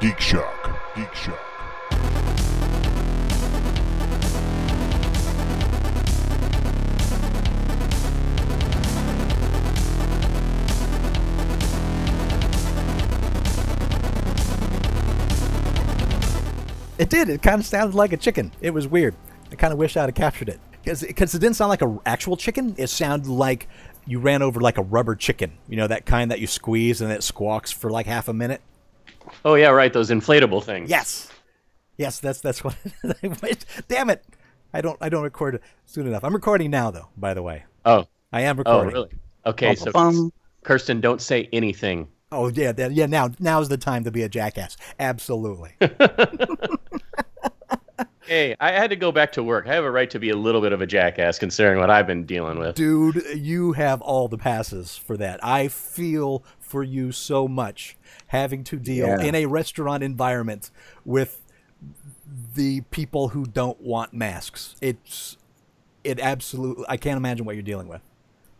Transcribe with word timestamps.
Geek 0.00 0.20
Shock. 0.20 0.94
Geek 0.94 1.12
Shock. 1.12 1.40
It 16.96 17.10
did. 17.10 17.28
It 17.28 17.42
kind 17.42 17.60
of 17.60 17.66
sounded 17.66 17.96
like 17.96 18.12
a 18.12 18.16
chicken. 18.16 18.52
It 18.60 18.70
was 18.70 18.86
weird. 18.86 19.16
I 19.50 19.56
kind 19.56 19.72
of 19.72 19.80
wish 19.80 19.96
I'd 19.96 20.02
have 20.02 20.14
captured 20.14 20.48
it 20.48 20.60
because 20.84 21.02
it 21.02 21.40
didn't 21.40 21.54
sound 21.54 21.70
like 21.70 21.82
an 21.82 21.98
actual 22.06 22.36
chicken. 22.36 22.76
It 22.78 22.86
sounded 22.86 23.28
like 23.28 23.68
you 24.06 24.20
ran 24.20 24.42
over 24.42 24.60
like 24.60 24.78
a 24.78 24.82
rubber 24.82 25.16
chicken. 25.16 25.58
You 25.68 25.76
know 25.76 25.88
that 25.88 26.06
kind 26.06 26.30
that 26.30 26.38
you 26.38 26.46
squeeze 26.46 27.00
and 27.00 27.10
it 27.10 27.24
squawks 27.24 27.72
for 27.72 27.90
like 27.90 28.06
half 28.06 28.28
a 28.28 28.32
minute. 28.32 28.60
Oh 29.44 29.54
yeah, 29.54 29.68
right. 29.68 29.92
Those 29.92 30.10
inflatable 30.10 30.62
things. 30.62 30.90
Yes, 30.90 31.30
yes. 31.96 32.20
That's 32.20 32.40
that's 32.40 32.62
what. 32.64 32.76
Damn 33.88 34.10
it! 34.10 34.24
I 34.72 34.80
don't 34.80 34.98
I 35.00 35.08
don't 35.08 35.22
record 35.22 35.60
soon 35.86 36.06
enough. 36.06 36.24
I'm 36.24 36.34
recording 36.34 36.70
now 36.70 36.90
though. 36.90 37.08
By 37.16 37.34
the 37.34 37.42
way. 37.42 37.64
Oh. 37.84 38.06
I 38.32 38.42
am 38.42 38.56
oh, 38.56 38.58
recording. 38.58 38.90
Oh 38.90 38.92
really? 38.92 39.10
Okay, 39.46 39.74
so 39.74 39.90
Bum. 39.92 40.32
Kirsten, 40.62 41.00
don't 41.00 41.22
say 41.22 41.48
anything. 41.52 42.08
Oh 42.30 42.48
yeah, 42.48 42.72
that- 42.72 42.92
yeah. 42.92 43.06
Now 43.06 43.30
now's 43.38 43.68
the 43.68 43.78
time 43.78 44.04
to 44.04 44.10
be 44.10 44.22
a 44.22 44.28
jackass. 44.28 44.76
Absolutely. 44.98 45.72
Hey, 48.28 48.54
I 48.60 48.72
had 48.72 48.90
to 48.90 48.96
go 48.96 49.10
back 49.10 49.32
to 49.32 49.42
work. 49.42 49.66
I 49.66 49.74
have 49.74 49.84
a 49.84 49.90
right 49.90 50.10
to 50.10 50.18
be 50.18 50.28
a 50.28 50.36
little 50.36 50.60
bit 50.60 50.72
of 50.72 50.82
a 50.82 50.86
jackass 50.86 51.38
considering 51.38 51.78
what 51.78 51.88
I've 51.88 52.06
been 52.06 52.26
dealing 52.26 52.58
with. 52.58 52.74
Dude, 52.74 53.24
you 53.34 53.72
have 53.72 54.02
all 54.02 54.28
the 54.28 54.36
passes 54.36 54.98
for 54.98 55.16
that. 55.16 55.42
I 55.42 55.68
feel 55.68 56.44
for 56.68 56.82
you 56.82 57.10
so 57.12 57.48
much 57.48 57.96
having 58.28 58.62
to 58.64 58.76
deal 58.76 59.06
Yeah. 59.06 59.22
in 59.22 59.34
a 59.34 59.46
restaurant 59.46 60.02
environment 60.02 60.70
with 61.04 61.40
the 62.54 62.82
people 62.90 63.28
who 63.28 63.44
don't 63.46 63.80
want 63.80 64.12
masks. 64.12 64.76
It's 64.80 65.36
it 66.04 66.20
absolutely 66.20 66.84
I 66.88 66.96
can't 66.96 67.16
imagine 67.16 67.44
what 67.46 67.54
you're 67.56 67.62
dealing 67.62 67.88
with. 67.88 68.02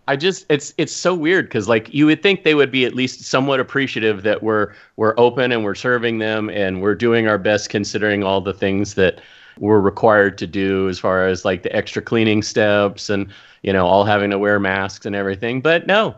I 0.07 0.17
just 0.17 0.47
it's 0.49 0.73
it's 0.79 0.93
so 0.93 1.15
weird 1.15 1.47
because 1.47 1.69
like 1.69 1.93
you 1.93 2.07
would 2.07 2.23
think 2.23 2.43
they 2.43 2.55
would 2.55 2.71
be 2.71 2.87
at 2.87 2.95
least 2.95 3.21
somewhat 3.23 3.61
appreciative 3.61 4.23
that 4.23 4.43
we're 4.43 4.73
we're 4.97 5.15
open 5.19 5.53
and 5.53 5.65
we're 5.65 5.75
serving 5.75 6.19
them 6.19 6.49
and 6.49 6.81
we're 6.81 6.95
doing 6.95 7.29
our 7.29 7.37
best 7.39 7.69
considering 7.69 8.25
all 8.25 8.41
the 8.41 8.55
things 8.55 8.95
that 8.95 9.21
we're 9.59 9.81
required 9.81 10.39
to 10.39 10.47
do 10.47 10.89
as 10.89 10.99
far 10.99 11.27
as 11.27 11.45
like 11.45 11.63
the 11.63 11.75
extra 11.77 12.01
cleaning 12.01 12.43
steps 12.43 13.11
and 13.11 13.29
you 13.63 13.73
know 13.73 13.87
all 13.87 14.05
having 14.05 14.31
to 14.31 14.39
wear 14.39 14.59
masks 14.59 15.05
and 15.05 15.15
everything. 15.15 15.61
But 15.61 15.87
no, 15.87 16.17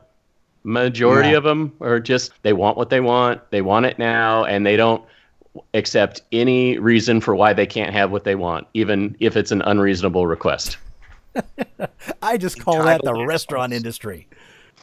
majority 0.64 1.30
Yeah. 1.30 1.36
of 1.38 1.44
them 1.44 1.72
are 1.80 2.00
just 2.00 2.32
they 2.42 2.52
want 2.52 2.76
what 2.76 2.90
they 2.90 3.00
want, 3.00 3.40
they 3.50 3.62
want 3.62 3.86
it 3.86 3.98
now, 3.98 4.44
and 4.44 4.64
they 4.66 4.76
don't 4.76 5.02
accept 5.74 6.22
any 6.32 6.78
reason 6.78 7.20
for 7.20 7.34
why 7.34 7.52
they 7.52 7.66
can't 7.66 7.92
have 7.92 8.10
what 8.10 8.24
they 8.24 8.34
want, 8.34 8.66
even 8.74 9.16
if 9.20 9.36
it's 9.36 9.50
an 9.50 9.62
unreasonable 9.62 10.26
request. 10.26 10.76
I 12.22 12.36
just 12.36 12.60
call 12.60 12.82
that 12.84 13.02
the 13.02 13.14
restaurant 13.14 13.72
assholes. 13.72 13.80
industry. 13.82 14.28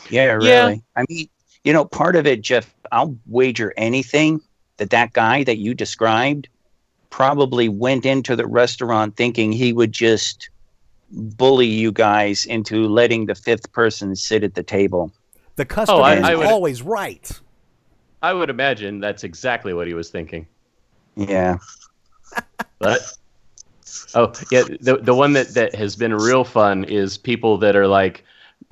Yeah, 0.09 0.25
really. 0.33 0.47
Yeah. 0.49 0.75
I 0.95 1.05
mean, 1.09 1.29
you 1.63 1.73
know, 1.73 1.85
part 1.85 2.15
of 2.15 2.25
it, 2.27 2.41
Jeff, 2.41 2.73
I'll 2.91 3.17
wager 3.27 3.73
anything 3.77 4.41
that 4.77 4.89
that 4.91 5.13
guy 5.13 5.43
that 5.43 5.57
you 5.57 5.73
described 5.73 6.47
probably 7.09 7.67
went 7.69 8.05
into 8.05 8.35
the 8.35 8.45
restaurant 8.45 9.15
thinking 9.15 9.51
he 9.51 9.73
would 9.73 9.91
just 9.91 10.49
bully 11.11 11.65
you 11.67 11.91
guys 11.91 12.45
into 12.45 12.87
letting 12.87 13.25
the 13.25 13.35
fifth 13.35 13.71
person 13.71 14.15
sit 14.15 14.43
at 14.43 14.55
the 14.55 14.63
table. 14.63 15.11
The 15.57 15.63
oh, 15.63 15.65
customer 15.65 15.99
Oh, 15.99 16.03
I- 16.03 16.15
is 16.15 16.23
I 16.23 16.35
would- 16.35 16.47
always 16.47 16.81
right. 16.81 17.29
I 18.23 18.33
would 18.33 18.49
imagine 18.49 18.99
that's 18.99 19.23
exactly 19.23 19.73
what 19.73 19.85
he 19.87 19.93
was 19.93 20.09
thinking. 20.09 20.47
Yeah. 21.15 21.57
But 22.79 22.99
oh 24.13 24.31
yeah, 24.51 24.63
the 24.79 24.97
the 25.01 25.13
one 25.15 25.33
that 25.33 25.53
that 25.55 25.73
has 25.75 25.95
been 25.95 26.13
real 26.13 26.43
fun 26.43 26.83
is 26.83 27.17
people 27.17 27.57
that 27.57 27.75
are 27.75 27.87
like 27.87 28.23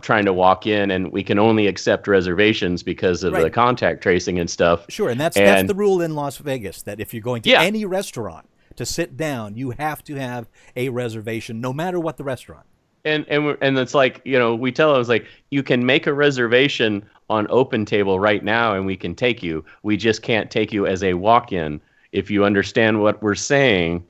trying 0.01 0.25
to 0.25 0.33
walk 0.33 0.67
in 0.67 0.91
and 0.91 1.11
we 1.11 1.23
can 1.23 1.39
only 1.39 1.65
accept 1.67 2.07
reservations 2.07 2.83
because 2.83 3.23
of 3.23 3.33
the 3.33 3.49
contact 3.49 4.03
tracing 4.03 4.37
and 4.39 4.47
stuff. 4.49 4.85
Sure, 4.89 5.09
and 5.09 5.19
that's 5.19 5.35
that's 5.35 5.67
the 5.67 5.73
rule 5.73 6.01
in 6.01 6.13
Las 6.13 6.37
Vegas 6.37 6.83
that 6.83 6.99
if 6.99 7.13
you're 7.15 7.23
going 7.23 7.41
to 7.43 7.49
Yeah. 7.49 7.61
any 7.63 7.83
restaurant 7.85 8.47
to 8.75 8.85
sit 8.85 9.17
down, 9.17 9.55
you 9.55 9.71
have 9.71 10.03
to 10.03 10.15
have 10.15 10.47
a 10.75 10.89
reservation 10.89 11.59
no 11.61 11.73
matter 11.73 11.99
what 11.99 12.17
the 12.17 12.23
restaurant. 12.23 12.65
And 13.05 13.25
and 13.29 13.57
and 13.61 13.77
it's 13.77 13.93
like 13.93 14.21
you 14.25 14.37
know 14.37 14.55
we 14.55 14.71
tell 14.71 14.91
them 14.91 14.99
it's 14.99 15.09
like 15.09 15.27
you 15.51 15.63
can 15.63 15.85
make 15.85 16.07
a 16.07 16.13
reservation 16.13 17.05
on 17.29 17.47
Open 17.49 17.85
Table 17.85 18.19
right 18.19 18.43
now 18.43 18.75
and 18.75 18.85
we 18.85 18.97
can 18.97 19.15
take 19.15 19.41
you. 19.41 19.63
We 19.83 19.97
just 19.97 20.21
can't 20.21 20.51
take 20.51 20.73
you 20.73 20.85
as 20.85 21.03
a 21.03 21.13
walk-in 21.13 21.81
if 22.11 22.29
you 22.29 22.45
understand 22.45 23.01
what 23.01 23.21
we're 23.21 23.35
saying. 23.35 24.05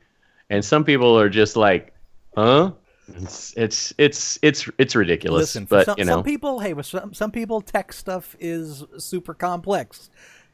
And 0.50 0.63
some 0.63 0.83
people 0.83 1.17
are 1.19 1.29
just 1.29 1.56
like, 1.56 1.94
huh? 2.35 2.72
It's 3.07 3.53
it's 3.56 3.94
it's 3.97 4.39
it's 4.41 4.69
it's 4.78 4.95
ridiculous. 4.95 5.41
Listen, 5.41 5.66
but 5.66 5.85
some, 5.85 5.95
you 5.97 6.06
know. 6.06 6.13
some 6.13 6.23
people, 6.23 6.59
hey, 6.59 6.73
with 6.73 6.85
some 6.85 7.13
some 7.13 7.31
people, 7.31 7.62
tech 7.62 7.94
stuff 7.94 8.35
is 8.39 8.83
super 8.97 9.33
complex. 9.33 10.09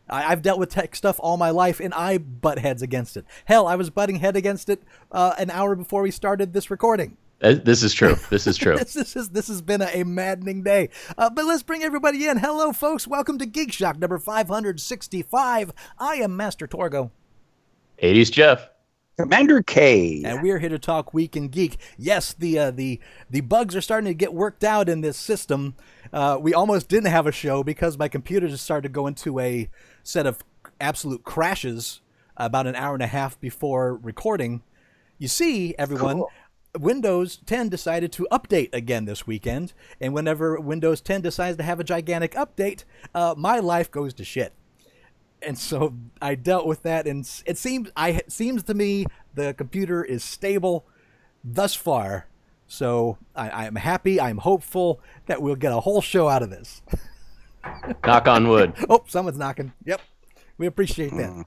I, 0.09 0.31
I've 0.31 0.41
dealt 0.41 0.59
with 0.59 0.69
tech 0.69 0.95
stuff 0.95 1.17
all 1.19 1.37
my 1.37 1.49
life, 1.49 1.79
and 1.79 1.93
I 1.93 2.17
butt 2.17 2.59
heads 2.59 2.81
against 2.81 3.15
it. 3.15 3.25
Hell, 3.45 3.67
I 3.67 3.75
was 3.75 3.89
butting 3.89 4.17
head 4.17 4.35
against 4.35 4.69
it 4.69 4.83
uh, 5.11 5.33
an 5.37 5.49
hour 5.49 5.75
before 5.75 6.01
we 6.01 6.11
started 6.11 6.51
this 6.51 6.69
recording. 6.69 7.15
This 7.63 7.81
is 7.81 7.93
true. 7.93 8.17
This 8.29 8.45
is 8.45 8.55
true. 8.55 8.77
this, 8.77 8.93
this 8.93 9.15
is 9.15 9.29
this 9.29 9.47
has 9.47 9.63
been 9.63 9.81
a, 9.81 10.01
a 10.01 10.05
maddening 10.05 10.61
day. 10.61 10.89
Uh, 11.17 11.27
but 11.29 11.45
let's 11.45 11.63
bring 11.63 11.81
everybody 11.81 12.27
in. 12.27 12.37
Hello, 12.37 12.71
folks. 12.71 13.07
Welcome 13.07 13.39
to 13.39 13.47
Geek 13.47 13.73
Shock 13.73 13.97
number 13.97 14.19
565. 14.19 15.73
I 15.97 16.15
am 16.15 16.37
Master 16.37 16.67
Torgo. 16.67 17.09
80s 18.01 18.31
Jeff. 18.31 18.69
Commander 19.17 19.63
K. 19.63 20.21
and 20.23 20.43
we're 20.43 20.59
here 20.59 20.69
to 20.69 20.77
talk 20.77 21.15
Week 21.15 21.35
in 21.35 21.47
Geek. 21.47 21.77
Yes, 21.97 22.33
the 22.33 22.59
uh, 22.59 22.71
the 22.71 22.99
the 23.31 23.41
bugs 23.41 23.75
are 23.75 23.81
starting 23.81 24.07
to 24.07 24.13
get 24.13 24.35
worked 24.35 24.63
out 24.63 24.87
in 24.87 25.01
this 25.01 25.17
system. 25.17 25.75
Uh, 26.13 26.37
we 26.39 26.53
almost 26.53 26.89
didn't 26.89 27.09
have 27.09 27.25
a 27.25 27.31
show 27.31 27.63
because 27.63 27.97
my 27.97 28.07
computer 28.07 28.47
just 28.47 28.63
started 28.63 28.83
to 28.83 28.93
go 28.93 29.07
into 29.07 29.39
a 29.39 29.67
set 30.03 30.27
of 30.27 30.43
absolute 30.79 31.23
crashes 31.23 32.01
about 32.37 32.67
an 32.67 32.75
hour 32.75 32.93
and 32.93 33.03
a 33.03 33.07
half 33.07 33.39
before 33.39 33.95
recording. 33.95 34.61
You 35.17 35.27
see, 35.27 35.73
everyone. 35.79 36.17
Cool. 36.17 36.31
Windows 36.77 37.37
10 37.45 37.69
decided 37.69 38.11
to 38.13 38.27
update 38.31 38.73
again 38.73 39.05
this 39.05 39.27
weekend, 39.27 39.73
and 39.99 40.13
whenever 40.13 40.59
Windows 40.59 41.01
10 41.01 41.21
decides 41.21 41.57
to 41.57 41.63
have 41.63 41.79
a 41.79 41.83
gigantic 41.83 42.33
update, 42.33 42.85
uh, 43.13 43.35
my 43.37 43.59
life 43.59 43.91
goes 43.91 44.13
to 44.15 44.23
shit 44.23 44.53
and 45.41 45.57
so 45.57 45.95
I 46.21 46.35
dealt 46.35 46.65
with 46.65 46.83
that, 46.83 47.07
and 47.07 47.27
it 47.45 47.57
seems 47.57 47.89
I 47.95 48.09
it 48.09 48.31
seems 48.31 48.63
to 48.63 48.73
me 48.73 49.05
the 49.33 49.53
computer 49.53 50.03
is 50.03 50.23
stable 50.23 50.85
thus 51.43 51.73
far. 51.73 52.27
So 52.67 53.17
I, 53.35 53.49
I 53.49 53.65
am 53.65 53.75
happy. 53.75 54.19
I'm 54.21 54.37
hopeful 54.37 55.01
that 55.25 55.41
we'll 55.41 55.55
get 55.55 55.73
a 55.73 55.81
whole 55.81 56.01
show 56.01 56.29
out 56.29 56.41
of 56.41 56.49
this. 56.49 56.81
Knock 58.05 58.27
on 58.27 58.47
wood. 58.47 58.73
Oh, 58.89 59.03
someone's 59.07 59.37
knocking. 59.37 59.73
Yep, 59.85 60.01
we 60.57 60.67
appreciate 60.67 61.11
that. 61.11 61.45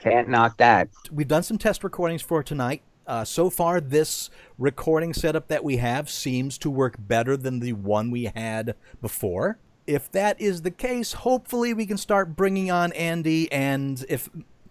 Can't 0.00 0.28
knock 0.28 0.58
that. 0.58 0.88
We've 1.12 1.28
done 1.28 1.44
some 1.44 1.58
test 1.58 1.84
recordings 1.84 2.22
for 2.22 2.42
tonight. 2.42 2.82
Uh, 3.06 3.24
so 3.24 3.50
far, 3.50 3.80
this 3.80 4.30
recording 4.58 5.12
setup 5.12 5.48
that 5.48 5.64
we 5.64 5.78
have 5.78 6.08
seems 6.08 6.56
to 6.58 6.70
work 6.70 6.94
better 6.98 7.36
than 7.36 7.60
the 7.60 7.72
one 7.72 8.10
we 8.10 8.30
had 8.34 8.74
before. 9.00 9.58
If 9.86 10.10
that 10.12 10.40
is 10.40 10.62
the 10.62 10.70
case, 10.70 11.12
hopefully 11.12 11.74
we 11.74 11.86
can 11.86 11.96
start 11.96 12.36
bringing 12.36 12.70
on 12.70 12.92
Andy 12.92 13.50
and, 13.50 14.04
if 14.08 14.30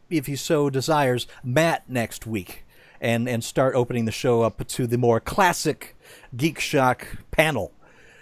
if 0.09 0.25
he 0.27 0.35
so 0.35 0.69
desires, 0.69 1.27
Matt 1.43 1.89
next 1.89 2.25
week, 2.25 2.65
and 3.01 3.27
and 3.27 3.43
start 3.43 3.75
opening 3.75 4.05
the 4.05 4.11
show 4.11 4.41
up 4.41 4.65
to 4.67 4.87
the 4.87 4.97
more 4.97 5.19
classic 5.19 5.95
Geek 6.35 6.59
Shock 6.59 7.17
panel, 7.31 7.73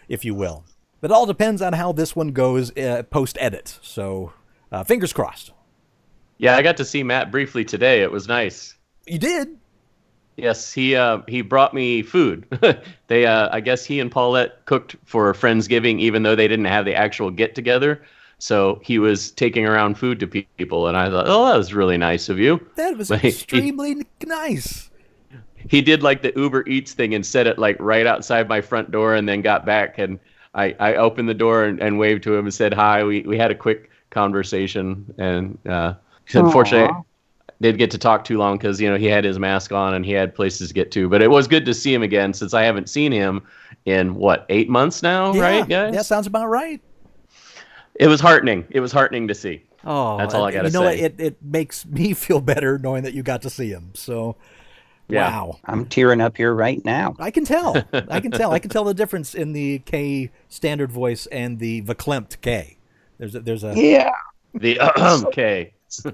if 0.08 0.26
you 0.26 0.34
will. 0.34 0.64
But 1.02 1.12
it 1.12 1.14
all 1.14 1.26
depends 1.26 1.62
on 1.62 1.74
how 1.74 1.92
this 1.92 2.16
one 2.16 2.32
goes 2.32 2.76
uh, 2.76 3.04
post 3.10 3.38
edit. 3.40 3.78
So, 3.82 4.34
uh, 4.72 4.84
fingers 4.84 5.14
crossed. 5.14 5.52
Yeah, 6.40 6.56
I 6.56 6.62
got 6.62 6.78
to 6.78 6.86
see 6.86 7.04
Matt 7.04 7.32
briefly 7.32 7.66
today. 7.66 8.02
It 8.02 8.12
was 8.12 8.28
nice. 8.28 8.76
You 9.06 9.20
did. 9.20 9.59
Yes, 10.40 10.74
he 10.74 10.96
uh, 10.96 11.20
he 11.28 11.42
brought 11.42 11.74
me 11.74 12.02
food. 12.02 12.46
they, 13.08 13.26
uh, 13.26 13.50
I 13.52 13.60
guess, 13.60 13.86
he 13.86 14.00
and 14.00 14.12
Paulette 14.12 14.66
cooked 14.66 14.96
for 15.06 15.34
Friendsgiving, 15.34 16.00
even 16.00 16.24
though 16.24 16.36
they 16.36 16.48
didn't 16.48 16.66
have 16.66 16.86
the 16.86 16.96
actual 16.96 17.30
get 17.32 17.56
together. 17.56 18.02
So 18.38 18.80
he 18.84 19.00
was 19.00 19.32
taking 19.32 19.66
around 19.66 19.98
food 19.98 20.20
to 20.22 20.28
pe- 20.28 20.46
people, 20.58 20.88
and 20.88 20.96
I 20.96 21.10
thought, 21.10 21.26
oh, 21.28 21.48
that 21.48 21.58
was 21.58 21.74
really 21.74 21.98
nice 21.98 22.30
of 22.30 22.40
you. 22.40 22.66
That 22.76 22.98
was 22.98 23.10
Like, 23.10 23.22
he- 23.22 23.28
extremely 23.30 24.06
nice. 24.26 24.90
He 25.68 25.82
did 25.82 26.02
like 26.04 26.22
the 26.22 26.32
Uber 26.36 26.68
Eats 26.68 26.94
thing 26.94 27.14
and 27.14 27.26
set 27.26 27.46
it 27.46 27.60
like 27.60 27.76
right 27.80 28.08
outside 28.08 28.48
my 28.48 28.62
front 28.62 28.92
door, 28.92 29.16
and 29.16 29.28
then 29.28 29.42
got 29.42 29.66
back 29.66 29.98
and 29.98 30.20
I, 30.54 30.76
I 30.80 30.96
opened 30.96 31.30
the 31.30 31.34
door 31.34 31.66
and, 31.66 31.80
and 31.80 32.00
waved 32.00 32.24
to 32.24 32.36
him 32.36 32.46
and 32.46 32.54
said 32.54 32.74
hi. 32.74 33.04
We 33.04 33.22
we 33.22 33.38
had 33.38 33.52
a 33.52 33.56
quick 33.56 33.92
conversation, 34.10 35.14
and 35.18 35.58
uh, 35.68 35.94
unfortunately, 36.34 36.90
Aw. 36.90 37.02
Did 37.62 37.78
get 37.78 37.92
to 37.92 37.98
talk 37.98 38.24
too 38.24 38.38
long 38.38 38.58
because 38.58 38.80
you 38.80 38.90
know 38.90 38.98
he 38.98 39.06
had 39.06 39.24
his 39.24 39.38
mask 39.40 39.72
on 39.72 39.94
and 39.94 40.06
he 40.06 40.12
had 40.12 40.34
places 40.34 40.70
to 40.70 40.74
get 40.74 40.92
to. 40.92 41.10
But 41.10 41.22
it 41.22 41.30
was 41.30 41.48
good 41.48 41.66
to 41.66 41.74
see 41.74 41.94
him 41.94 42.04
again 42.04 42.34
since 42.34 42.54
I 42.54 42.64
haven't 42.64 42.90
seen 42.90 43.12
him 43.12 43.42
in 43.86 44.16
what 44.16 44.46
eight 44.50 44.70
months 44.70 45.04
now, 45.04 45.34
Yeah, 45.34 45.42
right, 45.42 45.68
guys? 45.70 45.94
That 45.94 46.06
sounds 46.06 46.28
about 46.28 46.48
right. 46.48 46.82
It 47.96 48.08
was 48.08 48.22
heartening. 48.22 48.66
It 48.70 48.80
was 48.80 48.92
heartening 48.92 49.28
to 49.28 49.36
see. 49.36 49.64
Oh, 49.84 50.18
That's 50.18 50.34
all 50.34 50.44
I 50.46 50.52
gotta 50.52 50.70
say. 50.70 50.74
You 50.78 50.80
know 50.80 50.86
what? 50.90 50.98
say. 50.98 51.04
It 51.06 51.20
it 51.20 51.38
makes 51.44 51.86
me 51.86 52.14
feel 52.26 52.40
better 52.42 52.78
knowing 52.78 53.04
that 53.04 53.14
you 53.14 53.24
got 53.24 53.42
to 53.44 53.50
see 53.50 53.70
him. 53.70 53.92
So, 53.94 54.36
Yeah. 55.10 55.30
wow. 55.30 55.60
I'm 55.66 55.86
tearing 55.86 56.22
up 56.22 56.38
here 56.38 56.54
right 56.54 56.84
now. 56.86 57.16
I 57.20 57.32
can 57.32 57.44
tell. 57.46 57.76
I 57.94 58.20
can 58.22 58.32
tell. 58.32 58.52
I 58.52 58.60
can 58.60 58.70
tell 58.70 58.84
the 58.86 58.94
difference 58.94 59.36
in 59.36 59.52
the 59.54 59.80
K 59.80 60.32
standard 60.48 60.92
voice 60.92 61.26
and 61.28 61.60
the 61.60 61.82
verklempt 61.82 62.40
K. 62.42 62.78
There's 63.18 63.36
a, 63.36 63.40
there's 63.42 63.64
a 63.66 63.74
Yeah, 63.76 64.12
The 64.54 64.80
um, 64.98 65.26
okay, 65.28 65.74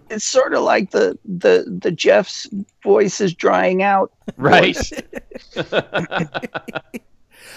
it's 0.09 0.25
sort 0.25 0.53
of 0.53 0.63
like 0.63 0.91
the 0.91 1.17
the 1.25 1.77
the 1.81 1.91
Jeff's 1.91 2.49
voice 2.83 3.21
is 3.21 3.33
drying 3.33 3.83
out. 3.83 4.11
right? 4.37 4.77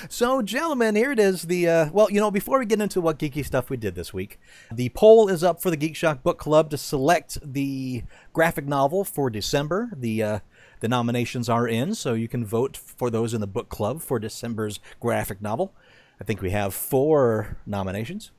So, 0.09 0.43
gentlemen, 0.43 0.95
here 0.95 1.11
it 1.11 1.19
is. 1.19 1.43
The 1.43 1.69
uh, 1.69 1.91
well, 1.93 2.11
you 2.11 2.21
know, 2.21 2.31
before 2.31 2.59
we 2.59 2.67
get 2.67 2.81
into 2.81 3.01
what 3.01 3.19
geeky 3.19 3.45
stuff 3.45 3.69
we 3.69 3.77
did 3.77 3.95
this 3.95 4.13
week, 4.13 4.39
the 4.73 4.91
poll 4.91 5.29
is 5.29 5.43
up 5.43 5.61
for 5.61 5.71
the 5.71 5.77
Geek 5.77 5.97
Shock 5.97 6.23
Book 6.23 6.39
Club 6.39 6.71
to 6.71 6.79
select 6.79 7.39
the 7.43 8.05
graphic 8.33 8.67
novel 8.67 9.05
for 9.05 9.29
December. 9.29 9.91
The 9.97 10.23
uh, 10.23 10.39
the 10.81 10.89
nominations 10.89 11.49
are 11.49 11.67
in, 11.67 11.95
so 11.95 12.15
you 12.15 12.29
can 12.29 12.45
vote 12.45 12.77
for 12.77 13.11
those 13.11 13.35
in 13.35 13.41
the 13.41 13.47
book 13.47 13.69
club 13.69 14.01
for 14.01 14.19
December's 14.19 14.79
graphic 15.01 15.43
novel. 15.43 15.75
I 16.21 16.25
think 16.25 16.43
we 16.43 16.51
have 16.51 16.75
four 16.75 17.57
nominations. 17.67 18.31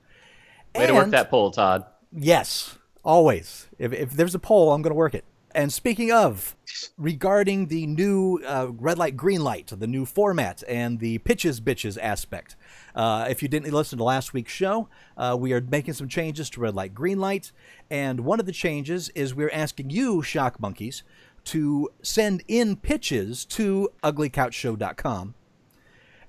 Way 0.75 0.87
to 0.87 0.93
work 0.93 1.09
that 1.09 1.29
poll, 1.29 1.51
Todd. 1.51 1.85
Yes, 2.11 2.77
always. 3.09 3.67
If, 3.79 3.91
if 3.91 4.11
there's 4.11 4.35
a 4.35 4.39
poll, 4.39 4.71
I'm 4.71 4.83
going 4.83 4.91
to 4.91 4.95
work 4.95 5.15
it. 5.15 5.25
And 5.55 5.73
speaking 5.73 6.11
of, 6.11 6.55
regarding 6.95 7.65
the 7.65 7.87
new 7.87 8.39
uh, 8.45 8.67
red 8.69 8.99
light, 8.99 9.17
green 9.17 9.43
light, 9.43 9.73
the 9.75 9.87
new 9.87 10.05
format, 10.05 10.61
and 10.67 10.99
the 10.99 11.17
pitches 11.17 11.59
bitches 11.59 11.97
aspect, 11.99 12.55
uh, 12.93 13.25
if 13.27 13.41
you 13.41 13.47
didn't 13.49 13.73
listen 13.73 13.97
to 13.97 14.03
last 14.03 14.31
week's 14.31 14.51
show, 14.51 14.89
uh, 15.17 15.35
we 15.39 15.53
are 15.53 15.59
making 15.59 15.95
some 15.95 16.07
changes 16.07 16.51
to 16.51 16.59
red 16.59 16.75
light, 16.75 16.93
green 16.93 17.19
light. 17.19 17.51
And 17.89 18.19
one 18.19 18.39
of 18.39 18.45
the 18.45 18.51
changes 18.51 19.09
is 19.15 19.33
we're 19.33 19.49
asking 19.51 19.89
you, 19.89 20.21
Shock 20.21 20.59
Monkeys, 20.59 21.01
to 21.45 21.89
send 22.03 22.43
in 22.47 22.75
pitches 22.75 23.43
to 23.45 23.89
uglycouchshow.com. 24.03 25.33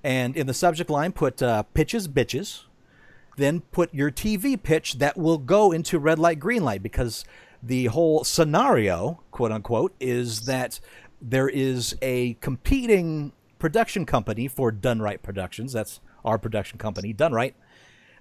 And 0.03 0.35
in 0.35 0.47
the 0.47 0.53
subject 0.55 0.89
line, 0.89 1.11
put 1.11 1.43
uh, 1.43 1.61
pitches 1.61 2.07
bitches 2.07 2.63
then 3.37 3.61
put 3.61 3.93
your 3.93 4.11
TV 4.11 4.61
pitch 4.61 4.99
that 4.99 5.17
will 5.17 5.37
go 5.37 5.71
into 5.71 5.99
red 5.99 6.19
light, 6.19 6.39
green 6.39 6.63
light, 6.63 6.83
because 6.83 7.25
the 7.63 7.85
whole 7.85 8.23
scenario, 8.23 9.21
quote 9.31 9.51
unquote, 9.51 9.93
is 9.99 10.45
that 10.45 10.79
there 11.21 11.49
is 11.49 11.95
a 12.01 12.33
competing 12.35 13.31
production 13.59 14.05
company 14.05 14.47
for 14.47 14.71
Done 14.71 15.01
Right 15.01 15.21
Productions. 15.21 15.73
That's 15.73 15.99
our 16.25 16.37
production 16.37 16.77
company, 16.77 17.13
Done 17.13 17.33
Right, 17.33 17.55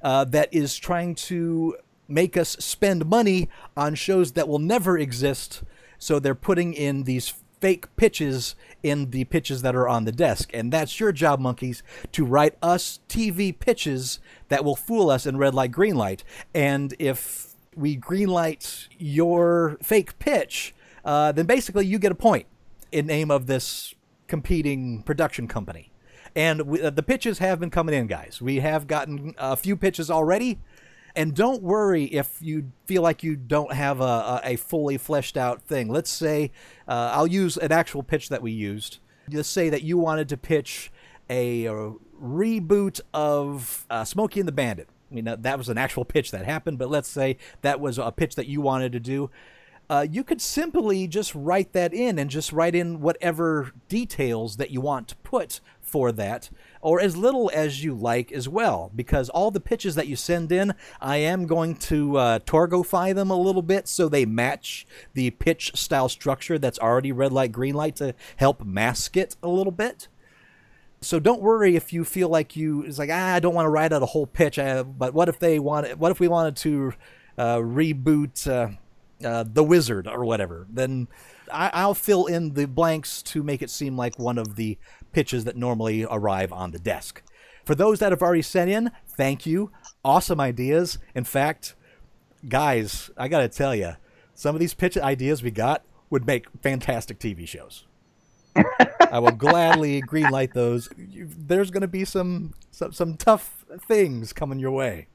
uh, 0.02 0.24
that 0.24 0.52
is 0.52 0.76
trying 0.76 1.14
to 1.14 1.76
make 2.08 2.36
us 2.36 2.50
spend 2.58 3.06
money 3.06 3.48
on 3.76 3.94
shows 3.94 4.32
that 4.32 4.48
will 4.48 4.58
never 4.58 4.98
exist. 4.98 5.62
So 5.98 6.18
they're 6.18 6.34
putting 6.34 6.74
in 6.74 7.04
these 7.04 7.32
fake 7.60 7.94
pitches 7.96 8.54
in 8.82 9.10
the 9.10 9.24
pitches 9.24 9.62
that 9.62 9.76
are 9.76 9.88
on 9.88 10.04
the 10.04 10.12
desk. 10.12 10.50
And 10.54 10.72
that's 10.72 10.98
your 10.98 11.12
job, 11.12 11.40
monkeys, 11.40 11.82
to 12.12 12.24
write 12.24 12.56
us 12.62 13.00
TV 13.08 13.56
pitches 13.56 14.18
that 14.48 14.64
will 14.64 14.76
fool 14.76 15.10
us 15.10 15.26
in 15.26 15.36
red 15.36 15.54
light, 15.54 15.70
green 15.72 15.96
light. 15.96 16.24
And 16.54 16.94
if 16.98 17.54
we 17.76 17.96
green 17.96 18.28
light 18.28 18.88
your 18.98 19.78
fake 19.82 20.18
pitch, 20.18 20.74
uh, 21.04 21.32
then 21.32 21.46
basically 21.46 21.86
you 21.86 21.98
get 21.98 22.12
a 22.12 22.16
point 22.16 22.46
in 22.92 23.06
name 23.06 23.30
of 23.30 23.46
this 23.46 23.94
competing 24.26 25.02
production 25.02 25.46
company. 25.46 25.90
And 26.36 26.62
we, 26.62 26.80
uh, 26.80 26.90
the 26.90 27.02
pitches 27.02 27.38
have 27.38 27.58
been 27.58 27.70
coming 27.70 27.94
in, 27.94 28.06
guys. 28.06 28.40
We 28.40 28.60
have 28.60 28.86
gotten 28.86 29.34
a 29.36 29.56
few 29.56 29.76
pitches 29.76 30.10
already. 30.10 30.60
And 31.16 31.34
don't 31.34 31.62
worry 31.62 32.04
if 32.04 32.38
you 32.40 32.72
feel 32.86 33.02
like 33.02 33.22
you 33.22 33.36
don't 33.36 33.72
have 33.72 34.00
a, 34.00 34.04
a, 34.04 34.40
a 34.44 34.56
fully 34.56 34.96
fleshed 34.98 35.36
out 35.36 35.62
thing. 35.62 35.88
Let's 35.88 36.10
say, 36.10 36.52
uh, 36.86 37.10
I'll 37.14 37.26
use 37.26 37.56
an 37.56 37.72
actual 37.72 38.02
pitch 38.02 38.28
that 38.28 38.42
we 38.42 38.52
used. 38.52 38.98
Let's 39.30 39.48
say 39.48 39.68
that 39.70 39.82
you 39.82 39.98
wanted 39.98 40.28
to 40.30 40.36
pitch 40.36 40.90
a, 41.28 41.66
uh 41.66 41.90
reboot 42.20 43.00
of 43.14 43.86
uh, 43.90 44.04
Smokey 44.04 44.40
and 44.40 44.48
the 44.48 44.52
Bandit. 44.52 44.88
I 45.10 45.14
mean, 45.14 45.24
that 45.24 45.42
that 45.42 45.58
was 45.58 45.68
an 45.68 45.78
actual 45.78 46.04
pitch 46.04 46.30
that 46.30 46.44
happened, 46.44 46.78
but 46.78 46.90
let's 46.90 47.08
say 47.08 47.36
that 47.62 47.80
was 47.80 47.98
a 47.98 48.12
pitch 48.12 48.34
that 48.36 48.46
you 48.46 48.60
wanted 48.60 48.92
to 48.92 49.00
do. 49.00 49.30
Uh, 49.88 50.06
you 50.08 50.22
could 50.22 50.40
simply 50.40 51.08
just 51.08 51.34
write 51.34 51.72
that 51.72 51.92
in 51.92 52.16
and 52.16 52.30
just 52.30 52.52
write 52.52 52.76
in 52.76 53.00
whatever 53.00 53.72
details 53.88 54.56
that 54.56 54.70
you 54.70 54.80
want 54.80 55.08
to 55.08 55.16
put 55.16 55.60
for 55.80 56.12
that, 56.12 56.48
or 56.80 57.00
as 57.00 57.16
little 57.16 57.50
as 57.54 57.84
you 57.84 57.94
like 57.94 58.32
as 58.32 58.48
well. 58.48 58.90
Because 58.94 59.28
all 59.28 59.50
the 59.50 59.60
pitches 59.60 59.94
that 59.94 60.06
you 60.06 60.16
send 60.16 60.52
in, 60.52 60.74
I 61.00 61.18
am 61.18 61.46
going 61.46 61.76
to 61.76 62.16
uh, 62.16 62.38
Torgofy 62.40 63.14
them 63.14 63.30
a 63.30 63.36
little 63.36 63.62
bit 63.62 63.88
so 63.88 64.08
they 64.08 64.24
match 64.24 64.86
the 65.14 65.30
pitch 65.30 65.72
style 65.74 66.08
structure 66.08 66.58
that's 66.58 66.78
already 66.78 67.12
red 67.12 67.32
light, 67.32 67.52
green 67.52 67.74
light 67.74 67.96
to 67.96 68.14
help 68.36 68.64
mask 68.64 69.16
it 69.16 69.36
a 69.42 69.48
little 69.48 69.72
bit. 69.72 70.08
So 71.02 71.18
don't 71.18 71.40
worry 71.40 71.76
if 71.76 71.92
you 71.92 72.04
feel 72.04 72.28
like 72.28 72.56
you 72.56 72.82
it's 72.82 72.98
like 72.98 73.08
ah 73.10 73.34
I 73.34 73.40
don't 73.40 73.54
want 73.54 73.64
to 73.64 73.70
write 73.70 73.92
out 73.92 74.02
a 74.02 74.06
whole 74.06 74.26
pitch. 74.26 74.58
Uh, 74.58 74.84
but 74.84 75.14
what 75.14 75.28
if 75.28 75.38
they 75.38 75.58
want? 75.58 75.98
What 75.98 76.10
if 76.10 76.20
we 76.20 76.28
wanted 76.28 76.56
to 76.56 76.92
uh, 77.38 77.56
reboot 77.56 78.46
uh, 78.46 79.26
uh, 79.26 79.44
the 79.50 79.64
Wizard 79.64 80.06
or 80.06 80.24
whatever? 80.26 80.66
Then 80.68 81.08
I, 81.50 81.70
I'll 81.72 81.94
fill 81.94 82.26
in 82.26 82.52
the 82.52 82.66
blanks 82.66 83.22
to 83.22 83.42
make 83.42 83.62
it 83.62 83.70
seem 83.70 83.96
like 83.96 84.18
one 84.18 84.36
of 84.36 84.56
the 84.56 84.76
pitches 85.12 85.44
that 85.44 85.56
normally 85.56 86.06
arrive 86.08 86.52
on 86.52 86.70
the 86.70 86.78
desk. 86.78 87.22
For 87.64 87.74
those 87.74 87.98
that 87.98 88.12
have 88.12 88.22
already 88.22 88.42
sent 88.42 88.70
in, 88.70 88.90
thank 89.06 89.46
you. 89.46 89.70
Awesome 90.04 90.40
ideas. 90.40 90.98
In 91.14 91.24
fact, 91.24 91.74
guys, 92.48 93.10
I 93.16 93.28
gotta 93.28 93.48
tell 93.48 93.74
you, 93.74 93.96
some 94.34 94.56
of 94.56 94.60
these 94.60 94.74
pitch 94.74 94.96
ideas 94.96 95.42
we 95.42 95.50
got 95.50 95.84
would 96.08 96.26
make 96.26 96.46
fantastic 96.62 97.18
TV 97.18 97.46
shows. 97.46 97.84
I 98.56 99.18
will 99.18 99.32
gladly 99.32 100.02
greenlight 100.08 100.52
those. 100.52 100.88
There's 100.96 101.70
going 101.70 101.82
to 101.82 101.88
be 101.88 102.04
some, 102.04 102.54
some 102.70 102.92
some 102.92 103.16
tough 103.16 103.64
things 103.86 104.32
coming 104.32 104.58
your 104.58 104.70
way. 104.72 105.08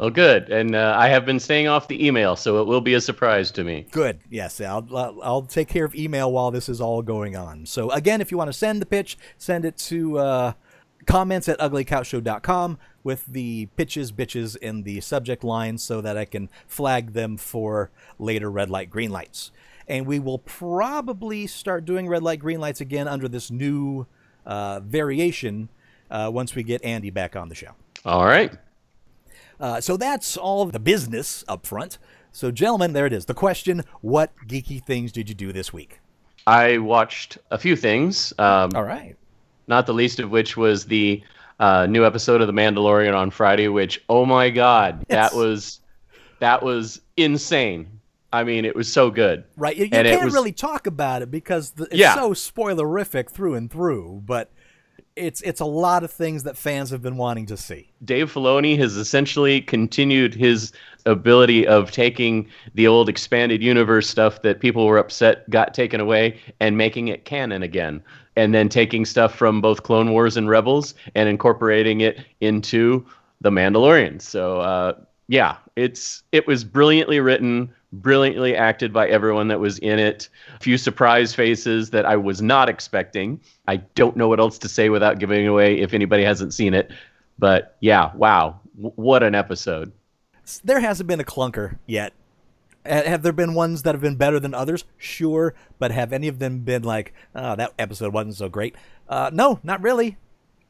Well, 0.00 0.08
good. 0.08 0.48
And 0.48 0.74
uh, 0.74 0.94
I 0.96 1.08
have 1.08 1.26
been 1.26 1.38
staying 1.38 1.68
off 1.68 1.86
the 1.86 2.06
email, 2.06 2.34
so 2.34 2.62
it 2.62 2.66
will 2.66 2.80
be 2.80 2.94
a 2.94 3.02
surprise 3.02 3.50
to 3.50 3.62
me. 3.62 3.86
Good. 3.90 4.20
Yes, 4.30 4.58
I'll, 4.58 4.88
I'll 5.22 5.42
take 5.42 5.68
care 5.68 5.84
of 5.84 5.94
email 5.94 6.32
while 6.32 6.50
this 6.50 6.70
is 6.70 6.80
all 6.80 7.02
going 7.02 7.36
on. 7.36 7.66
So 7.66 7.90
again, 7.90 8.22
if 8.22 8.30
you 8.30 8.38
want 8.38 8.48
to 8.48 8.54
send 8.54 8.80
the 8.80 8.86
pitch, 8.86 9.18
send 9.36 9.66
it 9.66 9.76
to 9.76 10.18
uh, 10.18 10.52
comments 11.04 11.50
at 11.50 11.58
uglycouchshow.com 11.58 12.78
with 13.04 13.26
the 13.26 13.66
pitches 13.76 14.10
bitches 14.10 14.56
in 14.56 14.84
the 14.84 15.02
subject 15.02 15.44
line 15.44 15.76
so 15.76 16.00
that 16.00 16.16
I 16.16 16.24
can 16.24 16.48
flag 16.66 17.12
them 17.12 17.36
for 17.36 17.90
later 18.18 18.50
red 18.50 18.70
light 18.70 18.88
green 18.88 19.10
lights. 19.10 19.52
And 19.86 20.06
we 20.06 20.18
will 20.18 20.38
probably 20.38 21.46
start 21.46 21.84
doing 21.84 22.08
red 22.08 22.22
light 22.22 22.38
green 22.38 22.58
lights 22.58 22.80
again 22.80 23.06
under 23.06 23.28
this 23.28 23.50
new 23.50 24.06
uh, 24.46 24.80
variation 24.80 25.68
uh, 26.10 26.30
once 26.32 26.54
we 26.54 26.62
get 26.62 26.82
Andy 26.82 27.10
back 27.10 27.36
on 27.36 27.50
the 27.50 27.54
show. 27.54 27.72
All 28.06 28.24
right. 28.24 28.56
Uh, 29.60 29.80
so 29.80 29.96
that's 29.96 30.36
all 30.36 30.64
the 30.64 30.80
business 30.80 31.44
up 31.48 31.66
front. 31.66 31.98
So, 32.32 32.50
gentlemen, 32.50 32.92
there 32.92 33.06
it 33.06 33.12
is. 33.12 33.26
The 33.26 33.34
question 33.34 33.82
What 34.00 34.32
geeky 34.46 34.82
things 34.82 35.12
did 35.12 35.28
you 35.28 35.34
do 35.34 35.52
this 35.52 35.72
week? 35.72 36.00
I 36.46 36.78
watched 36.78 37.38
a 37.50 37.58
few 37.58 37.76
things, 37.76 38.32
um, 38.38 38.70
All 38.74 38.84
right. 38.84 39.16
not 39.68 39.86
the 39.86 39.92
least 39.94 40.18
of 40.20 40.30
which 40.30 40.56
was 40.56 40.86
the 40.86 41.22
uh, 41.58 41.86
new 41.86 42.06
episode 42.06 42.40
of 42.40 42.46
The 42.46 42.52
Mandalorian 42.54 43.14
on 43.14 43.30
Friday. 43.30 43.68
Which, 43.68 44.02
oh 44.08 44.24
my 44.24 44.48
God, 44.50 45.04
Yes. 45.10 45.30
that 45.32 45.36
was 45.36 45.80
that 46.38 46.62
was 46.62 47.02
insane. 47.18 48.00
I 48.32 48.44
mean, 48.44 48.64
it 48.64 48.74
was 48.76 48.90
so 48.90 49.10
good. 49.10 49.44
Right. 49.56 49.76
You, 49.76 49.84
you 49.84 49.90
can't 49.90 50.24
was- 50.24 50.32
really 50.32 50.52
talk 50.52 50.86
about 50.86 51.20
it 51.20 51.30
because 51.30 51.72
the, 51.72 51.84
it's 51.84 51.96
Yeah. 51.96 52.14
so 52.14 52.30
spoilerific 52.30 53.28
through 53.30 53.54
and 53.56 53.70
through, 53.70 54.22
but 54.24 54.50
it's 55.16 55.40
it's 55.42 55.60
a 55.60 55.66
lot 55.66 56.04
of 56.04 56.10
things 56.10 56.44
that 56.44 56.56
fans 56.56 56.90
have 56.90 57.02
been 57.02 57.16
wanting 57.16 57.46
to 57.46 57.56
see. 57.56 57.90
Dave 58.04 58.32
Filoni 58.32 58.78
has 58.78 58.96
essentially 58.96 59.60
continued 59.60 60.34
his 60.34 60.72
ability 61.06 61.66
of 61.66 61.90
taking 61.90 62.48
the 62.74 62.86
old 62.86 63.08
expanded 63.08 63.62
universe 63.62 64.08
stuff 64.08 64.42
that 64.42 64.60
people 64.60 64.86
were 64.86 64.98
upset 64.98 65.48
got 65.50 65.74
taken 65.74 66.00
away 66.00 66.38
and 66.60 66.76
making 66.76 67.08
it 67.08 67.24
canon 67.24 67.62
again. 67.62 68.02
And 68.36 68.54
then 68.54 68.68
taking 68.68 69.04
stuff 69.04 69.34
from 69.34 69.60
both 69.60 69.82
Clone 69.82 70.12
Wars 70.12 70.36
and 70.36 70.48
Rebels 70.48 70.94
and 71.14 71.28
incorporating 71.28 72.00
it 72.00 72.24
into 72.40 73.04
The 73.40 73.50
Mandalorian. 73.50 74.22
So 74.22 74.60
uh, 74.60 74.94
yeah, 75.30 75.58
it's 75.76 76.24
it 76.32 76.44
was 76.48 76.64
brilliantly 76.64 77.20
written, 77.20 77.72
brilliantly 77.92 78.56
acted 78.56 78.92
by 78.92 79.06
everyone 79.06 79.46
that 79.46 79.60
was 79.60 79.78
in 79.78 80.00
it. 80.00 80.28
A 80.56 80.58
few 80.58 80.76
surprise 80.76 81.32
faces 81.32 81.90
that 81.90 82.04
I 82.04 82.16
was 82.16 82.42
not 82.42 82.68
expecting. 82.68 83.40
I 83.68 83.76
don't 83.94 84.16
know 84.16 84.26
what 84.26 84.40
else 84.40 84.58
to 84.58 84.68
say 84.68 84.88
without 84.88 85.20
giving 85.20 85.46
away 85.46 85.78
if 85.78 85.94
anybody 85.94 86.24
hasn't 86.24 86.52
seen 86.52 86.74
it. 86.74 86.90
But 87.38 87.76
yeah, 87.78 88.10
wow, 88.16 88.58
w- 88.74 88.92
what 88.96 89.22
an 89.22 89.36
episode! 89.36 89.92
There 90.64 90.80
hasn't 90.80 91.06
been 91.06 91.20
a 91.20 91.24
clunker 91.24 91.78
yet. 91.86 92.12
Have 92.84 93.22
there 93.22 93.32
been 93.32 93.54
ones 93.54 93.82
that 93.82 93.94
have 93.94 94.02
been 94.02 94.16
better 94.16 94.40
than 94.40 94.52
others? 94.52 94.84
Sure, 94.98 95.54
but 95.78 95.92
have 95.92 96.12
any 96.12 96.26
of 96.26 96.40
them 96.40 96.60
been 96.60 96.82
like, 96.82 97.14
oh, 97.36 97.54
that 97.54 97.72
episode 97.78 98.12
wasn't 98.12 98.34
so 98.34 98.48
great? 98.48 98.74
Uh, 99.08 99.30
no, 99.32 99.60
not 99.62 99.80
really. 99.80 100.16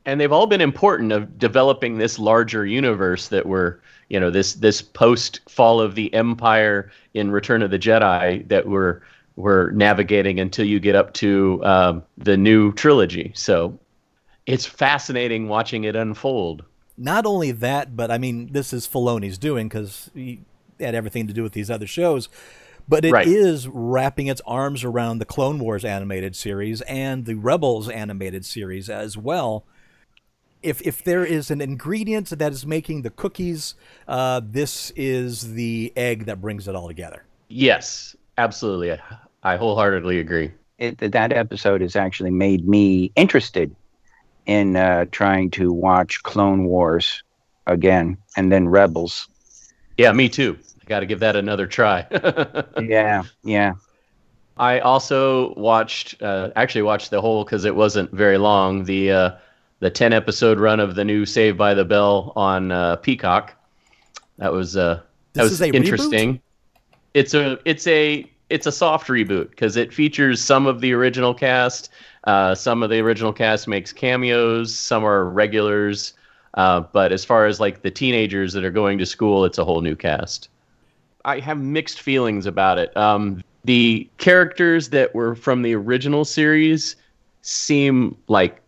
And 0.07 0.21
they've 0.21 0.33
all 0.33 0.47
been 0.47 0.61
important 0.61 1.13
of 1.13 1.39
developing 1.39 1.99
this 1.99 2.19
larger 2.19 2.67
universe 2.67 3.29
that 3.29 3.47
we're 3.47 3.79
you 4.09 4.19
know 4.19 4.31
this 4.31 4.55
this 4.55 4.83
post 4.83 5.41
fall 5.49 5.81
of 5.81 5.95
the 5.95 6.13
empire 6.15 6.91
in 7.15 7.31
return 7.31 7.63
of 7.63 7.71
the 7.71 7.79
jedi 7.79 8.47
that 8.49 8.67
we're 8.69 9.01
we're 9.37 9.71
navigating 9.73 10.41
until 10.41 10.67
you 10.67 10.81
get 10.81 10.95
up 10.95 11.13
to 11.15 11.61
um, 11.65 12.03
the 12.19 12.37
new 12.37 12.73
trilogy 12.73 13.33
so 13.35 13.79
it's 14.47 14.67
fascinating 14.67 15.49
watching 15.49 15.85
it 15.85 15.97
unfold 15.97 16.65
Not 16.97 17.25
only 17.25 17.53
that, 17.53 17.97
but 17.97 18.11
I 18.11 18.19
mean, 18.19 18.53
this 18.53 18.73
is 18.73 18.87
Filoni's 18.87 19.39
doing 19.39 19.69
because 19.69 20.11
he 20.15 20.43
had 20.79 20.95
everything 20.95 21.27
to 21.29 21.33
do 21.33 21.43
with 21.43 21.53
these 21.53 21.71
other 21.71 21.87
shows. 21.87 22.29
But 22.89 23.05
it 23.05 23.21
is 23.21 23.69
Right. 23.69 23.75
wrapping 23.75 24.27
its 24.27 24.41
arms 24.47 24.85
around 24.85 25.19
the 25.19 25.25
Clone 25.25 25.59
Wars 25.59 25.85
animated 25.85 26.37
series 26.37 26.81
and 26.83 27.25
the 27.25 27.35
Rebels 27.37 27.89
animated 27.89 28.45
series 28.45 28.91
as 28.91 29.17
well. 29.17 29.65
If 30.63 30.83
if 30.87 31.03
there 31.05 31.25
is 31.25 31.51
an 31.51 31.61
ingredient 31.61 32.31
that 32.31 32.53
is 32.53 32.67
making 32.67 33.03
the 33.03 33.11
cookies, 33.11 33.75
uh, 34.07 34.41
this 34.45 34.93
is 34.97 35.55
the 35.55 35.93
egg 35.97 36.27
that 36.27 36.41
brings 36.41 36.69
it 36.69 36.75
all 36.75 36.89
together. 36.89 37.25
yes 37.49 38.15
absolutely 38.39 38.93
I, 38.93 38.99
I 39.43 39.57
wholeheartedly 39.57 40.21
agree 40.21 40.53
it, 40.79 40.99
that 40.99 41.33
episode 41.33 41.81
has 41.81 41.97
actually 41.97 42.31
made 42.31 42.67
me 42.67 43.11
interested 43.17 43.75
in 44.47 44.77
uh, 44.77 45.07
trying 45.11 45.51
to 45.53 45.73
watch 45.73 46.23
Clone 46.23 46.65
Wars 46.65 47.23
again 47.67 48.17
and 48.37 48.51
then 48.53 48.69
Rebels. 48.69 49.29
yeah 49.99 50.13
me 50.13 50.29
too 50.29 50.57
i 50.81 50.85
got 50.87 51.01
to 51.01 51.07
give 51.07 51.21
that 51.21 51.37
another 51.37 51.67
try 51.67 52.07
yeah, 52.81 53.25
yeah. 53.45 53.73
I 54.57 54.81
also 54.81 55.55
watched, 55.55 56.21
uh, 56.23 56.51
actually 56.55 56.83
watched 56.83 57.11
the 57.11 57.21
whole 57.21 57.45
because 57.45 57.65
it 57.65 57.75
wasn't 57.75 58.11
very 58.13 58.37
long. 58.37 58.85
The 58.85 59.11
uh, 59.11 59.31
the 59.81 59.91
ten 59.91 60.13
episode 60.13 60.59
run 60.59 60.79
of 60.81 60.95
the 60.95 61.05
new 61.05 61.27
Save 61.27 61.57
by 61.57 61.75
the 61.75 61.85
Bell 61.85 62.33
on 62.37 62.71
uh, 62.71 62.97
Peacock. 62.97 63.55
That 64.39 64.53
was 64.53 64.77
uh, 64.77 65.01
that 65.35 65.43
This 65.43 65.51
was 65.51 65.61
a 65.61 65.69
reboot? 65.69 65.75
interesting. 65.75 66.41
It's 67.15 67.35
a 67.35 67.59
it's 67.65 67.87
a 67.87 68.31
it's 68.49 68.67
a 68.67 68.73
soft 68.73 69.09
reboot 69.09 69.51
because 69.51 69.77
it 69.77 69.93
features 69.93 70.41
some 70.41 70.67
of 70.67 70.81
the 70.81 70.93
original 70.93 71.35
cast. 71.35 71.91
Uh, 72.25 72.55
some 72.55 72.83
of 72.83 72.91
the 72.91 72.99
original 73.01 73.33
cast 73.33 73.67
makes 73.67 73.93
cameos. 73.93 74.77
Some 74.77 75.05
are 75.05 75.25
regulars. 75.29 76.15
Uh, 76.55 76.81
but 76.81 77.13
as 77.13 77.25
far 77.25 77.47
as 77.47 77.61
like 77.61 77.83
the 77.83 77.91
teenagers 77.91 78.53
that 78.53 78.65
are 78.65 78.71
going 78.71 78.99
to 78.99 79.07
school, 79.07 79.45
it's 79.45 79.59
a 79.59 79.65
whole 79.65 79.81
new 79.81 79.95
cast. 79.97 80.49
I 81.25 81.39
have 81.39 81.59
mixed 81.59 82.01
feelings 82.01 82.47
about 82.47 82.79
it. 82.79 82.95
Um, 82.97 83.43
the 83.65 84.09
characters 84.19 84.89
that 84.91 85.15
were 85.15 85.35
from 85.35 85.63
the 85.63 85.75
original 85.75 86.25
series 86.25 86.97
seem 87.43 88.17
like 88.27 88.60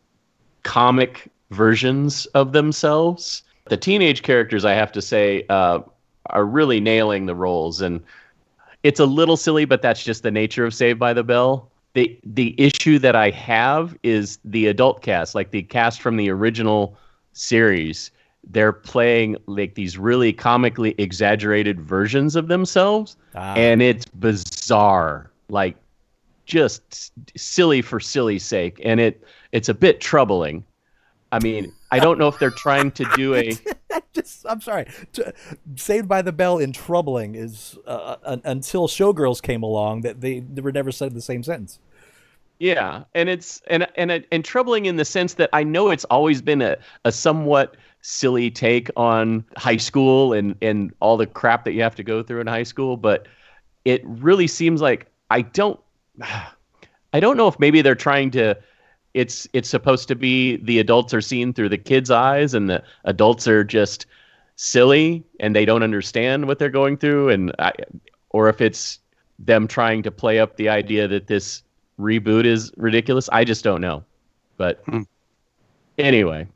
comic 0.62 1.30
versions 1.50 2.26
of 2.26 2.52
themselves. 2.52 3.42
The 3.68 3.76
teenage 3.76 4.22
characters, 4.22 4.64
I 4.64 4.72
have 4.72 4.92
to 4.92 5.02
say, 5.02 5.44
uh, 5.48 5.80
are 6.26 6.44
really 6.44 6.80
nailing 6.80 7.26
the 7.26 7.34
roles, 7.34 7.80
and 7.80 8.00
it's 8.82 9.00
a 9.00 9.06
little 9.06 9.36
silly, 9.36 9.64
but 9.64 9.82
that's 9.82 10.02
just 10.02 10.22
the 10.22 10.30
nature 10.30 10.64
of 10.64 10.74
Saved 10.74 10.98
by 10.98 11.12
the 11.12 11.22
Bell. 11.22 11.68
the 11.94 12.18
The 12.24 12.54
issue 12.58 12.98
that 13.00 13.14
I 13.14 13.30
have 13.30 13.96
is 14.02 14.38
the 14.44 14.66
adult 14.66 15.02
cast, 15.02 15.34
like 15.34 15.50
the 15.50 15.62
cast 15.62 16.00
from 16.00 16.16
the 16.16 16.30
original 16.30 16.96
series. 17.34 18.10
They're 18.50 18.72
playing 18.72 19.36
like 19.46 19.74
these 19.74 19.98
really 19.98 20.32
comically 20.32 20.94
exaggerated 20.98 21.80
versions 21.80 22.34
of 22.34 22.48
themselves, 22.48 23.16
Ah. 23.34 23.54
and 23.54 23.82
it's 23.82 24.06
bizarre, 24.06 25.30
like 25.48 25.76
just 26.46 27.12
silly 27.36 27.82
for 27.82 28.00
silly's 28.00 28.44
sake, 28.44 28.80
and 28.84 29.00
it 29.00 29.22
it's 29.52 29.68
a 29.68 29.74
bit 29.74 30.00
troubling. 30.00 30.64
I 31.30 31.38
mean, 31.38 31.72
I 31.90 31.98
don't 31.98 32.18
know 32.18 32.28
if 32.28 32.38
they're 32.38 32.50
trying 32.50 32.90
to 32.92 33.06
do 33.16 33.34
a 33.34 33.56
Just, 34.12 34.44
I'm 34.46 34.60
sorry. 34.60 34.86
Saved 35.76 36.08
by 36.08 36.22
the 36.22 36.32
Bell 36.32 36.58
in 36.58 36.72
troubling 36.72 37.34
is 37.34 37.78
uh, 37.86 38.16
un- 38.24 38.42
until 38.44 38.86
Showgirls 38.86 39.42
came 39.42 39.62
along 39.62 40.02
that 40.02 40.20
they, 40.20 40.40
they 40.40 40.60
were 40.60 40.72
never 40.72 40.92
said 40.92 41.14
the 41.14 41.22
same 41.22 41.42
sentence. 41.42 41.78
Yeah, 42.58 43.04
and 43.14 43.28
it's 43.28 43.60
and 43.66 43.88
and 43.96 44.24
and 44.30 44.44
troubling 44.44 44.86
in 44.86 44.96
the 44.96 45.04
sense 45.04 45.34
that 45.34 45.50
I 45.52 45.64
know 45.64 45.90
it's 45.90 46.04
always 46.04 46.40
been 46.40 46.62
a, 46.62 46.76
a 47.04 47.10
somewhat 47.10 47.76
silly 48.02 48.50
take 48.50 48.88
on 48.96 49.44
high 49.56 49.78
school 49.78 50.32
and 50.32 50.54
and 50.62 50.92
all 51.00 51.16
the 51.16 51.26
crap 51.26 51.64
that 51.64 51.72
you 51.72 51.82
have 51.82 51.96
to 51.96 52.04
go 52.04 52.22
through 52.22 52.40
in 52.40 52.46
high 52.46 52.62
school, 52.62 52.96
but 52.96 53.26
it 53.84 54.02
really 54.04 54.46
seems 54.46 54.80
like 54.80 55.06
I 55.30 55.42
don't 55.42 55.80
I 57.14 57.20
don't 57.20 57.36
know 57.36 57.48
if 57.48 57.58
maybe 57.58 57.82
they're 57.82 57.94
trying 57.94 58.30
to 58.32 58.56
it's 59.14 59.46
it's 59.52 59.68
supposed 59.68 60.08
to 60.08 60.14
be 60.14 60.56
the 60.56 60.78
adults 60.78 61.12
are 61.12 61.20
seen 61.20 61.52
through 61.52 61.68
the 61.68 61.78
kids' 61.78 62.10
eyes 62.10 62.54
and 62.54 62.70
the 62.70 62.82
adults 63.04 63.46
are 63.46 63.62
just 63.64 64.06
silly 64.56 65.22
and 65.40 65.54
they 65.54 65.64
don't 65.64 65.82
understand 65.82 66.46
what 66.46 66.58
they're 66.58 66.70
going 66.70 66.96
through 66.96 67.28
and 67.28 67.52
I, 67.58 67.72
or 68.30 68.48
if 68.48 68.60
it's 68.60 69.00
them 69.38 69.66
trying 69.66 70.02
to 70.04 70.10
play 70.10 70.38
up 70.38 70.56
the 70.56 70.68
idea 70.68 71.08
that 71.08 71.26
this 71.26 71.62
reboot 71.98 72.44
is 72.44 72.72
ridiculous. 72.76 73.28
I 73.30 73.44
just 73.44 73.64
don't 73.64 73.80
know. 73.80 74.04
But 74.56 74.82
Hmm. 74.86 75.02
anyway, 75.98 76.46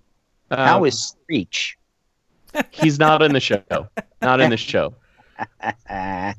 How 0.51 0.79
um, 0.79 0.87
is 0.87 1.09
Screech? 1.09 1.77
he's 2.71 2.99
not 2.99 3.23
in 3.23 3.33
the 3.33 3.41
show? 3.41 3.89
Not 4.23 4.41
in 4.41 4.51
the 4.51 4.57
show. 4.57 4.95
Ah, 5.91 6.35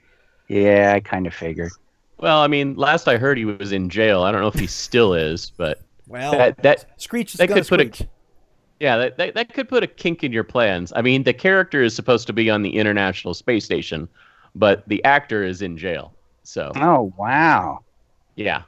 yeah, 0.48 0.92
I 0.94 1.00
kind 1.00 1.26
of 1.26 1.34
figured. 1.34 1.72
Well, 2.18 2.38
I 2.40 2.46
mean, 2.48 2.74
last 2.74 3.06
I 3.08 3.16
heard, 3.16 3.38
he 3.38 3.44
was 3.44 3.72
in 3.72 3.88
jail. 3.88 4.22
I 4.22 4.32
don't 4.32 4.40
know 4.40 4.48
if 4.48 4.54
he 4.58 4.66
still 4.86 5.14
is, 5.14 5.50
but 5.56 5.80
Well, 6.06 6.32
that 6.32 6.62
that 6.62 6.86
Screech 7.00 7.34
is 7.34 7.38
that 7.38 7.48
gonna 7.48 7.60
could 7.62 7.68
put 7.68 8.00
a- 8.00 8.08
yeah, 8.80 8.96
that, 8.96 9.16
that 9.18 9.34
that 9.34 9.52
could 9.54 9.68
put 9.68 9.82
a 9.82 9.86
kink 9.88 10.22
in 10.24 10.32
your 10.32 10.44
plans. 10.44 10.92
I 10.94 11.02
mean, 11.02 11.22
the 11.24 11.32
character 11.32 11.82
is 11.82 11.94
supposed 11.94 12.26
to 12.28 12.32
be 12.32 12.48
on 12.50 12.62
the 12.62 12.70
International 12.76 13.34
Space 13.34 13.64
Station, 13.64 14.08
but 14.54 14.88
the 14.88 15.02
actor 15.04 15.42
is 15.44 15.62
in 15.62 15.76
jail. 15.76 16.14
So 16.44 16.72
Oh, 16.76 17.12
wow. 17.18 17.80
yeah, 18.36 18.62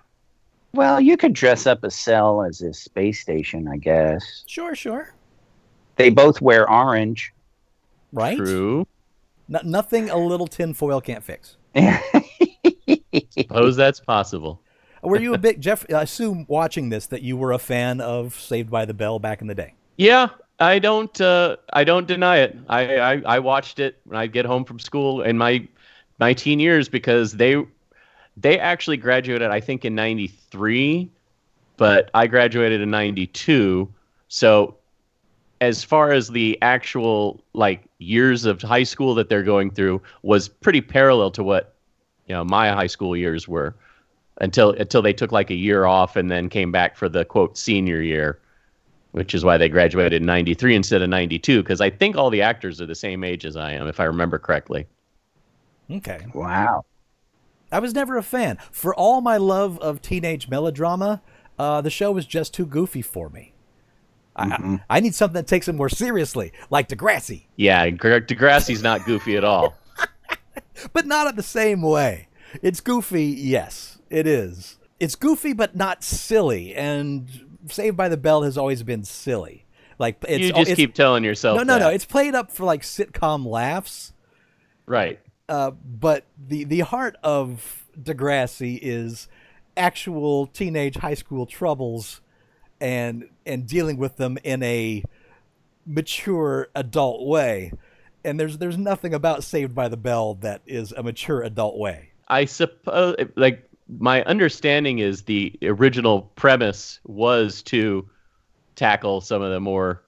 Well, 0.74 1.00
you 1.00 1.16
could 1.16 1.32
dress 1.32 1.66
up 1.66 1.82
a 1.84 1.90
cell 1.90 2.42
as 2.42 2.60
a 2.60 2.72
space 2.74 3.20
station, 3.20 3.66
I 3.68 3.76
guess. 3.78 4.44
Sure, 4.46 4.74
sure. 4.74 5.14
They 5.96 6.10
both 6.10 6.40
wear 6.40 6.70
orange. 6.70 7.32
Right? 8.12 8.36
true. 8.36 8.86
No- 9.48 9.60
nothing 9.64 10.10
a 10.10 10.16
little 10.18 10.46
tinfoil 10.46 11.00
can't 11.00 11.22
fix. 11.24 11.56
Suppose 13.30 13.76
that's 13.76 14.00
possible. 14.00 14.60
Were 15.02 15.20
you 15.20 15.34
a 15.34 15.38
big 15.38 15.60
Jeff? 15.60 15.86
I 15.92 16.02
assume 16.02 16.44
watching 16.48 16.90
this 16.90 17.06
that 17.06 17.22
you 17.22 17.36
were 17.36 17.52
a 17.52 17.58
fan 17.58 18.00
of 18.00 18.34
Saved 18.34 18.70
by 18.70 18.84
the 18.84 18.94
Bell 18.94 19.18
back 19.18 19.40
in 19.40 19.46
the 19.46 19.54
day. 19.54 19.74
Yeah, 19.96 20.28
I 20.58 20.78
don't. 20.78 21.18
Uh, 21.20 21.56
I 21.72 21.84
don't 21.84 22.06
deny 22.06 22.38
it. 22.38 22.56
I, 22.68 22.96
I 22.96 23.22
I 23.26 23.38
watched 23.38 23.78
it 23.78 23.98
when 24.04 24.18
I 24.18 24.26
get 24.26 24.44
home 24.44 24.64
from 24.64 24.78
school 24.78 25.22
in 25.22 25.38
my 25.38 25.66
my 26.18 26.34
teen 26.34 26.60
years 26.60 26.88
because 26.88 27.32
they 27.32 27.64
they 28.36 28.58
actually 28.58 28.98
graduated 28.98 29.50
I 29.50 29.60
think 29.60 29.84
in 29.84 29.94
'93, 29.94 31.10
but 31.78 32.10
I 32.12 32.26
graduated 32.26 32.82
in 32.82 32.90
'92. 32.90 33.88
So 34.28 34.76
as 35.62 35.82
far 35.84 36.12
as 36.12 36.28
the 36.28 36.58
actual 36.62 37.42
like 37.54 37.84
years 37.98 38.44
of 38.44 38.60
high 38.62 38.82
school 38.82 39.14
that 39.14 39.28
they're 39.28 39.42
going 39.42 39.70
through 39.70 40.00
was 40.22 40.48
pretty 40.48 40.80
parallel 40.80 41.30
to 41.32 41.42
what 41.42 41.74
you 42.30 42.36
know 42.36 42.44
my 42.44 42.70
high 42.70 42.86
school 42.86 43.16
years 43.16 43.48
were 43.48 43.74
until 44.40 44.70
until 44.70 45.02
they 45.02 45.12
took 45.12 45.32
like 45.32 45.50
a 45.50 45.54
year 45.54 45.84
off 45.84 46.14
and 46.14 46.30
then 46.30 46.48
came 46.48 46.70
back 46.70 46.96
for 46.96 47.08
the 47.08 47.24
quote 47.24 47.58
senior 47.58 48.00
year 48.00 48.38
which 49.10 49.34
is 49.34 49.44
why 49.44 49.58
they 49.58 49.68
graduated 49.68 50.22
in 50.22 50.26
93 50.26 50.76
instead 50.76 51.02
of 51.02 51.08
92 51.08 51.60
because 51.60 51.80
i 51.80 51.90
think 51.90 52.16
all 52.16 52.30
the 52.30 52.40
actors 52.40 52.80
are 52.80 52.86
the 52.86 52.94
same 52.94 53.24
age 53.24 53.44
as 53.44 53.56
i 53.56 53.72
am 53.72 53.88
if 53.88 53.98
i 53.98 54.04
remember 54.04 54.38
correctly 54.38 54.86
Okay. 55.90 56.24
wow. 56.34 56.84
I 57.72 57.80
was 57.80 57.94
never 57.94 58.16
a 58.16 58.22
fan. 58.22 58.58
For 58.70 58.94
all 58.94 59.20
my 59.20 59.38
love 59.38 59.76
of 59.80 60.00
teenage 60.00 60.48
melodrama, 60.48 61.20
uh, 61.58 61.80
the 61.80 61.90
show 61.90 62.12
was 62.12 62.26
just 62.26 62.54
too 62.54 62.64
goofy 62.64 63.02
for 63.02 63.28
me. 63.28 63.54
I, 64.36 64.78
I 64.88 65.00
need 65.00 65.16
something 65.16 65.34
that 65.34 65.48
takes 65.48 65.66
it 65.66 65.74
more 65.74 65.88
seriously, 65.88 66.52
like 66.70 66.88
Degrassi, 66.88 67.46
yeah 67.56 67.90
Gre- 67.90 68.18
degrassi's 68.18 68.84
not 68.84 69.04
goofy 69.04 69.36
at 69.36 69.42
all 69.42 69.74
but 70.92 71.06
not 71.06 71.26
in 71.26 71.36
the 71.36 71.42
same 71.42 71.82
way. 71.82 72.28
It's 72.62 72.80
goofy, 72.80 73.24
yes, 73.24 73.98
it 74.10 74.26
is. 74.26 74.78
It's 74.98 75.14
goofy, 75.14 75.52
but 75.52 75.76
not 75.76 76.04
silly. 76.04 76.74
And 76.74 77.28
Saved 77.68 77.96
by 77.96 78.08
the 78.08 78.16
Bell 78.16 78.42
has 78.42 78.56
always 78.58 78.82
been 78.82 79.04
silly. 79.04 79.66
Like 79.98 80.24
it's 80.26 80.44
you 80.44 80.52
just 80.52 80.70
it's, 80.70 80.76
keep 80.76 80.94
telling 80.94 81.24
yourself 81.24 81.58
no, 81.58 81.62
no, 81.62 81.78
no. 81.78 81.88
It's 81.90 82.06
played 82.06 82.34
up 82.34 82.50
for 82.50 82.64
like 82.64 82.80
sitcom 82.80 83.44
laughs. 83.44 84.14
right 84.86 85.20
Uh, 85.46 85.72
but 85.72 86.24
the 86.38 86.64
the 86.64 86.80
heart 86.80 87.16
of 87.22 87.84
Degrassi 88.00 88.78
is 88.80 89.28
actual 89.76 90.46
teenage 90.46 90.96
high 90.96 91.14
school 91.14 91.44
troubles 91.44 92.22
and 92.80 93.28
and 93.44 93.66
dealing 93.66 93.98
with 93.98 94.16
them 94.16 94.38
in 94.42 94.62
a 94.62 95.04
mature 95.84 96.68
adult 96.74 97.26
way. 97.26 97.72
And 98.24 98.38
there's 98.38 98.58
there's 98.58 98.78
nothing 98.78 99.14
about 99.14 99.44
Saved 99.44 99.74
by 99.74 99.88
the 99.88 99.96
Bell 99.96 100.34
that 100.36 100.62
is 100.66 100.92
a 100.92 101.02
mature 101.02 101.42
adult 101.42 101.78
way. 101.78 102.10
i 102.28 102.44
suppose 102.44 103.16
like 103.36 103.68
my 103.98 104.22
understanding 104.24 105.00
is 105.00 105.22
the 105.22 105.52
original 105.62 106.22
premise 106.36 107.00
was 107.04 107.62
to 107.62 108.08
tackle 108.76 109.20
some 109.20 109.42
of 109.42 109.50
the 109.50 109.60
more 109.60 110.02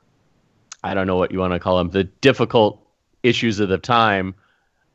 I 0.85 0.95
don't 0.95 1.07
know 1.07 1.17
what 1.17 1.33
you 1.33 1.39
want 1.39 1.53
to 1.53 1.59
call 1.59 1.79
them, 1.79 1.91
the 1.91 2.05
difficult 2.05 2.81
issues 3.23 3.61
of 3.61 3.69
the 3.69 3.79
time 3.79 4.35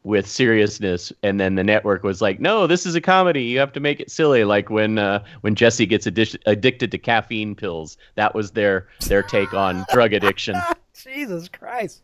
with 0.03 0.25
seriousness 0.25 1.11
and 1.21 1.37
then 1.39 1.55
the 1.55 1.63
network 1.63 2.01
was 2.03 2.21
like 2.21 2.39
no 2.39 2.65
this 2.65 2.85
is 2.85 2.95
a 2.95 3.01
comedy 3.01 3.43
you 3.43 3.59
have 3.59 3.73
to 3.73 3.81
make 3.81 3.99
it 3.99 4.09
silly 4.09 4.45
like 4.45 4.69
when 4.69 4.97
uh, 4.97 5.21
when 5.41 5.53
jesse 5.53 5.85
gets 5.85 6.05
addi- 6.07 6.37
addicted 6.45 6.91
to 6.91 6.97
caffeine 6.97 7.53
pills 7.53 7.97
that 8.15 8.33
was 8.33 8.51
their 8.51 8.87
their 9.07 9.21
take 9.21 9.53
on 9.53 9.85
drug 9.91 10.13
addiction 10.13 10.55
Jesus 11.03 11.47
Christ. 11.47 12.01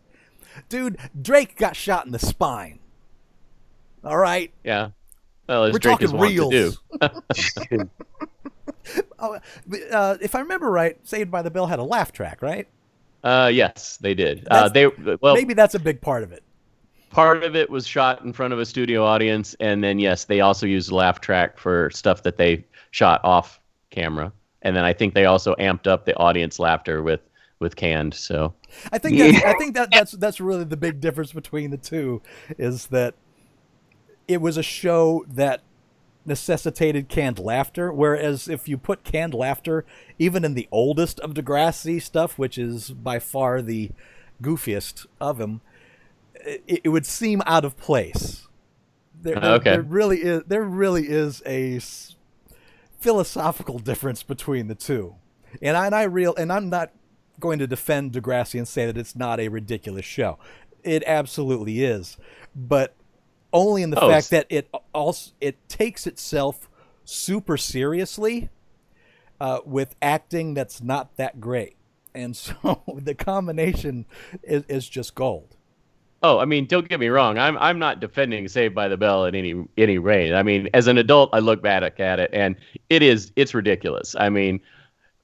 Dude, 0.69 0.97
Drake 1.21 1.55
got 1.57 1.75
shot 1.75 2.05
in 2.05 2.11
the 2.11 2.19
spine. 2.19 2.79
All 4.03 4.17
right. 4.17 4.51
yeah 4.63 4.89
well 5.47 5.63
We're 5.71 5.79
drake 5.79 5.99
talking 5.99 6.05
is 6.07 6.13
wont 6.13 6.31
to 6.31 6.49
do 6.49 6.73
reels. 7.01 7.87
Oh, 9.17 9.39
uh, 9.91 10.17
if 10.19 10.35
I 10.35 10.39
remember 10.41 10.69
right, 10.69 10.97
Saved 11.07 11.31
by 11.31 11.41
the 11.41 11.49
Bell 11.49 11.67
had 11.67 11.79
a 11.79 11.83
laugh 11.83 12.11
track, 12.11 12.41
right? 12.41 12.67
uh 13.23 13.49
yes 13.53 13.95
they 14.01 14.13
did 14.13 14.45
uh, 14.51 14.67
they 14.67 14.85
well 15.21 15.33
Maybe 15.33 15.53
that's 15.53 15.75
a 15.75 15.79
big 15.79 16.01
part 16.01 16.23
of 16.23 16.33
it. 16.33 16.43
part 17.09 17.41
of 17.45 17.55
it 17.55 17.69
was 17.69 17.87
shot 17.87 18.21
in 18.25 18.33
front 18.33 18.51
of 18.51 18.59
a 18.59 18.65
studio 18.65 19.05
audience 19.05 19.55
and 19.61 19.81
then 19.81 19.97
yes 19.97 20.25
they 20.25 20.41
also 20.41 20.65
used 20.65 20.91
laugh 20.91 21.21
track 21.21 21.57
for 21.57 21.89
stuff 21.91 22.23
that 22.23 22.35
they 22.35 22.65
shot 22.91 23.21
off 23.23 23.61
camera 23.91 24.29
and 24.63 24.75
then 24.75 24.83
i 24.83 24.91
think 24.91 25.13
they 25.13 25.23
also 25.23 25.55
amped 25.55 25.87
up 25.87 26.03
the 26.03 26.13
audience 26.17 26.59
laughter 26.59 27.01
with 27.01 27.21
with 27.63 27.75
canned 27.75 28.13
so 28.13 28.53
I 28.91 28.99
think 28.99 29.17
that's, 29.17 29.43
I 29.43 29.53
think 29.57 29.73
that 29.73 29.89
that's 29.93 30.11
that's 30.11 30.39
really 30.39 30.63
the 30.65 30.77
big 30.77 30.99
difference 30.99 31.33
between 31.33 31.71
the 31.71 31.77
two 31.77 32.21
is 32.59 32.87
that 32.87 33.15
it 34.27 34.39
was 34.41 34.55
a 34.57 34.63
show 34.63 35.25
that 35.27 35.61
necessitated 36.25 37.09
canned 37.09 37.37
laughter, 37.37 37.91
whereas 37.91 38.47
if 38.47 38.69
you 38.69 38.77
put 38.77 39.03
canned 39.03 39.33
laughter 39.33 39.83
even 40.17 40.45
in 40.45 40.53
the 40.53 40.69
oldest 40.71 41.19
of 41.19 41.33
Degrassi 41.33 42.01
stuff, 42.01 42.37
which 42.39 42.57
is 42.57 42.91
by 42.91 43.19
far 43.19 43.61
the 43.61 43.91
goofiest 44.41 45.05
of 45.19 45.37
them, 45.37 45.59
it, 46.45 46.81
it 46.85 46.89
would 46.89 47.05
seem 47.05 47.41
out 47.45 47.65
of 47.65 47.75
place. 47.75 48.47
There, 49.21 49.35
there- 49.35 49.51
Okay. 49.55 49.71
there 49.71 49.81
really 49.81 50.21
is 50.21 50.43
there 50.47 50.63
really 50.63 51.09
is 51.09 51.41
a 51.45 51.79
philosophical 52.99 53.79
difference 53.79 54.23
between 54.23 54.67
the 54.67 54.75
two, 54.75 55.15
and 55.61 55.75
I 55.75 55.85
and 55.87 55.95
I 55.95 56.03
real 56.03 56.33
and 56.35 56.51
I'm 56.51 56.69
not 56.69 56.91
going 57.39 57.59
to 57.59 57.67
defend 57.67 58.11
Degrassi 58.13 58.57
and 58.57 58.67
say 58.67 58.85
that 58.85 58.97
it's 58.97 59.15
not 59.15 59.39
a 59.39 59.47
ridiculous 59.47 60.05
show. 60.05 60.37
It 60.83 61.03
absolutely 61.07 61.83
is, 61.83 62.17
but 62.55 62.93
only 63.51 63.83
in 63.83 63.89
the 63.91 63.99
Oh, 63.99 64.09
fact 64.09 64.29
that 64.31 64.47
it 64.49 64.69
also 64.93 65.31
it 65.39 65.57
takes 65.69 66.05
itself 66.07 66.69
super 67.05 67.57
seriously 67.57 68.49
uh, 69.39 69.59
with 69.65 69.95
acting 70.01 70.53
that's 70.53 70.81
not 70.81 71.15
that 71.17 71.39
great, 71.39 71.75
and 72.13 72.35
so 72.35 72.81
the 72.95 73.15
combination 73.15 74.05
is, 74.43 74.63
is 74.67 74.89
just 74.89 75.15
gold. 75.15 75.55
Oh, 76.25 76.39
I 76.39 76.45
mean, 76.45 76.67
don't 76.67 76.87
get 76.87 76.99
me 77.01 77.09
wrong. 77.09 77.37
I'm 77.37 77.57
I'm 77.57 77.79
not 77.79 77.99
defending 77.99 78.47
Saved 78.47 78.73
by 78.73 78.87
the 78.87 78.95
Bell 78.97 79.25
in 79.25 79.35
any 79.35 79.65
any 79.77 79.97
rate. 79.97 80.33
I 80.33 80.41
mean, 80.43 80.69
as 80.73 80.87
an 80.87 80.97
adult, 80.97 81.29
I 81.33 81.39
look 81.39 81.61
back 81.61 81.99
at 81.99 82.19
it 82.19 82.29
and 82.33 82.55
it 82.89 83.03
is 83.03 83.31
it's 83.35 83.53
ridiculous. 83.53 84.15
I 84.17 84.29
mean, 84.29 84.61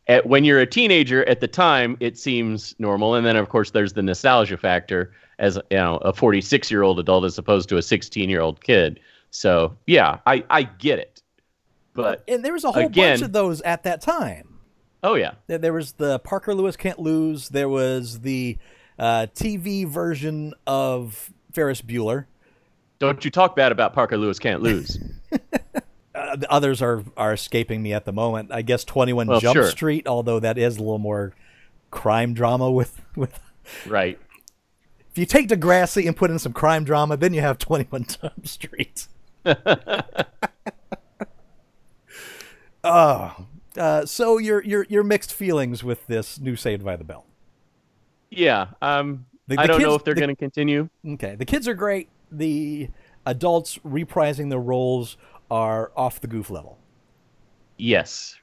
at, 0.09 0.25
when 0.25 0.43
you're 0.43 0.59
a 0.59 0.65
teenager 0.65 1.23
at 1.29 1.39
the 1.39 1.47
time, 1.47 1.95
it 1.99 2.17
seems 2.17 2.75
normal, 2.79 3.15
and 3.15 3.25
then 3.25 3.37
of 3.37 3.47
course 3.47 3.71
there's 3.71 3.93
the 3.93 4.01
nostalgia 4.01 4.57
factor 4.57 5.13
as 5.37 5.57
you 5.69 5.77
know 5.77 5.97
a 5.97 6.11
46 6.11 6.69
year 6.69 6.81
old 6.81 6.99
adult 6.99 7.23
as 7.23 7.37
opposed 7.37 7.69
to 7.69 7.77
a 7.77 7.81
16 7.81 8.29
year 8.29 8.41
old 8.41 8.61
kid. 8.61 8.99
So 9.31 9.77
yeah, 9.87 10.17
I 10.25 10.43
I 10.49 10.63
get 10.63 10.99
it, 10.99 11.21
but 11.93 12.23
And 12.27 12.43
there 12.43 12.53
was 12.53 12.65
a 12.65 12.71
whole 12.71 12.89
bunch 12.89 13.21
of 13.21 13.31
those 13.31 13.61
at 13.61 13.83
that 13.83 14.01
time. 14.01 14.59
oh 15.03 15.13
yeah, 15.13 15.33
There, 15.47 15.59
there 15.59 15.73
was 15.73 15.93
the 15.93 16.19
Parker 16.19 16.53
Lewis 16.53 16.75
Can't 16.75 16.99
Lose. 16.99 17.49
There 17.49 17.69
was 17.69 18.19
the 18.21 18.57
uh, 18.97 19.27
TV 19.33 19.87
version 19.87 20.53
of 20.67 21.31
Ferris 21.53 21.81
Bueller. 21.81 22.25
don't 22.97 23.23
you 23.23 23.31
talk 23.31 23.55
bad 23.55 23.71
about 23.71 23.93
Parker 23.93 24.17
Lewis 24.17 24.39
can't 24.39 24.61
lose. 24.61 24.97
Uh, 26.19 26.35
the 26.35 26.51
others 26.51 26.81
are 26.81 27.03
are 27.15 27.33
escaping 27.33 27.81
me 27.81 27.93
at 27.93 28.05
the 28.05 28.11
moment. 28.11 28.51
I 28.51 28.61
guess 28.61 28.83
Twenty 28.83 29.13
One 29.13 29.27
Well, 29.27 29.39
Jump 29.39 29.55
sure. 29.55 29.69
Street, 29.69 30.07
although 30.07 30.39
that 30.39 30.57
is 30.57 30.77
a 30.77 30.79
little 30.81 30.97
more 30.99 31.33
crime 31.91 32.33
drama 32.33 32.69
with 32.71 33.01
with. 33.15 33.39
right. 33.87 34.19
If 35.11 35.17
you 35.17 35.25
take 35.25 35.47
Degrassi 35.49 36.05
and 36.05 36.15
put 36.15 36.29
in 36.29 36.37
some 36.39 36.53
crime 36.53 36.83
drama, 36.83 37.17
then 37.17 37.33
you 37.33 37.41
have 37.41 37.57
Twenty 37.57 37.85
One 37.89 38.05
Jump 38.21 38.45
Street. 38.47 39.07
Oh, 42.83 43.45
uh, 43.77 44.05
so 44.05 44.37
your 44.37 44.63
your 44.63 44.85
your 44.89 45.03
mixed 45.03 45.33
feelings 45.33 45.83
with 45.83 46.05
this 46.07 46.39
new 46.39 46.55
Saved 46.55 46.83
by 46.83 46.95
the 46.95 47.03
Bell. 47.03 47.25
Yeah. 48.29 48.67
Um. 48.81 49.25
The- 49.47 49.59
I 49.59 49.65
don't 49.65 49.81
know 49.81 49.95
if 49.95 50.03
they're 50.03 50.13
the- 50.13 50.21
going 50.21 50.29
to 50.29 50.35
continue. 50.35 50.89
Okay, 51.05 51.35
the 51.35 51.45
kids 51.45 51.67
are 51.67 51.73
great. 51.73 52.09
The 52.31 52.89
adults 53.25 53.79
reprising 53.79 54.49
their 54.49 54.59
roles 54.59 55.17
are 55.51 55.91
off 55.95 56.21
the 56.21 56.27
goof 56.27 56.49
level. 56.49 56.77
Yes, 57.77 58.35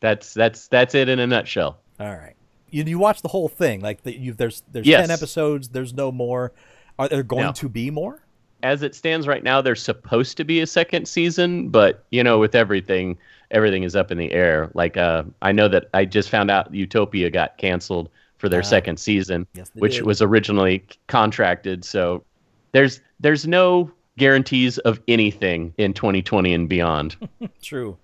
that's 0.00 0.34
that's 0.34 0.68
that's 0.68 0.94
it 0.94 1.08
in 1.08 1.18
a 1.18 1.26
nutshell. 1.26 1.78
All 1.98 2.08
right, 2.16 2.34
you 2.70 2.84
you 2.84 2.98
watch 2.98 3.22
the 3.22 3.28
whole 3.28 3.48
thing. 3.48 3.80
Like 3.80 4.02
the, 4.02 4.16
you, 4.18 4.32
there's 4.32 4.62
there's 4.72 4.86
Yes. 4.86 5.06
ten 5.06 5.10
episodes. 5.14 5.68
There's 5.68 5.94
no 5.94 6.10
more. 6.10 6.52
Are 6.98 7.08
there 7.08 7.22
going 7.22 7.44
No. 7.46 7.52
to 7.52 7.68
be 7.68 7.90
more? 7.90 8.22
As 8.62 8.82
it 8.82 8.94
stands 8.94 9.26
right 9.26 9.42
now, 9.42 9.62
there's 9.62 9.82
supposed 9.82 10.36
to 10.36 10.44
be 10.44 10.60
a 10.60 10.66
second 10.66 11.06
season, 11.08 11.70
but 11.70 12.04
you 12.10 12.22
know, 12.22 12.38
with 12.38 12.54
everything, 12.54 13.16
everything 13.52 13.84
is 13.84 13.96
up 13.96 14.10
in 14.10 14.18
the 14.18 14.32
air. 14.32 14.70
Like, 14.74 14.96
uh, 14.98 15.22
I 15.40 15.52
know 15.52 15.66
that 15.68 15.88
I 15.94 16.04
just 16.04 16.28
found 16.28 16.50
out 16.50 16.74
Utopia 16.74 17.30
got 17.30 17.56
canceled 17.56 18.10
for 18.36 18.48
their 18.50 18.60
Ah. 18.60 18.64
second 18.64 18.98
season, 18.98 19.46
Yes, 19.54 19.70
which 19.74 19.94
did. 19.96 20.04
was 20.06 20.20
originally 20.20 20.84
contracted. 21.06 21.84
So 21.84 22.22
there's 22.72 23.00
there's 23.20 23.46
no 23.46 23.90
guarantees 24.20 24.78
of 24.78 25.00
anything 25.08 25.74
in 25.78 25.92
2020 25.94 26.54
and 26.54 26.68
beyond. 26.68 27.16
True, 27.62 27.96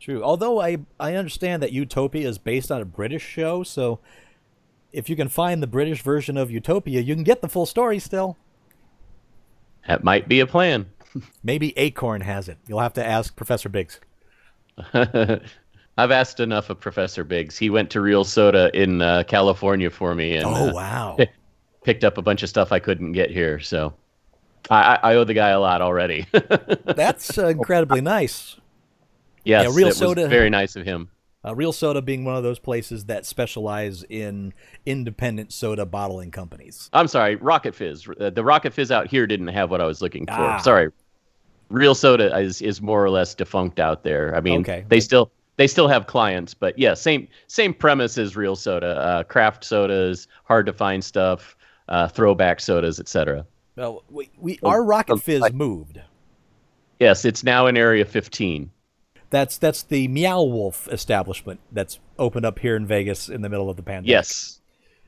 true. 0.00 0.24
Although 0.24 0.60
I 0.60 0.78
I 0.98 1.14
understand 1.14 1.62
that 1.62 1.70
Utopia 1.72 2.28
is 2.28 2.38
based 2.38 2.72
on 2.72 2.82
a 2.82 2.84
British 2.84 3.22
show, 3.22 3.62
so 3.62 4.00
if 4.92 5.08
you 5.08 5.14
can 5.14 5.28
find 5.28 5.62
the 5.62 5.66
British 5.68 6.02
version 6.02 6.36
of 6.36 6.50
Utopia, 6.50 7.00
you 7.00 7.14
can 7.14 7.22
get 7.24 7.40
the 7.40 7.48
full 7.48 7.66
story 7.66 7.98
still. 8.00 8.36
that 9.86 10.02
might 10.02 10.28
be 10.28 10.40
a 10.40 10.46
plan. 10.46 10.86
Maybe 11.44 11.72
Acorn 11.78 12.22
has 12.22 12.48
it. 12.48 12.58
You'll 12.66 12.80
have 12.80 12.94
to 12.94 13.04
ask 13.04 13.36
Professor 13.36 13.68
Biggs. 13.68 14.00
I've 14.94 16.10
asked 16.10 16.40
enough 16.40 16.70
of 16.70 16.80
Professor 16.80 17.22
Biggs. 17.24 17.58
He 17.58 17.68
went 17.70 17.90
to 17.90 18.00
Real 18.00 18.24
Soda 18.24 18.70
in 18.74 19.02
uh, 19.02 19.24
California 19.28 19.90
for 19.90 20.14
me, 20.14 20.36
and 20.36 20.46
Oh 20.46 20.70
uh, 20.70 20.72
wow. 20.72 21.18
picked 21.84 22.02
up 22.04 22.16
a 22.18 22.22
bunch 22.22 22.42
of 22.42 22.48
stuff 22.48 22.72
I 22.72 22.78
couldn't 22.78 23.12
get 23.12 23.30
here. 23.30 23.60
So 23.60 23.92
I, 24.70 24.98
I 25.02 25.14
owe 25.16 25.24
the 25.24 25.34
guy 25.34 25.48
a 25.50 25.60
lot 25.60 25.82
already. 25.82 26.26
That's 26.32 27.36
uh, 27.38 27.48
incredibly 27.48 28.00
nice. 28.00 28.56
yes, 29.44 29.64
Yeah, 29.68 29.74
Real 29.74 29.92
Soda- 29.92 30.28
very 30.28 30.50
nice 30.50 30.76
of 30.76 30.84
him. 30.84 31.10
Uh, 31.44 31.54
Real 31.56 31.72
Soda 31.72 32.00
being 32.00 32.24
one 32.24 32.36
of 32.36 32.44
those 32.44 32.60
places 32.60 33.06
that 33.06 33.26
specialize 33.26 34.04
in 34.08 34.54
independent 34.86 35.52
soda 35.52 35.84
bottling 35.84 36.30
companies. 36.30 36.88
I'm 36.92 37.08
sorry, 37.08 37.34
Rocket 37.34 37.74
Fizz. 37.74 38.08
Uh, 38.20 38.30
The 38.30 38.44
Rocket 38.44 38.72
Fizz 38.72 38.92
out 38.92 39.08
here 39.08 39.26
didn't 39.26 39.48
have 39.48 39.68
what 39.68 39.80
I 39.80 39.84
was 39.86 40.00
looking 40.00 40.24
for. 40.26 40.34
Ah. 40.34 40.58
Sorry, 40.58 40.90
Real 41.68 41.96
Soda 41.96 42.38
is 42.38 42.62
is 42.62 42.80
more 42.80 43.04
or 43.04 43.10
less 43.10 43.34
defunct 43.34 43.80
out 43.80 44.04
there. 44.04 44.36
I 44.36 44.40
mean, 44.40 44.60
Okay. 44.60 44.84
they 44.88 45.00
still 45.00 45.32
they 45.56 45.66
still 45.66 45.88
have 45.88 46.06
clients, 46.06 46.54
but 46.54 46.78
yeah, 46.78 46.94
same 46.94 47.26
same 47.48 47.74
premise 47.74 48.18
as 48.18 48.36
Real 48.36 48.54
Soda. 48.54 48.96
Uh, 48.98 49.22
craft 49.24 49.64
sodas, 49.64 50.28
hard 50.44 50.66
to 50.66 50.72
find 50.72 51.02
stuff, 51.02 51.56
uh, 51.88 52.06
throwback 52.06 52.60
sodas, 52.60 53.00
etc. 53.00 53.44
Well, 53.76 54.04
we, 54.10 54.30
we 54.38 54.58
Oh, 54.62 54.68
our 54.70 54.84
Rocket 54.84 55.18
Fizz 55.18 55.42
I- 55.42 55.50
moved. 55.50 56.00
Yes, 57.00 57.24
it's 57.24 57.42
now 57.42 57.66
in 57.66 57.76
Area 57.76 58.04
15. 58.04 58.70
That's 59.30 59.56
that's 59.56 59.82
the 59.84 60.08
Meow 60.08 60.42
Wolf 60.42 60.86
establishment 60.92 61.58
that's 61.72 61.98
opened 62.18 62.44
up 62.44 62.58
here 62.58 62.76
in 62.76 62.86
Vegas 62.86 63.28
in 63.30 63.40
the 63.40 63.48
middle 63.48 63.70
of 63.70 63.76
the 63.76 63.82
pandemic. 63.82 64.10
Yes, 64.10 64.60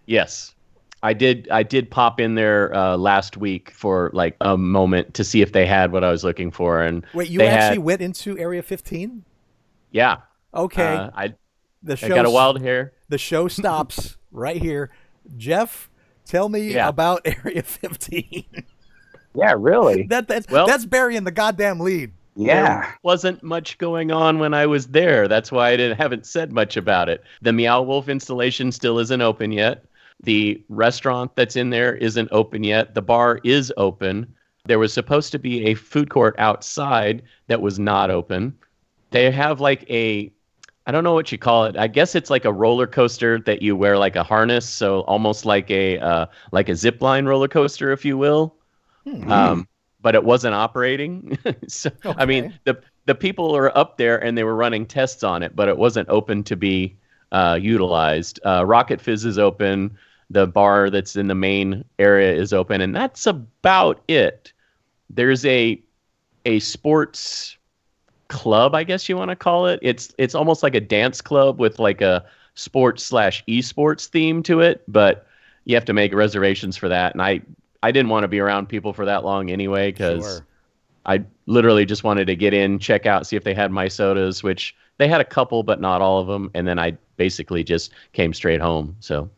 yes. 0.07 0.55
I 1.03 1.13
did. 1.13 1.47
I 1.51 1.63
did 1.63 1.91
pop 1.91 2.19
in 2.19 2.35
there 2.35 2.75
uh, 2.75 2.97
last 2.97 3.37
week 3.37 3.71
for 3.73 4.11
like 4.15 4.35
a 4.41 4.57
moment 4.57 5.13
to 5.15 5.25
see 5.25 5.43
if 5.43 5.53
they 5.53 5.67
had 5.67 5.93
what 5.93 6.03
I 6.03 6.11
was 6.11 6.25
looking 6.25 6.51
for, 6.51 6.83
and 6.83 7.05
Wait, 7.13 7.29
you 7.29 7.43
actually 7.43 7.77
had, 7.77 7.79
went 7.85 8.01
into 8.01 8.39
Area 8.39 8.63
15? 8.63 9.23
yeah. 9.93 10.17
Okay. 10.55 10.95
Uh, 10.95 11.11
I 11.15 11.35
the 11.83 11.93
I 11.93 11.97
show 11.97 12.09
got 12.15 12.25
a 12.25 12.31
wild 12.31 12.63
hair. 12.63 12.95
the 13.11 13.19
show 13.19 13.47
stops 13.49 14.17
right 14.33 14.63
here. 14.63 14.91
Jeff, 15.37 15.91
tell 16.25 16.49
me 16.49 16.73
Yeah. 16.73 16.89
about 16.89 17.23
Area 17.45 17.63
15. 17.63 18.45
Yeah, 19.35 19.55
really. 19.59 20.03
that 20.11 20.29
that's 20.29 20.49
Well- 20.51 20.67
that's 20.67 20.87
burying 20.87 21.25
the 21.25 21.31
goddamn 21.33 21.81
lead. 21.81 22.13
Yeah. 22.37 22.81
There 22.83 22.99
wasn't 23.05 23.43
much 23.45 23.79
going 23.79 24.11
on 24.11 24.41
when 24.41 24.55
I 24.55 24.67
was 24.67 24.89
there. 24.89 25.29
That's 25.29 25.53
why 25.53 25.71
I 25.71 25.77
didn't 25.77 25.99
haven't 25.99 26.27
said 26.27 26.53
much 26.53 26.77
about 26.77 27.09
it. 27.09 27.23
The 27.43 27.53
Meow 27.53 27.83
Wolf 27.83 28.09
installation 28.09 28.73
still 28.73 28.99
isn't 28.99 29.21
open 29.23 29.53
yet. 29.53 29.85
The 30.25 30.61
restaurant 30.69 31.37
that's 31.37 31.55
in 31.55 31.71
there 31.71 31.95
isn't 31.95 32.29
open 32.33 32.65
yet. 32.65 32.95
The 32.97 33.03
bar 33.03 33.39
is 33.45 33.73
open. 33.77 34.27
There 34.65 34.81
was 34.81 34.93
supposed 34.93 35.31
to 35.33 35.39
be 35.39 35.67
a 35.67 35.75
food 35.75 36.11
court 36.11 36.35
outside 36.39 37.23
that 37.47 37.61
was 37.63 37.79
not 37.79 38.11
open. 38.11 38.53
They 39.11 39.31
have 39.31 39.61
like 39.61 39.89
a 39.89 40.33
I 40.87 40.93
don't 40.93 41.05
know 41.05 41.15
what 41.15 41.33
you 41.33 41.39
call 41.39 41.65
it. 41.65 41.77
I 41.77 41.87
guess 41.87 42.15
it's 42.15 42.29
like 42.29 42.45
a 42.45 42.53
roller 42.53 42.87
coaster 42.87 43.39
that 43.41 43.63
you 43.63 43.75
wear 43.75 43.97
like 43.97 44.17
a 44.17 44.23
harness, 44.23 44.69
so 44.69 45.01
almost 45.03 45.47
like 45.47 45.71
a 45.71 45.99
uh, 45.99 46.27
like 46.53 46.69
a 46.69 46.77
zip 46.77 47.01
line 47.01 47.25
roller 47.25 47.49
coaster, 47.49 47.91
if 47.91 48.05
you 48.05 48.19
will. 48.19 48.55
Hmm. 49.05 49.33
Um, 49.33 49.69
but 50.03 50.15
it 50.15 50.23
wasn't 50.23 50.55
operating. 50.55 51.39
so 51.69 51.91
I 52.05 52.27
mean, 52.27 52.53
the 52.65 52.81
the 53.07 53.15
people 53.15 53.57
are 53.57 53.77
up 53.77 53.97
there 53.97 54.23
and 54.23 54.37
they 54.37 54.45
were 54.45 54.55
running 54.55 54.85
tests 54.85 55.23
on 55.25 55.43
it, 55.43 55.57
but 55.57 55.69
it 55.69 55.77
wasn't 55.77 56.09
open 56.11 56.45
to 56.45 56.57
be 56.57 56.97
uh, 57.33 57.59
utilized. 57.61 58.39
Uh, 58.45 58.65
Rocket 58.67 59.01
Fizz 59.01 59.25
is 59.25 59.39
open. 59.39 59.97
The 60.31 60.47
bar 60.47 60.91
that's 60.91 61.17
in 61.17 61.29
the 61.29 61.35
main 61.35 61.85
area 61.99 62.35
is 62.35 62.53
open, 62.53 62.81
and 62.83 62.95
that's 62.95 63.27
about 63.27 64.03
it. 64.09 64.53
There's 65.09 65.47
a 65.47 65.81
a 66.45 66.59
sports 66.61 67.57
club, 68.29 68.75
I 68.75 68.85
guess 68.85 69.09
you 69.09 69.17
want 69.17 69.31
to 69.31 69.37
call 69.37 69.67
it. 69.67 69.79
It's 69.83 70.15
it's 70.19 70.35
almost 70.35 70.63
like 70.63 70.75
a 70.75 70.81
dance 70.81 71.21
club 71.21 71.61
with 71.61 71.79
like 71.79 72.01
a 72.01 72.25
sports 72.55 73.05
slash 73.05 73.45
esports 73.47 74.07
theme 74.07 74.43
to 74.45 74.61
it, 74.61 74.83
but 74.89 75.27
you 75.65 75.75
have 75.75 75.85
to 75.87 75.93
make 75.93 76.15
reservations 76.15 76.77
for 76.77 76.89
that. 76.89 77.13
And 77.15 77.23
I 77.23 77.41
I 77.83 77.93
didn't 77.93 78.11
want 78.11 78.25
to 78.25 78.29
be 78.29 78.41
around 78.41 78.69
people 78.69 78.93
for 78.93 79.05
that 79.07 79.25
long 79.25 79.51
anyway 79.51 79.93
because 79.93 80.25
Sure. 80.25 80.47
I 81.07 81.25
literally 81.47 81.85
just 81.85 82.05
wanted 82.05 82.27
to 82.29 82.37
get 82.37 82.55
in, 82.55 82.79
check 82.79 83.07
out, 83.07 83.27
see 83.27 83.37
if 83.37 83.45
they 83.45 83.55
had 83.55 83.71
my 83.71 83.89
sodas, 83.89 84.43
which 84.43 84.75
they 84.99 85.09
had 85.09 85.21
a 85.21 85.25
couple, 85.25 85.63
but 85.63 85.81
not 85.81 86.01
all 86.01 86.21
of 86.21 86.27
them. 86.27 86.51
And 86.55 86.67
then 86.67 86.79
I 86.79 86.97
basically 87.17 87.63
just 87.63 87.93
came 88.13 88.33
straight 88.33 88.61
home. 88.61 88.97
So 89.01 89.31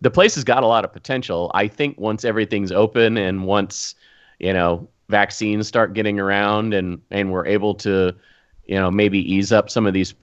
the 0.00 0.10
place 0.10 0.34
has 0.34 0.44
got 0.44 0.62
a 0.62 0.66
lot 0.66 0.84
of 0.84 0.92
potential. 0.92 1.50
I 1.54 1.68
think 1.68 1.98
once 1.98 2.24
everything's 2.24 2.72
open 2.72 3.16
and 3.16 3.44
once, 3.46 3.94
you 4.40 4.52
know, 4.52 4.88
vaccines 5.08 5.66
start 5.68 5.94
getting 5.94 6.18
around 6.20 6.74
and, 6.74 7.00
and 7.10 7.30
we're 7.32 7.46
able 7.46 7.74
to, 7.76 8.14
you 8.66 8.74
know, 8.74 8.90
maybe 8.90 9.18
ease 9.32 9.52
up 9.52 9.70
some 9.70 9.86
of 9.86 9.94
these 9.94 10.14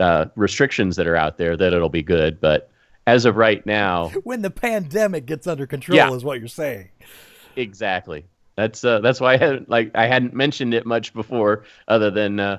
uh, 0.00 0.26
restrictions 0.36 0.96
that 0.96 1.06
are 1.06 1.16
out 1.16 1.38
there, 1.38 1.56
that 1.56 1.72
it'll 1.72 1.88
be 1.88 2.02
good. 2.02 2.40
But 2.40 2.70
as 3.06 3.24
of 3.24 3.36
right 3.36 3.64
now, 3.66 4.08
When 4.24 4.42
the 4.42 4.50
pandemic 4.50 5.26
gets 5.26 5.46
under 5.46 5.66
control, 5.66 5.96
Yeah. 5.96 6.12
is 6.12 6.24
what 6.24 6.38
you're 6.38 6.48
saying. 6.48 6.88
Exactly. 7.56 8.26
That's 8.56 8.84
uh, 8.84 9.00
that's 9.00 9.20
why 9.20 9.34
I 9.34 9.36
hadn't 9.36 9.68
like 9.68 9.90
I 9.94 10.06
hadn't 10.06 10.32
mentioned 10.32 10.72
it 10.72 10.86
much 10.86 11.12
before, 11.12 11.64
other 11.88 12.10
than 12.10 12.58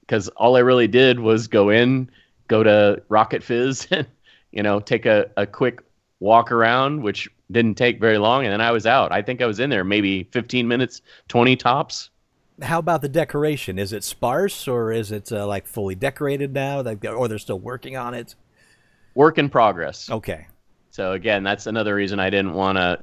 because 0.00 0.28
all 0.28 0.56
I 0.56 0.60
really 0.60 0.88
did 0.88 1.20
was 1.20 1.48
go 1.48 1.68
in, 1.68 2.10
go 2.48 2.62
to 2.62 3.02
Rocket 3.10 3.42
Fizz, 3.42 3.88
and 3.90 4.06
you 4.52 4.62
know 4.62 4.80
take 4.80 5.04
a, 5.04 5.30
a 5.36 5.46
quick 5.46 5.80
walk 6.20 6.52
around, 6.52 7.02
which 7.02 7.28
didn't 7.50 7.76
take 7.76 8.00
very 8.00 8.18
long, 8.18 8.44
and 8.44 8.52
then 8.52 8.60
I 8.60 8.70
was 8.70 8.86
out. 8.86 9.12
I 9.12 9.22
think 9.22 9.42
I 9.42 9.46
was 9.46 9.60
in 9.60 9.70
there 9.70 9.84
maybe 9.84 10.24
15 10.24 10.66
minutes, 10.66 11.02
20 11.28 11.56
tops. 11.56 12.10
How 12.62 12.78
about 12.78 13.02
the 13.02 13.08
decoration? 13.08 13.78
Is 13.78 13.92
it 13.92 14.04
sparse 14.04 14.68
or 14.68 14.92
is 14.92 15.10
it 15.10 15.32
uh, 15.32 15.46
like 15.46 15.66
fully 15.66 15.94
decorated 15.94 16.52
now? 16.54 16.82
They've 16.82 17.02
or 17.04 17.26
they're 17.26 17.38
still 17.38 17.58
working 17.58 17.96
on 17.96 18.14
it? 18.14 18.36
Work 19.14 19.38
in 19.38 19.48
progress. 19.48 20.08
Okay. 20.08 20.46
So 20.90 21.12
again, 21.12 21.42
that's 21.42 21.66
another 21.66 21.94
reason 21.94 22.20
I 22.20 22.30
didn't 22.30 22.54
want 22.54 22.78
to, 22.78 23.00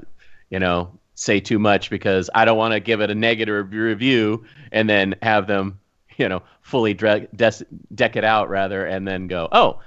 you 0.50 0.60
know, 0.60 0.98
say 1.16 1.40
too 1.40 1.60
much 1.60 1.90
because 1.90 2.30
I 2.34 2.46
don't 2.46 2.58
want 2.58 2.74
to 2.74 2.80
give 2.80 3.02
it 3.02 3.12
a 3.12 3.16
negative 3.16 3.72
review 3.72 4.46
and 4.72 4.90
then 4.90 5.16
have 5.22 5.48
them, 5.48 5.80
you 6.18 6.30
know, 6.30 6.42
fully 6.62 6.94
deck 6.94 8.16
it 8.16 8.24
out 8.24 8.50
rather, 8.50 8.86
and 8.86 9.08
then 9.08 9.28
go, 9.28 9.50
oh, 9.52 9.80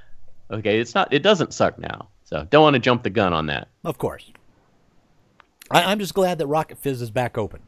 okay, 0.51 0.79
it's 0.79 0.95
not, 0.95 1.13
it 1.13 1.23
doesn't 1.23 1.55
suck 1.55 1.79
now. 1.79 2.09
So 2.25 2.47
don't 2.51 2.63
want 2.63 2.75
to 2.75 2.81
jump 2.81 3.03
the 3.03 3.11
gun 3.11 3.33
on 3.33 3.47
that. 3.47 3.69
Of 3.85 3.99
course. 3.99 4.31
I, 5.71 5.85
I'm 5.85 5.99
just 5.99 6.15
glad 6.15 6.39
that 6.39 6.47
Rocket 6.47 6.79
Fizz 6.79 7.03
is 7.03 7.11
back 7.11 7.39
open. 7.39 7.61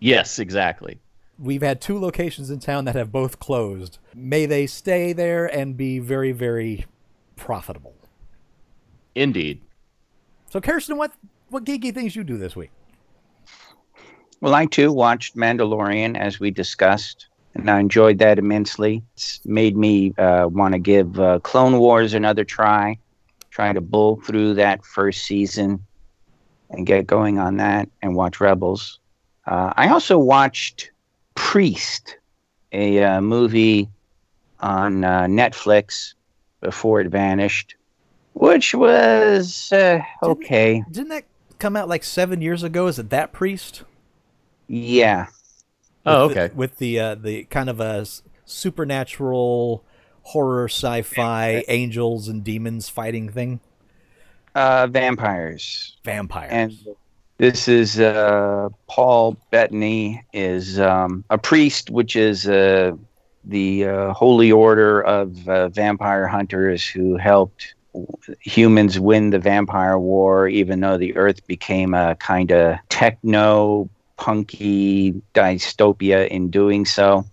Yes, 0.00 0.38
exactly. 0.38 0.98
We've 1.38 1.62
had 1.62 1.80
two 1.80 1.98
locations 1.98 2.50
in 2.50 2.58
town 2.58 2.84
that 2.86 2.94
have 2.94 3.12
both 3.12 3.38
closed. 3.38 3.98
May 4.14 4.46
they 4.46 4.66
stay 4.66 5.12
there 5.12 5.46
and 5.46 5.76
be 5.76 5.98
very, 5.98 6.32
very 6.32 6.86
profitable. 7.36 7.94
Indeed. 9.14 9.62
So, 10.50 10.60
Kirsten, 10.60 10.96
what 10.96 11.12
what 11.48 11.64
geeky 11.64 11.92
things 11.92 12.14
you 12.14 12.24
do 12.24 12.36
this 12.36 12.54
week? 12.54 12.70
Well, 14.40 14.54
I 14.54 14.66
too 14.66 14.92
watched 14.92 15.36
Mandalorian 15.36 16.16
as 16.16 16.40
we 16.40 16.50
discussed, 16.50 17.28
and 17.54 17.70
I 17.70 17.80
enjoyed 17.80 18.18
that 18.18 18.38
immensely. 18.38 19.02
It's 19.14 19.40
made 19.44 19.76
me 19.76 20.14
uh, 20.16 20.48
want 20.50 20.72
to 20.72 20.78
give 20.78 21.18
uh, 21.20 21.40
Clone 21.40 21.78
Wars 21.78 22.14
another 22.14 22.44
try, 22.44 22.98
try 23.50 23.72
to 23.72 23.80
bull 23.80 24.16
through 24.24 24.54
that 24.54 24.84
first 24.84 25.24
season 25.24 25.84
and 26.70 26.86
get 26.86 27.06
going 27.06 27.38
on 27.38 27.56
that 27.58 27.88
and 28.00 28.14
watch 28.14 28.40
Rebels. 28.40 28.98
Uh, 29.46 29.72
I 29.76 29.88
also 29.88 30.18
watched 30.18 30.90
Priest, 31.34 32.16
a 32.72 33.02
uh, 33.02 33.20
movie 33.20 33.88
on 34.60 35.02
uh, 35.04 35.22
Netflix 35.22 36.14
before 36.60 37.00
it 37.00 37.08
vanished, 37.08 37.74
which 38.34 38.74
was 38.74 39.72
uh, 39.72 40.00
okay. 40.22 40.84
Didn't 40.90 41.08
that 41.08 41.24
come 41.58 41.76
out 41.76 41.88
like 41.88 42.04
seven 42.04 42.40
years 42.40 42.62
ago? 42.62 42.86
Is 42.86 42.98
it 42.98 43.10
that 43.10 43.32
priest? 43.32 43.82
Yeah. 44.68 45.26
Oh, 46.06 46.26
With 46.28 46.34
the- 46.34 46.42
okay. 46.44 46.54
with 46.54 46.76
the 46.78 47.00
uh, 47.00 47.14
the 47.16 47.44
kind 47.44 47.68
of 47.70 47.80
a 47.80 48.06
supernatural 48.44 49.84
horror 50.22 50.66
sci-fi 50.66 51.64
angels 51.68 52.28
and 52.28 52.44
demons 52.44 52.88
fighting 52.88 53.28
thing. 53.28 53.60
Uh, 54.54 54.86
vampires. 54.88 55.96
Vampires. 56.04 56.50
and 56.52 56.96
this 57.38 57.68
is 57.68 57.98
uh, 57.98 58.68
Paul 58.86 59.36
Bettany 59.50 60.22
is 60.34 60.78
um, 60.78 61.24
a 61.30 61.38
priest, 61.38 61.88
which 61.88 62.14
is 62.14 62.46
uh, 62.46 62.92
the 63.44 63.86
uh, 63.86 64.12
holy 64.12 64.52
order 64.52 65.00
of 65.00 65.48
uh, 65.48 65.68
vampire 65.70 66.26
hunters 66.26 66.86
who 66.86 67.16
helped 67.16 67.74
humans 68.40 69.00
win 69.00 69.30
the 69.30 69.38
vampire 69.38 69.98
war, 69.98 70.48
even 70.48 70.80
though 70.80 70.98
the 70.98 71.16
Earth 71.16 71.46
became 71.46 71.94
a 71.94 72.14
kind 72.16 72.52
of 72.52 72.76
techno 72.88 73.88
punky 74.16 75.14
dystopia 75.34 76.28
in 76.28 76.50
doing 76.50 76.84
so. 76.84 77.24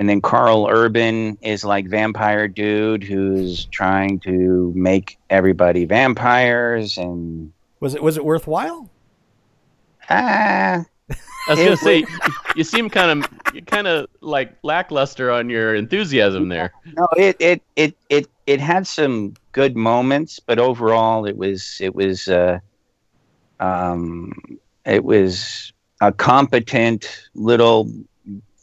And 0.00 0.08
then 0.08 0.22
Karl 0.22 0.66
Urban 0.70 1.36
is 1.42 1.62
like 1.62 1.86
vampire 1.86 2.48
dude 2.48 3.04
who's 3.04 3.66
trying 3.66 4.18
to 4.20 4.72
make 4.74 5.18
everybody 5.28 5.84
vampires 5.84 6.96
and 6.96 7.52
was 7.80 7.94
it 7.94 8.02
was 8.02 8.16
it 8.16 8.24
worthwhile? 8.24 8.88
ah 10.08 10.82
I 11.10 11.50
was 11.50 11.58
gonna 11.58 11.76
say, 11.76 11.98
you, 11.98 12.06
you 12.56 12.64
seem 12.64 12.88
kind 12.88 13.22
of, 13.22 13.30
you 13.52 13.60
kind 13.60 13.86
of 13.86 14.06
like 14.22 14.56
lackluster 14.62 15.30
on 15.30 15.50
your 15.50 15.74
enthusiasm 15.74 16.48
there. 16.48 16.72
no 16.96 17.06
it 17.18 17.36
it 17.38 17.62
it 17.76 17.94
it 18.08 18.26
it 18.46 18.58
had 18.58 18.86
some 18.86 19.34
good 19.52 19.76
moments 19.76 20.40
but 20.40 20.58
overall 20.58 21.26
it 21.26 21.36
was 21.36 21.76
it 21.78 21.94
was 21.94 22.26
uh 22.26 22.58
um 23.60 24.32
it 24.86 25.04
was 25.04 25.74
a 26.00 26.10
competent 26.10 27.28
little 27.34 27.92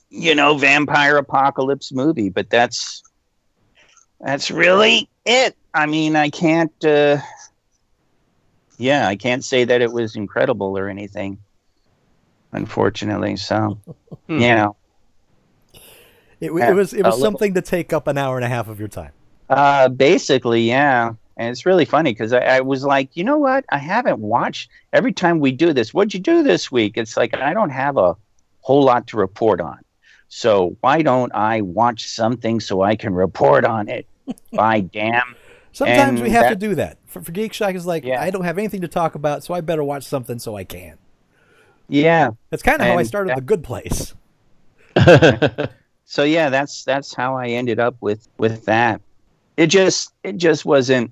you 0.10 0.36
know 0.36 0.58
vampire 0.58 1.18
apocalypse 1.18 1.92
movie 1.92 2.30
but 2.30 2.50
that's 2.50 3.04
that's 4.22 4.50
really 4.52 5.10
it 5.26 5.56
i 5.74 5.86
mean 5.86 6.16
i 6.16 6.30
can't 6.30 6.84
uh 6.86 7.18
yeah 8.78 9.08
i 9.08 9.16
can't 9.16 9.44
say 9.44 9.64
that 9.66 9.82
it 9.82 9.92
was 9.92 10.16
incredible 10.16 10.78
or 10.78 10.88
anything 10.90 11.38
unfortunately 12.52 13.36
so 13.36 13.80
Hmm. 14.28 14.40
you 14.42 14.56
know 14.56 14.76
It, 16.40 16.52
Yeah, 16.54 16.72
it 16.72 16.74
was 16.74 16.94
it 16.94 17.04
a 17.04 17.08
was 17.08 17.16
little. 17.16 17.32
something 17.32 17.54
to 17.56 17.62
take 17.62 17.94
up 17.94 18.08
an 18.08 18.18
hour 18.18 18.36
and 18.38 18.46
a 18.46 18.50
half 18.50 18.68
of 18.68 18.80
your 18.80 18.88
time. 18.88 19.12
Uh, 19.50 19.90
basically, 19.90 20.62
yeah. 20.68 21.14
And 21.38 21.50
it's 21.50 21.66
really 21.66 21.86
funny 21.86 22.12
because 22.12 22.34
I, 22.34 22.40
I 22.40 22.62
was 22.62 22.84
like, 22.84 23.16
you 23.16 23.24
know 23.24 23.38
what? 23.38 23.66
I 23.70 23.78
haven't 23.78 24.20
watched 24.20 24.70
every 24.92 25.14
time 25.14 25.40
we 25.40 25.52
do 25.52 25.72
this. 25.74 25.94
What'd 25.94 26.14
you 26.14 26.20
do 26.20 26.44
this 26.44 26.72
week? 26.72 26.98
It's 26.98 27.16
like 27.16 27.36
I 27.36 27.54
don't 27.54 27.70
have 27.70 27.98
a 27.98 28.16
whole 28.62 28.84
lot 28.84 29.08
to 29.08 29.18
report 29.18 29.62
on. 29.62 29.80
So 30.30 30.76
why 30.82 31.02
don't 31.02 31.34
I 31.34 31.62
watch 31.62 32.08
something 32.08 32.60
so 32.60 32.82
I 32.82 32.96
can 32.96 33.14
report 33.14 33.66
on 33.66 33.88
it? 33.88 34.06
By 34.54 34.82
damn. 34.82 35.36
Sometimes 35.72 36.22
we 36.22 36.28
And 36.28 36.36
have 36.36 36.50
to 36.50 36.56
do 36.56 36.76
that. 36.76 36.98
For, 37.06 37.22
for 37.22 37.32
Geek 37.32 37.54
Shock 37.54 37.76
is 37.76 37.86
like 37.86 38.04
Yeah. 38.04 38.22
I 38.22 38.30
don't 38.30 38.44
have 38.44 38.58
anything 38.58 38.82
to 38.82 38.88
talk 38.88 39.16
about, 39.16 39.44
so 39.44 39.54
I 39.54 39.62
better 39.62 39.84
watch 39.84 40.04
something 40.04 40.40
so 40.40 40.56
I 40.58 40.64
can. 40.64 40.98
Yeah. 41.88 42.32
That's 42.50 42.64
kind 42.64 42.82
of 42.82 42.88
how 42.88 42.98
I 42.98 43.04
started 43.04 43.30
that- 43.32 43.36
The 43.36 43.42
Good 43.42 43.64
Place. 43.64 44.14
So 46.10 46.24
yeah, 46.24 46.50
that's 46.50 46.86
that's 46.86 47.14
how 47.14 47.36
I 47.36 47.48
ended 47.48 47.80
up 47.80 47.98
with 48.00 48.30
with 48.38 48.64
that. 48.66 49.02
It 49.58 49.68
just 49.68 50.14
it 50.24 50.38
just 50.38 50.64
wasn't 50.66 51.12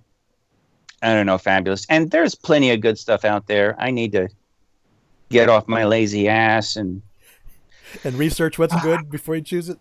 I 1.02 1.14
don't 1.14 1.26
know, 1.26 1.38
fabulous. 1.38 1.86
And 1.90 2.10
there's 2.10 2.34
plenty 2.34 2.72
of 2.72 2.80
good 2.80 2.98
stuff 2.98 3.26
out 3.26 3.46
there. 3.46 3.76
I 3.78 3.92
need 3.92 4.14
to 4.14 4.30
get 5.30 5.50
off 5.50 5.68
my 5.68 5.84
lazy 5.84 6.30
ass 6.30 6.78
and 6.78 7.02
And 8.04 8.16
research 8.16 8.60
what's 8.60 8.80
good 8.82 9.10
before 9.10 9.36
you 9.36 9.42
choose 9.42 9.70
it. 9.70 9.78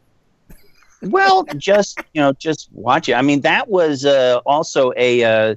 well 1.02 1.44
just 1.56 2.00
you 2.14 2.20
know 2.20 2.32
just 2.32 2.68
watch 2.72 3.08
it 3.10 3.14
i 3.14 3.20
mean 3.20 3.42
that 3.42 3.68
was 3.68 4.06
uh, 4.06 4.40
also 4.46 4.92
a 4.96 5.22
uh, 5.22 5.54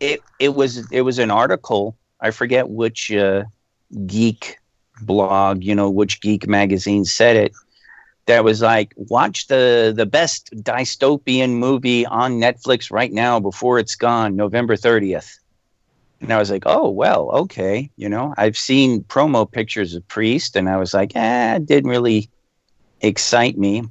it 0.00 0.20
it 0.40 0.54
was 0.54 0.90
it 0.90 1.02
was 1.02 1.20
an 1.20 1.30
article 1.30 1.96
i 2.20 2.30
forget 2.30 2.68
which 2.68 3.12
uh, 3.12 3.44
geek 4.06 4.58
blog 5.02 5.62
you 5.62 5.74
know 5.74 5.88
which 5.88 6.20
geek 6.20 6.48
magazine 6.48 7.04
said 7.04 7.36
it 7.36 7.52
that 8.26 8.44
was 8.44 8.62
like, 8.62 8.94
watch 8.96 9.48
the 9.48 9.92
the 9.94 10.06
best 10.06 10.50
dystopian 10.62 11.50
movie 11.50 12.06
on 12.06 12.34
Netflix 12.34 12.90
right 12.90 13.12
now 13.12 13.40
before 13.40 13.78
it's 13.78 13.94
gone, 13.94 14.36
November 14.36 14.76
30th. 14.76 15.38
And 16.22 16.32
I 16.32 16.38
was 16.38 16.50
like, 16.50 16.62
oh 16.66 16.88
well, 16.88 17.30
okay. 17.30 17.90
You 17.96 18.08
know, 18.08 18.32
I've 18.36 18.56
seen 18.56 19.02
promo 19.02 19.50
pictures 19.50 19.94
of 19.94 20.06
Priest, 20.06 20.56
and 20.56 20.68
I 20.68 20.76
was 20.76 20.94
like, 20.94 21.16
eh, 21.16 21.56
it 21.56 21.66
didn't 21.66 21.90
really 21.90 22.30
excite 23.00 23.58
me. 23.58 23.82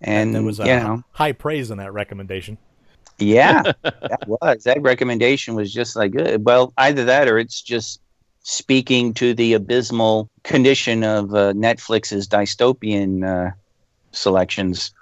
And 0.00 0.34
there 0.34 0.42
was 0.42 0.58
you 0.58 0.66
know, 0.66 1.04
high 1.12 1.32
praise 1.32 1.70
in 1.70 1.78
that 1.78 1.92
recommendation. 1.92 2.58
yeah, 3.18 3.62
that 3.82 4.24
was 4.26 4.64
that 4.64 4.82
recommendation 4.82 5.54
was 5.54 5.72
just 5.72 5.94
like, 5.94 6.18
uh, 6.18 6.38
well, 6.40 6.72
either 6.78 7.04
that 7.04 7.28
or 7.28 7.38
it's 7.38 7.62
just 7.62 8.00
speaking 8.42 9.14
to 9.14 9.32
the 9.32 9.54
abysmal 9.54 10.28
condition 10.42 11.04
of 11.04 11.34
uh, 11.34 11.52
Netflix's 11.52 12.28
dystopian 12.28 13.24
uh, 13.24 13.52
selections. 14.12 14.92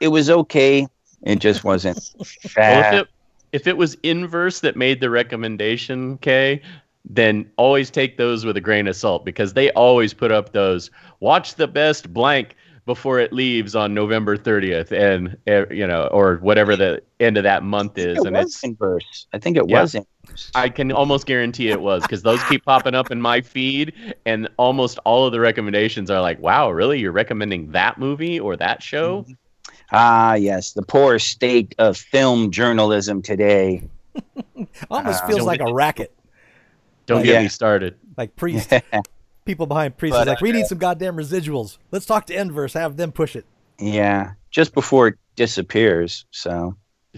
It 0.00 0.08
was 0.08 0.30
okay. 0.30 0.88
It 1.22 1.40
just 1.40 1.62
wasn't. 1.62 1.98
Well, 2.56 2.94
if 2.94 3.02
it, 3.02 3.08
if 3.54 3.68
it 3.68 3.76
was 3.76 3.94
inverse 4.02 4.58
that 4.60 4.76
made 4.76 5.00
the 5.00 5.08
recommendation, 5.08 6.18
Kay, 6.18 6.60
then 7.08 7.48
always 7.56 7.88
take 7.88 8.16
those 8.18 8.44
with 8.44 8.56
a 8.56 8.60
grain 8.60 8.88
of 8.88 8.96
salt 8.96 9.24
because 9.24 9.52
they 9.52 9.70
always 9.72 10.12
put 10.12 10.32
up 10.32 10.52
those 10.52 10.90
watch 11.20 11.54
the 11.54 11.68
best 11.68 12.12
blank 12.12 12.56
before 12.84 13.20
it 13.20 13.32
leaves 13.32 13.76
on 13.76 13.94
November 13.94 14.36
30th 14.36 14.90
and 14.90 15.36
uh, 15.46 15.72
you 15.72 15.86
know 15.86 16.08
or 16.08 16.36
whatever 16.38 16.74
the 16.76 17.00
end 17.20 17.36
of 17.36 17.44
that 17.44 17.62
month 17.62 17.96
is 17.96 18.18
it 18.18 18.26
and 18.26 18.36
was 18.36 18.46
it's 18.46 18.64
inverse. 18.64 19.26
I 19.32 19.38
think 19.38 19.56
it 19.56 19.68
Yeah. 19.68 19.82
was 19.82 19.94
inverse. 19.94 20.50
I 20.56 20.68
can 20.68 20.90
almost 20.90 21.26
guarantee 21.26 21.70
it 21.70 21.80
was 21.80 22.02
because 22.02 22.22
those 22.22 22.42
keep 22.42 22.64
popping 22.64 22.94
up 22.94 23.12
in 23.12 23.20
my 23.20 23.40
feed, 23.40 23.92
and 24.26 24.48
almost 24.56 24.98
all 25.04 25.26
of 25.26 25.32
the 25.32 25.38
recommendations 25.40 26.10
are 26.10 26.20
like, 26.20 26.40
"Wow, 26.40 26.70
really? 26.70 26.98
You're 26.98 27.12
recommending 27.12 27.70
that 27.72 27.98
movie 27.98 28.40
or 28.40 28.56
that 28.56 28.82
show?" 28.82 29.24
Ah, 29.96 30.34
yes, 30.34 30.72
the 30.72 30.82
poor 30.82 31.18
state 31.20 31.72
of 31.78 31.96
film 31.96 32.50
journalism 32.50 33.22
today. 33.22 33.82
Almost 34.90 35.22
Uh, 35.22 35.26
feels 35.28 35.42
like 35.42 35.60
get- 35.60 35.68
a 35.70 35.72
racket. 35.72 36.12
Don't 37.06 37.20
Oh, 37.20 37.22
get 37.22 37.34
yeah. 37.34 37.42
me 37.42 37.48
started. 37.48 37.94
Like 38.16 38.34
priest, 38.34 38.72
people 39.44 39.66
behind 39.66 39.96
priest 39.96 40.14
But, 40.14 40.22
is 40.22 40.26
like, 40.28 40.40
we 40.40 40.50
uh, 40.50 40.54
need 40.54 40.66
some 40.66 40.78
goddamn 40.78 41.16
residuals. 41.16 41.78
Let's 41.92 42.06
talk 42.06 42.26
to 42.26 42.34
Inverse, 42.34 42.72
have 42.72 42.96
them 42.96 43.12
push 43.12 43.36
it. 43.36 43.44
yeah, 43.78 44.32
just 44.50 44.72
before 44.74 45.08
it 45.08 45.14
disappears. 45.36 46.24
So 46.32 46.74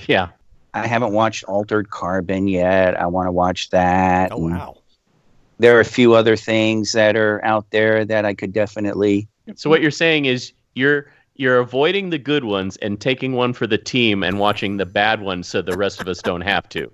Yeah, 0.07 0.29
I 0.75 0.87
haven't 0.87 1.13
watched 1.13 1.45
Altered 1.45 1.89
Carbon 1.91 2.47
yet. 2.49 2.99
I 3.01 3.07
want 3.07 3.27
to 3.29 3.33
watch 3.33 3.71
that. 3.71 4.33
Oh 4.33 4.39
wow. 4.39 4.77
There 5.59 5.75
are 5.77 5.81
a 5.81 5.85
few 5.87 6.13
other 6.15 6.37
things 6.37 6.93
that 6.93 7.17
are 7.17 7.43
out 7.45 7.71
there 7.71 8.05
that 8.05 8.27
I 8.27 8.35
could 8.35 8.53
definitely. 8.53 9.29
So 9.55 9.71
what 9.71 9.81
you're 9.81 9.91
saying 9.91 10.27
is 10.27 10.53
you're 10.75 11.11
you're 11.37 11.59
avoiding 11.59 12.11
the 12.11 12.19
good 12.19 12.45
ones 12.45 12.77
and 12.79 13.01
taking 13.01 13.33
one 13.33 13.53
for 13.53 13.67
the 13.67 13.79
team 13.79 14.23
and 14.23 14.39
watching 14.39 14.77
the 14.79 14.87
bad 14.87 15.21
ones 15.21 15.47
so 15.49 15.63
the 15.63 15.77
rest 15.77 16.01
of 16.01 16.09
us 16.09 16.21
don't 16.23 16.41
have 16.41 16.69
to. 16.71 16.91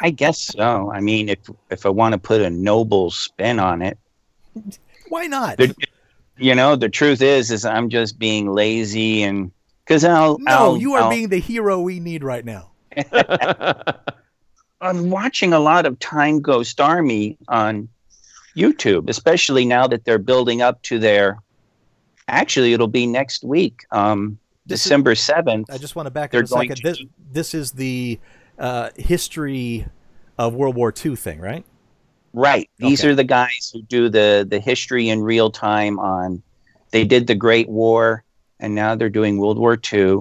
I 0.00 0.10
guess 0.10 0.38
so. 0.40 0.90
I 0.92 1.00
mean, 1.00 1.28
if 1.28 1.38
if 1.70 1.84
I 1.86 1.88
want 1.88 2.12
to 2.12 2.18
put 2.18 2.40
a 2.40 2.50
noble 2.50 3.10
spin 3.10 3.58
on 3.60 3.82
it, 3.82 3.98
Why 5.08 5.26
not? 5.26 5.58
The- 5.58 5.74
you 6.38 6.54
know, 6.54 6.74
the 6.76 6.88
truth 6.88 7.20
is, 7.22 7.50
is 7.50 7.64
I'm 7.64 7.88
just 7.90 8.18
being 8.18 8.52
lazy 8.52 9.22
and 9.22 9.52
because 9.84 10.04
I'll. 10.04 10.38
no, 10.38 10.50
I'll- 10.52 10.76
you 10.76 10.94
are 10.94 11.02
I'll- 11.02 11.10
being 11.10 11.28
the 11.28 11.38
hero 11.38 11.80
we 11.80 12.00
need 12.00 12.24
right 12.24 12.44
now. 12.44 12.70
I'm 14.80 15.10
watching 15.10 15.52
a 15.52 15.58
lot 15.60 15.86
of 15.86 15.98
Time 15.98 16.40
Ghost 16.40 16.80
Army 16.80 17.36
on 17.48 17.88
YouTube, 18.56 19.08
especially 19.08 19.64
now 19.64 19.86
that 19.86 20.04
they're 20.04 20.18
building 20.18 20.62
up 20.62 20.82
to 20.82 20.98
their. 20.98 21.38
Actually, 22.28 22.72
it'll 22.72 22.86
be 22.88 23.06
next 23.06 23.44
week, 23.44 23.84
um, 23.90 24.38
December 24.66 25.14
seventh. 25.14 25.70
I 25.70 25.78
just 25.78 25.96
want 25.96 26.06
to 26.06 26.10
back 26.10 26.34
up 26.34 26.44
a 26.44 26.46
second. 26.46 26.76
to 26.76 26.82
This 26.82 27.02
this 27.32 27.54
is 27.54 27.72
the 27.72 28.18
uh, 28.58 28.90
history 28.96 29.86
of 30.38 30.54
World 30.54 30.76
War 30.76 30.92
II 31.04 31.16
thing, 31.16 31.40
right? 31.40 31.64
Right. 32.32 32.70
These 32.78 33.00
Okay. 33.00 33.10
are 33.10 33.14
the 33.14 33.24
guys 33.24 33.70
who 33.72 33.82
do 33.82 34.08
the 34.08 34.46
the 34.48 34.60
history 34.60 35.08
in 35.08 35.22
real 35.22 35.50
time 35.50 35.98
on. 35.98 36.42
They 36.90 37.04
did 37.04 37.26
the 37.26 37.34
Great 37.34 37.68
War, 37.68 38.22
and 38.60 38.74
now 38.74 38.94
they're 38.94 39.10
doing 39.10 39.38
World 39.38 39.58
War 39.58 39.78
II. 39.92 40.20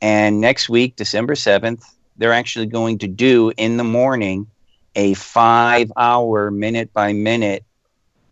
And 0.00 0.40
next 0.40 0.68
week, 0.68 0.96
December 0.96 1.34
seventh, 1.34 1.84
they're 2.16 2.32
actually 2.32 2.66
going 2.66 2.98
to 2.98 3.08
do 3.08 3.52
in 3.56 3.76
the 3.76 3.84
morning 3.84 4.46
a 4.94 5.14
five-hour, 5.14 6.50
minute-by-minute 6.50 7.64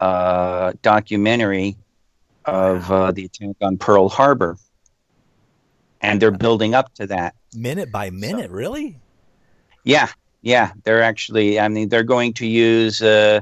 uh, 0.01 0.73
documentary 0.83 1.77
of 2.47 2.91
uh, 2.91 3.13
the 3.13 3.25
attack 3.25 3.57
on 3.61 3.77
Pearl 3.77 4.09
Harbor, 4.09 4.57
and 6.01 6.23
they're 6.23 6.31
building 6.31 6.75
up 6.75 6.95
to 6.95 7.07
that. 7.09 7.35
Minute 7.55 7.91
by 7.91 8.11
minute, 8.11 8.51
really? 8.51 8.99
Yeah, 9.85 10.09
yeah, 10.43 10.73
they're 10.85 11.03
actually. 11.03 11.59
I 11.59 11.69
mean, 11.69 11.89
they're 11.89 12.03
going 12.03 12.33
to 12.35 12.47
use 12.47 13.03
uh, 13.03 13.41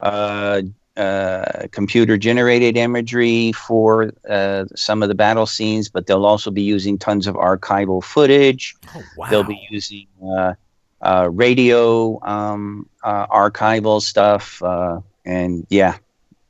uh, 0.00 0.62
uh, 0.96 1.66
computer-generated 1.70 2.76
imagery 2.76 3.52
for 3.52 4.12
uh, 4.28 4.64
some 4.74 5.02
of 5.02 5.08
the 5.08 5.14
battle 5.14 5.46
scenes, 5.46 5.88
but 5.88 6.06
they'll 6.06 6.26
also 6.26 6.50
be 6.50 6.62
using 6.62 6.98
tons 6.98 7.26
of 7.26 7.36
archival 7.36 8.02
footage. 8.02 8.74
Oh 8.94 9.02
wow. 9.16 9.30
They'll 9.30 9.44
be 9.44 9.66
using 9.70 10.06
uh, 10.24 10.54
uh, 11.00 11.28
radio 11.32 12.18
um, 12.24 12.88
uh, 13.04 13.26
archival 13.28 14.02
stuff, 14.02 14.62
uh, 14.62 15.00
and 15.24 15.66
yeah, 15.70 15.98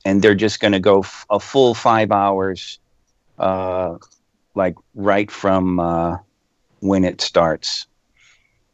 and 0.08 0.22
they're 0.22 0.34
just 0.34 0.58
going 0.58 0.72
to 0.72 0.80
go 0.80 1.00
f- 1.00 1.26
a 1.28 1.38
full 1.38 1.74
five 1.74 2.10
hours, 2.10 2.78
uh, 3.38 3.98
like 4.54 4.74
right 4.94 5.30
from 5.30 5.78
uh, 5.78 6.16
when 6.80 7.04
it 7.04 7.20
starts. 7.20 7.86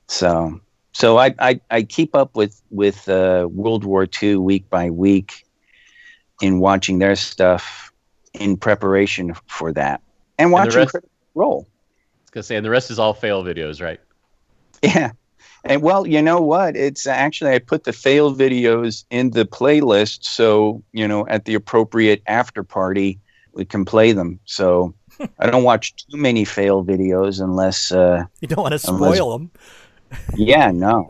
So, 0.06 0.60
so 0.92 1.18
I, 1.18 1.34
I, 1.40 1.60
I 1.72 1.82
keep 1.82 2.14
up 2.14 2.36
with 2.36 2.62
with 2.70 3.08
uh, 3.08 3.48
World 3.50 3.82
War 3.82 4.06
II 4.22 4.36
week 4.36 4.70
by 4.70 4.90
week 4.90 5.44
in 6.40 6.60
watching 6.60 7.00
their 7.00 7.16
stuff 7.16 7.90
in 8.32 8.56
preparation 8.56 9.34
for 9.48 9.72
that, 9.72 10.02
and 10.38 10.52
watching 10.52 10.78
rest- 10.78 10.92
Critical 10.92 11.10
Role. 11.34 11.66
gonna 12.30 12.44
say, 12.44 12.54
and 12.54 12.64
the 12.64 12.70
rest 12.70 12.92
is 12.92 13.00
all 13.00 13.12
fail 13.12 13.42
videos, 13.42 13.82
right? 13.82 13.98
Yeah. 14.82 15.10
And 15.66 15.82
well, 15.82 16.06
you 16.06 16.20
know 16.20 16.40
what? 16.40 16.76
It's 16.76 17.06
actually 17.06 17.52
I 17.52 17.58
put 17.58 17.84
the 17.84 17.92
fail 17.92 18.34
videos 18.34 19.04
in 19.10 19.30
the 19.30 19.44
playlist 19.46 20.24
so, 20.24 20.82
you 20.92 21.08
know, 21.08 21.26
at 21.28 21.46
the 21.46 21.54
appropriate 21.54 22.22
after 22.26 22.62
party 22.62 23.18
we 23.54 23.64
can 23.64 23.84
play 23.84 24.12
them. 24.12 24.38
So 24.44 24.94
I 25.38 25.48
don't 25.50 25.64
watch 25.64 25.94
too 25.96 26.16
many 26.18 26.44
fail 26.44 26.84
videos 26.84 27.40
unless 27.42 27.92
uh 27.92 28.24
you 28.40 28.48
don't 28.48 28.62
want 28.62 28.78
to 28.78 28.90
Unless- 28.90 29.16
spoil 29.16 29.38
them. 29.38 29.50
yeah, 30.36 30.70
no. 30.70 31.08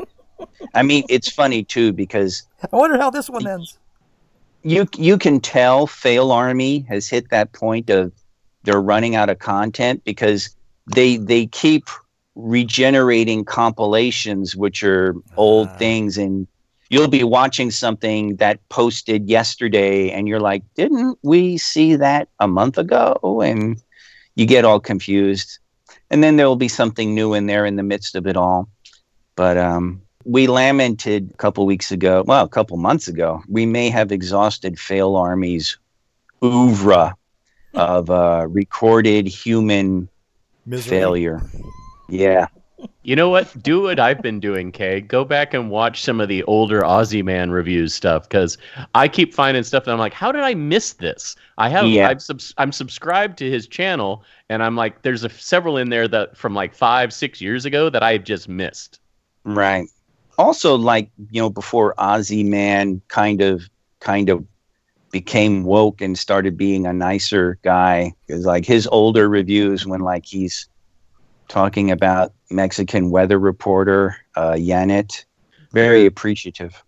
I 0.75 0.83
mean, 0.83 1.05
it's 1.09 1.29
funny 1.31 1.65
too 1.65 1.93
because 1.93 2.43
I 2.73 2.77
wonder 2.77 2.97
how 2.99 3.11
this 3.11 3.29
one 3.29 3.47
ends. 3.47 3.79
you 4.63 4.87
you 4.97 5.19
can 5.19 5.41
tell 5.41 5.87
Fail 5.87 6.31
Army 6.33 6.81
has 6.89 7.09
hit 7.09 7.31
that 7.31 7.53
point 7.53 7.91
of 7.91 8.13
they're 8.63 8.81
running 8.81 9.15
out 9.17 9.29
of 9.31 9.39
content 9.41 10.05
because 10.05 10.55
they 10.95 11.17
they 11.17 11.47
keep 11.47 11.89
regenerating 12.35 13.45
compilations 13.45 14.57
which 14.57 14.83
are 14.83 15.15
old 15.37 15.69
Ah. 15.73 15.77
things 15.79 16.19
and 16.19 16.47
you'll 16.91 17.09
be 17.09 17.25
watching 17.25 17.71
something 17.71 18.37
that 18.37 18.59
posted 18.69 19.29
yesterday 19.29 20.11
and 20.11 20.27
you're 20.29 20.41
like 20.41 20.63
didn't 20.75 21.19
we 21.23 21.57
see 21.59 21.95
that 21.97 22.29
a 22.41 22.49
month 22.49 22.77
ago 22.79 23.41
and 23.41 23.81
you 24.35 24.47
get 24.47 24.65
all 24.65 24.81
confused 24.81 25.59
and 26.11 26.23
then 26.23 26.37
there 26.37 26.47
will 26.49 26.57
be 26.57 26.69
something 26.69 27.15
new 27.15 27.35
in 27.35 27.47
there 27.47 27.65
in 27.65 27.77
the 27.77 27.83
midst 27.83 28.15
of 28.17 28.27
it 28.27 28.37
all 28.37 28.69
but 29.37 29.57
um 29.57 30.01
we 30.27 30.47
lamented 30.47 31.31
a 31.35 31.37
couple 31.37 31.67
weeks 31.67 31.93
ago, 31.93 32.25
well, 32.27 32.47
a 32.47 32.49
couple 32.49 32.79
months 32.79 33.09
ago, 33.09 33.43
we 33.47 33.67
may 33.67 33.91
have 33.91 34.11
exhausted 34.11 34.79
Fail 34.79 35.17
Army's 35.17 35.77
oeuvre 36.43 37.15
of 37.75 38.09
uh, 38.09 38.47
recorded 38.49 39.27
human 39.27 40.09
Misery. 40.65 40.89
failure. 40.89 41.43
Yeah. 42.09 42.47
You 43.03 43.17
know 43.17 43.31
what? 43.31 43.63
Do 43.63 43.83
what 43.83 43.99
I've 43.99 44.21
been 44.21 44.41
doing, 44.41 44.71
Kay. 44.71 45.01
Go 45.01 45.25
back 45.25 45.55
and 45.55 45.71
watch 45.71 46.03
some 46.03 46.21
of 46.21 46.29
the 46.29 46.43
older 46.45 46.81
Aussie 46.83 47.25
Man 47.25 47.51
reviews 47.51 47.95
stuff 47.95 48.29
because 48.29 48.59
I 48.95 49.09
keep 49.09 49.33
finding 49.33 49.63
stuff 49.63 49.85
that 49.85 49.93
I'm 49.93 49.99
like, 49.99 50.13
how 50.13 50.33
did 50.33 50.43
I 50.43 50.55
miss 50.55 50.95
this? 50.95 51.35
I 51.57 51.69
have, 51.69 51.87
Yeah. 51.87 52.09
I've 52.09 52.21
subs- 52.21 52.55
I'm 52.59 52.73
subscribed 52.73 53.39
to 53.39 53.51
his 53.51 53.67
channel, 53.67 54.25
and 54.51 54.63
I'm 54.63 54.77
like, 54.77 55.03
there's 55.03 55.25
a, 55.25 55.31
several 55.31 55.79
in 55.79 55.89
there 55.89 56.09
that 56.09 56.37
from 56.37 56.55
like 56.55 56.75
five, 56.75 57.13
six 57.13 57.41
years 57.41 57.65
ago 57.65 57.89
that 57.89 58.03
I 58.03 58.13
have 58.13 58.25
just 58.25 58.49
missed. 58.49 59.01
Right. 59.45 59.89
Also, 60.37 60.75
like, 60.75 61.11
you 61.31 61.41
know, 61.41 61.49
before 61.51 61.95
Aussie 61.97 62.47
Man 62.47 63.01
kind 63.09 63.41
of 63.41 63.63
kind 64.01 64.29
of 64.29 64.45
became 65.11 65.65
woke 65.65 66.01
and 66.01 66.19
started 66.19 66.57
being 66.59 66.87
a 66.87 66.93
nicer 66.93 67.59
guy, 67.63 68.13
because 68.27 68.45
like 68.45 68.67
his 68.67 68.87
older 68.89 69.29
reviews 69.29 69.87
when 69.87 70.01
like 70.01 70.27
he's 70.27 70.69
talking 71.55 71.93
about 71.93 72.33
Mexican 72.51 73.11
weather 73.11 73.39
reporter, 73.39 74.17
uh 74.35 74.53
Yanet, 74.55 75.25
very 75.73 76.05
appreciative. 76.05 76.83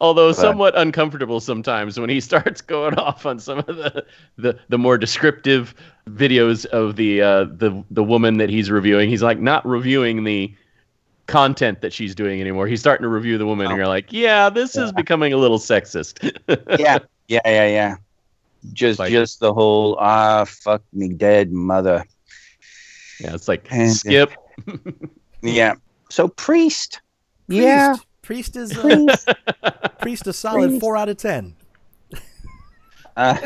Although 0.00 0.28
But- 0.30 0.36
somewhat 0.36 0.76
uncomfortable 0.78 1.40
sometimes 1.40 1.98
when 1.98 2.08
he 2.10 2.20
starts 2.30 2.60
going 2.60 2.94
off 2.94 3.26
on 3.26 3.40
some 3.40 3.58
of 3.58 3.66
the 3.66 4.06
the, 4.38 4.56
the 4.68 4.78
more 4.78 4.96
descriptive 4.98 5.74
videos 6.08 6.64
of 6.66 6.94
the 6.94 7.22
uh, 7.22 7.44
the 7.44 7.82
the 7.90 8.04
woman 8.04 8.36
that 8.36 8.50
he's 8.50 8.70
reviewing. 8.70 9.10
He's 9.10 9.22
like 9.22 9.40
not 9.40 9.66
reviewing 9.66 10.22
the 10.22 10.54
content 11.26 11.80
that 11.80 11.92
she's 11.92 12.14
doing 12.14 12.40
anymore. 12.40 12.68
He's 12.68 12.80
starting 12.80 13.02
to 13.02 13.08
review 13.08 13.36
the 13.36 13.46
woman, 13.46 13.66
Oh. 13.66 13.70
and 13.70 13.78
you're 13.78 13.88
like, 13.88 14.12
yeah, 14.12 14.48
this 14.50 14.76
is 14.76 14.92
becoming 14.92 15.32
a 15.32 15.38
little 15.38 15.58
sexist. 15.58 16.20
yeah, 16.78 16.98
yeah, 17.28 17.40
yeah, 17.46 17.66
yeah. 17.66 17.96
Just, 18.74 18.98
Like- 19.00 19.10
just 19.10 19.40
the 19.40 19.52
whole 19.52 19.96
ah, 19.98 20.44
fuck 20.46 20.82
me 20.92 21.08
dead 21.08 21.50
mother. 21.50 22.04
Yeah, 23.20 23.34
it's 23.34 23.48
like 23.48 23.66
And- 23.70 23.92
skip. 23.92 24.32
Yeah. 25.42 25.74
So 26.08 26.28
priest. 26.28 27.00
Yeah. 27.48 27.96
Priest 28.22 28.56
is 28.56 28.76
uh, 28.76 28.80
Priest. 28.80 29.28
priest 30.00 30.26
a 30.26 30.32
solid 30.32 30.68
Priest. 30.68 30.80
four 30.80 30.96
out 30.96 31.10
of 31.10 31.18
ten. 31.18 31.54
uh, 33.18 33.36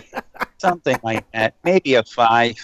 something 0.59 0.97
like 1.03 1.29
that. 1.33 1.55
Maybe 1.65 1.95
a 1.95 2.05
five. 2.05 2.55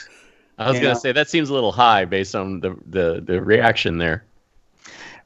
I 0.57 0.71
was 0.71 0.79
gonna 0.79 0.95
say 0.95 1.11
that 1.11 1.29
seems 1.29 1.51
a 1.51 1.53
little 1.53 1.73
high 1.73 2.05
based 2.05 2.37
on 2.37 2.61
the 2.61 2.77
the 2.87 3.21
the 3.27 3.43
reaction 3.43 3.99
there. 3.99 4.25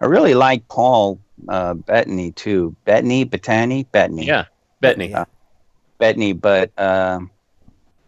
I 0.00 0.06
really 0.06 0.32
like 0.32 0.66
Paul 0.68 1.20
uh, 1.48 1.74
Bettany 1.74 2.32
too. 2.32 2.74
Bettany, 2.86 3.24
Bettany, 3.24 3.84
Bettany. 3.92 4.24
Yeah, 4.26 4.46
Bettany. 4.80 5.10
Yeah. 5.10 5.24
Bettany, 5.98 6.32
but 6.32 6.70
um, 6.78 7.30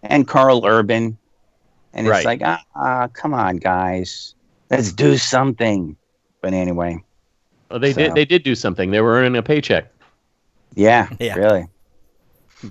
and 0.03 0.27
Karl 0.27 0.65
Urban, 0.65 1.19
and 1.93 2.07
it's 2.07 2.13
Right. 2.13 2.25
like 2.25 2.43
ah, 2.45 2.63
ah, 2.75 3.09
come 3.13 3.35
on, 3.35 3.57
guys, 3.57 4.35
let's 4.71 4.93
do 4.93 5.17
something. 5.17 5.97
But 6.41 6.53
anyway, 6.55 7.03
Well, 7.71 7.79
they 7.81 7.93
So- 7.93 8.01
did 8.03 8.15
they 8.15 8.25
did 8.25 8.43
do 8.43 8.55
something. 8.55 8.91
They 8.91 9.01
were 9.01 9.13
earning 9.13 9.37
a 9.37 9.43
paycheck. 9.43 9.87
yeah, 10.75 11.09
Yeah. 11.21 11.35
really. 11.35 11.67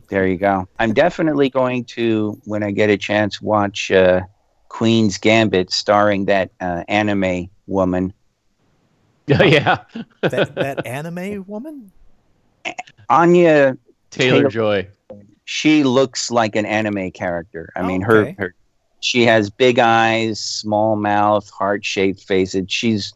There 0.10 0.28
you 0.28 0.38
go. 0.38 0.68
I'm 0.78 0.94
definitely 0.94 1.50
going 1.50 1.84
to, 1.86 2.40
when 2.46 2.62
I 2.62 2.70
get 2.70 2.92
a 2.92 2.98
chance, 2.98 3.42
watch 3.42 3.90
uh, 3.90 4.22
Queen's 4.68 5.18
Gambit, 5.18 5.72
starring 5.72 6.26
that 6.26 6.52
uh, 6.62 6.84
anime 6.88 7.50
woman. 7.66 8.14
yeah, 9.28 9.78
That 10.22 10.54
that 10.56 10.86
anime 10.86 11.44
woman. 11.48 11.92
Anya, 13.10 13.78
Taylor 14.12 14.38
Taylor- 14.38 14.50
Joy. 14.50 14.88
she 15.46 15.84
looks 15.84 16.30
like 16.32 16.56
an 16.56 16.66
anime 16.66 17.10
character. 17.12 17.72
I 17.76 17.82
Oh, 17.82 17.88
mean, 17.88 18.04
okay. 18.04 18.36
her, 18.38 18.46
her, 18.48 18.56
she 19.00 19.26
has 19.26 19.50
big 19.50 19.80
eyes, 19.80 20.40
small 20.40 20.96
mouth, 20.96 21.50
heart-shaped 21.50 22.22
face. 22.24 22.56
It, 22.56 22.70
she's, 22.70 23.14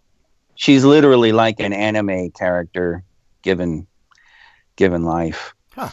she's 0.56 0.86
literally 0.86 1.32
like 1.32 1.60
an 1.60 1.74
anime 1.74 2.32
character, 2.32 3.04
given, 3.42 3.88
given 4.76 5.04
life. 5.04 5.54
Huh. 5.74 5.90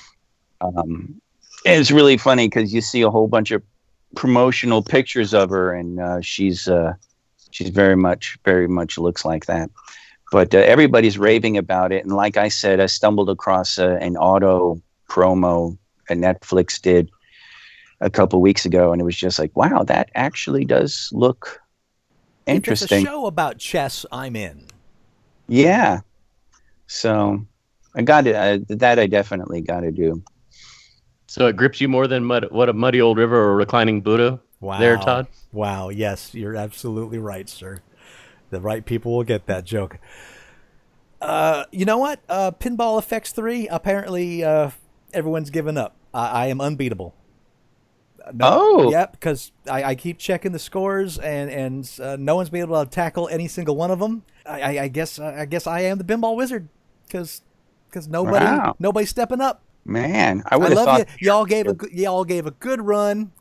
Um, 0.61 1.21
it's 1.65 1.91
really 1.91 2.17
funny 2.17 2.49
because 2.49 2.73
you 2.73 2.81
see 2.81 3.03
a 3.03 3.11
whole 3.11 3.29
bunch 3.29 3.51
of 3.51 3.63
promotional 4.17 4.83
pictures 4.83 5.35
of 5.35 5.51
her, 5.51 5.73
and 5.73 6.01
uh, 6.01 6.21
she's, 6.21 6.69
uh, 6.69 6.95
she's 7.51 7.71
very 7.71 7.97
much, 7.97 8.39
very 8.45 8.69
much 8.69 8.99
looks 8.99 9.25
like 9.25 9.47
that. 9.47 9.71
But 10.33 10.55
uh, 10.55 10.59
everybody's 10.59 11.19
raving 11.19 11.57
about 11.59 11.91
it, 11.91 12.05
and 12.05 12.15
like 12.15 12.37
I 12.37 12.49
said, 12.49 12.79
I 12.79 12.87
stumbled 12.87 13.29
across 13.29 13.79
uh, 13.79 13.99
an 14.01 14.17
auto 14.17 14.81
promo 15.09 15.77
that 16.09 16.19
Netflix 16.19 16.81
did 16.81 17.11
a 18.01 18.11
couple 18.11 18.41
weeks 18.41 18.65
ago, 18.65 18.93
and 18.93 19.01
it 19.01 19.05
was 19.05 19.17
just 19.17 19.39
like, 19.39 19.55
wow, 19.57 19.83
that 19.85 20.11
actually 20.15 20.65
does 20.65 21.11
look 21.13 21.61
If 22.47 22.57
interesting. 22.57 22.99
it's 23.01 23.07
a 23.09 23.11
show 23.11 23.27
about 23.27 23.59
chess, 23.59 24.07
I'm 24.11 24.37
in. 24.37 24.67
Yeah. 25.49 26.01
So 26.87 27.47
I 27.95 28.03
got 28.03 28.27
it. 28.27 28.35
Uh, 28.35 28.75
that 28.77 28.99
I 28.99 29.07
definitely 29.07 29.61
got 29.61 29.81
to 29.81 29.93
do. 29.93 30.23
So 31.27 31.47
it 31.47 31.57
grips 31.57 31.81
you 31.81 31.89
more 31.89 32.07
than 32.09 32.25
mud, 32.25 32.47
what 32.51 32.69
a 32.69 32.73
muddy 32.73 33.01
old 33.01 33.19
river 33.19 33.37
or 33.37 33.55
reclining 33.55 34.01
Buddha. 34.01 34.41
Wow. 34.61 34.79
There, 34.79 34.97
Todd. 34.97 35.27
Wow. 35.53 35.89
Yes, 35.89 36.35
you're 36.35 36.57
absolutely 36.57 37.19
right, 37.19 37.49
sir. 37.49 37.81
The 38.51 38.61
right 38.61 38.85
people 38.85 39.13
will 39.17 39.25
get 39.25 39.47
that 39.47 39.65
joke. 39.65 39.99
Uh, 41.21 41.65
you 41.71 41.85
know 41.85 41.99
what? 41.99 42.21
Uh, 42.29 42.51
Pinball 42.51 43.01
FX 43.01 43.33
3, 43.33 43.69
apparently 43.69 44.43
uh, 44.43 44.71
everyone's 45.13 45.51
given 45.51 45.77
up. 45.79 45.97
I, 46.13 46.29
I 46.29 46.47
am 46.47 46.61
unbeatable. 46.61 47.15
No, 48.35 48.47
Oh. 48.87 48.91
Yep, 48.91 49.13
because 49.13 49.53
I, 49.71 49.83
I 49.85 49.95
keep 49.95 50.19
checking 50.19 50.53
the 50.53 50.59
scores 50.59 51.19
and, 51.19 51.51
and 51.51 51.91
uh, 52.03 52.17
no 52.19 52.37
one's 52.37 52.51
been 52.51 52.61
able 52.63 52.83
to 52.85 52.91
tackle 52.91 53.29
any 53.29 53.49
single 53.49 53.77
one 53.77 53.91
of 53.91 53.99
them. 53.99 54.23
I, 54.47 54.61
I, 54.79 54.83
I 54.85 54.89
guess 54.89 55.19
I 55.19 55.45
guess 55.47 55.67
I 55.67 55.81
am 55.81 55.99
the 55.99 56.05
pinball 56.05 56.37
wizard 56.37 56.69
because 57.07 57.43
because 57.89 58.09
nobody 58.09 58.45
Wow. 58.45 58.77
nobody's 58.79 59.11
stepping 59.11 59.41
up. 59.41 59.63
Man, 59.85 60.43
I 60.47 60.57
would 60.57 60.69
have 60.69 60.77
love 60.77 60.87
thought. 60.87 61.09
you. 61.21 61.27
Y'all 61.27 61.45
gave 61.47 61.67
a 61.67 61.73
good, 61.75 61.93
y'all 61.93 62.25
gave 62.25 62.47
a 62.47 62.51
good 62.53 62.81
run. 62.83 63.33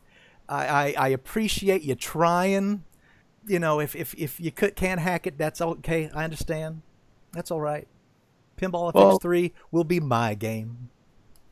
I, 0.48 0.66
I, 0.66 0.94
I 0.98 1.08
appreciate 1.08 1.82
you 1.82 1.94
trying. 1.94 2.82
You 3.46 3.58
know, 3.58 3.80
if 3.80 3.94
if, 3.96 4.14
if 4.14 4.40
you 4.40 4.50
could, 4.50 4.74
can't 4.76 5.00
hack 5.00 5.26
it, 5.26 5.38
that's 5.38 5.60
okay. 5.60 6.10
I 6.14 6.24
understand. 6.24 6.82
That's 7.32 7.50
all 7.50 7.60
right. 7.60 7.86
Pinball 8.60 8.92
FX 8.92 8.94
Well- 8.94 9.18
three 9.18 9.52
will 9.70 9.84
be 9.84 10.00
my 10.00 10.34
game. 10.34 10.90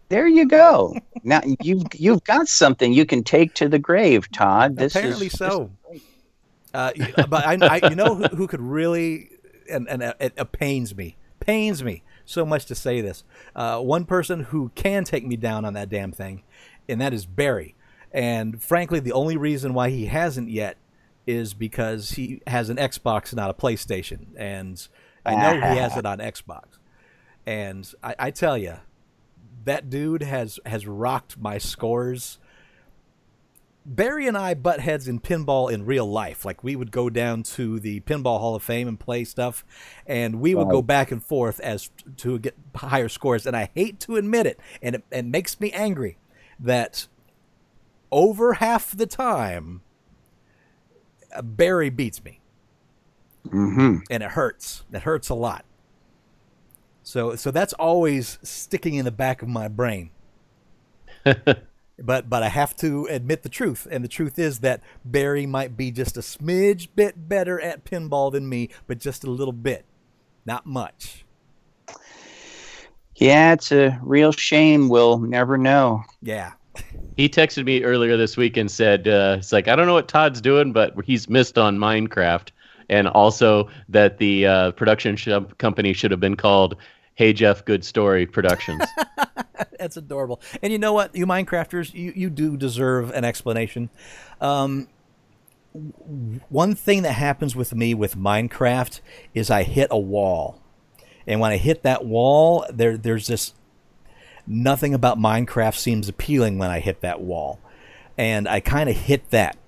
There 0.09 0.27
you 0.27 0.47
go. 0.47 0.95
now 1.23 1.41
you've 1.63 1.85
you've 1.95 2.25
got 2.25 2.49
something 2.49 2.93
you 2.93 3.05
can 3.05 3.23
take 3.23 3.55
to 3.55 3.69
the 3.69 3.79
grave, 3.79 4.31
Todd. 4.31 4.77
This 4.77 4.95
Apparently 4.95 5.27
is, 5.27 5.33
so. 5.33 5.71
Uh, 6.73 6.93
but 7.29 7.47
I, 7.47 7.59
I, 7.61 7.89
you 7.89 7.97
know 7.97 8.15
who, 8.15 8.25
who 8.37 8.47
could 8.47 8.61
really, 8.61 9.31
and 9.71 9.89
and 9.89 10.03
uh, 10.03 10.15
it, 10.21 10.33
it 10.37 10.53
pains 10.53 10.95
me, 10.95 11.17
pains 11.41 11.83
me 11.83 12.03
so 12.25 12.45
much 12.45 12.67
to 12.67 12.75
say 12.75 13.01
this. 13.01 13.25
Uh, 13.55 13.81
one 13.81 14.05
person 14.05 14.45
who 14.45 14.71
can 14.75 15.05
take 15.05 15.27
me 15.27 15.37
down 15.37 15.65
on 15.65 15.75
that 15.75 15.89
damn 15.89 16.13
thing, 16.13 16.43
and 16.89 17.01
that 17.01 17.13
is 17.13 17.27
Barry. 17.27 17.75
And 18.13 18.63
frankly, 18.63 19.01
the 19.01 19.13
only 19.13 19.37
reason 19.37 19.75
why 19.75 19.91
he 19.91 20.07
hasn't 20.07 20.49
yet 20.49 20.79
is 21.27 21.53
because 21.53 22.13
he 22.13 22.41
has 22.47 22.71
an 22.71 22.79
Xbox, 22.79 23.35
not 23.35 23.51
a 23.51 23.55
PlayStation, 23.55 24.29
and 24.37 24.89
I 25.27 25.35
know 25.35 25.55
he 25.55 25.77
has 25.77 25.97
it 25.97 26.07
on 26.07 26.19
Xbox. 26.19 26.79
And 27.45 27.91
I, 28.03 28.15
I 28.19 28.31
tell 28.31 28.57
you, 28.57 28.77
that 29.65 29.91
dude 29.91 30.23
has 30.23 30.59
has 30.67 30.87
rocked 30.87 31.39
my 31.39 31.59
scores. 31.59 32.39
Barry 33.87 34.27
and 34.27 34.37
I 34.37 34.53
butt 34.53 34.81
heads 34.81 35.09
in 35.09 35.19
pinball 35.19 35.73
in 35.73 35.87
real 35.87 36.07
life. 36.07 36.45
Like 36.45 36.63
we 36.63 36.77
would 36.77 36.91
go 36.91 37.09
down 37.09 37.43
to 37.45 37.81
the 37.81 38.01
Pinball 38.01 38.39
Hall 38.39 38.55
of 38.55 38.63
Fame 38.63 38.87
and 38.87 39.01
play 39.01 39.25
stuff, 39.25 39.65
and 40.07 40.41
we 40.41 40.55
would 40.55 40.69
go 40.69 40.83
back 40.83 41.11
and 41.11 41.25
forth 41.25 41.59
as 41.61 41.91
to 42.19 42.39
get 42.39 42.55
higher 42.77 43.09
scores. 43.09 43.47
And 43.47 43.57
I 43.57 43.71
hate 43.75 43.99
to 44.01 44.17
admit 44.17 44.47
it, 44.47 44.61
and 44.83 44.97
it, 44.97 45.05
it 45.11 45.25
makes 45.25 45.59
me 45.59 45.73
angry 45.73 46.19
that 46.61 47.09
over 48.11 48.55
half 48.55 48.95
the 48.95 49.07
time 49.07 49.81
Barry 51.43 51.91
beats 51.91 52.23
me, 52.25 52.41
hmm 53.51 53.99
and 54.11 54.23
it 54.23 54.31
hurts. 54.31 54.85
It 54.93 55.03
hurts 55.03 55.29
a 55.29 55.35
lot. 55.35 55.65
So 57.09 57.37
so 57.37 57.51
that's 57.51 57.73
always 57.73 58.39
sticking 58.43 58.93
in 58.93 59.07
the 59.07 59.11
back 59.11 59.41
of 59.41 59.49
my 59.49 59.67
brain. 59.67 60.11
but 61.25 62.29
but 62.29 62.43
I 62.43 62.51
have 62.51 62.77
to 62.77 63.07
admit 63.07 63.45
the 63.45 63.49
truth, 63.49 63.89
and 63.91 64.05
the 64.05 64.09
truth 64.09 64.39
is 64.39 64.59
that 64.59 64.83
Barry 65.07 65.47
might 65.47 65.75
be 65.75 65.91
just 65.91 66.19
a 66.19 66.21
smidge 66.21 66.89
bit 66.95 67.27
better 67.27 67.59
at 67.59 67.87
pinball 67.87 68.31
than 68.31 68.47
me, 68.47 68.69
but 68.87 68.99
just 68.99 69.25
a 69.25 69.31
little 69.31 69.55
bit, 69.55 69.87
not 70.45 70.67
much. 70.67 71.25
Yeah, 73.17 73.55
it's 73.55 73.73
a 73.73 73.99
real 74.03 74.33
shame. 74.33 74.91
We'll 74.91 75.17
never 75.17 75.57
know. 75.57 76.05
Yeah, 76.21 76.53
He 77.17 77.31
texted 77.31 77.65
me 77.65 77.85
earlier 77.85 78.19
this 78.19 78.37
week 78.37 78.59
and 78.59 78.71
said, 78.71 79.09
uh, 79.09 79.37
"It's 79.39 79.51
like 79.51 79.67
I 79.67 79.77
don't 79.77 79.87
know 79.87 79.95
what 79.95 80.09
Todd's 80.09 80.43
doing, 80.43 80.75
but 80.75 80.93
he's 81.07 81.27
missed 81.27 81.57
on 81.57 81.79
Minecraft, 81.79 82.51
and 82.91 83.09
also 83.09 83.71
that 83.89 84.19
the 84.19 84.47
uh, 84.47 84.73
production 84.73 85.17
sh- 85.17 85.31
company 85.57 85.95
should 85.95 86.11
have 86.11 86.21
been 86.21 86.37
called 86.37 86.77
Hey 87.19 87.33
Jeff 87.33 87.65
Good 87.65 87.85
Story 87.85 88.27
Productions." 88.27 88.85
that's 89.79 89.97
adorable. 89.97 90.41
And 90.63 90.73
you 90.73 90.79
know 90.79 90.93
what, 90.93 91.17
you 91.17 91.27
Minecrafters, 91.27 91.93
you 91.93 92.13
you 92.15 92.31
do 92.31 92.57
deserve 92.57 93.11
an 93.11 93.25
explanation. 93.25 93.91
Um, 94.41 94.87
one 96.49 96.77
thing 96.77 97.03
that 97.03 97.15
happens 97.15 97.57
with 97.57 97.75
me 97.75 97.93
with 97.93 98.17
Minecraft 98.17 99.01
is 99.35 99.51
I 99.51 99.65
hit 99.65 99.89
a 99.91 99.99
wall, 99.99 100.63
and 101.27 101.41
when 101.41 101.51
I 101.51 101.57
hit 101.57 101.83
that 101.83 102.05
wall, 102.05 102.65
there 102.73 102.97
there's 102.97 103.27
this 103.27 103.53
nothing 104.47 104.95
about 104.95 105.19
Minecraft 105.19 105.75
seems 105.75 106.09
appealing 106.09 106.57
when 106.57 106.71
I 106.71 106.79
hit 106.79 107.01
that 107.01 107.21
wall. 107.21 107.59
And 108.17 108.47
I 108.49 108.61
kind 108.61 108.89
of 108.89 108.97
hit 108.97 109.31
that 109.31 109.59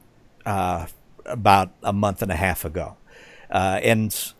uh, 0.46 0.86
about 1.26 1.72
a 1.82 1.92
month 1.92 2.22
and 2.22 2.30
a 2.30 2.36
half 2.36 2.64
ago. 2.64 2.96
Uh, 3.50 3.80
and 3.82 4.32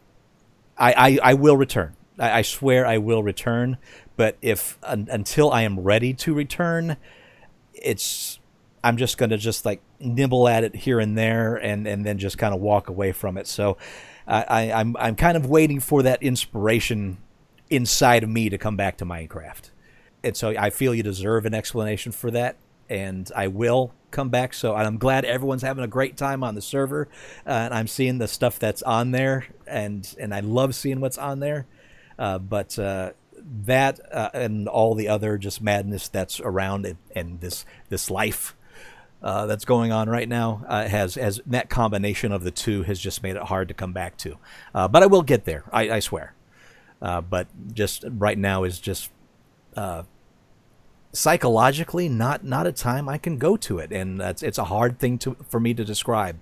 I, 0.78 0.92
I, 0.92 1.18
I 1.30 1.34
will 1.34 1.56
return. 1.56 1.96
I, 2.20 2.38
I 2.38 2.42
swear 2.42 2.86
I 2.86 2.98
will 2.98 3.22
return. 3.22 3.78
But 4.16 4.36
if 4.42 4.78
un, 4.82 5.08
until 5.10 5.50
I 5.50 5.62
am 5.62 5.80
ready 5.80 6.14
to 6.14 6.34
return, 6.34 6.96
it's 7.74 8.38
I'm 8.84 8.96
just 8.96 9.18
gonna 9.18 9.38
just 9.38 9.64
like 9.64 9.80
nibble 9.98 10.46
at 10.48 10.64
it 10.64 10.76
here 10.76 11.00
and 11.00 11.16
there, 11.16 11.56
and, 11.56 11.86
and 11.86 12.04
then 12.04 12.18
just 12.18 12.38
kind 12.38 12.54
of 12.54 12.60
walk 12.60 12.88
away 12.88 13.12
from 13.12 13.36
it. 13.36 13.46
So 13.46 13.76
I, 14.26 14.70
I'm 14.72 14.96
I'm 14.98 15.16
kind 15.16 15.36
of 15.36 15.46
waiting 15.46 15.80
for 15.80 16.02
that 16.02 16.22
inspiration 16.22 17.18
inside 17.68 18.22
of 18.22 18.28
me 18.28 18.48
to 18.48 18.58
come 18.58 18.76
back 18.76 18.98
to 18.98 19.04
Minecraft. 19.04 19.70
And 20.22 20.36
so 20.36 20.50
I 20.50 20.70
feel 20.70 20.94
you 20.94 21.02
deserve 21.02 21.46
an 21.46 21.54
explanation 21.54 22.12
for 22.12 22.30
that, 22.30 22.56
and 22.88 23.30
I 23.34 23.48
will 23.48 23.92
come 24.10 24.28
back. 24.28 24.54
So 24.54 24.74
I'm 24.74 24.98
glad 24.98 25.24
everyone's 25.24 25.62
having 25.62 25.82
a 25.82 25.88
great 25.88 26.16
time 26.16 26.44
on 26.44 26.54
the 26.54 26.62
server, 26.62 27.08
uh, 27.46 27.50
and 27.50 27.74
I'm 27.74 27.86
seeing 27.86 28.18
the 28.18 28.28
stuff 28.28 28.58
that's 28.58 28.82
on 28.82 29.12
there, 29.12 29.46
and 29.66 30.14
and 30.18 30.34
I 30.34 30.40
love 30.40 30.74
seeing 30.74 31.00
what's 31.00 31.18
on 31.18 31.40
there. 31.40 31.66
Uh, 32.20 32.38
but 32.38 32.78
uh, 32.78 33.12
that 33.64 33.98
uh, 34.12 34.28
and 34.34 34.68
all 34.68 34.94
the 34.94 35.08
other 35.08 35.38
just 35.38 35.62
madness 35.62 36.06
that's 36.06 36.38
around 36.38 36.84
it 36.84 36.98
and 37.16 37.40
this 37.40 37.64
this 37.88 38.10
life 38.10 38.54
uh, 39.22 39.46
that's 39.46 39.64
going 39.64 39.90
on 39.90 40.06
right 40.06 40.28
now 40.28 40.62
uh, 40.68 40.86
has 40.86 41.14
has 41.14 41.40
that 41.46 41.70
combination 41.70 42.30
of 42.30 42.44
the 42.44 42.50
two 42.50 42.82
has 42.82 43.00
just 43.00 43.22
made 43.22 43.36
it 43.36 43.42
hard 43.44 43.68
to 43.68 43.74
come 43.74 43.94
back 43.94 44.18
to. 44.18 44.36
Uh, 44.74 44.86
but 44.86 45.02
I 45.02 45.06
will 45.06 45.22
get 45.22 45.46
there. 45.46 45.64
I, 45.72 45.90
I 45.90 46.00
swear. 46.00 46.34
But 47.00 47.48
just 47.72 48.04
right 48.06 48.36
now 48.36 48.64
is 48.64 48.78
just 48.78 49.10
psychologically 51.12 52.08
not 52.08 52.44
not 52.44 52.66
a 52.66 52.72
time 52.72 53.08
I 53.08 53.16
can 53.16 53.38
go 53.38 53.56
to 53.56 53.78
it, 53.78 53.92
and 53.92 54.20
that's 54.20 54.42
it's 54.42 54.58
a 54.58 54.64
hard 54.64 54.98
thing 54.98 55.16
to 55.18 55.36
for 55.48 55.58
me 55.58 55.72
to 55.72 55.86
describe. 55.86 56.38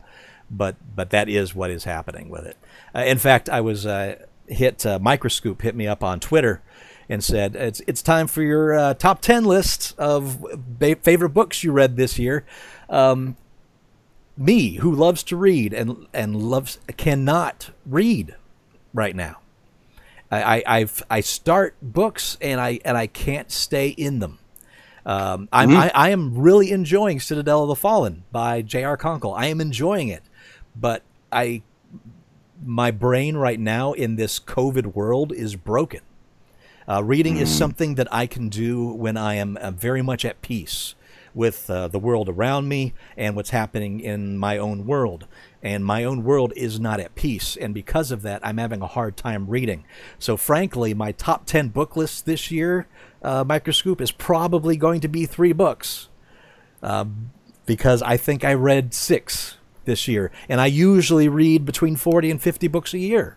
But 0.50 0.74
but 0.96 1.10
that 1.10 1.28
is 1.28 1.54
what 1.54 1.70
is 1.70 1.84
happening 1.84 2.28
with 2.30 2.46
it. 2.46 2.56
in 2.96 3.18
fact, 3.18 3.48
I 3.48 3.60
was 3.60 3.86
hit 4.48 4.84
Microscoop 5.00 5.62
hit 5.62 5.74
me 5.74 5.86
up 5.86 6.02
on 6.02 6.20
Twitter 6.20 6.62
and 7.08 7.24
said 7.24 7.56
it's 7.56 7.80
it's 7.86 8.02
time 8.02 8.26
for 8.26 8.42
your 8.42 8.74
uh, 8.74 8.94
top 8.94 9.20
ten 9.20 9.44
list 9.44 9.94
of 9.98 10.44
ba- 10.56 10.96
favorite 10.96 11.30
books 11.30 11.64
you 11.64 11.72
read 11.72 11.96
this 11.96 12.18
year. 12.18 12.44
Um, 12.88 13.36
me, 14.36 14.74
who 14.76 14.94
loves 14.94 15.22
to 15.24 15.36
read 15.36 15.72
and 15.72 16.06
and 16.12 16.36
loves 16.36 16.78
cannot 16.96 17.70
read 17.86 18.36
right 18.94 19.16
now. 19.16 19.38
I, 20.30 20.62
I 20.66 20.78
have 20.80 21.02
I 21.10 21.20
start 21.20 21.76
books 21.80 22.36
and 22.40 22.60
I 22.60 22.80
and 22.84 22.96
I 22.96 23.06
can't 23.06 23.50
stay 23.50 23.88
in 23.88 24.18
them. 24.18 24.38
Um, 25.06 25.48
I'm, 25.50 25.70
mm-hmm. 25.70 25.78
I, 25.78 25.90
I 25.94 26.10
am 26.10 26.36
really 26.36 26.70
enjoying 26.70 27.18
Citadel 27.18 27.62
of 27.62 27.68
the 27.68 27.76
Fallen 27.76 28.24
by 28.30 28.60
J.R. 28.60 28.98
Konkel. 28.98 29.34
I 29.34 29.46
am 29.46 29.58
enjoying 29.58 30.08
it, 30.08 30.22
but 30.76 31.02
I 31.32 31.62
my 32.64 32.90
brain 32.90 33.36
right 33.36 33.60
now 33.60 33.92
in 33.92 34.16
this 34.16 34.38
COVID 34.38 34.94
world 34.94 35.32
is 35.32 35.56
broken. 35.56 36.00
Uh, 36.88 37.04
reading 37.04 37.36
mm. 37.36 37.42
is 37.42 37.54
something 37.54 37.96
that 37.96 38.12
I 38.12 38.26
can 38.26 38.48
do 38.48 38.86
when 38.86 39.16
I 39.16 39.34
am 39.34 39.56
uh, 39.58 39.70
very 39.70 40.02
much 40.02 40.24
at 40.24 40.40
peace 40.40 40.94
with 41.34 41.68
uh, 41.68 41.86
the 41.88 41.98
world 41.98 42.28
around 42.28 42.66
me 42.66 42.94
and 43.16 43.36
what's 43.36 43.50
happening 43.50 44.00
in 44.00 44.38
my 44.38 44.56
own 44.56 44.86
world. 44.86 45.26
And 45.62 45.84
my 45.84 46.02
own 46.02 46.24
world 46.24 46.52
is 46.56 46.80
not 46.80 46.98
at 46.98 47.14
peace. 47.14 47.56
And 47.56 47.74
because 47.74 48.10
of 48.10 48.22
that, 48.22 48.40
I'm 48.44 48.58
having 48.58 48.80
a 48.80 48.86
hard 48.86 49.16
time 49.16 49.48
reading. 49.48 49.84
So, 50.18 50.36
frankly, 50.36 50.94
my 50.94 51.12
top 51.12 51.46
10 51.46 51.68
book 51.68 51.96
list 51.96 52.26
this 52.26 52.50
year, 52.50 52.86
uh, 53.22 53.44
Microscoop, 53.44 54.00
is 54.00 54.10
probably 54.10 54.76
going 54.76 55.00
to 55.00 55.08
be 55.08 55.26
three 55.26 55.52
books. 55.52 56.08
Um, 56.82 57.30
because 57.66 58.02
I 58.02 58.16
think 58.16 58.44
I 58.44 58.54
read 58.54 58.94
six 58.94 59.57
this 59.88 60.06
year. 60.06 60.30
And 60.48 60.60
I 60.60 60.66
usually 60.66 61.28
read 61.28 61.64
between 61.64 61.96
40 61.96 62.30
and 62.30 62.40
50 62.40 62.68
books 62.68 62.94
a 62.94 62.98
year 62.98 63.36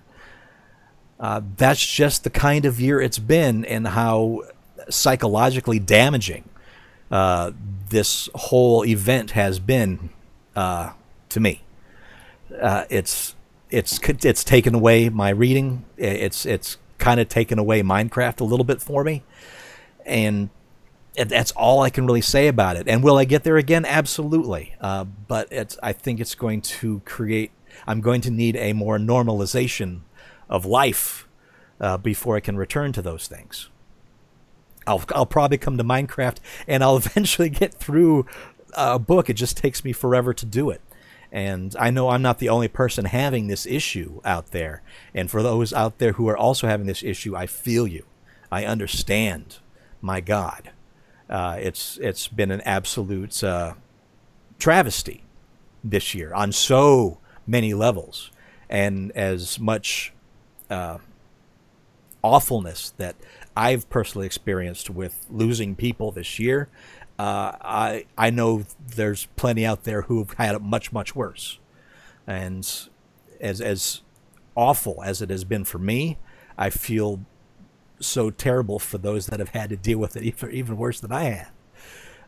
uh, 1.22 1.39
that's 1.56 1.86
just 1.86 2.24
the 2.24 2.32
kind 2.32 2.66
of 2.66 2.82
year 2.82 2.99
it's 2.99 3.20
been 3.20 3.64
and 3.66 3.88
how 3.89 4.41
psychologically 4.89 5.78
damaging 5.78 6.43
uh, 7.12 7.52
this 7.89 8.28
whole 8.34 8.84
event 8.84 9.32
has 9.32 9.60
been 9.60 10.10
uh, 10.56 10.91
to 11.30 11.39
me. 11.39 11.62
Uh, 12.60 12.86
it's 12.89 13.36
it's 13.70 13.99
it's 14.26 14.43
taken 14.43 14.74
away 14.74 15.10
my 15.10 15.30
reading. 15.30 15.86
It's 15.95 16.45
it's 16.45 16.78
kind 16.97 17.20
of 17.20 17.30
taken 17.30 17.60
away 17.60 17.84
Minecraft 17.84 18.41
a 18.41 18.43
little 18.43 18.66
bit 18.66 18.82
for 18.82 19.04
me, 19.04 19.24
and 20.06 20.49
that's 21.16 21.51
all 21.51 21.82
I 21.82 21.89
can 21.89 22.05
really 22.05 22.22
say 22.22 22.47
about 22.47 22.78
it. 22.78 22.88
And 22.88 23.03
will 23.03 23.18
I 23.18 23.26
get 23.26 23.43
there 23.43 23.57
again? 23.57 23.86
Absolutely. 23.86 24.76
Uh, 24.80 25.03
but 25.03 25.47
it's 25.51 25.78
I 25.84 25.93
think 25.93 26.20
it's 26.20 26.36
going 26.36 26.62
to 26.62 27.01
create. 27.01 27.51
I'm 27.86 28.01
going 28.01 28.22
to 28.22 28.32
need 28.32 28.55
a 28.55 28.74
more 28.74 28.97
normalization 28.97 30.01
of 30.49 30.66
life 30.66 31.28
uh, 31.80 31.97
before 31.97 32.36
I 32.36 32.39
can 32.39 32.57
return 32.57 32.91
to 32.93 33.01
those 33.01 33.28
things. 33.28 33.70
I'll, 34.88 35.03
I'll 35.14 35.26
probably 35.26 35.57
come 35.57 35.78
to 35.78 35.84
Minecraft 35.84 36.38
and 36.68 36.84
I'll 36.84 36.97
eventually 37.05 37.49
get 37.49 37.74
through 37.74 38.26
a 38.74 38.99
book. 38.99 39.30
It 39.30 39.34
just 39.34 39.57
takes 39.57 39.84
me 39.84 39.93
forever 39.93 40.34
to 40.34 40.45
do 40.45 40.70
it. 40.70 40.82
And 41.32 41.76
I 41.80 41.91
know 41.91 42.09
I'm 42.09 42.22
not 42.22 42.39
the 42.39 42.49
only 42.49 42.68
person 42.68 43.05
having 43.05 43.47
this 43.47 43.66
issue 43.66 44.20
out 44.26 44.51
there. 44.51 44.82
And 45.14 45.32
for 45.32 45.41
those 45.41 45.72
out 45.72 45.97
there 45.97 46.14
who 46.14 46.28
are 46.28 46.38
also 46.38 46.68
having 46.68 46.88
this 46.88 47.03
issue, 47.03 47.36
I 47.36 47.47
feel 47.47 47.88
you. 47.88 48.05
I 48.51 48.66
understand. 48.66 49.59
My 50.01 50.20
God. 50.20 50.72
Uh, 51.32 51.56
it's 51.60 51.98
it's 52.02 52.28
been 52.28 52.52
an 52.52 52.60
absolute 52.62 53.42
uh, 53.42 53.74
travesty 54.60 55.24
this 55.82 56.14
year 56.14 56.34
on 56.34 56.52
so 56.52 57.20
many 57.48 57.74
levels, 57.74 58.32
and 58.70 59.12
as 59.14 59.58
much 59.58 60.12
uh, 60.70 60.98
awfulness 62.22 62.90
that 62.98 63.16
I've 63.56 63.90
personally 63.90 64.28
experienced 64.28 64.90
with 64.90 65.26
losing 65.30 65.76
people 65.76 66.12
this 66.12 66.38
year, 66.38 66.68
uh, 67.18 67.54
I 67.62 68.06
I 68.18 68.30
know 68.30 68.66
there's 68.96 69.28
plenty 69.38 69.66
out 69.66 69.86
there 69.86 70.04
who've 70.04 70.34
had 70.34 70.54
it 70.56 70.62
much 70.62 70.92
much 70.92 71.16
worse, 71.16 71.60
and 72.28 72.70
as 73.40 73.62
as 73.62 74.02
awful 74.56 75.02
as 75.02 75.22
it 75.22 75.30
has 75.30 75.46
been 75.46 75.64
for 75.64 75.78
me, 75.80 76.18
I 76.58 76.70
feel 76.70 77.22
so 78.02 78.30
terrible 78.30 78.80
for 78.80 78.97
those 78.97 79.28
that 79.28 79.39
have 79.39 79.49
had 79.49 79.70
to 79.70 79.78
deal 79.78 79.99
with 79.99 80.16
it 80.16 80.24
even 80.24 80.52
even 80.52 80.78
worse 80.78 80.99
than 80.99 81.12
I 81.12 81.24
have. 81.24 81.52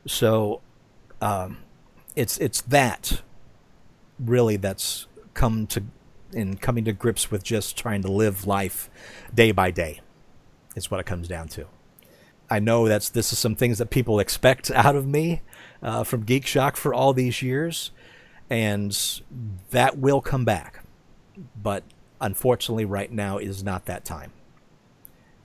So, 0.05 0.61
um, 1.21 1.57
it's 2.15 2.37
it's 2.37 2.61
that 2.61 3.21
really 4.19 4.57
that's 4.57 5.07
come 5.33 5.67
to 5.67 5.83
in 6.31 6.57
coming 6.57 6.83
to 6.85 6.93
grips 6.93 7.31
with 7.31 7.43
just 7.43 7.77
trying 7.77 8.01
to 8.01 8.11
live 8.11 8.47
life 8.47 8.89
day 9.33 9.51
by 9.51 9.71
day 9.71 10.01
is 10.75 10.89
what 10.89 10.99
it 10.99 11.05
comes 11.05 11.27
down 11.27 11.47
to. 11.47 11.67
I 12.49 12.59
know 12.59 12.87
that's 12.87 13.09
this 13.09 13.31
is 13.31 13.39
some 13.39 13.55
things 13.55 13.77
that 13.77 13.89
people 13.89 14.19
expect 14.19 14.69
out 14.71 14.95
of 14.95 15.07
me 15.07 15.41
uh, 15.81 16.03
from 16.03 16.23
Geek 16.23 16.45
Shock 16.45 16.75
for 16.75 16.93
all 16.93 17.13
these 17.13 17.41
years, 17.41 17.91
and 18.49 18.97
that 19.71 19.97
will 19.97 20.21
come 20.21 20.45
back. 20.45 20.83
But 21.61 21.83
unfortunately, 22.21 22.85
right 22.85 23.11
now 23.11 23.37
is 23.37 23.63
not 23.63 23.85
that 23.85 24.05
time, 24.05 24.33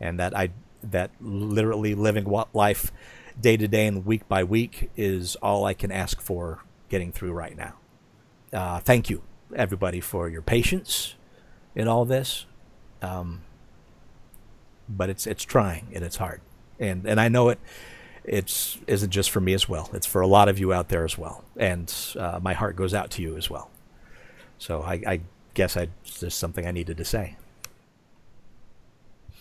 and 0.00 0.18
that 0.18 0.36
I 0.36 0.50
that 0.82 1.10
literally 1.20 1.94
living 1.94 2.24
life 2.52 2.92
day 3.40 3.56
to 3.56 3.68
day 3.68 3.86
and 3.86 4.04
week 4.06 4.28
by 4.28 4.44
week 4.44 4.90
is 4.96 5.36
all 5.36 5.64
I 5.64 5.74
can 5.74 5.90
ask 5.90 6.20
for 6.20 6.60
getting 6.88 7.12
through 7.12 7.32
right 7.32 7.56
now. 7.56 7.74
Uh, 8.52 8.80
thank 8.80 9.10
you 9.10 9.22
everybody 9.54 10.00
for 10.00 10.28
your 10.28 10.42
patience 10.42 11.14
in 11.74 11.88
all 11.88 12.04
this. 12.04 12.46
Um, 13.02 13.42
but 14.88 15.10
it's 15.10 15.26
it's 15.26 15.44
trying 15.44 15.88
and 15.94 16.04
it's 16.04 16.16
hard, 16.16 16.40
and 16.78 17.06
and 17.06 17.20
I 17.20 17.28
know 17.28 17.50
it. 17.50 17.58
It's 18.24 18.78
isn't 18.86 19.10
just 19.10 19.30
for 19.30 19.40
me 19.40 19.54
as 19.54 19.68
well. 19.68 19.90
It's 19.92 20.06
for 20.06 20.20
a 20.20 20.26
lot 20.26 20.48
of 20.48 20.58
you 20.58 20.72
out 20.72 20.88
there 20.88 21.04
as 21.04 21.16
well, 21.16 21.44
and 21.56 21.92
uh, 22.18 22.40
my 22.42 22.54
heart 22.54 22.76
goes 22.76 22.94
out 22.94 23.10
to 23.12 23.22
you 23.22 23.36
as 23.36 23.48
well. 23.50 23.70
So 24.58 24.82
I, 24.82 24.94
I 25.06 25.20
guess 25.54 25.76
I 25.76 25.88
just 26.04 26.38
something 26.38 26.66
I 26.66 26.72
needed 26.72 26.96
to 26.96 27.04
say. 27.04 27.36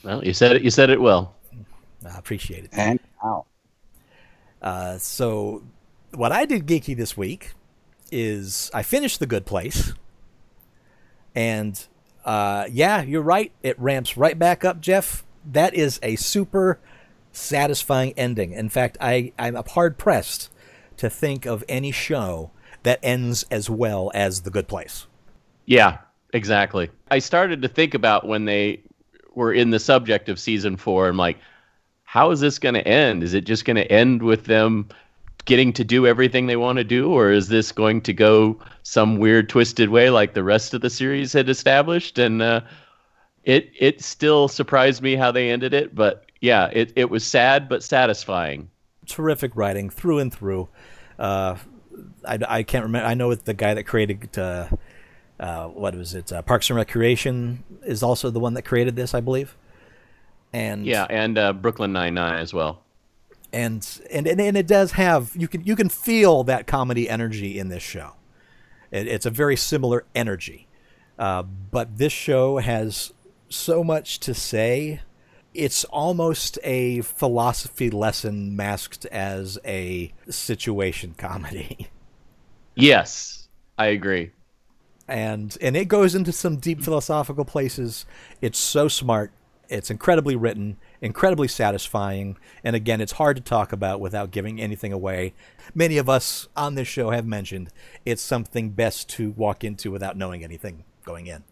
Well, 0.08 0.24
you 0.24 0.34
said 0.34 0.56
it. 0.56 0.62
You 0.62 0.70
said 0.70 0.90
it 0.90 1.02
well. 1.02 1.36
I 2.10 2.18
appreciate 2.18 2.64
it. 2.64 2.70
And 2.72 2.98
how? 3.22 3.46
Uh, 4.62 4.98
so, 4.98 5.64
what 6.14 6.32
I 6.32 6.46
did 6.46 6.66
geeky 6.66 6.96
this 6.96 7.18
week 7.18 7.52
is 8.10 8.72
I 8.74 8.84
finished 8.84 9.20
The 9.20 9.26
Good 9.26 9.46
Place. 9.46 9.92
And 11.36 11.86
uh, 12.24 12.68
yeah, 12.72 13.02
you're 13.02 13.22
right. 13.22 13.52
It 13.62 13.78
ramps 13.78 14.16
right 14.16 14.40
back 14.40 14.64
up, 14.64 14.80
Jeff. 14.80 15.26
That 15.46 15.74
is 15.74 16.00
a 16.02 16.16
super 16.16 16.80
satisfying 17.34 18.14
ending. 18.16 18.54
In 18.54 18.70
fact, 18.70 18.98
I, 19.02 19.34
I'm 19.38 19.56
hard 19.56 19.98
pressed 19.98 20.50
to 20.96 21.10
think 21.10 21.46
of 21.46 21.66
any 21.68 21.92
show 21.92 22.52
that 22.84 23.00
ends 23.04 23.46
as 23.52 23.70
well 23.70 24.10
as 24.14 24.44
The 24.44 24.52
Good 24.52 24.70
Place. 24.70 25.06
Yeah, 25.66 25.98
exactly. 26.34 26.90
I 27.12 27.20
started 27.20 27.62
to 27.64 27.68
think 27.68 27.94
about 27.94 28.26
when 28.26 28.46
they 28.46 28.82
were 29.38 29.54
in 29.54 29.70
the 29.70 29.80
subject 29.80 30.30
of 30.30 30.40
season 30.40 30.76
four. 30.76 31.08
I'm 31.08 31.16
like, 31.16 31.38
how 32.04 32.32
is 32.32 32.40
this 32.40 32.58
going 32.58 32.74
to 32.76 32.88
end? 32.88 33.22
Is 33.22 33.34
it 33.36 33.46
just 33.46 33.66
going 33.66 33.76
to 33.76 33.90
end 33.92 34.24
with 34.24 34.46
them 34.46 34.90
getting 35.46 35.72
to 35.74 35.84
do 35.84 36.08
everything 36.08 36.48
they 36.48 36.58
want 36.58 36.78
to 36.78 36.84
do, 36.84 37.12
or 37.12 37.32
is 37.32 37.48
this 37.48 37.72
going 37.72 38.02
to 38.02 38.14
go 38.14 38.60
some 38.82 39.20
weird, 39.20 39.48
twisted 39.48 39.90
way 39.90 40.10
like 40.10 40.34
the 40.34 40.44
rest 40.44 40.74
of 40.74 40.82
the 40.82 40.90
series 40.90 41.32
had 41.32 41.50
established? 41.50 42.18
And 42.18 42.42
uh, 42.42 42.62
it 43.44 43.70
it 43.80 44.02
still 44.02 44.48
surprised 44.48 45.02
me 45.04 45.16
how 45.16 45.32
they 45.32 45.52
ended 45.52 45.74
it, 45.74 45.94
but 45.94 46.26
yeah, 46.42 46.70
it 46.74 46.92
it 46.96 47.10
was 47.10 47.24
sad 47.24 47.70
but 47.70 47.84
satisfying. 47.84 48.70
Terrific 49.06 49.56
writing 49.56 49.90
through 49.90 50.20
and 50.20 50.34
through. 50.34 50.68
Uh, 51.20 51.56
I, 52.26 52.40
I 52.48 52.64
can't 52.64 52.84
remember. 52.84 53.08
I 53.08 53.14
know 53.14 53.34
the 53.36 53.54
guy 53.54 53.76
that 53.76 53.84
created 53.84 54.38
uh, 54.38 54.68
uh, 55.40 55.68
what 55.68 55.96
was 55.96 56.14
it? 56.14 56.32
Uh, 56.32 56.42
Parks 56.42 56.70
and 56.70 56.78
Recreation 56.78 57.64
is 57.84 58.02
also 58.04 58.30
the 58.30 58.40
one 58.40 58.54
that 58.56 58.64
created 58.64 58.96
this, 58.96 59.14
I 59.14 59.20
believe. 59.22 59.56
and 60.54 60.86
Yeah, 60.86 61.06
and 61.10 61.38
uh, 61.38 61.54
Brooklyn 61.54 61.94
Nine 61.94 62.14
Nine 62.16 62.40
as 62.40 62.54
well. 62.54 62.84
and, 63.54 63.88
and 64.12 64.28
and 64.28 64.42
and 64.42 64.58
it 64.58 64.68
does 64.68 64.94
have 64.94 65.32
you 65.36 65.48
can 65.48 65.64
you 65.64 65.76
can 65.76 65.90
feel 65.90 66.44
that 66.46 66.68
comedy 66.68 67.10
energy 67.10 67.58
in 67.60 67.70
this 67.70 67.84
show. 67.84 68.14
It, 68.92 69.08
it's 69.08 69.26
a 69.26 69.30
very 69.32 69.56
similar 69.56 70.06
energy, 70.16 70.68
uh, 71.20 71.44
but 71.44 71.98
this 71.98 72.14
show 72.14 72.58
has 72.58 73.14
so 73.50 73.84
much 73.84 74.20
to 74.22 74.34
say. 74.34 75.02
It's 75.54 75.86
almost 75.86 76.60
a 76.64 77.02
philosophy 77.02 77.90
lesson 77.90 78.56
masked 78.56 79.08
as 79.08 79.58
a 79.66 80.14
situation 80.30 81.16
comedy. 81.18 81.90
Yes, 82.80 83.48
I 83.80 83.88
agree. 83.88 84.32
And 85.08 85.58
and 85.62 85.78
it 85.78 85.88
goes 85.88 86.16
into 86.16 86.32
some 86.32 86.58
deep 86.58 86.82
philosophical 86.82 87.46
places. 87.46 88.06
It's 88.42 88.60
so 88.60 88.88
smart. 88.88 89.32
It's 89.70 89.90
incredibly 89.92 90.36
written, 90.38 90.78
incredibly 91.02 91.50
satisfying, 91.50 92.38
and 92.64 92.74
again, 92.76 93.02
it's 93.02 93.14
hard 93.14 93.36
to 93.36 93.44
talk 93.44 93.74
about 93.74 94.00
without 94.00 94.32
giving 94.32 94.62
anything 94.62 94.94
away. 94.94 95.34
Many 95.76 95.98
of 95.98 96.08
us 96.08 96.48
on 96.56 96.76
this 96.76 96.88
show 96.88 97.10
have 97.10 97.26
mentioned 97.26 97.70
it's 98.06 98.22
something 98.22 98.70
best 98.70 99.10
to 99.10 99.32
walk 99.32 99.66
into 99.66 99.92
without 99.92 100.16
knowing 100.16 100.42
anything 100.42 100.86
going 101.04 101.28
in. 101.28 101.44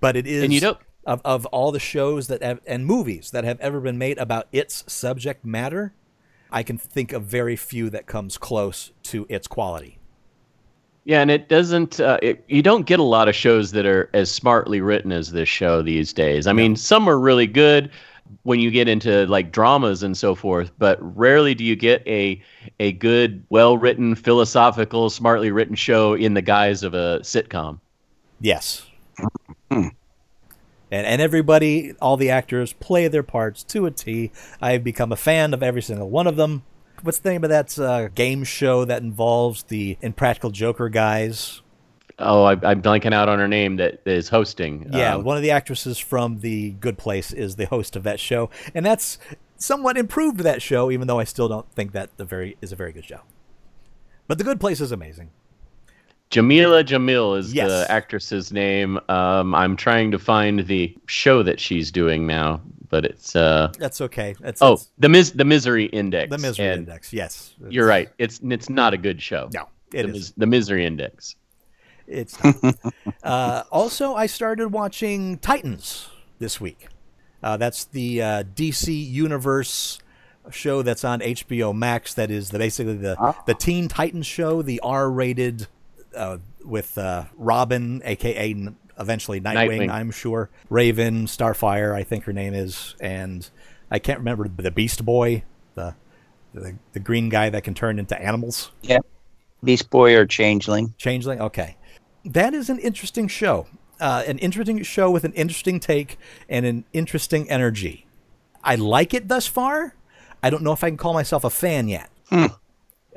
But 0.00 0.16
it 0.16 0.26
is 0.26 0.42
And 0.42 0.52
you 0.52 0.60
don't- 0.60 0.78
of 1.06 1.20
of 1.24 1.46
all 1.46 1.70
the 1.70 1.78
shows 1.78 2.26
that 2.26 2.42
have, 2.42 2.60
and 2.66 2.84
movies 2.84 3.30
that 3.30 3.44
have 3.44 3.60
ever 3.60 3.80
been 3.80 3.96
made 3.96 4.18
about 4.18 4.48
its 4.50 4.82
subject 4.92 5.44
matter, 5.44 5.94
I 6.50 6.64
can 6.64 6.78
think 6.78 7.12
of 7.12 7.22
very 7.22 7.54
few 7.54 7.90
that 7.90 8.06
comes 8.06 8.38
close 8.38 8.90
to 9.04 9.24
its 9.28 9.46
quality. 9.46 9.95
Yeah, 11.06 11.20
and 11.20 11.30
it 11.30 11.48
doesn't. 11.48 12.00
Uh, 12.00 12.18
it, 12.20 12.44
you 12.48 12.62
don't 12.62 12.84
get 12.84 12.98
a 12.98 13.04
lot 13.04 13.28
of 13.28 13.36
shows 13.36 13.70
that 13.70 13.86
are 13.86 14.10
as 14.12 14.28
smartly 14.28 14.80
written 14.80 15.12
as 15.12 15.30
this 15.30 15.48
show 15.48 15.80
these 15.80 16.12
days. 16.12 16.48
I 16.48 16.52
mean, 16.52 16.74
some 16.74 17.08
are 17.08 17.16
really 17.16 17.46
good 17.46 17.92
when 18.42 18.58
you 18.58 18.72
get 18.72 18.88
into 18.88 19.24
like 19.26 19.52
dramas 19.52 20.02
and 20.02 20.16
so 20.16 20.34
forth, 20.34 20.72
but 20.78 20.98
rarely 21.16 21.54
do 21.54 21.62
you 21.62 21.76
get 21.76 22.04
a 22.08 22.42
a 22.80 22.90
good, 22.90 23.44
well 23.50 23.78
written, 23.78 24.16
philosophical, 24.16 25.08
smartly 25.08 25.52
written 25.52 25.76
show 25.76 26.14
in 26.14 26.34
the 26.34 26.42
guise 26.42 26.82
of 26.82 26.92
a 26.92 27.20
sitcom. 27.20 27.78
Yes. 28.40 28.84
And, 29.70 29.92
and 30.90 31.22
everybody, 31.22 31.94
all 32.00 32.16
the 32.16 32.30
actors 32.30 32.72
play 32.72 33.06
their 33.06 33.22
parts 33.22 33.62
to 33.64 33.86
a 33.86 33.92
T. 33.92 34.32
I've 34.60 34.82
become 34.82 35.12
a 35.12 35.16
fan 35.16 35.54
of 35.54 35.62
every 35.62 35.82
single 35.82 36.10
one 36.10 36.26
of 36.26 36.34
them. 36.34 36.64
What's 37.06 37.18
the 37.18 37.30
name 37.30 37.44
of 37.44 37.50
that 37.50 37.78
uh, 37.78 38.08
game 38.08 38.42
show 38.42 38.84
that 38.84 39.00
involves 39.00 39.62
the 39.62 39.96
Impractical 40.02 40.50
Joker 40.50 40.88
guys? 40.88 41.62
Oh, 42.18 42.42
I, 42.42 42.52
I'm 42.64 42.82
blanking 42.82 43.12
out 43.14 43.28
on 43.28 43.38
her 43.38 43.46
name 43.46 43.76
that 43.76 44.00
is 44.04 44.28
hosting. 44.28 44.90
Yeah, 44.92 45.14
Um, 45.14 45.22
one 45.22 45.36
of 45.36 45.42
the 45.44 45.52
actresses 45.52 45.98
from 46.00 46.40
The 46.40 46.70
Good 46.72 46.98
Place 46.98 47.32
is 47.32 47.54
the 47.54 47.66
host 47.66 47.94
of 47.94 48.02
that 48.02 48.18
show, 48.18 48.50
and 48.74 48.84
that's 48.84 49.18
somewhat 49.56 49.96
improved 49.96 50.40
that 50.40 50.60
show, 50.62 50.90
even 50.90 51.06
though 51.06 51.20
I 51.20 51.24
still 51.24 51.46
don't 51.46 51.70
think 51.72 51.92
that 51.92 52.16
the 52.16 52.24
very 52.24 52.56
is 52.60 52.72
a 52.72 52.76
very 52.76 52.90
good 52.92 53.04
show. 53.04 53.20
But 54.26 54.38
The 54.38 54.44
Good 54.44 54.58
Place 54.58 54.80
is 54.80 54.90
amazing. 54.90 55.30
Jameela 56.32 56.82
Jamil 56.82 57.38
is 57.38 57.54
Yes. 57.54 57.68
the 57.70 57.86
actress's 57.88 58.50
name. 58.52 58.98
Um, 59.08 59.54
I'm 59.54 59.76
trying 59.76 60.10
to 60.10 60.18
find 60.18 60.66
the 60.66 60.92
show 61.06 61.44
that 61.44 61.60
she's 61.60 61.92
doing 61.92 62.26
now, 62.26 62.60
but 62.88 63.04
it's 63.04 63.34
uh 63.36 63.72
That's 63.78 64.00
okay. 64.02 64.34
That's, 64.40 64.62
oh 64.62 64.70
that's 64.76 64.90
the 64.98 65.08
mis 65.08 65.30
the 65.30 65.44
Misery 65.44 65.86
Index. 65.86 66.30
the 66.30 66.38
Misery 66.38 66.66
And 66.66 66.78
Index. 66.80 67.12
Yes, 67.12 67.54
You're 67.68 67.86
right. 67.86 68.08
It's 68.18 68.40
it's 68.42 68.68
not 68.70 68.94
a 68.94 68.96
good 68.98 69.20
show. 69.22 69.48
No, 69.52 69.68
it 69.92 70.02
the, 70.02 70.08
is. 70.08 70.14
mis- 70.14 70.32
the 70.36 70.46
Misery 70.46 70.86
Index. 70.86 71.36
It's 72.06 72.42
not. 72.42 72.76
uh, 73.22 73.62
also, 73.70 74.14
I 74.14 74.26
started 74.26 74.68
watching 74.68 75.38
Titans 75.38 76.08
this 76.38 76.60
week. 76.60 76.88
Uh, 77.42 77.56
that's 77.56 77.84
the 77.84 78.22
uh, 78.22 78.42
DC 78.42 79.10
Universe 79.10 79.98
show 80.50 80.82
that's 80.82 81.04
on 81.04 81.20
HBO 81.20 81.74
Max. 81.74 82.14
That 82.14 82.30
is 82.30 82.50
the, 82.50 82.58
basically 82.58 82.96
the 82.96 83.34
the 83.46 83.54
Teen 83.54 83.88
Titans 83.88 84.26
show, 84.26 84.62
the 84.62 84.80
R-rated 84.80 85.66
uh, 86.14 86.38
with 86.64 86.96
uh, 86.96 87.24
Robin, 87.36 88.02
aka 88.04 88.50
n- 88.50 88.76
eventually 88.98 89.40
Nightwing, 89.40 89.80
Nightwing. 89.80 89.90
I'm 89.90 90.10
sure, 90.10 90.50
Raven, 90.70 91.26
Starfire, 91.26 91.94
I 91.94 92.02
think 92.02 92.24
her 92.24 92.32
name 92.32 92.54
is, 92.54 92.94
and 93.00 93.48
I 93.90 93.98
can't 93.98 94.18
remember 94.18 94.48
the 94.48 94.70
Beast 94.70 95.04
Boy, 95.04 95.44
the 95.74 95.94
the, 96.54 96.76
the 96.92 97.00
green 97.00 97.28
guy 97.28 97.50
that 97.50 97.64
can 97.64 97.74
turn 97.74 97.98
into 97.98 98.20
animals. 98.20 98.70
Yeah. 98.82 98.98
Beast 99.62 99.90
Boy 99.90 100.16
or 100.16 100.26
Changeling. 100.26 100.94
Changeling. 100.96 101.40
Okay, 101.40 101.76
that 102.24 102.54
is 102.54 102.70
an 102.70 102.78
interesting 102.78 103.28
show. 103.28 103.66
Uh, 103.98 104.22
an 104.26 104.38
interesting 104.38 104.82
show 104.82 105.10
with 105.10 105.24
an 105.24 105.32
interesting 105.32 105.80
take 105.80 106.18
and 106.48 106.66
an 106.66 106.84
interesting 106.92 107.50
energy. 107.50 108.06
I 108.62 108.74
like 108.74 109.14
it 109.14 109.28
thus 109.28 109.46
far. 109.46 109.94
I 110.42 110.50
don't 110.50 110.62
know 110.62 110.72
if 110.72 110.84
I 110.84 110.90
can 110.90 110.98
call 110.98 111.14
myself 111.14 111.44
a 111.44 111.50
fan 111.50 111.88
yet. 111.88 112.10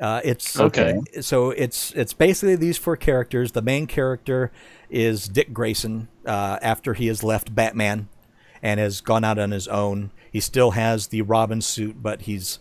Uh, 0.00 0.20
it's 0.24 0.58
Okay. 0.58 0.98
So 1.20 1.50
it's 1.50 1.92
it's 1.92 2.14
basically 2.14 2.56
these 2.56 2.78
four 2.78 2.96
characters. 2.96 3.52
The 3.52 3.62
main 3.62 3.86
character 3.86 4.50
is 4.88 5.28
Dick 5.28 5.52
Grayson. 5.52 6.08
Uh, 6.24 6.58
after 6.62 6.94
he 6.94 7.06
has 7.08 7.22
left 7.22 7.54
Batman 7.54 8.08
and 8.62 8.80
has 8.80 9.00
gone 9.00 9.24
out 9.24 9.38
on 9.38 9.50
his 9.50 9.68
own, 9.68 10.10
he 10.32 10.40
still 10.40 10.72
has 10.72 11.08
the 11.08 11.22
Robin 11.22 11.60
suit, 11.60 12.02
but 12.02 12.22
he's 12.22 12.58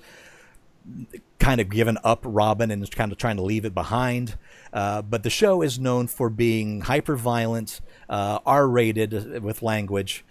kind 1.39 1.61
of 1.61 1.69
given 1.69 1.97
up 2.03 2.21
Robin 2.25 2.71
and 2.71 2.83
is 2.83 2.89
kind 2.89 3.11
of 3.11 3.17
trying 3.17 3.37
to 3.37 3.43
leave 3.43 3.63
it 3.63 3.73
behind. 3.73 4.37
Uh, 4.73 5.01
but 5.01 5.23
the 5.23 5.29
show 5.29 5.61
is 5.61 5.79
known 5.79 6.07
for 6.07 6.29
being 6.29 6.81
hyper 6.81 7.15
violent, 7.15 7.79
uh, 8.09 8.39
R 8.45 8.67
rated 8.67 9.41
with 9.41 9.61
language. 9.61 10.25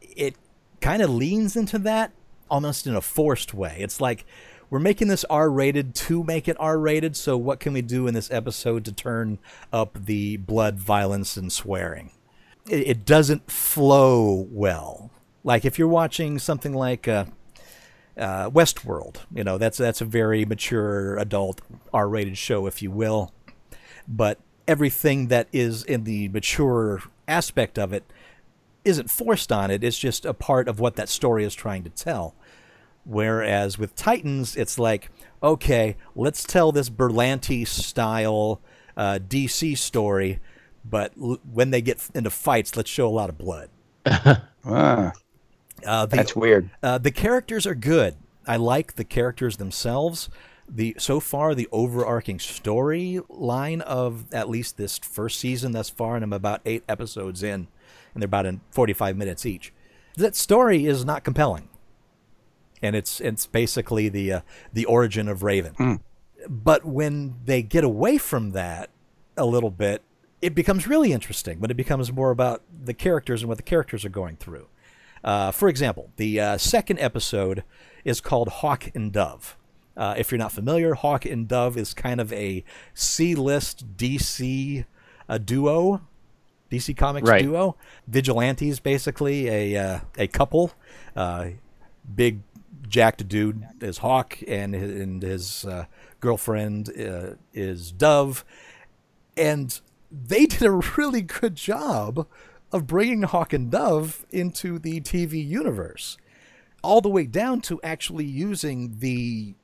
It 0.00 0.36
kind 0.80 1.00
of 1.00 1.10
leans 1.10 1.56
into 1.56 1.78
that 1.78 2.12
almost 2.50 2.86
in 2.86 2.94
a 2.94 3.00
forced 3.00 3.54
way. 3.54 3.76
It's 3.78 4.00
like 4.00 4.26
we're 4.70 4.78
making 4.78 5.08
this 5.08 5.24
R 5.24 5.50
rated 5.50 5.94
to 5.96 6.24
make 6.24 6.48
it 6.48 6.56
R 6.58 6.78
rated, 6.78 7.16
so 7.16 7.36
what 7.36 7.60
can 7.60 7.72
we 7.72 7.82
do 7.82 8.06
in 8.06 8.14
this 8.14 8.30
episode 8.30 8.84
to 8.86 8.92
turn 8.92 9.38
up 9.72 9.98
the 10.06 10.36
blood, 10.38 10.78
violence, 10.78 11.36
and 11.36 11.52
swearing? 11.52 12.12
It, 12.68 12.86
it 12.86 13.04
doesn't 13.04 13.50
flow 13.50 14.46
well. 14.50 15.10
Like 15.44 15.64
if 15.64 15.78
you're 15.78 15.88
watching 15.88 16.38
something 16.38 16.72
like. 16.72 17.06
Uh, 17.06 17.26
uh, 18.18 18.50
Westworld. 18.50 19.16
You 19.34 19.44
know, 19.44 19.56
that's 19.58 19.78
that's 19.78 20.00
a 20.00 20.04
very 20.04 20.44
mature 20.44 21.16
adult 21.16 21.62
R-rated 21.92 22.36
show, 22.36 22.66
if 22.66 22.82
you 22.82 22.90
will. 22.90 23.32
But 24.06 24.38
everything 24.68 25.28
that 25.28 25.48
is 25.52 25.82
in 25.82 26.04
the 26.04 26.28
mature 26.28 27.02
aspect 27.26 27.78
of 27.78 27.92
it 27.92 28.04
isn't 28.84 29.10
forced 29.10 29.50
on 29.50 29.70
it. 29.70 29.82
It's 29.82 29.98
just 29.98 30.24
a 30.24 30.34
part 30.34 30.68
of 30.68 30.80
what 30.80 30.96
that 30.96 31.08
story 31.08 31.44
is 31.44 31.54
trying 31.54 31.82
to 31.84 31.90
tell. 31.90 32.34
Whereas 33.04 33.78
with 33.78 33.94
Titans, 33.96 34.56
it's 34.56 34.78
like, 34.78 35.10
okay, 35.42 35.96
let's 36.14 36.44
tell 36.44 36.70
this 36.72 36.90
Berlanti 36.90 37.66
style 37.66 38.60
uh, 38.96 39.18
DC 39.26 39.76
story, 39.78 40.38
but 40.84 41.12
l- 41.20 41.38
when 41.50 41.70
they 41.70 41.80
get 41.80 42.08
into 42.14 42.30
fights, 42.30 42.76
let's 42.76 42.90
show 42.90 43.06
a 43.06 43.10
lot 43.10 43.28
of 43.30 43.38
blood. 43.38 43.70
Ah, 44.62 45.12
Uh, 45.86 46.04
the, 46.04 46.16
that's 46.16 46.36
weird. 46.36 46.68
uh, 46.82 46.98
the 46.98 47.10
characters 47.10 47.66
are 47.66 47.74
good. 47.74 48.14
I 48.46 48.56
like 48.56 48.96
the 48.96 49.04
characters 49.04 49.56
themselves. 49.56 50.28
The 50.68 50.94
so 50.98 51.18
far 51.18 51.54
the 51.54 51.66
overarching 51.72 52.36
storyline 52.36 53.80
of 53.80 54.26
at 54.34 54.50
least 54.50 54.76
this 54.76 54.98
first 54.98 55.40
season 55.40 55.72
thus 55.72 55.88
far, 55.88 56.14
and 56.16 56.22
I'm 56.22 56.34
about 56.34 56.60
eight 56.66 56.84
episodes 56.90 57.42
in, 57.42 57.68
and 58.14 58.22
they're 58.22 58.26
about 58.26 58.44
in 58.44 58.60
45 58.70 59.16
minutes 59.16 59.46
each. 59.46 59.72
That 60.16 60.36
story 60.36 60.84
is 60.84 61.02
not 61.06 61.24
compelling, 61.24 61.69
and 62.82 62.96
it's 62.96 63.20
it's 63.20 63.46
basically 63.46 64.08
the 64.08 64.32
uh, 64.32 64.40
the 64.72 64.84
origin 64.84 65.28
of 65.28 65.42
Raven. 65.42 66.00
But 66.48 66.84
when 66.86 67.36
they 67.44 67.62
get 67.62 67.84
away 67.84 68.16
from 68.18 68.52
that 68.52 68.90
a 69.36 69.44
little 69.44 69.70
bit, 69.70 70.02
it 70.40 70.54
becomes 70.54 70.86
really 70.86 71.12
interesting. 71.12 71.60
When 71.60 71.70
it 71.70 71.76
becomes 71.76 72.10
more 72.12 72.30
about 72.30 72.62
the 72.84 72.94
characters 72.94 73.42
and 73.42 73.48
what 73.48 73.58
the 73.58 73.62
characters 73.62 74.04
are 74.04 74.10
going 74.10 74.36
through. 74.36 74.68
Uh, 75.22 75.50
for 75.50 75.68
example, 75.68 76.10
the 76.16 76.40
uh, 76.40 76.56
second 76.56 76.98
episode 76.98 77.62
is 78.04 78.22
called 78.22 78.48
Hawk 78.48 78.90
and 78.94 79.12
Dove. 79.12 79.56
Uh, 79.94 80.14
if 80.16 80.30
you're 80.30 80.38
not 80.38 80.50
familiar, 80.50 80.94
Hawk 80.94 81.26
and 81.26 81.46
Dove 81.46 81.76
is 81.76 81.92
kind 81.92 82.22
of 82.22 82.32
a 82.32 82.64
C-list 82.94 83.96
DC 83.98 84.86
uh, 85.28 85.36
duo, 85.36 86.00
DC 86.70 86.96
Comics 86.96 87.28
Right. 87.28 87.42
duo. 87.42 87.76
Vigilantes, 88.08 88.80
basically 88.80 89.48
a 89.48 89.76
uh, 89.76 90.00
a 90.16 90.26
couple. 90.26 90.72
Uh, 91.14 91.48
big 92.14 92.40
jacked 92.90 93.26
dude 93.28 93.66
is 93.80 93.98
Hawk, 93.98 94.38
and 94.46 94.74
his, 94.74 95.00
and 95.00 95.22
his 95.22 95.64
uh, 95.64 95.86
girlfriend 96.20 96.90
uh, 96.90 97.36
is 97.54 97.92
Dove, 97.92 98.44
and 99.36 99.80
they 100.10 100.46
did 100.46 100.62
a 100.62 100.80
really 100.98 101.22
good 101.22 101.54
job 101.54 102.26
of 102.72 102.86
bringing 102.86 103.22
Hawk 103.22 103.52
and 103.52 103.70
Dove 103.70 104.26
into 104.30 104.78
the 104.78 105.00
TV 105.00 105.46
universe, 105.46 106.18
all 106.82 107.00
the 107.00 107.08
way 107.08 107.24
down 107.24 107.60
to 107.62 107.80
actually 107.82 108.26
using 108.26 108.98
the 108.98 109.54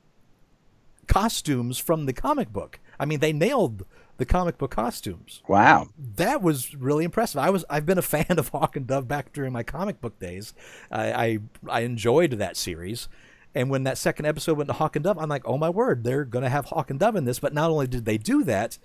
costumes 1.07 1.79
from 1.79 2.07
the 2.07 2.13
comic 2.13 2.53
book. 2.53 2.81
I 2.99 3.05
mean, 3.05 3.21
they 3.21 3.33
nailed 3.33 3.85
the 4.19 4.25
comic 4.25 4.59
book 4.59 4.71
costumes. 4.71 5.43
Wow. 5.49 5.89
That 6.17 6.43
was 6.43 6.75
really 6.75 7.05
impressive. 7.05 7.39
I 7.39 7.51
was 7.51 7.65
I've 7.69 7.87
been 7.87 7.99
a 7.99 8.03
fan 8.03 8.27
of 8.39 8.49
Hawk 8.49 8.77
and 8.77 8.87
Dove 8.87 9.09
back 9.09 9.33
during 9.33 9.53
my 9.53 9.63
comic 9.63 10.01
book 10.01 10.19
days. 10.19 10.55
I 10.91 11.13
I, 11.13 11.39
I 11.69 11.81
enjoyed 11.81 12.33
that 12.33 12.57
series. 12.57 13.09
And 13.55 13.71
when 13.71 13.85
that 13.85 13.97
second 13.97 14.27
episode 14.27 14.59
went 14.59 14.69
to 14.69 14.75
Hawk 14.75 14.97
and 14.97 15.05
Dove, 15.05 15.19
I'm 15.19 15.31
like, 15.31 15.47
oh 15.47 15.57
my 15.57 15.71
word, 15.71 16.05
they're 16.05 16.25
gonna 16.25 16.51
have 16.51 16.67
Hawk 16.67 16.91
and 16.91 17.01
Dove 17.01 17.17
in 17.17 17.25
this. 17.25 17.39
But 17.39 17.55
not 17.55 17.71
only 17.71 17.87
did 17.87 18.05
they 18.05 18.19
do 18.19 18.45
that, 18.45 18.79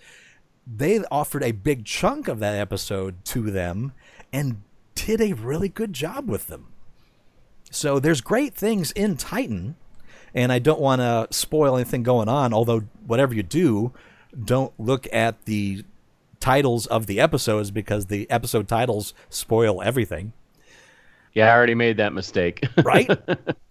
they 0.65 1.03
offered 1.11 1.43
a 1.43 1.51
big 1.51 1.85
chunk 1.85 2.27
of 2.27 2.39
that 2.39 2.55
episode 2.55 3.23
to 3.25 3.51
them 3.51 3.93
and 4.31 4.61
did 4.95 5.21
a 5.21 5.33
really 5.33 5.69
good 5.69 5.93
job 5.93 6.29
with 6.29 6.47
them. 6.47 6.67
So 7.69 7.99
there's 7.99 8.21
great 8.21 8.53
things 8.53 8.91
in 8.91 9.17
Titan, 9.17 9.75
and 10.33 10.51
I 10.51 10.59
don't 10.59 10.79
want 10.79 10.99
to 10.99 11.27
spoil 11.31 11.75
anything 11.75 12.03
going 12.03 12.27
on. 12.27 12.53
Although 12.53 12.81
whatever 13.05 13.33
you 13.33 13.43
do, 13.43 13.93
don't 14.37 14.73
look 14.79 15.07
at 15.13 15.45
the 15.45 15.83
titles 16.39 16.87
of 16.87 17.05
the 17.05 17.19
episodes 17.19 17.71
because 17.71 18.07
the 18.07 18.29
episode 18.29 18.67
titles 18.67 19.13
spoil 19.29 19.81
everything. 19.81 20.33
Yeah, 21.33 21.47
I 21.47 21.55
already 21.55 21.75
made 21.75 21.97
that 21.97 22.13
mistake. 22.13 22.65
right? 22.83 23.09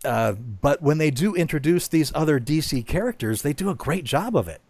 Uh, 0.04 0.32
but 0.32 0.80
when 0.80 0.98
they 0.98 1.11
do 1.11 1.34
introduce 1.34 1.88
these 1.88 2.11
other 2.14 2.40
DC 2.40 2.86
characters, 2.86 3.42
they 3.42 3.52
do 3.52 3.68
a 3.68 3.74
great 3.74 4.04
job 4.04 4.34
of 4.34 4.48
it. 4.48 4.62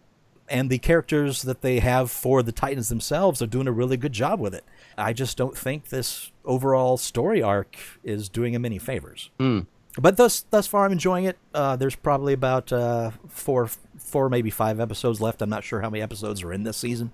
And 0.49 0.69
the 0.69 0.79
characters 0.79 1.43
that 1.43 1.61
they 1.61 1.79
have 1.79 2.11
for 2.11 2.43
the 2.43 2.51
Titans 2.51 2.89
themselves 2.89 3.41
are 3.41 3.47
doing 3.47 3.67
a 3.67 3.71
really 3.71 3.95
good 3.95 4.11
job 4.11 4.41
with 4.41 4.53
it. 4.53 4.65
I 4.97 5.13
just 5.13 5.37
don't 5.37 5.57
think 5.57 5.87
this 5.87 6.31
overall 6.43 6.97
story 6.97 7.41
arc 7.41 7.77
is 8.03 8.27
doing 8.27 8.51
them 8.51 8.65
any 8.65 8.77
favors. 8.77 9.29
Mm. 9.39 9.67
But 9.97 10.17
thus, 10.17 10.45
thus 10.49 10.67
far, 10.67 10.85
I'm 10.85 10.91
enjoying 10.91 11.25
it. 11.25 11.37
Uh, 11.53 11.77
there's 11.77 11.95
probably 11.95 12.33
about 12.33 12.71
uh, 12.73 13.11
four, 13.29 13.69
four, 14.11 14.29
maybe 14.29 14.49
five 14.49 14.79
episodes 14.79 15.21
left. 15.21 15.41
I'm 15.41 15.49
not 15.49 15.63
sure 15.63 15.81
how 15.81 15.89
many 15.89 16.01
episodes 16.03 16.43
are 16.43 16.53
in 16.53 16.63
this 16.63 16.77
season. 16.77 17.11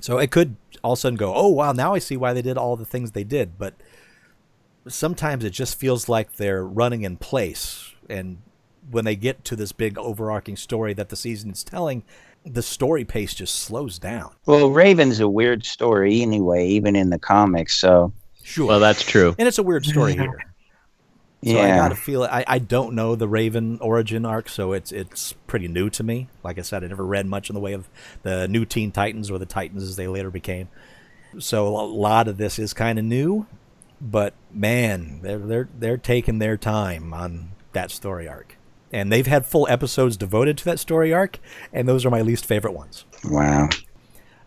So 0.00 0.18
it 0.18 0.30
could 0.30 0.56
all 0.84 0.92
of 0.92 0.98
a 0.98 1.00
sudden 1.00 1.16
go, 1.16 1.34
oh 1.34 1.48
wow, 1.48 1.72
now 1.72 1.94
I 1.94 1.98
see 1.98 2.16
why 2.16 2.32
they 2.32 2.42
did 2.42 2.56
all 2.56 2.76
the 2.76 2.84
things 2.84 3.10
they 3.12 3.24
did. 3.24 3.58
But 3.58 3.74
sometimes 4.86 5.44
it 5.44 5.50
just 5.50 5.78
feels 5.78 6.08
like 6.08 6.34
they're 6.34 6.64
running 6.64 7.02
in 7.02 7.16
place. 7.16 7.92
And 8.08 8.38
when 8.90 9.04
they 9.04 9.16
get 9.16 9.44
to 9.46 9.56
this 9.56 9.72
big 9.72 9.98
overarching 9.98 10.56
story 10.56 10.94
that 10.94 11.08
the 11.08 11.16
season 11.16 11.50
is 11.50 11.64
telling, 11.64 12.04
the 12.44 12.62
story 12.62 13.04
pace 13.04 13.34
just 13.34 13.56
slows 13.56 13.98
down. 13.98 14.32
Well, 14.46 14.70
Raven's 14.70 15.20
a 15.20 15.28
weird 15.28 15.66
story 15.66 16.22
anyway, 16.22 16.66
even 16.68 16.96
in 16.96 17.10
the 17.10 17.18
comics. 17.18 17.76
So 17.76 18.12
Sure. 18.42 18.68
well, 18.68 18.80
that's 18.80 19.02
true. 19.02 19.34
and 19.38 19.46
it's 19.46 19.58
a 19.58 19.62
weird 19.62 19.84
story 19.84 20.14
here. 20.14 20.38
So 21.44 21.60
I 21.60 21.68
gotta 21.68 21.94
feel 21.94 22.24
it. 22.24 22.30
I, 22.32 22.44
I 22.46 22.58
don't 22.58 22.94
know 22.94 23.14
the 23.14 23.28
Raven 23.28 23.78
origin 23.80 24.24
arc, 24.24 24.48
so 24.48 24.72
it's 24.72 24.90
it's 24.90 25.34
pretty 25.46 25.68
new 25.68 25.88
to 25.90 26.02
me. 26.02 26.28
Like 26.42 26.58
I 26.58 26.62
said, 26.62 26.82
I 26.82 26.88
never 26.88 27.06
read 27.06 27.26
much 27.26 27.48
in 27.48 27.54
the 27.54 27.60
way 27.60 27.74
of 27.74 27.88
the 28.22 28.48
new 28.48 28.64
Teen 28.64 28.90
Titans 28.90 29.30
or 29.30 29.38
the 29.38 29.46
Titans 29.46 29.84
as 29.84 29.94
they 29.94 30.08
later 30.08 30.30
became. 30.30 30.68
So 31.38 31.68
a 31.68 31.86
lot 31.86 32.26
of 32.26 32.38
this 32.38 32.58
is 32.58 32.74
kind 32.74 32.98
of 32.98 33.04
new, 33.04 33.46
but 34.00 34.34
man, 34.52 35.20
they're 35.22 35.38
they're 35.38 35.68
they're 35.78 35.96
taking 35.96 36.38
their 36.40 36.56
time 36.56 37.14
on 37.14 37.50
that 37.72 37.92
story 37.92 38.26
arc, 38.26 38.56
and 38.92 39.12
they've 39.12 39.26
had 39.26 39.46
full 39.46 39.68
episodes 39.68 40.16
devoted 40.16 40.58
to 40.58 40.64
that 40.64 40.80
story 40.80 41.12
arc, 41.14 41.38
and 41.72 41.88
those 41.88 42.04
are 42.04 42.10
my 42.10 42.22
least 42.22 42.46
favorite 42.46 42.72
ones. 42.72 43.04
wow. 43.24 43.68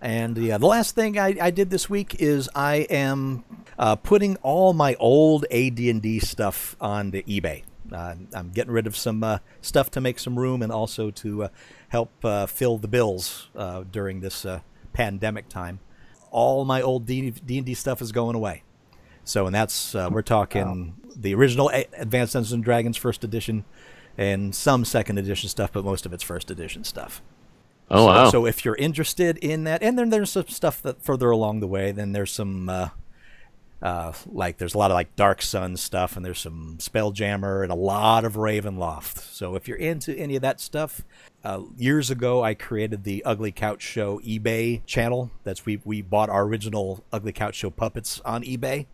And 0.02 0.38
yeah, 0.38 0.58
the 0.58 0.66
last 0.66 0.96
thing 0.96 1.20
I, 1.20 1.36
I 1.40 1.52
did 1.52 1.70
this 1.70 1.90
week 1.90 2.16
is 2.20 2.50
I 2.56 2.88
am 2.90 3.44
uh, 3.78 3.96
putting 3.96 4.36
all 4.38 4.74
my 4.74 4.96
old 4.96 5.46
AD&D 5.52 6.20
stuff 6.20 6.76
on 6.82 7.12
the 7.12 7.22
eBay. 7.24 7.64
Uh, 7.92 8.16
I'm 8.34 8.50
getting 8.50 8.72
rid 8.72 8.88
of 8.88 8.98
some 8.98 9.24
uh, 9.24 9.40
stuff 9.62 9.92
to 9.92 10.02
make 10.02 10.18
some 10.18 10.40
room 10.40 10.62
and 10.62 10.72
also 10.72 11.12
to 11.12 11.44
uh, 11.44 11.48
help 11.90 12.10
uh, 12.26 12.46
fill 12.46 12.78
the 12.78 12.88
bills 12.88 13.50
uh, 13.56 13.84
during 13.92 14.22
this 14.22 14.46
uh, 14.46 14.62
pandemic 14.94 15.50
time. 15.50 15.80
All 16.32 16.66
my 16.66 16.82
old 16.82 17.06
D- 17.06 17.30
D&D 17.32 17.74
stuff 17.74 18.02
is 18.02 18.12
going 18.12 18.36
away. 18.36 18.64
So, 19.24 19.46
and 19.46 19.54
that's 19.54 19.94
uh, 19.94 20.10
we're 20.12 20.22
talking 20.24 20.96
the 21.16 21.36
original 21.36 21.70
A- 21.72 21.88
Advanced 21.98 22.34
Dungeons 22.34 22.54
and 22.54 22.64
Dragons 22.64 22.98
first 22.98 23.24
edition 23.24 23.66
and 24.18 24.56
some 24.56 24.84
second 24.86 25.18
edition 25.20 25.50
stuff, 25.50 25.72
but 25.74 25.86
most 25.86 26.06
of 26.06 26.14
it's 26.14 26.24
first 26.24 26.50
edition 26.50 26.84
stuff. 26.84 27.22
Oh 27.92 27.98
So- 27.98 28.06
wow. 28.08 28.30
So 28.30 28.46
if 28.46 28.64
you're 28.66 28.76
interested 28.76 29.38
in 29.38 29.66
that, 29.66 29.84
and 29.84 29.98
then 30.00 30.10
there's 30.10 30.32
some 30.32 30.48
stuff 30.48 30.82
that 30.84 31.02
further 31.04 31.30
along 31.30 31.60
the 31.60 31.68
way. 31.68 31.92
Then 31.92 32.12
there's 32.14 32.32
some 32.32 32.70
uh, 32.70 32.90
uh, 33.82 34.14
like 34.28 34.58
there's 34.58 34.76
a 34.76 34.78
lot 34.78 34.92
of 34.92 34.96
like 34.96 35.16
Dark 35.16 35.42
Sun 35.42 35.76
stuff, 35.78 36.16
and 36.16 36.24
there's 36.24 36.40
some 36.40 36.76
Spelljammer 36.80 37.64
and 37.64 37.72
a 37.72 37.76
lot 37.76 38.26
of 38.26 38.34
Ravenloft. 38.34 39.18
So 39.34 39.56
if 39.56 39.68
you're 39.68 39.78
into 39.78 40.16
any 40.16 40.36
of 40.36 40.42
that 40.44 40.60
stuff, 40.60 41.02
uh, 41.44 41.62
years 41.78 42.12
ago 42.12 42.44
I 42.44 42.54
created 42.54 43.04
the 43.04 43.24
Ugly 43.26 43.52
Couch 43.54 43.82
Show 43.82 44.20
eBay 44.20 44.86
channel. 44.86 45.32
That's 45.44 45.66
we 45.66 45.82
we 45.84 46.02
bought 46.04 46.30
our 46.30 46.44
original 46.44 47.04
Ugly 47.12 47.34
Couch 47.34 47.56
Show 47.56 47.72
puppets 47.72 48.22
on 48.24 48.44
eBay 48.44 48.86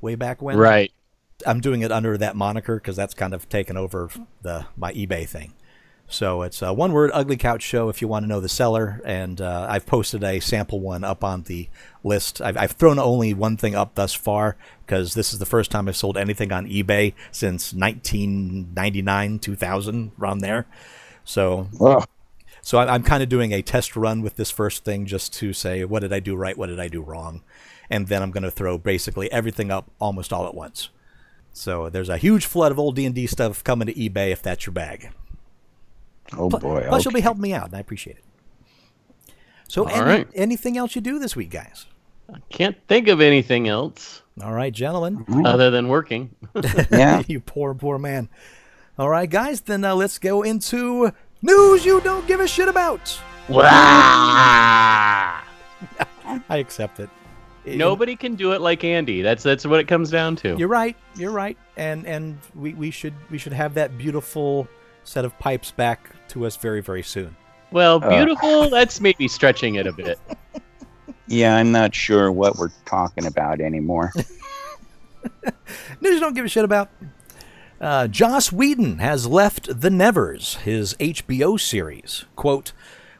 way 0.00 0.14
back 0.14 0.42
when. 0.42 0.56
right. 0.58 0.92
I'm 1.46 1.60
doing 1.60 1.80
it 1.82 1.90
under 1.90 2.16
that 2.18 2.36
moniker 2.36 2.76
because 2.76 2.94
that's 2.94 3.12
kind 3.12 3.34
of 3.34 3.48
taken 3.48 3.76
over 3.76 4.08
the 4.42 4.66
my 4.76 4.92
eBay 4.92 5.26
thing. 5.28 5.52
So 6.08 6.42
it's 6.42 6.62
a 6.62 6.72
one 6.72 6.92
word 6.92 7.10
Ugly 7.12 7.38
Couch 7.38 7.62
Show 7.62 7.88
if 7.88 8.00
you 8.02 8.08
want 8.08 8.24
to 8.24 8.28
know 8.28 8.40
the 8.40 8.48
seller. 8.48 9.00
And 9.04 9.40
uh, 9.40 9.66
I've 9.68 9.86
posted 9.86 10.22
a 10.22 10.40
sample 10.40 10.80
one 10.80 11.02
up 11.02 11.24
on 11.24 11.42
the 11.42 11.68
list. 12.02 12.40
I've, 12.40 12.56
I've 12.56 12.72
thrown 12.72 12.98
only 12.98 13.34
one 13.34 13.56
thing 13.56 13.74
up 13.74 13.94
thus 13.94 14.14
far 14.14 14.56
because 14.86 15.14
this 15.14 15.32
is 15.32 15.38
the 15.38 15.46
first 15.46 15.70
time 15.70 15.88
I've 15.88 15.96
sold 15.96 16.16
anything 16.16 16.52
on 16.52 16.66
eBay 16.68 17.14
since 17.32 17.72
1999, 17.72 19.38
2000, 19.38 20.12
around 20.20 20.38
there. 20.38 20.66
So 21.24 21.68
Ugh. 21.80 22.06
so 22.60 22.78
I'm 22.78 23.02
kind 23.02 23.22
of 23.22 23.28
doing 23.28 23.52
a 23.52 23.62
test 23.62 23.96
run 23.96 24.20
with 24.20 24.36
this 24.36 24.50
first 24.50 24.84
thing 24.84 25.06
just 25.06 25.32
to 25.34 25.52
say 25.52 25.84
what 25.84 26.00
did 26.00 26.12
I 26.12 26.20
do 26.20 26.36
right, 26.36 26.56
what 26.56 26.66
did 26.66 26.80
I 26.80 26.88
do 26.88 27.00
wrong, 27.00 27.42
and 27.88 28.08
then 28.08 28.22
I'm 28.22 28.30
going 28.30 28.42
to 28.42 28.50
throw 28.50 28.76
basically 28.76 29.32
everything 29.32 29.70
up 29.70 29.90
almost 29.98 30.32
all 30.32 30.46
at 30.46 30.54
once. 30.54 30.90
So 31.54 31.88
there's 31.88 32.08
a 32.08 32.18
huge 32.18 32.44
flood 32.44 32.72
of 32.72 32.78
old 32.78 32.96
D&D 32.96 33.26
stuff 33.28 33.64
coming 33.64 33.86
to 33.86 33.94
eBay 33.94 34.32
if 34.32 34.42
that's 34.42 34.66
your 34.66 34.72
bag. 34.72 35.10
Oh 36.36 36.48
boy. 36.48 36.84
Plus, 36.88 37.04
you'll 37.04 37.12
be 37.14 37.20
helping 37.20 37.42
me 37.42 37.52
out, 37.52 37.66
and 37.66 37.76
I 37.76 37.80
appreciate 37.80 38.16
it. 38.16 38.24
So, 39.68 39.84
All 39.88 39.90
any, 39.94 40.00
right. 40.04 40.28
anything 40.34 40.76
else 40.76 40.94
you 40.94 41.00
do 41.00 41.18
this 41.18 41.34
week, 41.36 41.50
guys? 41.50 41.86
I 42.32 42.38
can't 42.48 42.76
think 42.88 43.08
of 43.08 43.20
anything 43.20 43.68
else 43.68 44.22
All 44.42 44.52
right, 44.52 44.72
gentlemen. 44.72 45.24
other 45.44 45.70
than 45.70 45.88
working. 45.88 46.34
Yeah. 46.90 47.22
you 47.26 47.40
poor, 47.40 47.74
poor 47.74 47.98
man. 47.98 48.28
All 48.98 49.08
right, 49.10 49.28
guys, 49.28 49.60
then 49.62 49.84
uh, 49.84 49.94
let's 49.94 50.18
go 50.18 50.42
into 50.42 51.12
news 51.42 51.84
you 51.84 52.00
don't 52.00 52.26
give 52.26 52.40
a 52.40 52.46
shit 52.48 52.68
about. 52.68 53.18
I 53.48 55.42
accept 56.50 57.00
it. 57.00 57.10
It- 57.64 57.76
Nobody 57.76 58.16
can 58.16 58.34
do 58.36 58.52
it 58.52 58.60
like 58.60 58.84
Andy. 58.84 59.22
That's 59.22 59.42
that's 59.42 59.66
what 59.66 59.80
it 59.80 59.88
comes 59.88 60.10
down 60.10 60.36
to. 60.36 60.56
You're 60.56 60.68
right. 60.68 60.96
You're 61.16 61.30
right. 61.32 61.56
And 61.76 62.06
and 62.06 62.38
we, 62.54 62.74
we 62.74 62.90
should 62.90 63.14
we 63.30 63.38
should 63.38 63.52
have 63.54 63.74
that 63.74 63.96
beautiful 63.98 64.68
set 65.04 65.24
of 65.24 65.38
pipes 65.38 65.70
back 65.70 66.10
to 66.34 66.46
us 66.46 66.56
very 66.56 66.82
very 66.82 67.02
soon. 67.02 67.34
Well, 67.70 67.98
beautiful. 67.98 68.68
that's 68.70 69.00
maybe 69.00 69.26
stretching 69.26 69.76
it 69.76 69.86
a 69.86 69.92
bit. 69.92 70.18
Yeah, 71.26 71.56
I'm 71.56 71.72
not 71.72 71.94
sure 71.94 72.30
what 72.30 72.56
we're 72.56 72.70
talking 72.84 73.26
about 73.26 73.60
anymore. 73.60 74.12
News 76.00 76.20
don't 76.20 76.34
give 76.34 76.44
a 76.44 76.48
shit 76.48 76.64
about. 76.64 76.90
Uh, 77.80 78.06
Joss 78.06 78.52
Whedon 78.52 78.98
has 78.98 79.26
left 79.26 79.80
The 79.80 79.90
Nevers, 79.90 80.56
his 80.56 80.94
HBO 80.94 81.58
series. 81.58 82.26
Quote, 82.36 82.72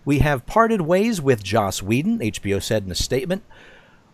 We 0.04 0.20
have 0.20 0.46
parted 0.46 0.82
ways 0.82 1.20
with 1.20 1.42
Joss 1.42 1.82
Whedon, 1.82 2.18
HBO 2.18 2.62
said 2.62 2.84
in 2.84 2.92
a 2.92 2.94
statement. 2.94 3.42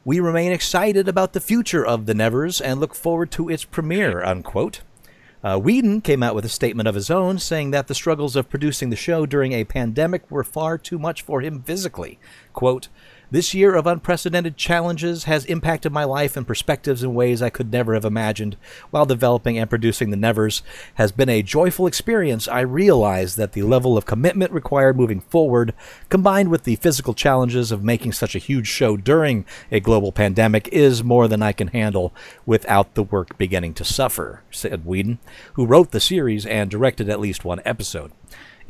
We 0.05 0.21
remain 0.21 0.53
excited 0.53 1.09
about 1.09 1.35
the 1.35 1.41
future 1.41 1.85
of 1.85 2.07
The 2.07 2.15
Nevers 2.15 2.61
and 2.61 2.81
look 2.81 2.95
forward 2.95 3.31
to 3.33 3.51
its 3.51 3.65
premiere, 3.65 4.23
unquote. 4.23 4.81
Uh, 5.43 5.59
Whedon 5.59 6.03
came 6.03 6.23
out 6.23 6.35
with 6.35 6.45
a 6.45 6.51
statement 6.51 6.87
of 6.87 6.95
his 6.95 7.11
own 7.11 7.39
saying 7.39 7.71
that 7.71 7.87
the 7.87 7.95
struggles 7.95 8.37
of 8.37 8.51
producing 8.51 8.91
the 8.91 8.97
show 8.97 9.25
during 9.25 9.53
a 9.53 9.65
pandemic 9.65 10.31
were 10.31 10.45
far 10.45 10.77
too 10.77 10.99
much 10.99 11.23
for 11.23 11.41
him 11.41 11.63
physically. 11.63 12.19
Quote, 12.53 12.89
this 13.31 13.55
year 13.55 13.75
of 13.75 13.87
unprecedented 13.87 14.57
challenges 14.57 15.25
has 15.25 15.45
impacted 15.45 15.93
my 15.93 16.05
life 16.05 16.37
and 16.37 16.47
perspectives 16.47 17.03
in 17.03 17.15
ways 17.15 17.41
I 17.41 17.51
could 17.51 17.71
never 17.71 17.95
have 17.95 18.05
imagined. 18.05 18.57
While 18.91 19.07
developing 19.07 19.59
and 19.59 19.71
producing 19.71 20.11
The 20.11 20.17
Nevers 20.17 20.63
has 20.95 21.13
been 21.13 21.29
a 21.29 21.43
joyful 21.43 21.87
experience, 21.87 22.49
I 22.49 22.61
realize 22.61 23.37
that 23.37 23.53
the 23.53 23.63
level 23.63 23.97
of 23.97 24.07
commitment 24.07 24.53
required 24.53 24.97
moving 24.97 25.21
forward, 25.21 25.75
combined 26.09 26.51
with 26.51 26.65
the 26.65 26.77
physical 26.77 27.15
challenges 27.15 27.71
of 27.71 27.85
making 27.85 28.13
such 28.13 28.35
a 28.35 28.41
huge 28.41 28.67
show 28.67 28.97
during 28.97 29.45
a 29.71 29.81
global 29.81 30.13
pandemic, 30.13 30.69
is 30.69 31.05
more 31.05 31.29
than 31.29 31.43
I 31.43 31.53
can 31.53 31.69
handle 31.69 32.13
without 32.47 32.95
the 32.95 33.05
work 33.05 33.39
beginning 33.39 33.75
to 33.75 33.85
suffer, 33.85 34.43
said 34.51 34.85
Whedon, 34.85 35.19
who 35.55 35.67
wrote 35.67 35.93
the 35.93 36.01
series 36.01 36.45
and 36.47 36.71
directed 36.71 37.09
at 37.09 37.21
least 37.21 37.45
one 37.45 37.61
episode. 37.65 38.11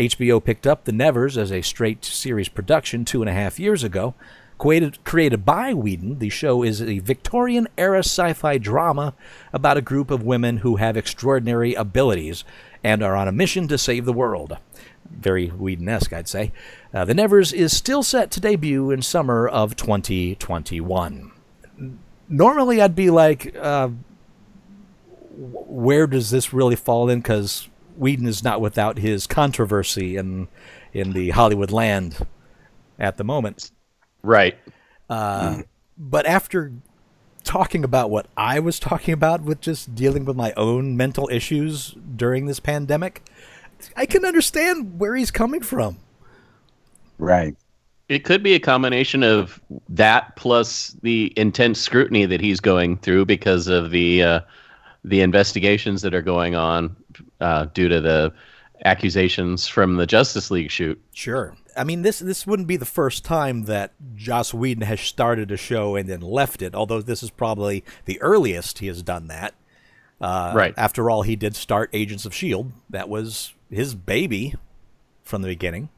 HBO 0.01 0.43
picked 0.43 0.67
up 0.67 0.85
The 0.85 0.93
Nevers 0.93 1.37
as 1.37 1.53
a 1.53 1.61
straight 1.61 2.07
series 2.07 2.49
production 2.49 3.05
two 3.05 3.21
and 3.21 3.29
a 3.29 3.35
half 3.35 3.61
years 3.61 3.85
ago. 3.85 4.15
Created, 4.61 5.03
created 5.05 5.47
by 5.47 5.73
Whedon, 5.73 6.19
the 6.19 6.29
show 6.29 6.63
is 6.63 6.83
a 6.83 6.99
Victorian 6.99 7.67
era 7.79 8.01
sci 8.01 8.35
fi 8.35 8.59
drama 8.59 9.15
about 9.55 9.79
a 9.79 9.81
group 9.81 10.11
of 10.11 10.23
women 10.23 10.59
who 10.59 10.77
have 10.77 10.99
extraordinary 10.99 11.73
abilities 11.73 12.45
and 12.85 13.03
are 13.03 13.17
on 13.17 13.27
a 13.27 13.33
mission 13.33 13.69
to 13.69 13.79
save 13.79 14.05
the 14.05 14.13
world. 14.13 14.59
very 15.11 15.47
Whedon-esque, 15.49 16.13
I'd 16.13 16.29
say. 16.29 16.53
Uh, 16.93 17.07
the 17.07 17.15
Nevers 17.15 17.55
is 17.55 17.75
still 17.75 18.03
set 18.03 18.31
to 18.33 18.41
debut 18.41 18.91
in 18.91 19.01
summer 19.01 19.49
of 19.49 19.77
2021. 19.77 21.31
Normally, 22.29 22.83
I'd 22.83 22.95
be 22.95 23.09
like, 23.09 23.57
uh, 23.57 23.89
where 25.39 26.07
does 26.07 26.29
this 26.29 26.53
really 26.53 26.77
fall 26.77 27.09
in? 27.09 27.21
Because 27.21 27.71
Whedon 27.97 28.27
is 28.27 28.45
not 28.45 28.61
without 28.61 28.99
his 28.99 29.27
controversy 29.27 30.17
in 30.19 30.49
in 30.93 31.15
the 31.15 31.31
Hollywood 31.31 31.71
land 31.71 32.27
at 32.99 33.17
the 33.17 33.25
moment. 33.25 33.71
Right. 34.23 34.57
Uh, 35.09 35.63
But 35.97 36.25
after 36.27 36.73
talking 37.45 37.85
about 37.85 38.11
what 38.11 38.27
I 38.37 38.59
was 38.61 38.79
talking 38.79 39.13
about 39.13 39.43
with 39.43 39.61
just 39.61 39.95
dealing 39.95 40.25
with 40.25 40.37
my 40.37 40.53
own 40.57 40.97
mental 40.97 41.29
issues 41.31 41.95
during 42.17 42.47
this 42.47 42.61
pandemic, 42.61 43.23
I 43.97 44.07
can 44.07 44.25
understand 44.25 44.99
where 44.99 45.15
he's 45.15 45.31
coming 45.31 45.63
from. 45.63 45.99
Right. 47.19 47.57
It 48.09 48.25
could 48.25 48.43
be 48.43 48.55
a 48.55 48.61
combination 48.61 49.23
of 49.23 49.61
that 49.89 50.37
plus 50.37 50.97
the 51.03 51.33
intense 51.37 51.81
scrutiny 51.81 52.25
that 52.27 52.41
he's 52.41 52.61
going 52.61 52.97
through 52.97 53.27
because 53.27 53.69
of 53.69 53.91
the 53.91 54.23
uh, 54.23 54.41
the 55.05 55.21
investigations 55.21 56.03
that 56.03 56.15
are 56.15 56.23
going 56.23 56.55
on 56.55 56.97
uh, 57.41 57.67
due 57.67 57.89
to 57.89 58.01
the 58.01 58.33
accusations 58.85 59.69
from 59.69 59.97
the 59.97 60.07
Justice 60.07 60.51
League 60.51 60.71
shoot. 60.71 61.01
Sure. 61.15 61.55
I 61.77 61.85
mean, 61.85 62.03
this 62.03 62.19
this 62.19 62.47
wouldn't 62.47 62.69
be 62.69 62.77
the 62.77 62.85
first 62.85 63.25
time 63.25 63.65
that 63.65 63.93
Joss 64.17 64.53
Whedon 64.55 64.83
has 64.83 65.01
started 65.01 65.51
a 65.51 65.57
show 65.57 65.97
and 65.97 66.09
then 66.09 66.21
left 66.21 66.63
it. 66.63 66.75
Although 66.75 67.01
this 67.03 67.23
is 67.23 67.31
probably 67.31 67.85
the 68.05 68.21
earliest 68.21 68.79
he 68.81 68.87
has 68.89 69.03
done 69.03 69.29
that. 69.29 69.55
Uh, 70.21 70.53
Right. 70.55 70.75
After 70.77 71.09
all, 71.11 71.23
he 71.23 71.37
did 71.37 71.57
start 71.57 71.91
Agents 71.93 72.25
of 72.27 72.35
Shield. 72.35 72.73
That 72.91 73.09
was 73.09 73.55
his 73.71 73.95
baby 73.95 74.55
from 75.23 75.43
the 75.43 75.49
beginning. 75.49 75.89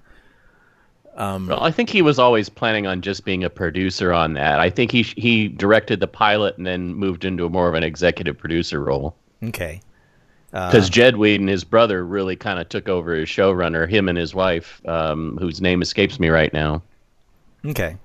Well, 1.48 1.62
I 1.62 1.70
think 1.70 1.90
he 1.90 2.00
was 2.02 2.18
always 2.18 2.48
planning 2.48 2.86
on 2.86 3.02
just 3.02 3.24
being 3.24 3.44
a 3.44 3.50
producer 3.50 4.12
on 4.12 4.32
that. 4.34 4.60
I 4.60 4.70
think 4.70 4.90
he 4.90 5.02
he 5.02 5.48
directed 5.48 6.00
the 6.00 6.06
pilot 6.06 6.56
and 6.56 6.66
then 6.66 6.94
moved 6.94 7.24
into 7.24 7.44
a 7.44 7.50
more 7.50 7.68
of 7.68 7.74
an 7.74 7.82
executive 7.82 8.38
producer 8.38 8.82
role. 8.82 9.14
Okay. 9.42 9.80
Because 10.52 10.90
Jed 10.90 11.16
Whedon, 11.16 11.48
his 11.48 11.64
brother, 11.64 12.04
really 12.04 12.36
kind 12.36 12.58
of 12.60 12.68
took 12.68 12.86
over 12.86 13.14
as 13.14 13.26
showrunner. 13.26 13.88
Him 13.88 14.08
and 14.10 14.18
his 14.18 14.34
wife, 14.34 14.86
um, 14.86 15.38
whose 15.40 15.62
name 15.62 15.80
escapes 15.80 16.20
me 16.20 16.28
right 16.28 16.52
now. 16.52 16.82
Okay. 17.64 17.96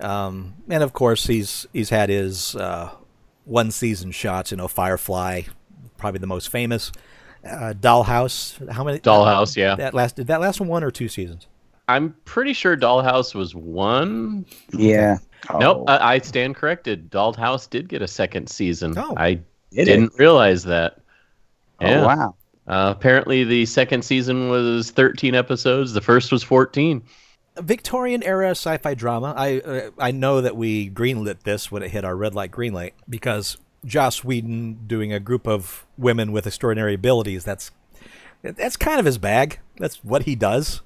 Um, 0.00 0.54
and 0.68 0.82
of 0.82 0.92
course, 0.92 1.26
he's 1.26 1.66
he's 1.72 1.90
had 1.90 2.08
his 2.08 2.56
uh, 2.56 2.90
one 3.44 3.70
season 3.70 4.10
shots. 4.10 4.50
You 4.50 4.56
know, 4.56 4.66
Firefly, 4.68 5.42
probably 5.96 6.18
the 6.18 6.26
most 6.26 6.48
famous. 6.48 6.90
Uh, 7.44 7.72
Dollhouse. 7.78 8.68
How 8.70 8.82
many? 8.82 8.98
Dollhouse, 8.98 9.56
yeah. 9.56 9.76
That 9.76 9.94
last 9.94 10.16
did 10.16 10.26
that 10.26 10.40
last 10.40 10.58
one 10.58 10.68
one 10.68 10.82
or 10.82 10.90
two 10.90 11.08
seasons? 11.08 11.46
I'm 11.88 12.16
pretty 12.24 12.52
sure 12.52 12.76
Dollhouse 12.76 13.32
was 13.32 13.54
one. 13.54 14.44
Yeah. 14.72 15.18
Nope, 15.56 15.84
Oh, 15.86 15.92
I, 15.92 16.14
I 16.14 16.18
stand 16.18 16.56
corrected. 16.56 17.10
Dollhouse 17.12 17.70
did 17.70 17.88
get 17.88 18.02
a 18.02 18.08
second 18.08 18.48
season. 18.48 18.94
Oh. 18.98 19.14
I 19.16 19.34
Did 19.70 19.84
didn't 19.84 20.12
realize 20.18 20.64
that. 20.64 20.98
Yeah. 21.80 22.00
Oh, 22.00 22.06
wow. 22.06 22.34
Uh, 22.66 22.92
apparently, 22.96 23.44
the 23.44 23.64
second 23.66 24.04
season 24.04 24.48
was 24.48 24.90
13 24.90 25.34
episodes. 25.34 25.92
The 25.92 26.00
first 26.00 26.32
was 26.32 26.42
14. 26.42 27.02
Victorian 27.58 28.22
era 28.22 28.50
sci-fi 28.50 28.94
drama. 28.94 29.32
I 29.36 29.60
uh, 29.60 29.90
I 29.98 30.10
know 30.10 30.40
that 30.40 30.56
we 30.56 30.90
greenlit 30.90 31.44
this 31.44 31.70
when 31.70 31.82
it 31.82 31.90
hit 31.90 32.04
our 32.04 32.16
red 32.16 32.34
light, 32.34 32.50
green 32.50 32.74
light 32.74 32.94
because 33.08 33.56
Joss 33.84 34.24
Whedon 34.24 34.86
doing 34.86 35.12
a 35.12 35.20
group 35.20 35.46
of 35.46 35.86
women 35.96 36.32
with 36.32 36.46
extraordinary 36.46 36.94
abilities. 36.94 37.44
That's 37.44 37.70
that's 38.42 38.76
kind 38.76 38.98
of 39.00 39.06
his 39.06 39.18
bag. 39.18 39.60
That's 39.78 40.04
what 40.04 40.24
he 40.24 40.34
does. 40.34 40.82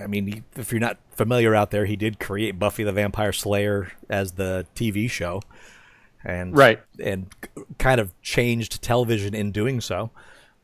I 0.00 0.06
mean, 0.06 0.44
if 0.56 0.70
you're 0.70 0.80
not 0.80 0.98
familiar 1.10 1.54
out 1.54 1.70
there, 1.70 1.86
he 1.86 1.96
did 1.96 2.20
create 2.20 2.58
Buffy 2.58 2.84
the 2.84 2.92
Vampire 2.92 3.32
Slayer 3.32 3.92
as 4.08 4.32
the 4.32 4.66
TV 4.76 5.10
show, 5.10 5.42
and 6.28 6.56
Right. 6.56 6.80
and 7.02 7.26
kind 7.78 8.00
of 8.00 8.12
changed 8.22 8.82
television 8.82 9.34
in 9.34 9.50
doing 9.50 9.80
so. 9.80 10.10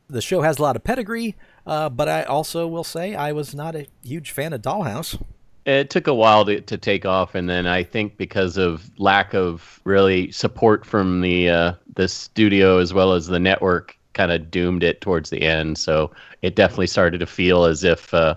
The 0.08 0.20
show 0.20 0.42
has 0.42 0.58
a 0.58 0.62
lot 0.62 0.76
of 0.76 0.84
pedigree, 0.84 1.34
uh, 1.66 1.88
but 1.88 2.08
I 2.08 2.22
also 2.24 2.68
will 2.68 2.84
say 2.84 3.14
I 3.14 3.32
was 3.32 3.54
not 3.54 3.74
a 3.74 3.86
huge 4.02 4.30
fan 4.30 4.52
of 4.52 4.60
Dollhouse. 4.60 5.20
It 5.64 5.88
took 5.88 6.06
a 6.06 6.14
while 6.14 6.44
to, 6.44 6.60
to 6.60 6.76
take 6.76 7.06
off, 7.06 7.34
and 7.34 7.48
then 7.48 7.66
I 7.66 7.82
think 7.82 8.18
because 8.18 8.58
of 8.58 8.90
lack 8.98 9.32
of 9.32 9.80
really 9.84 10.30
support 10.30 10.84
from 10.84 11.22
the 11.22 11.48
uh, 11.48 11.72
the 11.94 12.06
studio 12.06 12.78
as 12.78 12.92
well 12.92 13.14
as 13.14 13.28
the 13.28 13.40
network, 13.40 13.96
kind 14.12 14.30
of 14.30 14.50
doomed 14.50 14.82
it 14.82 15.00
towards 15.00 15.30
the 15.30 15.40
end. 15.40 15.78
So 15.78 16.10
it 16.42 16.54
definitely 16.54 16.88
started 16.88 17.18
to 17.18 17.26
feel 17.26 17.64
as 17.64 17.82
if 17.82 18.12
uh, 18.12 18.34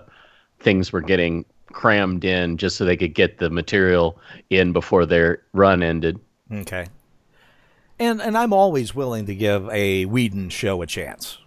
things 0.60 0.90
were 0.90 1.02
getting 1.02 1.44
crammed 1.66 2.24
in 2.24 2.56
just 2.56 2.76
so 2.76 2.86
they 2.86 2.96
could 2.96 3.14
get 3.14 3.36
the 3.36 3.50
material 3.50 4.18
in 4.48 4.72
before 4.72 5.04
their 5.04 5.42
run 5.52 5.82
ended. 5.82 6.18
Okay. 6.50 6.86
And 7.98 8.20
and 8.22 8.36
I'm 8.38 8.52
always 8.52 8.94
willing 8.94 9.26
to 9.26 9.34
give 9.34 9.68
a 9.70 10.04
Whedon 10.04 10.50
show 10.50 10.82
a 10.82 10.86
chance. 10.86 11.38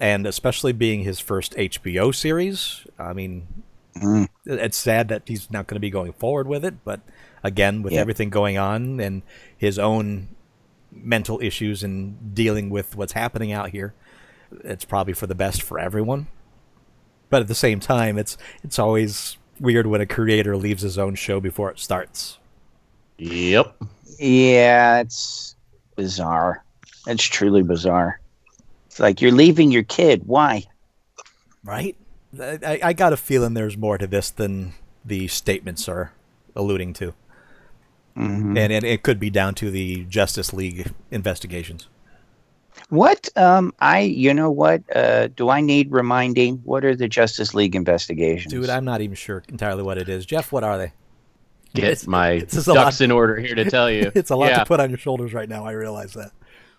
And 0.00 0.26
especially 0.26 0.72
being 0.72 1.02
his 1.02 1.18
first 1.18 1.54
HBO 1.56 2.14
series, 2.14 2.86
I 2.98 3.12
mean, 3.12 3.48
mm-hmm. 3.96 4.24
it's 4.46 4.76
sad 4.76 5.08
that 5.08 5.22
he's 5.26 5.50
not 5.50 5.66
going 5.66 5.74
to 5.76 5.80
be 5.80 5.90
going 5.90 6.12
forward 6.12 6.46
with 6.46 6.64
it, 6.64 6.84
but 6.84 7.00
again, 7.42 7.82
with 7.82 7.92
Yeah. 7.92 8.00
everything 8.00 8.30
going 8.30 8.56
on 8.56 9.00
and 9.00 9.22
his 9.56 9.76
own 9.78 10.28
mental 10.92 11.40
issues 11.42 11.82
and 11.82 12.32
dealing 12.34 12.70
with 12.70 12.94
what's 12.96 13.12
happening 13.12 13.50
out 13.52 13.70
here, 13.70 13.92
it's 14.64 14.84
probably 14.84 15.14
for 15.14 15.26
the 15.26 15.34
best 15.34 15.62
for 15.62 15.80
everyone. 15.80 16.28
But 17.30 17.42
at 17.42 17.48
the 17.48 17.54
same 17.54 17.80
time, 17.80 18.18
it's 18.18 18.38
it's 18.62 18.78
always 18.78 19.36
weird 19.60 19.86
when 19.88 20.00
a 20.00 20.06
creator 20.06 20.56
leaves 20.56 20.82
his 20.82 20.96
own 20.96 21.16
show 21.16 21.40
before 21.40 21.70
it 21.70 21.78
starts. 21.80 22.38
Yep. 23.18 23.76
Yeah, 24.18 25.00
it's 25.00 25.56
bizarre. 25.98 26.64
It's 27.08 27.24
truly 27.24 27.62
bizarre. 27.62 28.20
It's 28.86 29.00
like 29.00 29.20
you're 29.20 29.32
leaving 29.32 29.70
your 29.72 29.82
kid. 29.82 30.22
Why? 30.24 30.64
right? 31.64 31.96
I, 32.40 32.78
I- 32.82 32.92
got 32.92 33.12
a 33.12 33.16
feeling 33.16 33.54
there's 33.54 33.76
more 33.76 33.98
to 33.98 34.06
this 34.06 34.30
than 34.30 34.72
the 35.04 35.26
statements 35.28 35.88
are 35.88 36.12
alluding 36.54 36.92
to, 36.94 37.12
Mhm. 38.16 38.56
and, 38.58 38.72
and 38.72 38.84
it 38.84 39.02
could 39.02 39.18
be 39.18 39.28
down 39.30 39.54
to 39.56 39.70
the 39.70 40.04
Justice 40.04 40.52
League 40.52 40.92
investigations. 41.10 41.88
What? 42.90 43.28
Um, 43.36 43.74
I. 43.80 44.00
You 44.00 44.32
know 44.34 44.50
what? 44.50 44.82
Uh, 44.94 45.28
do 45.28 45.48
I 45.50 45.60
need 45.60 45.90
reminding? 45.90 46.58
What 46.64 46.84
are 46.84 46.94
the 46.94 47.08
Justice 47.08 47.52
League 47.54 47.74
investigations? 47.74 48.52
Dude, 48.52 48.70
I'm 48.70 48.84
not 48.84 49.00
even 49.00 49.16
sure 49.16 49.42
entirely 49.48 49.82
what 49.82 49.98
it 49.98 50.08
is. 50.08 50.24
Jeff, 50.24 50.52
what 50.52 50.62
are 50.64 50.78
they? 50.78 50.92
Get 51.74 51.84
It's- 51.84 52.06
my 52.06 52.30
it's 52.30 52.54
just 52.54 52.68
a 52.68 52.74
ducks 52.74 53.00
lot- 53.00 53.04
in 53.04 53.10
order 53.10 53.36
here 53.36 53.54
to 53.54 53.64
tell 53.70 53.90
you. 53.90 54.10
It's 54.14 54.30
a 54.30 54.36
lot 54.36 54.50
yeah. 54.50 54.58
to 54.60 54.64
put 54.66 54.80
on 54.80 54.88
your 54.90 54.98
shoulders 54.98 55.32
right 55.34 55.48
now. 55.48 55.64
I 55.66 55.72
realize 55.72 56.12
that. 56.14 56.32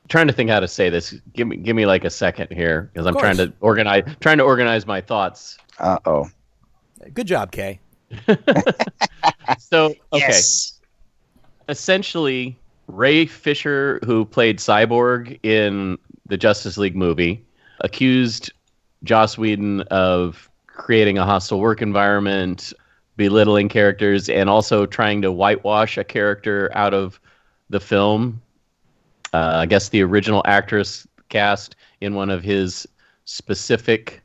trying 0.08 0.28
to 0.28 0.34
think 0.34 0.50
how 0.50 0.60
to 0.60 0.68
say 0.68 0.90
this. 0.90 1.14
Give 1.34 1.48
me 1.48 1.58
give 1.58 1.76
me 1.76 1.86
like 1.86 2.04
a 2.04 2.10
second 2.10 2.48
here 2.52 2.90
because 2.94 3.06
I'm 3.06 3.16
trying 3.16 3.38
to 3.38 3.54
organize 3.62 4.04
trying 4.20 4.40
to 4.40 4.44
organize 4.44 4.86
my 4.88 5.00
thoughts. 5.02 5.58
Uh 5.78 5.98
oh. 6.06 6.30
Good 7.14 7.28
job, 7.28 7.52
Kay. 7.52 7.80
So 9.60 9.88
okay, 10.14 10.26
Yes. 10.28 10.80
essentially 11.70 12.58
Ray 12.88 13.26
Fisher, 13.26 14.00
who 14.06 14.26
played 14.26 14.58
Cyborg 14.60 15.40
in 15.44 15.98
the 16.28 16.38
Justice 16.38 16.78
League 16.78 16.96
movie, 16.96 17.44
accused 17.82 18.52
Joss 19.04 19.38
Whedon 19.38 19.82
of 19.92 20.50
creating 20.68 21.18
a 21.18 21.26
hostile 21.26 21.60
work 21.60 21.82
environment, 21.82 22.74
belittling 23.24 23.68
characters, 23.68 24.30
and 24.30 24.50
also 24.50 24.86
trying 24.86 25.22
to 25.22 25.30
whitewash 25.30 25.98
a 25.98 26.06
character 26.06 26.72
out 26.74 26.94
of 26.94 27.20
the 27.70 27.80
film. 27.80 28.42
Uh, 29.34 29.58
I 29.58 29.66
guess 29.66 29.90
the 29.90 30.02
original 30.02 30.42
actress 30.46 31.06
cast 31.28 31.76
in 32.00 32.16
one 32.16 32.30
of 32.30 32.42
his 32.42 32.88
specific 33.26 34.22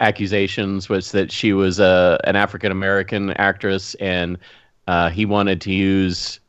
accusations 0.00 0.88
was 0.88 1.12
that 1.12 1.30
she 1.30 1.52
was 1.52 1.78
a 1.78 2.20
an 2.24 2.34
African 2.34 2.72
American 2.72 3.30
actress, 3.34 3.94
and 3.94 4.36
uh, 4.88 5.08
he 5.08 5.24
wanted 5.24 5.60
to 5.60 5.72
use 5.72 6.40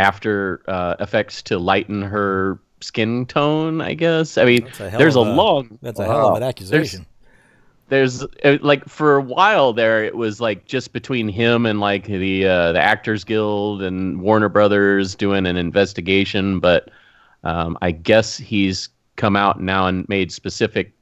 after 0.00 0.62
uh, 0.66 0.96
effects 0.98 1.40
to 1.42 1.56
lighten 1.56 2.02
her 2.02 2.58
skin 2.80 3.26
tone. 3.26 3.80
I 3.80 3.94
guess. 3.94 4.36
I 4.38 4.44
mean, 4.44 4.66
a 4.80 4.90
there's 4.90 5.14
a 5.14 5.20
a- 5.20 5.36
long 5.36 5.78
That's 5.82 6.00
a 6.00 6.04
hell 6.04 6.30
of 6.30 6.34
an 6.34 6.42
Wow. 6.42 6.48
accusation. 6.48 7.06
There's 7.92 8.24
like 8.62 8.82
for 8.88 9.16
a 9.16 9.22
while 9.22 9.74
there 9.74 10.02
it 10.02 10.16
was 10.16 10.40
like 10.40 10.64
just 10.64 10.94
between 10.94 11.28
him 11.28 11.66
and 11.66 11.78
like 11.78 12.06
the 12.06 12.46
uh, 12.46 12.72
the 12.72 12.80
actors 12.80 13.22
guild 13.22 13.82
and 13.82 14.22
warner 14.22 14.48
brothers 14.48 15.14
doing 15.14 15.44
an 15.44 15.58
investigation 15.58 16.58
but 16.58 16.90
um, 17.44 17.76
i 17.82 17.90
guess 17.90 18.38
he's 18.38 18.88
come 19.16 19.36
out 19.36 19.60
now 19.60 19.86
and 19.86 20.08
made 20.08 20.32
specific 20.32 20.94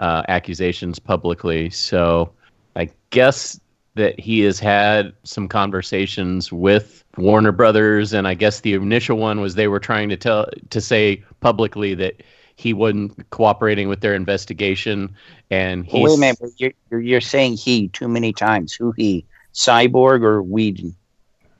uh, 0.00 0.24
accusations 0.26 0.98
publicly. 0.98 1.70
So 1.70 2.32
i 2.74 2.90
guess 3.10 3.60
that 3.94 4.18
he 4.18 4.40
has 4.40 4.58
had 4.58 5.12
some 5.22 5.46
conversations 5.46 6.50
with 6.50 7.04
warner 7.16 7.52
brothers 7.52 8.12
and 8.12 8.26
i 8.26 8.34
guess 8.34 8.60
the 8.60 8.74
initial 8.74 9.18
one 9.18 9.40
was 9.40 9.54
they 9.54 9.68
were 9.68 9.78
trying 9.78 10.08
to 10.08 10.16
tell 10.16 10.48
to 10.70 10.80
say 10.80 11.22
publicly 11.38 11.94
that 11.94 12.20
he 12.56 12.72
wasn't 12.72 13.28
cooperating 13.30 13.88
with 13.88 14.00
their 14.00 14.14
investigation, 14.14 15.14
and 15.50 15.84
he's 15.84 15.94
Well, 15.94 16.02
wait 16.04 16.14
a 16.14 16.20
minute. 16.20 16.38
but 16.40 16.50
You're, 16.58 16.72
you're, 16.90 17.00
you're 17.00 17.20
saying 17.20 17.56
he 17.56 17.88
too 17.88 18.08
many 18.08 18.32
times. 18.32 18.72
Who 18.72 18.92
he? 18.92 19.24
Cyborg 19.54 20.22
or 20.22 20.42
Whedon? 20.42 20.94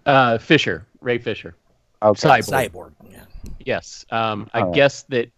uh, 0.06 0.38
Fisher, 0.38 0.86
Ray 1.00 1.18
Fisher. 1.18 1.54
Okay. 2.02 2.28
Cyborg. 2.28 2.70
Cyborg. 2.70 2.92
Yeah. 3.10 3.24
Yes, 3.64 4.04
um, 4.10 4.50
I 4.52 4.60
All 4.60 4.66
right. 4.66 4.74
guess 4.74 5.02
that 5.04 5.30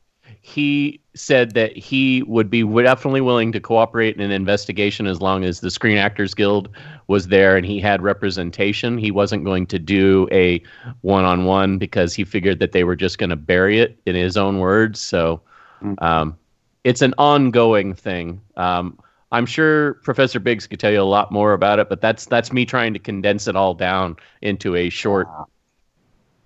he 0.43 1.01
said 1.15 1.55
that 1.55 1.77
he 1.77 2.23
would 2.25 2.51
be 2.51 2.63
definitely 2.63 3.21
willing 3.21 3.53
to 3.53 3.61
cooperate 3.61 4.17
in 4.17 4.21
an 4.21 4.31
investigation 4.33 5.07
as 5.07 5.21
long 5.21 5.45
as 5.45 5.61
the 5.61 5.71
Screen 5.71 5.97
Actors 5.97 6.35
Guild 6.35 6.69
was 7.07 7.29
there 7.29 7.57
and 7.57 7.65
he 7.65 7.81
had 7.81 8.03
representation. 8.03 8.99
He 8.99 9.11
wasn't 9.11 9.45
going 9.45 9.67
to 9.69 9.79
do 9.79 10.29
a 10.33 10.61
one-on-one 11.03 11.79
because 11.79 12.15
he 12.15 12.25
figured 12.25 12.59
that 12.59 12.73
they 12.73 12.85
were 12.85 12.97
just 12.97 13.19
going 13.19 13.31
to 13.31 13.37
bury 13.37 13.79
it 13.79 13.99
in 14.07 14.15
his 14.17 14.37
own 14.37 14.59
words. 14.59 15.01
So 15.01 15.41
Mm. 15.83 16.01
um, 16.03 16.37
it's 16.85 17.03
an 17.03 17.15
ongoing 17.19 17.95
thing. 17.95 18.41
Um, 18.57 18.99
I'm 19.33 19.45
sure 19.47 19.95
Professor 20.05 20.39
Biggs 20.39 20.67
could 20.67 20.79
tell 20.81 20.93
you 20.93 21.01
a 21.01 21.03
lot 21.03 21.33
more 21.33 21.53
about 21.53 21.79
it, 21.81 21.89
but 21.89 22.01
that's 22.01 22.27
that's 22.27 22.53
me 22.53 22.65
trying 22.65 22.93
to 22.95 22.99
condense 23.01 23.49
it 23.49 23.57
all 23.57 23.75
down 23.75 24.17
into 24.41 24.77
a 24.77 24.89
short 24.89 25.27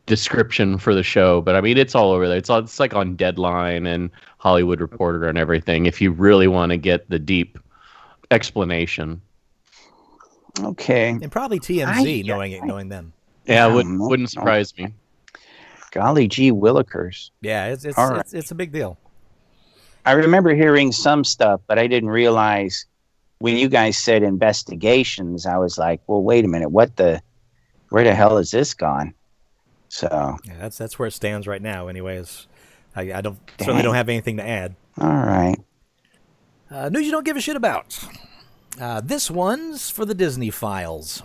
description 0.07 0.79
for 0.79 0.95
the 0.95 1.03
show, 1.03 1.41
but 1.41 1.55
I 1.55 1.61
mean 1.61 1.77
it's 1.79 1.95
all 1.95 2.11
over 2.11 2.27
there. 2.27 2.39
It's 2.39 2.51
all, 2.51 2.59
it's 2.59 2.81
like 2.81 2.95
on 2.95 3.15
Deadline 3.17 3.87
and 3.87 4.11
Hollywood 4.39 4.81
Reporter 4.81 5.29
and 5.29 5.39
everything. 5.39 5.87
If 5.87 6.01
you 6.01 6.11
really 6.11 6.49
want 6.49 6.71
to 6.71 6.77
get 6.79 7.09
the 7.11 7.19
deep 7.19 7.59
explanation, 8.31 9.21
Okay. 10.63 11.11
And 11.11 11.31
probably 11.31 11.61
TMZ, 11.61 12.25
I- 12.25 12.27
knowing 12.27 12.53
it, 12.53 12.65
knowing 12.65 12.89
them. 12.89 13.13
yeah, 13.47 13.67
Yeah, 13.69 13.75
wouldn't 13.75 14.01
wouldn't 14.01 14.31
surprise 14.31 14.77
me. 14.77 14.93
Golly 15.93 16.27
gee 16.29 16.51
willikers. 16.51 17.31
Yeah, 17.41 17.67
it's 17.67 17.85
it's, 17.85 17.97
All 17.99 18.11
right. 18.11 18.21
it's 18.21 18.35
it's 18.35 18.51
a 18.51 18.55
big 18.55 18.73
deal. 18.73 18.99
I 20.07 20.13
remember 20.13 20.55
hearing 20.55 20.93
some 20.93 21.25
stuff, 21.25 21.61
but 21.67 21.79
I 21.79 21.87
didn't 21.87 22.11
realize 22.11 22.87
when 23.39 23.57
you 23.57 23.69
guys 23.69 23.97
said 23.97 24.23
investigations, 24.23 25.47
I 25.47 25.57
was 25.59 25.79
like, 25.79 26.01
well, 26.07 26.23
wait 26.23 26.45
a 26.45 26.49
minute. 26.49 26.71
What 26.71 26.97
the, 26.97 27.23
where 27.91 28.05
the 28.05 28.15
hell 28.15 28.39
is 28.39 28.51
this 28.51 28.75
gone? 28.75 29.15
So, 29.89 30.37
Yeah, 30.45 30.55
that's 30.59 30.79
that's 30.79 30.99
where 30.99 31.09
it 31.09 31.13
stands 31.13 31.47
right 31.49 31.61
now. 31.61 31.89
Anyways, 31.89 32.47
I, 32.95 33.13
I 33.13 33.21
don't 33.21 33.39
certainly 33.59 33.79
Dang. 33.79 33.85
don't 33.87 33.95
have 33.95 34.09
anything 34.09 34.37
to 34.37 34.47
add. 34.47 34.77
all 35.01 35.09
right. 35.09 35.57
Uh, 36.71 36.89
news 36.89 37.05
you 37.05 37.11
don't 37.11 37.25
give 37.25 37.37
a 37.37 37.41
shit 37.41 37.57
about. 37.57 37.99
Uh, 38.81 39.01
this 39.01 39.29
one's 39.31 39.91
for 39.91 40.05
the 40.05 40.15
Disney 40.15 40.51
files. 40.51 41.25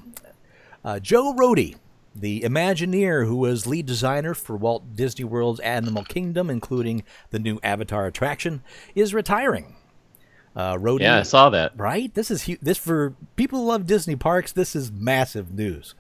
Uh, 0.84 1.00
Joe 1.00 1.34
Rohde, 1.38 1.76
the 2.16 2.42
Imagineer 2.42 3.28
who 3.28 3.36
was 3.36 3.68
lead 3.68 3.86
designer 3.86 4.34
for 4.34 4.56
Walt 4.56 4.96
Disney 4.96 5.26
World's 5.26 5.60
Animal 5.60 6.04
Kingdom, 6.06 6.50
including 6.50 7.04
the 7.32 7.40
new 7.40 7.60
Avatar 7.62 8.06
attraction, 8.06 8.64
is 8.96 9.14
retiring. 9.14 9.76
Uh, 10.56 10.78
Yeah, 11.02 11.18
I 11.20 11.24
saw 11.24 11.50
that. 11.50 11.74
right? 11.78 12.14
This 12.14 12.32
is 12.32 12.44
hu- 12.46 12.58
this 12.62 12.78
for 12.78 13.16
people 13.36 13.60
who 13.60 13.66
love 13.66 13.86
Disney 13.86 14.16
parks. 14.16 14.54
This 14.54 14.74
is 14.76 14.90
massive 14.92 15.54
news. 15.54 15.96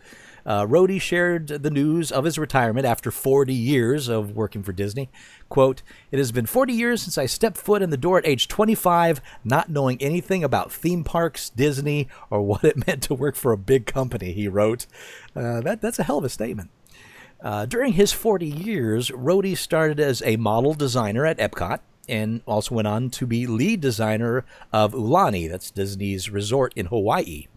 Uh, 0.45 0.65
Rohde 0.65 1.01
shared 1.01 1.47
the 1.47 1.71
news 1.71 2.11
of 2.11 2.23
his 2.23 2.37
retirement 2.37 2.85
after 2.85 3.09
40 3.09 3.53
years 3.53 4.07
of 4.07 4.35
working 4.35 4.61
for 4.61 4.73
Disney. 4.73 5.09
"Quote: 5.49 5.81
It 6.11 6.17
has 6.17 6.31
been 6.31 6.45
40 6.45 6.73
years 6.73 7.01
since 7.01 7.17
I 7.17 7.25
stepped 7.25 7.57
foot 7.57 7.81
in 7.81 7.89
the 7.89 7.97
door 7.97 8.17
at 8.19 8.27
age 8.27 8.47
25, 8.47 9.21
not 9.43 9.69
knowing 9.69 10.01
anything 10.01 10.43
about 10.43 10.71
theme 10.71 11.03
parks, 11.03 11.49
Disney, 11.49 12.07
or 12.29 12.41
what 12.41 12.63
it 12.63 12.77
meant 12.87 13.01
to 13.03 13.13
work 13.15 13.35
for 13.35 13.51
a 13.51 13.57
big 13.57 13.85
company." 13.85 14.33
He 14.33 14.47
wrote. 14.47 14.85
Uh, 15.35 15.61
that 15.61 15.81
that's 15.81 15.99
a 15.99 16.03
hell 16.03 16.19
of 16.19 16.25
a 16.25 16.29
statement. 16.29 16.69
Uh, 17.41 17.65
during 17.65 17.93
his 17.93 18.11
40 18.11 18.47
years, 18.47 19.09
Rohde 19.11 19.57
started 19.57 19.99
as 19.99 20.21
a 20.23 20.35
model 20.37 20.73
designer 20.73 21.25
at 21.25 21.37
Epcot 21.37 21.79
and 22.07 22.41
also 22.45 22.75
went 22.75 22.87
on 22.87 23.09
to 23.09 23.25
be 23.25 23.47
lead 23.47 23.81
designer 23.81 24.45
of 24.71 24.93
Aulani, 24.93 25.49
that's 25.49 25.71
Disney's 25.71 26.29
resort 26.29 26.73
in 26.75 26.87
Hawaii. 26.87 27.47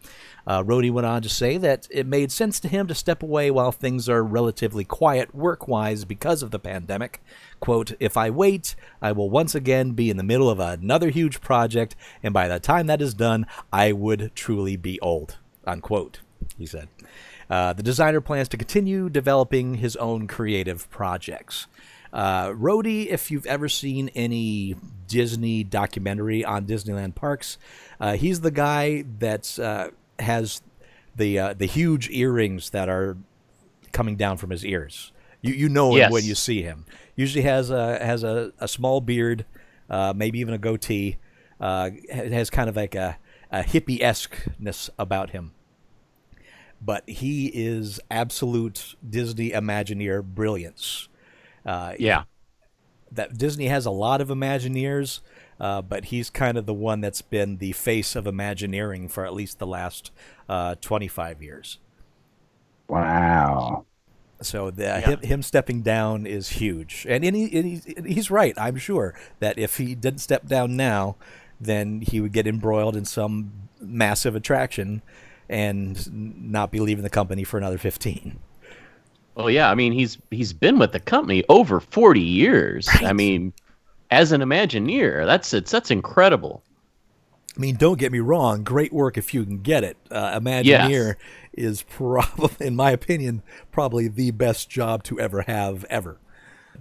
Uh, 0.49 0.64
went 0.66 1.07
on 1.07 1.20
to 1.20 1.28
say 1.28 1.59
that 1.59 1.86
it 1.90 2.07
made 2.07 2.32
sense 2.32 2.59
to 2.59 2.68
him 2.68 2.86
to 2.86 2.94
step 2.94 3.22
away 3.22 3.51
while 3.51 3.70
things 3.70 4.09
are 4.09 4.24
relatively 4.24 4.82
quiet 4.82 5.34
work 5.34 5.68
wise 5.68 6.07
because 6.07 6.42
of 6.42 6.51
the 6.51 6.59
pandemic. 6.59 7.22
Quote, 7.61 7.92
If 8.01 8.16
I 8.16 8.30
wait, 8.30 8.74
I 9.03 9.12
will 9.12 9.28
once 9.28 9.55
again 9.55 9.90
be 9.90 10.09
in 10.09 10.16
the 10.16 10.22
middle 10.22 10.49
of 10.49 10.59
another 10.59 11.11
huge 11.11 11.42
project, 11.42 11.94
and 12.22 12.32
by 12.32 12.49
the 12.49 12.59
time 12.59 12.86
that 12.86 13.03
is 13.03 13.12
done, 13.12 13.46
I 13.70 13.92
would 13.92 14.32
truly 14.34 14.76
be 14.76 14.99
old. 15.01 15.36
Unquote, 15.66 16.20
he 16.57 16.64
said. 16.64 16.88
Uh, 17.51 17.74
the 17.74 17.82
designer 17.82 18.22
plans 18.22 18.49
to 18.49 18.57
continue 18.57 19.11
developing 19.11 19.74
his 19.74 19.96
own 19.96 20.26
creative 20.26 20.88
projects. 20.88 21.66
Uh, 22.11 22.55
if 22.57 23.30
you've 23.30 23.46
ever 23.46 23.68
seen 23.68 24.09
any 24.14 24.76
Disney 25.07 25.62
documentary 25.62 26.42
on 26.42 26.66
Disneyland 26.66 27.14
parks, 27.14 27.59
uh, 28.01 28.14
he's 28.14 28.40
the 28.40 28.51
guy 28.51 29.05
that's 29.18 29.59
uh, 29.59 29.90
has 30.18 30.62
the 31.16 31.38
uh, 31.38 31.54
the 31.54 31.66
huge 31.66 32.08
earrings 32.10 32.70
that 32.70 32.88
are 32.88 33.16
coming 33.92 34.16
down 34.16 34.36
from 34.36 34.50
his 34.50 34.64
ears. 34.64 35.12
You 35.42 35.54
you 35.54 35.68
know 35.68 35.94
him 35.94 36.12
when 36.12 36.24
you 36.24 36.34
see 36.34 36.62
him. 36.62 36.84
Usually 37.16 37.42
has 37.42 37.70
a 37.70 37.98
has 38.04 38.22
a, 38.24 38.52
a 38.58 38.68
small 38.68 39.00
beard, 39.00 39.44
uh, 39.90 40.12
maybe 40.14 40.38
even 40.40 40.54
a 40.54 40.58
goatee. 40.58 41.16
Uh, 41.60 41.90
ha- 42.12 42.28
has 42.28 42.50
kind 42.50 42.68
of 42.68 42.76
like 42.76 42.94
a, 42.94 43.18
a 43.50 43.62
hippie 43.62 44.00
esqueness 44.00 44.90
about 44.98 45.30
him 45.30 45.52
but 46.80 47.08
he 47.08 47.46
is 47.48 48.00
absolute 48.10 48.94
Disney 49.08 49.50
Imagineer 49.50 50.22
brilliance. 50.22 51.08
Uh, 51.66 51.94
Yeah, 51.98 52.24
that 53.10 53.36
Disney 53.36 53.66
has 53.66 53.86
a 53.86 53.90
lot 53.90 54.20
of 54.20 54.28
Imagineers, 54.28 55.20
uh, 55.61 55.82
but 55.82 56.06
he's 56.06 56.30
kind 56.30 56.56
of 56.56 56.66
the 56.66 56.74
one 56.74 57.00
that's 57.00 57.22
been 57.22 57.59
the 57.59 57.72
face 57.72 58.14
of 58.14 58.26
Imagineering 58.26 59.09
for 59.09 59.24
at 59.24 59.34
least 59.34 59.59
the 59.59 59.66
last 59.66 60.11
uh, 60.48 60.76
25 60.80 61.42
years. 61.42 61.78
Wow. 62.88 63.84
So 64.40 64.70
the, 64.70 65.00
him, 65.00 65.20
him 65.20 65.42
stepping 65.42 65.82
down 65.82 66.24
is 66.24 66.48
huge, 66.50 67.04
and, 67.09 67.24
and, 67.24 67.34
he, 67.34 67.59
and 67.59 67.66
he's, 67.66 67.86
and 67.86 68.06
he's 68.06 68.30
right. 68.30 68.54
I'm 68.56 68.76
sure 68.76 69.14
that 69.40 69.59
if 69.59 69.78
he 69.78 69.96
didn't 69.96 70.20
step 70.20 70.46
down 70.46 70.76
now, 70.76 71.16
then 71.61 72.02
he 72.02 72.20
would 72.20 72.32
get 72.32 72.46
embroiled 72.46 72.94
in 72.94 73.04
some 73.04 73.52
massive 73.80 74.36
attraction 74.36 75.02
and 75.48 76.40
not 76.52 76.70
be 76.70 76.78
leaving 76.78 77.02
the 77.02 77.11
company 77.11 77.42
for 77.42 77.59
another 77.59 77.78
15. 77.78 78.38
well, 79.34 79.50
yeah. 79.50 79.70
I 79.70 79.74
mean, 79.74 79.92
he's 79.92 80.18
he's 80.30 80.52
been 80.52 80.78
with 80.78 80.92
the 80.92 81.00
company 81.00 81.44
over 81.48 81.80
forty 81.80 82.20
years. 82.20 82.88
I 82.92 83.12
mean, 83.12 83.52
as 84.11 84.32
an 84.32 84.40
Imagineer, 84.40 85.26
that's 85.26 85.52
it's 85.52 85.70
that's 85.70 85.90
incredible. 85.90 86.62
I 87.56 87.61
mean, 87.61 87.76
don't 87.76 87.98
get 87.98 88.12
me 88.12 88.20
wrong. 88.20 88.62
Great 88.62 88.92
work 88.92 89.18
if 89.18 89.34
you 89.34 89.44
can 89.44 89.59
get 89.59 89.82
it. 89.82 89.96
Uh, 90.11 90.38
Imagineer 90.38 91.16
is 91.52 91.82
probably, 91.82 92.66
in 92.66 92.76
my 92.76 92.92
opinion, 92.92 93.42
probably 93.72 94.06
the 94.06 94.30
best 94.30 94.70
job 94.70 95.02
to 95.04 95.18
ever 95.18 95.42
have 95.42 95.84
ever. 95.86 96.18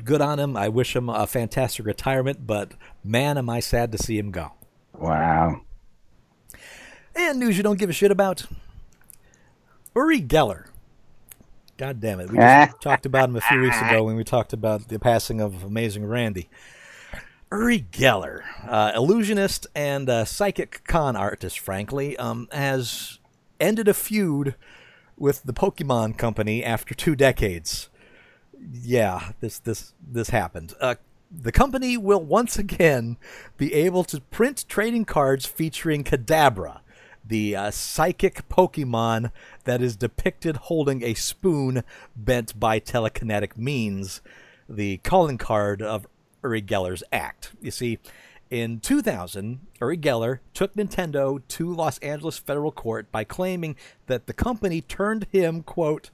Good 0.04 0.22
on 0.22 0.40
him. 0.40 0.56
I 0.56 0.70
wish 0.70 0.96
him 0.96 1.10
a 1.10 1.26
fantastic 1.26 1.86
retirement, 1.86 2.46
but 2.46 2.74
man, 3.04 3.40
am 3.40 3.50
I 3.50 3.60
sad 3.60 3.92
to 3.94 3.98
see 3.98 4.20
him 4.20 4.30
go. 4.30 4.52
Wow. 4.94 5.62
And 7.16 7.40
news 7.40 7.58
you 7.58 7.64
don't 7.64 7.80
give 7.80 7.90
a 7.90 7.94
shit 7.94 8.12
about. 8.12 8.46
Uri 9.96 10.22
Geller. 10.22 10.68
God 11.78 12.00
damn 12.00 12.20
it. 12.20 12.30
We 12.30 12.38
just 12.38 12.82
talked 12.82 13.08
about 13.08 13.30
him 13.30 13.36
a 13.36 13.42
few 13.42 13.62
weeks 13.62 13.82
ago 13.82 14.04
when 14.04 14.16
we 14.16 14.24
talked 14.24 14.54
about 14.54 14.88
the 14.88 15.00
passing 15.00 15.42
of 15.42 15.64
Amazing 15.64 16.06
Randi. 16.06 16.50
Uri 17.52 17.86
Geller, 17.92 18.42
uh, 18.68 18.92
illusionist 18.94 19.68
and 19.74 20.10
uh, 20.10 20.26
psychic 20.26 20.82
con 20.86 21.16
artist, 21.16 21.60
frankly, 21.60 22.18
um, 22.18 22.48
has 22.52 23.20
ended 23.60 23.88
a 23.88 23.94
feud 23.94 24.56
with 25.18 25.44
the 25.44 25.54
Pokemon 25.54 26.18
Company 26.18 26.64
after 26.64 26.94
two 26.94 27.16
decades. 27.16 27.90
Yeah, 28.72 29.32
this 29.40 29.60
this 29.60 29.94
this 30.06 30.30
happened. 30.30 30.74
Uh, 30.82 30.96
the 31.32 31.52
company 31.52 31.98
will 31.98 32.24
once 32.24 32.58
again 32.58 33.18
be 33.56 33.74
able 33.74 34.04
to 34.06 34.20
print 34.20 34.66
trading 34.68 35.06
cards 35.06 35.46
featuring 35.46 36.04
Kadabra, 36.04 36.82
the 37.26 37.56
uh, 37.56 37.72
psychic 37.72 38.48
Pokemon 38.50 39.32
that 39.64 39.82
is 39.82 39.96
depicted 39.96 40.58
holding 40.58 41.02
a 41.02 41.14
spoon 41.14 41.84
bent 42.16 42.60
by 42.60 42.80
telekinetic 42.80 43.58
means, 43.58 44.22
the 44.68 44.98
calling 44.98 45.38
card 45.38 45.82
of 45.82 46.08
Uri 46.48 46.62
Geller's 46.62 47.04
act. 47.12 47.52
You 47.62 47.72
see, 47.72 48.00
in 48.50 48.80
2000, 48.80 49.60
Uri 49.82 49.98
Geller 49.98 50.40
took 50.54 50.74
Nintendo 50.76 51.42
to 51.50 51.74
Los 51.74 51.98
Angeles 52.00 52.38
federal 52.38 52.72
court 52.72 53.12
by 53.12 53.24
claiming 53.24 53.76
that 54.06 54.28
the 54.28 54.34
company 54.34 54.82
turned 54.82 55.28
him, 55.32 55.64
quote, 55.64 56.10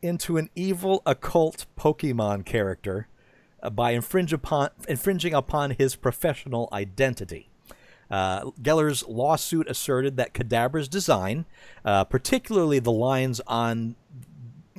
into 0.00 0.36
an 0.38 0.48
evil 0.54 1.02
occult 1.04 1.66
Pokemon 1.76 2.46
character 2.46 3.08
uh, 3.62 3.68
by 3.68 3.90
infringe 3.90 4.32
upon, 4.32 4.70
infringing 4.88 5.34
upon 5.34 5.72
his 5.72 5.94
professional 5.96 6.68
identity. 6.72 7.50
Uh, 8.10 8.50
Geller's 8.62 9.06
lawsuit 9.06 9.68
asserted 9.68 10.16
that 10.16 10.32
Kadabra's 10.32 10.88
design, 10.88 11.44
uh, 11.84 12.04
particularly 12.04 12.78
the 12.78 12.92
lines 12.92 13.40
on 13.46 13.96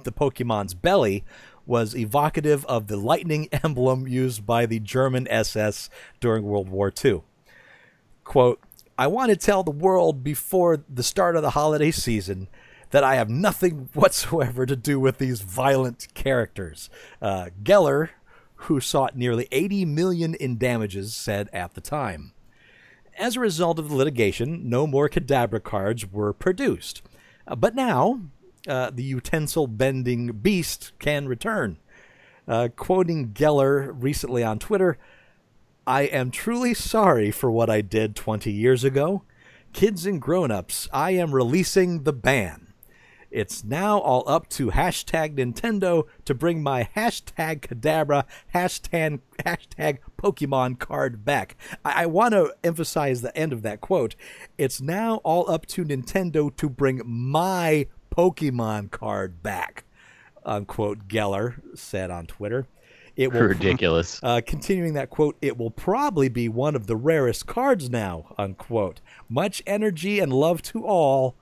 the 0.04 0.12
Pokemon's 0.12 0.74
belly, 0.74 1.24
was 1.70 1.96
evocative 1.96 2.66
of 2.66 2.88
the 2.88 2.98
lightning 2.98 3.48
emblem 3.64 4.08
used 4.08 4.46
by 4.46 4.66
the 4.66 4.80
German 4.80 5.28
SS 5.30 5.90
during 6.20 6.44
World 6.44 6.68
War 6.68 6.92
II. 7.06 7.22
Quote, 8.24 8.60
I 8.98 9.08
want 9.08 9.30
to 9.30 9.38
tell 9.38 9.64
the 9.64 9.72
world 9.72 10.24
before 10.24 10.84
the 10.90 11.04
start 11.04 11.38
of 11.38 11.42
the 11.42 11.52
holiday 11.52 11.92
season 11.92 12.50
that 12.90 13.04
I 13.04 13.16
have 13.16 13.30
nothing 13.30 13.90
whatsoever 13.94 14.66
to 14.66 14.76
do 14.76 15.00
with 15.00 15.20
these 15.20 15.42
violent 15.42 16.08
characters. 16.16 16.90
Uh, 17.22 17.50
Geller, 17.64 18.10
who 18.56 18.82
sought 18.82 19.16
nearly 19.16 19.48
80 19.52 19.86
million 19.86 20.36
in 20.36 20.58
damages, 20.58 21.16
said 21.16 21.50
at 21.54 21.76
the 21.76 21.82
time. 21.82 22.34
As 23.18 23.36
a 23.36 23.42
result 23.42 23.80
of 23.80 23.90
the 23.90 23.96
litigation, 23.96 24.70
no 24.70 24.88
more 24.88 25.08
Kadabra 25.08 25.62
cards 25.62 26.12
were 26.12 26.34
produced. 26.34 27.02
Uh, 27.48 27.56
but 27.56 27.76
now, 27.76 28.22
uh, 28.70 28.92
the 28.94 29.04
utensil 29.04 29.68
bending 29.68 30.28
beast 30.28 30.94
can 31.00 31.28
return. 31.28 31.78
Uh, 32.48 32.70
quoting 32.76 33.30
Geller 33.30 33.94
recently 33.94 34.44
on 34.44 34.60
Twitter, 34.60 34.98
I 35.86 36.04
am 36.04 36.32
truly 36.32 36.74
sorry 36.74 37.32
for 37.32 37.50
what 37.50 37.70
I 37.70 37.82
did 37.82 38.16
20 38.16 38.52
years 38.52 38.84
ago. 38.84 39.24
Kids 39.74 40.06
and 40.06 40.22
grown 40.22 40.52
ups, 40.52 40.88
I 40.94 41.12
am 41.12 41.34
releasing 41.34 42.04
the 42.04 42.14
ban. 42.14 42.70
It's 43.32 43.64
now 43.64 44.00
all 44.00 44.24
up 44.28 44.50
to 44.50 44.72
hashtag 44.72 45.36
Nintendo 45.36 46.08
to 46.26 46.34
bring 46.34 46.64
my 46.64 46.90
hashtag 46.96 47.62
Kadabra, 47.62 48.26
hashtag, 48.56 49.20
hashtag 49.46 50.00
Pokemon 50.18 50.80
card 50.80 51.24
back. 51.24 51.56
I, 51.86 52.04
I 52.04 52.06
want 52.08 52.34
to 52.34 52.56
emphasize 52.64 53.22
the 53.22 53.36
end 53.38 53.54
of 53.54 53.62
that 53.62 53.82
quote. 53.82 54.16
It's 54.58 54.82
now 54.82 55.18
all 55.18 55.50
up 55.50 55.68
to 55.68 55.86
Nintendo 55.86 56.56
to 56.56 56.70
bring 56.70 57.02
my 57.06 57.88
Pokemon 58.20 58.92
card 58.92 59.42
back, 59.42 59.86
unquote, 60.44 61.08
Geller 61.08 61.62
said 61.74 62.12
on 62.12 62.26
Twitter. 62.26 62.68
It 63.16 63.32
will, 63.32 63.44
Ridiculous. 63.44 64.20
uh, 64.24 64.42
continuing 64.46 64.94
that 64.96 65.10
quote, 65.10 65.38
it 65.42 65.58
will 65.58 65.72
probably 65.72 66.28
be 66.28 66.50
one 66.50 66.76
of 66.76 66.88
the 66.88 66.98
rarest 66.98 67.48
cards 67.48 67.90
now, 67.90 68.36
unquote. 68.38 69.00
Much 69.30 69.64
energy 69.66 70.20
and 70.20 70.34
love 70.34 70.62
to 70.64 70.86
all, 70.86 71.36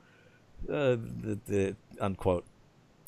uh, 0.70 0.98
the, 0.98 1.40
the 1.48 1.76
unquote. 2.00 2.46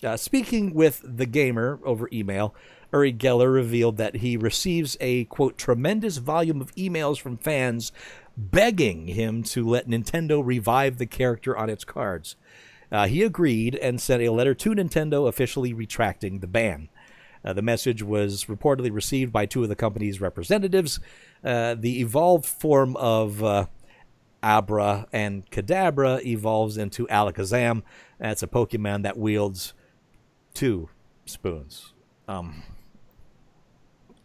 Uh, 0.04 0.18
speaking 0.18 0.74
with 0.74 1.02
the 1.04 1.28
gamer 1.28 1.80
over 1.84 2.10
email, 2.12 2.56
Uri 2.92 3.14
Geller 3.14 3.54
revealed 3.54 3.98
that 3.98 4.16
he 4.16 4.36
receives 4.36 4.98
a 5.00 5.26
quote 5.26 5.60
tremendous 5.60 6.18
volume 6.18 6.60
of 6.60 6.74
emails 6.76 7.20
from 7.20 7.38
fans 7.38 7.92
begging 8.36 9.10
him 9.10 9.44
to 9.44 9.68
let 9.68 9.88
Nintendo 9.88 10.42
revive 10.44 10.98
the 10.98 11.06
character 11.06 11.56
on 11.56 11.70
its 11.70 11.84
cards. 11.84 12.36
Uh, 12.92 13.08
he 13.08 13.24
agreed 13.24 13.76
and 13.76 14.02
sent 14.02 14.22
a 14.22 14.30
letter 14.30 14.54
to 14.56 14.72
Nintendo 14.72 15.28
officially 15.28 15.74
retracting 15.74 16.40
the 16.40 16.48
ban. 16.48 16.90
Uh, 17.44 17.54
the 17.54 17.62
message 17.62 18.04
was 18.04 18.46
reportedly 18.46 18.92
received 18.92 19.32
by 19.32 19.46
two 19.46 19.64
of 19.64 19.70
the 19.70 19.76
company's 19.76 20.20
representatives. 20.20 21.00
Uh, 21.44 21.76
the 21.76 22.02
evolved 22.02 22.46
form 22.46 22.98
of 22.98 23.44
uh, 23.44 23.66
Abra 24.44 25.08
and 25.14 25.50
Kadabra 25.50 26.24
evolves 26.26 26.78
into 26.78 27.08
Alakazam. 27.08 27.84
That's 28.20 28.44
a 28.44 28.48
Pokemon 28.48 29.04
that 29.04 29.18
wields 29.18 29.74
two 30.54 30.90
spoons. 31.26 31.94
Um, 32.28 32.64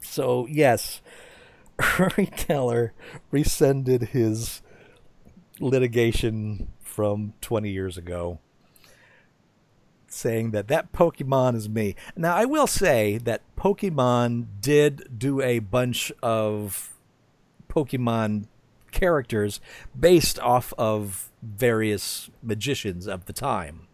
so, 0.00 0.46
yes, 0.50 1.00
Uri 1.98 2.26
Geller 2.26 2.90
rescinded 3.30 4.08
his 4.08 4.60
litigation 5.60 6.68
from 6.82 7.34
20 7.40 7.70
years 7.70 7.96
ago 7.96 8.40
saying 10.14 10.52
that 10.52 10.68
that 10.68 10.92
Pokemon 10.92 11.56
is 11.56 11.68
me. 11.68 11.94
Now, 12.16 12.34
I 12.34 12.44
will 12.44 12.66
say 12.66 13.18
that 13.18 13.42
Pokemon 13.56 14.46
did 14.60 15.18
do 15.18 15.40
a 15.40 15.58
bunch 15.58 16.12
of 16.22 16.92
Pokemon 17.68 18.46
characters 18.92 19.60
based 19.98 20.38
off 20.38 20.72
of 20.78 21.30
various 21.42 22.30
magicians 22.42 23.06
of 23.06 23.26
the 23.26 23.32
time. 23.32 23.88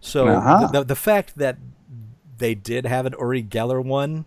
So 0.00 0.28
Uh-huh. 0.28 0.68
the, 0.70 0.84
the 0.84 0.94
fact 0.96 1.38
that 1.38 1.56
they 2.36 2.54
did 2.54 2.84
have 2.84 3.06
an 3.06 3.14
Uri 3.18 3.42
Geller 3.42 3.82
one 3.82 4.26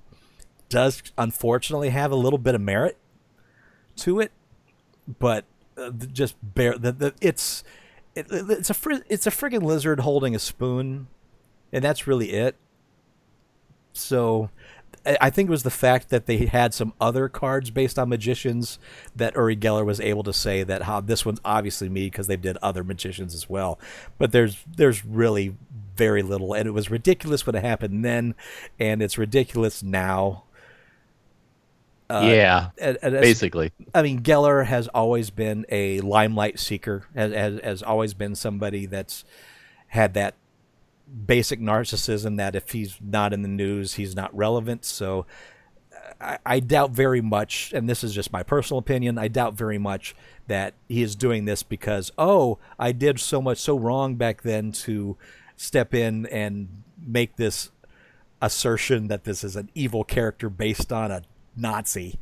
does 0.69 1.03
unfortunately 1.17 1.89
have 1.89 2.11
a 2.11 2.15
little 2.15 2.39
bit 2.39 2.55
of 2.55 2.61
merit 2.61 2.97
to 3.97 4.19
it, 4.19 4.31
but 5.19 5.45
uh, 5.77 5.91
just 5.91 6.35
bear 6.41 6.77
the, 6.77 6.91
the 6.91 7.13
it's 7.21 7.63
it, 8.15 8.25
it's 8.31 8.69
a 8.69 8.73
fri- 8.73 9.03
it's 9.07 9.27
a 9.27 9.29
friggin' 9.29 9.61
lizard 9.61 9.99
holding 9.99 10.33
a 10.35 10.39
spoon, 10.39 11.07
and 11.71 11.83
that's 11.83 12.07
really 12.07 12.31
it. 12.31 12.55
So, 13.93 14.49
I 15.21 15.29
think 15.29 15.47
it 15.47 15.51
was 15.51 15.63
the 15.63 15.69
fact 15.71 16.09
that 16.09 16.25
they 16.25 16.45
had 16.47 16.73
some 16.73 16.93
other 16.99 17.29
cards 17.29 17.69
based 17.71 17.97
on 17.97 18.09
magicians 18.09 18.77
that 19.15 19.35
Uri 19.35 19.55
Geller 19.55 19.85
was 19.85 20.01
able 20.01 20.23
to 20.23 20.33
say 20.33 20.63
that 20.63 20.83
how 20.83 20.99
this 20.99 21.25
one's 21.25 21.39
obviously 21.45 21.87
me 21.87 22.07
because 22.07 22.27
they 22.27 22.35
did 22.35 22.57
other 22.57 22.83
magicians 22.83 23.33
as 23.33 23.49
well. 23.49 23.79
But 24.17 24.31
there's 24.33 24.57
there's 24.75 25.05
really 25.05 25.55
very 25.95 26.21
little, 26.21 26.53
and 26.53 26.67
it 26.67 26.71
was 26.71 26.91
ridiculous 26.91 27.45
when 27.45 27.55
it 27.55 27.63
happened 27.63 28.03
then, 28.03 28.35
and 28.79 29.01
it's 29.01 29.17
ridiculous 29.17 29.81
now. 29.81 30.43
Uh, 32.09 32.29
yeah, 32.31 32.69
and- 32.77 32.97
and 33.01 33.13
basically. 33.13 33.71
I 33.95 34.01
mean, 34.01 34.21
Geller 34.21 34.65
has 34.65 34.87
always 34.89 35.29
been 35.29 35.65
a 35.69 35.99
limelight 36.01 36.59
seeker, 36.59 37.05
has, 37.15 37.33
has, 37.33 37.59
has 37.63 37.83
always 37.83 38.13
been 38.13 38.35
somebody 38.35 38.85
that's 38.85 39.25
had 39.87 40.13
that 40.13 40.35
basic 41.25 41.59
narcissism 41.59 42.37
that 42.37 42.55
if 42.55 42.71
he's 42.71 42.97
not 43.01 43.33
in 43.33 43.41
the 43.41 43.47
news, 43.47 43.95
he's 43.95 44.15
not 44.15 44.35
relevant. 44.35 44.85
So 44.85 45.25
I, 46.19 46.37
I 46.45 46.59
doubt 46.59 46.91
very 46.91 47.21
much, 47.21 47.71
and 47.73 47.89
this 47.89 48.03
is 48.03 48.13
just 48.13 48.33
my 48.33 48.43
personal 48.43 48.79
opinion, 48.79 49.17
I 49.17 49.27
doubt 49.27 49.53
very 49.53 49.77
much 49.77 50.15
that 50.47 50.73
he 50.87 51.01
is 51.01 51.15
doing 51.15 51.45
this 51.45 51.63
because, 51.63 52.11
oh, 52.17 52.57
I 52.79 52.91
did 52.91 53.19
so 53.19 53.41
much 53.41 53.57
so 53.57 53.77
wrong 53.77 54.15
back 54.15 54.41
then 54.41 54.71
to 54.73 55.17
step 55.55 55.93
in 55.93 56.25
and 56.27 56.83
make 57.05 57.35
this 57.35 57.71
assertion 58.41 59.07
that 59.07 59.23
this 59.23 59.43
is 59.43 59.55
an 59.55 59.69
evil 59.73 60.03
character 60.03 60.49
based 60.49 60.93
on 60.93 61.11
a 61.11 61.23
Nazi 61.55 62.19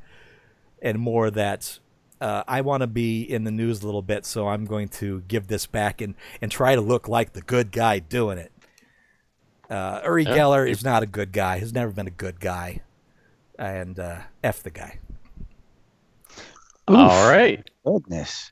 and 0.82 1.00
more 1.00 1.30
that 1.32 1.80
uh, 2.22 2.44
I 2.48 2.62
want 2.62 2.82
to 2.82 2.88
be 2.88 3.22
in 3.22 3.44
the 3.44 3.52
news 3.52 3.84
a 3.84 3.86
little 3.86 4.02
bit, 4.02 4.26
so 4.26 4.48
I'm 4.48 4.66
going 4.66 4.88
to 4.90 5.22
give 5.28 5.48
this 5.48 5.66
back 5.66 6.00
and, 6.00 6.16
and 6.42 6.50
try 6.50 6.76
to 6.76 6.82
look 6.82 7.08
like 7.08 7.34
the 7.34 7.42
good 7.42 7.72
guy 7.72 8.00
doing 8.00 8.38
it. 8.38 8.52
Uh, 9.70 10.02
Uri 10.06 10.24
Yeah. 10.24 10.38
Geller 10.38 10.70
is 10.70 10.84
not 10.84 11.04
a 11.04 11.06
good 11.08 11.32
guy. 11.32 11.60
Has 11.60 11.74
never 11.74 11.92
been 11.92 12.08
a 12.08 12.12
good 12.12 12.40
guy, 12.40 12.82
and 13.58 14.00
uh, 14.00 14.20
f 14.44 14.62
the 14.64 14.70
guy. 14.72 15.00
All 16.88 17.30
right. 17.30 17.68
Goodness. 17.84 18.52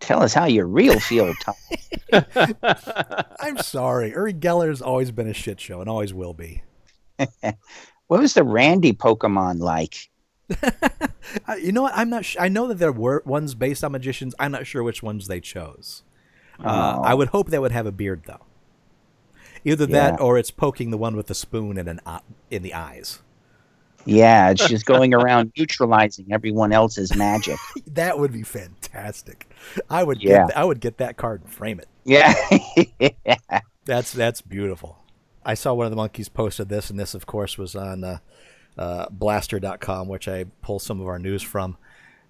Tell 0.00 0.22
us 0.22 0.34
how 0.34 0.46
you 0.46 0.64
real 0.64 0.98
feel, 1.00 1.32
Tom. 1.40 1.54
I'm 3.40 3.58
sorry. 3.58 4.10
Uri 4.10 4.34
Geller 4.34 4.68
has 4.68 4.82
always 4.82 5.10
been 5.12 5.28
a 5.28 5.32
shit 5.34 5.60
show 5.60 5.80
and 5.80 5.88
always 5.88 6.12
will 6.12 6.34
be. 6.34 6.62
What 8.08 8.20
was 8.20 8.34
the 8.34 8.44
Randi 8.44 8.92
Pokemon 8.92 9.60
like? 9.60 10.10
You 11.58 11.72
know 11.72 11.80
what? 11.82 11.94
I'm 11.96 12.10
not. 12.10 12.26
Sh- 12.26 12.36
I 12.38 12.48
know 12.50 12.68
that 12.68 12.74
there 12.78 12.92
were 12.92 13.22
ones 13.24 13.54
based 13.54 13.82
on 13.82 13.92
magicians. 13.92 14.34
I'm 14.38 14.52
not 14.52 14.66
sure 14.66 14.82
which 14.82 15.02
ones 15.02 15.26
they 15.26 15.40
chose. 15.40 16.02
Uh, 16.60 16.96
Oh. 16.98 17.02
I 17.02 17.14
would 17.14 17.28
hope 17.28 17.48
they 17.48 17.58
would 17.58 17.72
have 17.72 17.86
a 17.86 17.92
beard 17.92 18.24
though. 18.26 18.44
Either 19.64 19.84
Yeah. 19.84 20.10
that 20.10 20.20
or 20.20 20.38
it's 20.38 20.50
poking 20.50 20.90
the 20.90 20.98
one 20.98 21.16
with 21.16 21.26
the 21.28 21.34
spoon 21.34 21.78
in 21.78 21.88
an 21.88 22.00
in 22.50 22.62
the 22.62 22.74
eyes. 22.74 23.20
Yeah, 24.06 24.50
it's 24.50 24.68
just 24.68 24.84
going 24.86 25.14
around 25.14 25.52
neutralizing 25.56 26.26
everyone 26.30 26.72
else's 26.72 27.14
magic. 27.16 27.56
That 27.86 28.18
would 28.18 28.32
be 28.32 28.42
fantastic. 28.42 29.48
I 29.88 30.02
would 30.04 30.22
Yeah. 30.22 30.46
get 30.48 30.56
I 30.56 30.64
would 30.64 30.80
get 30.80 30.98
that 30.98 31.16
card 31.16 31.42
and 31.42 31.52
frame 31.52 31.80
it. 31.80 31.88
Yeah. 32.04 32.34
That's 33.86 34.12
that's 34.12 34.40
beautiful. 34.42 34.98
I 35.44 35.54
saw 35.54 35.74
one 35.74 35.86
of 35.86 35.90
the 35.92 35.96
monkeys 35.96 36.28
posted 36.28 36.68
this, 36.70 36.88
and 36.90 36.98
this, 36.98 37.14
of 37.14 37.26
course, 37.26 37.58
was 37.58 37.76
on 37.76 38.02
uh, 38.02 38.18
uh, 38.78 39.06
Blaster.com, 39.10 40.08
which 40.08 40.26
I 40.26 40.44
pull 40.62 40.78
some 40.78 41.00
of 41.00 41.06
our 41.06 41.18
news 41.18 41.42
from, 41.42 41.76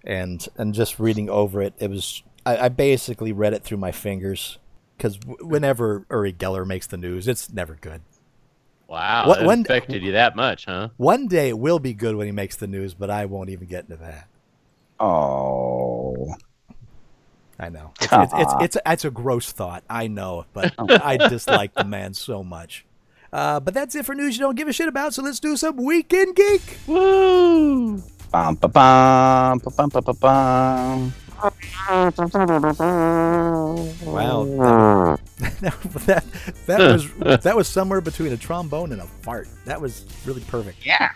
and 0.03 0.45
and 0.57 0.73
just 0.73 0.99
reading 0.99 1.29
over 1.29 1.61
it, 1.61 1.73
it 1.79 1.89
was 1.89 2.23
I, 2.45 2.57
I 2.65 2.69
basically 2.69 3.31
read 3.31 3.53
it 3.53 3.63
through 3.63 3.77
my 3.77 3.91
fingers 3.91 4.57
because 4.97 5.17
w- 5.17 5.45
whenever 5.47 6.05
Uri 6.09 6.33
Geller 6.33 6.65
makes 6.65 6.87
the 6.87 6.97
news, 6.97 7.27
it's 7.27 7.51
never 7.51 7.75
good. 7.79 8.01
Wow, 8.87 9.27
What- 9.27 9.39
that 9.39 9.47
when- 9.47 9.61
affected 9.61 10.03
you 10.03 10.11
that 10.13 10.35
much, 10.35 10.65
huh? 10.65 10.89
One 10.97 11.27
day 11.27 11.49
it 11.49 11.57
will 11.59 11.79
be 11.79 11.93
good 11.93 12.15
when 12.15 12.27
he 12.27 12.31
makes 12.31 12.55
the 12.55 12.67
news, 12.67 12.93
but 12.93 13.09
I 13.09 13.25
won't 13.25 13.49
even 13.49 13.67
get 13.67 13.85
into 13.85 13.97
that. 13.97 14.27
oh. 14.99 16.35
I 17.57 17.69
know 17.69 17.93
it's 18.01 18.11
it's, 18.11 18.33
it's 18.33 18.53
Aw. 18.53 18.63
it's, 18.63 18.77
it's 18.85 19.05
a 19.05 19.09
gross 19.09 19.49
thought. 19.53 19.85
I 19.89 20.07
know, 20.07 20.45
but 20.51 20.73
I 20.77 21.15
dislike 21.15 21.73
the 21.73 21.85
man 21.85 22.13
so 22.13 22.43
much. 22.43 22.85
Uh, 23.31 23.61
but 23.61 23.73
that's 23.73 23.95
it 23.95 24.05
for 24.05 24.13
news 24.13 24.35
you 24.35 24.41
don't 24.43 24.55
give 24.55 24.67
a 24.67 24.73
shit 24.73 24.89
about. 24.89 25.13
So 25.13 25.23
let's 25.23 25.39
do 25.39 25.55
some 25.55 25.77
weekend 25.77 26.35
geek. 26.35 26.77
Woo! 26.85 28.03
Bum, 28.29 28.55
ba, 28.55 28.67
bum, 28.67 29.59
ba, 29.59 29.69
bum, 29.71 29.89
ba, 29.89 30.01
ba, 30.01 30.13
bum. 30.13 31.13
Wow, 34.05 35.17
that, 35.37 35.73
that 36.05 36.23
that 36.65 36.79
was 36.79 37.13
that 37.43 37.55
was 37.55 37.67
somewhere 37.67 38.01
between 38.01 38.33
a 38.33 38.37
trombone 38.37 38.91
and 38.91 39.01
a 39.01 39.05
fart. 39.05 39.47
That 39.65 39.79
was 39.81 40.05
really 40.25 40.41
perfect. 40.41 40.85
Yeah. 40.85 41.09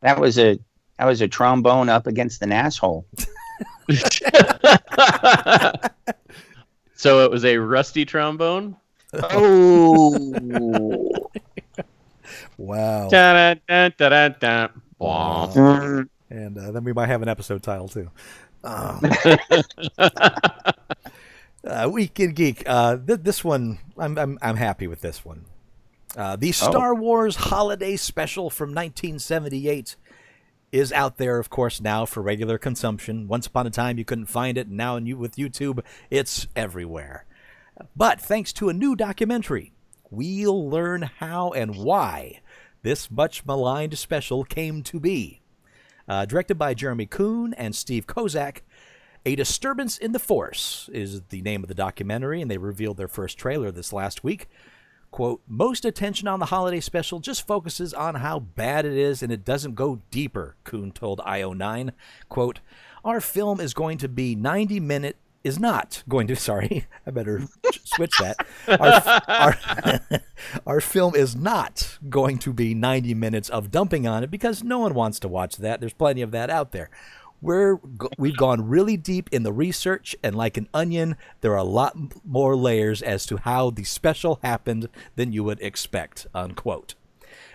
That 0.00 0.18
was 0.18 0.38
a 0.38 0.58
that 0.98 1.06
was 1.06 1.20
a 1.20 1.28
trombone 1.28 1.88
up 1.88 2.06
against 2.06 2.42
an 2.42 2.52
asshole. 2.52 3.06
so 6.94 7.24
it 7.24 7.30
was 7.30 7.44
a 7.44 7.56
rusty 7.58 8.04
trombone. 8.04 8.76
Oh. 9.14 11.10
Wow. 12.56 13.08
Da-da-da-da-da. 13.08 14.68
And 16.30 16.56
uh, 16.56 16.70
then 16.70 16.84
we 16.84 16.92
might 16.92 17.08
have 17.08 17.22
an 17.22 17.28
episode 17.28 17.62
title 17.62 17.88
too. 17.88 18.10
Um, 18.64 19.00
uh, 21.64 21.88
Weekend 21.90 22.36
Geek. 22.36 22.62
Uh, 22.66 22.96
th- 22.96 23.20
this 23.22 23.44
one, 23.44 23.78
I'm, 23.98 24.18
I'm 24.18 24.38
I'm 24.42 24.56
happy 24.56 24.86
with 24.86 25.00
this 25.00 25.24
one. 25.24 25.44
Uh, 26.16 26.36
the 26.36 26.52
Star 26.52 26.94
Wars 26.94 27.36
Holiday 27.36 27.96
Special 27.96 28.50
from 28.50 28.70
1978 28.70 29.96
is 30.70 30.92
out 30.92 31.18
there, 31.18 31.38
of 31.38 31.50
course, 31.50 31.80
now 31.80 32.04
for 32.06 32.22
regular 32.22 32.58
consumption. 32.58 33.28
Once 33.28 33.46
upon 33.46 33.66
a 33.66 33.70
time, 33.70 33.98
you 33.98 34.04
couldn't 34.04 34.26
find 34.26 34.56
it. 34.56 34.66
and 34.66 34.76
Now, 34.76 34.98
with 34.98 35.36
YouTube, 35.36 35.80
it's 36.10 36.46
everywhere. 36.56 37.24
But 37.94 38.20
thanks 38.20 38.52
to 38.54 38.68
a 38.68 38.74
new 38.74 38.96
documentary, 38.96 39.72
we'll 40.10 40.68
learn 40.68 41.02
how 41.02 41.50
and 41.50 41.76
why 41.76 42.40
this 42.82 43.10
much 43.10 43.44
maligned 43.44 43.96
special 43.98 44.44
came 44.44 44.82
to 44.84 44.98
be. 44.98 45.41
Uh, 46.08 46.24
directed 46.24 46.56
by 46.56 46.74
Jeremy 46.74 47.06
Coon 47.06 47.54
and 47.54 47.74
Steve 47.74 48.06
Kozak, 48.06 48.62
A 49.24 49.36
Disturbance 49.36 49.98
in 49.98 50.12
the 50.12 50.18
Force 50.18 50.90
is 50.92 51.22
the 51.28 51.42
name 51.42 51.62
of 51.62 51.68
the 51.68 51.74
documentary, 51.74 52.40
and 52.40 52.50
they 52.50 52.58
revealed 52.58 52.96
their 52.96 53.08
first 53.08 53.38
trailer 53.38 53.70
this 53.70 53.92
last 53.92 54.24
week. 54.24 54.48
Quote, 55.12 55.42
most 55.46 55.84
attention 55.84 56.26
on 56.26 56.40
the 56.40 56.46
holiday 56.46 56.80
special 56.80 57.20
just 57.20 57.46
focuses 57.46 57.92
on 57.92 58.14
how 58.14 58.38
bad 58.38 58.86
it 58.86 58.94
is 58.94 59.22
and 59.22 59.30
it 59.30 59.44
doesn't 59.44 59.74
go 59.74 60.00
deeper, 60.10 60.56
Coon 60.64 60.90
told 60.90 61.18
IO9. 61.18 61.92
Quote, 62.30 62.60
our 63.04 63.20
film 63.20 63.60
is 63.60 63.74
going 63.74 63.98
to 63.98 64.08
be 64.08 64.34
90 64.34 64.80
minute 64.80 65.16
is 65.44 65.58
not 65.58 66.02
going 66.08 66.26
to 66.26 66.36
sorry 66.48 66.86
i 67.06 67.10
better 67.10 67.42
switch 67.84 68.18
that. 68.18 68.36
Our, 68.68 69.58
our, 70.08 70.20
our 70.66 70.80
film 70.80 71.14
is 71.14 71.36
not 71.36 71.98
going 72.08 72.38
to 72.38 72.52
be 72.52 72.74
90 72.74 73.14
minutes 73.14 73.48
of 73.48 73.70
dumping 73.70 74.06
on 74.06 74.24
it 74.24 74.30
because 74.30 74.62
no 74.62 74.78
one 74.78 74.94
wants 74.94 75.18
to 75.20 75.28
watch 75.28 75.56
that. 75.58 75.80
There's 75.80 75.92
plenty 75.92 76.22
of 76.22 76.30
that 76.32 76.50
out 76.50 76.72
there. 76.72 76.90
We're 77.40 77.80
we've 78.18 78.36
gone 78.36 78.68
really 78.68 78.96
deep 78.96 79.28
in 79.32 79.42
the 79.42 79.52
research 79.52 80.14
and 80.22 80.36
like 80.36 80.56
an 80.56 80.68
onion 80.72 81.16
there 81.40 81.52
are 81.52 81.56
a 81.56 81.64
lot 81.64 81.96
more 82.24 82.54
layers 82.54 83.02
as 83.02 83.26
to 83.26 83.38
how 83.38 83.70
the 83.70 83.82
special 83.82 84.38
happened 84.44 84.88
than 85.16 85.32
you 85.32 85.42
would 85.42 85.60
expect 85.60 86.28
unquote. 86.34 86.94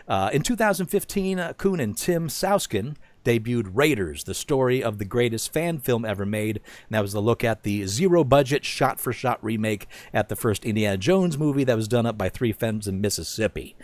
Uh, 0.05 0.29
in 0.31 0.41
2015, 0.41 1.39
uh, 1.39 1.53
Coon 1.53 1.79
and 1.79 1.97
Tim 1.97 2.27
Skousen 2.27 2.95
debuted 3.27 3.71
Raiders, 3.73 4.23
the 4.23 4.33
story 4.33 4.81
of 4.81 4.99
the 4.99 5.05
greatest 5.05 5.51
fan 5.51 5.79
film 5.79 6.05
ever 6.05 6.25
made. 6.25 6.57
And 6.57 6.91
that 6.91 7.01
was 7.01 7.13
a 7.13 7.19
look 7.19 7.43
at 7.43 7.63
the 7.63 7.85
zero 7.85 8.23
budget, 8.23 8.63
shot 8.63 9.01
for 9.01 9.11
shot 9.11 9.43
remake 9.43 9.87
at 10.13 10.29
the 10.29 10.37
first 10.37 10.63
Indiana 10.63 10.97
Jones 10.97 11.37
movie 11.37 11.65
that 11.65 11.75
was 11.75 11.89
done 11.89 12.05
up 12.05 12.17
by 12.17 12.29
Three 12.29 12.53
Femmes 12.53 12.87
in 12.87 13.01
Mississippi. 13.01 13.75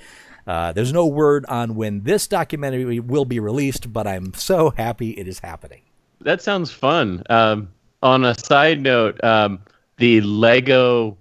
Uh, 0.48 0.72
there's 0.72 0.94
no 0.94 1.06
word 1.06 1.46
on 1.48 1.76
when 1.76 2.04
this 2.04 2.26
documentary 2.26 3.02
will 3.02 3.26
be 3.26 3.40
released, 3.40 3.92
but 3.92 4.08
I'm 4.08 4.34
so 4.34 4.70
happy 4.72 5.12
it 5.12 5.28
is 5.28 5.40
happening. 5.40 5.82
That 6.22 6.42
sounds 6.42 6.72
fun. 6.72 7.24
Um, 7.30 7.70
on 8.02 8.24
a 8.24 8.34
side 8.34 8.82
note, 8.82 9.22
um, 9.24 9.60
the 9.98 10.22
Lego 10.22 11.18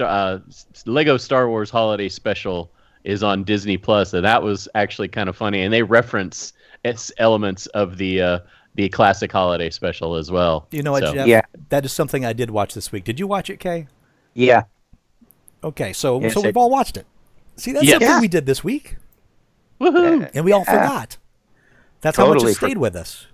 uh, 0.00 0.38
Lego 0.86 1.16
Star 1.16 1.48
Wars 1.48 1.70
Holiday 1.70 2.08
Special 2.08 2.70
is 3.02 3.22
on 3.22 3.42
Disney 3.42 3.76
Plus, 3.76 4.12
and 4.12 4.24
that 4.24 4.42
was 4.42 4.68
actually 4.74 5.08
kind 5.08 5.28
of 5.28 5.36
funny. 5.36 5.62
And 5.62 5.72
they 5.72 5.82
reference 5.82 6.52
its 6.88 7.12
elements 7.18 7.66
of 7.68 7.96
the 7.98 8.20
uh, 8.22 8.38
the 8.74 8.88
classic 8.88 9.30
holiday 9.32 9.70
special 9.70 10.14
as 10.16 10.30
well. 10.30 10.66
You 10.70 10.82
know 10.82 10.92
what, 10.92 11.02
So- 11.02 11.12
Jeff? 11.14 11.26
Yeah. 11.26 11.42
That 11.70 11.84
is 11.84 11.92
something 11.92 12.24
I 12.24 12.32
did 12.32 12.50
watch 12.50 12.74
this 12.74 12.92
week. 12.92 13.04
Did 13.04 13.18
you 13.18 13.26
watch 13.26 13.50
it, 13.50 13.58
Kay? 13.58 13.86
Yeah. 14.34 14.62
Okay, 15.64 15.92
so 15.92 16.20
Yes, 16.20 16.34
so 16.34 16.40
we've 16.40 16.56
all 16.56 16.70
watched 16.70 16.96
it. 16.96 17.06
See, 17.56 17.72
that's 17.72 17.84
Yeah. 17.84 17.92
something 17.94 18.08
Yeah. 18.08 18.20
we 18.20 18.28
did 18.28 18.46
this 18.46 18.62
week, 18.62 18.96
Woohoo! 19.80 20.30
and 20.32 20.44
we 20.44 20.52
all 20.52 20.64
Yeah. 20.66 20.80
forgot. 20.82 21.16
That's 22.00 22.16
how 22.16 22.26
much 22.28 22.34
Totally 22.36 22.52
it 22.52 22.54
stayed 22.56 22.78
with 22.78 22.94
us. 22.94 23.26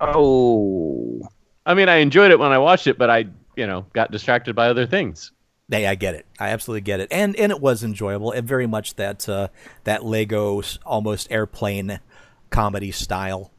Oh. 0.00 1.20
I 1.64 1.74
mean, 1.74 1.88
I 1.88 1.96
enjoyed 1.96 2.32
it 2.32 2.38
when 2.38 2.50
I 2.50 2.58
watched 2.58 2.88
it, 2.88 2.98
but 2.98 3.08
I, 3.08 3.26
you 3.56 3.66
know, 3.68 3.86
got 3.92 4.10
distracted 4.10 4.56
by 4.56 4.68
other 4.68 4.86
things. 4.86 5.30
Hey, 5.70 5.86
I 5.86 5.94
get 5.94 6.14
it. 6.16 6.26
I 6.40 6.48
absolutely 6.48 6.82
get 6.82 7.00
it, 7.00 7.08
and 7.10 7.34
and 7.36 7.50
it 7.50 7.60
was 7.60 7.82
enjoyable, 7.82 8.30
and 8.32 8.46
very 8.46 8.66
much 8.66 8.96
that 8.96 9.26
uh, 9.28 9.48
that 9.84 10.04
Lego 10.04 10.60
almost 10.84 11.28
airplane 11.30 12.00
comedy 12.52 12.90
style, 12.92 13.50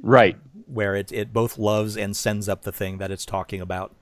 Right. 0.00 0.36
where 0.66 0.94
it 0.96 1.12
it 1.12 1.32
both 1.32 1.58
loves 1.58 1.96
and 1.96 2.16
sends 2.16 2.48
up 2.48 2.62
the 2.62 2.72
thing 2.72 2.98
that 2.98 3.10
it's 3.10 3.24
talking 3.26 3.60
about, 3.60 3.94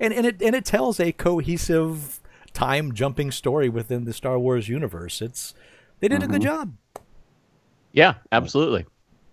and 0.00 0.12
and 0.12 0.26
it 0.26 0.42
and 0.42 0.54
it 0.54 0.64
tells 0.64 0.98
a 1.00 1.12
cohesive 1.12 2.20
time 2.52 2.92
jumping 2.92 3.30
story 3.30 3.68
within 3.68 4.04
the 4.04 4.12
Star 4.12 4.38
Wars 4.38 4.68
universe. 4.68 5.22
It's 5.22 5.54
they 6.00 6.08
did 6.08 6.22
a 6.22 6.26
good 6.26 6.42
mm-hmm. 6.42 6.50
job, 6.50 6.76
Yeah, 7.92 8.14
absolutely. 8.32 8.86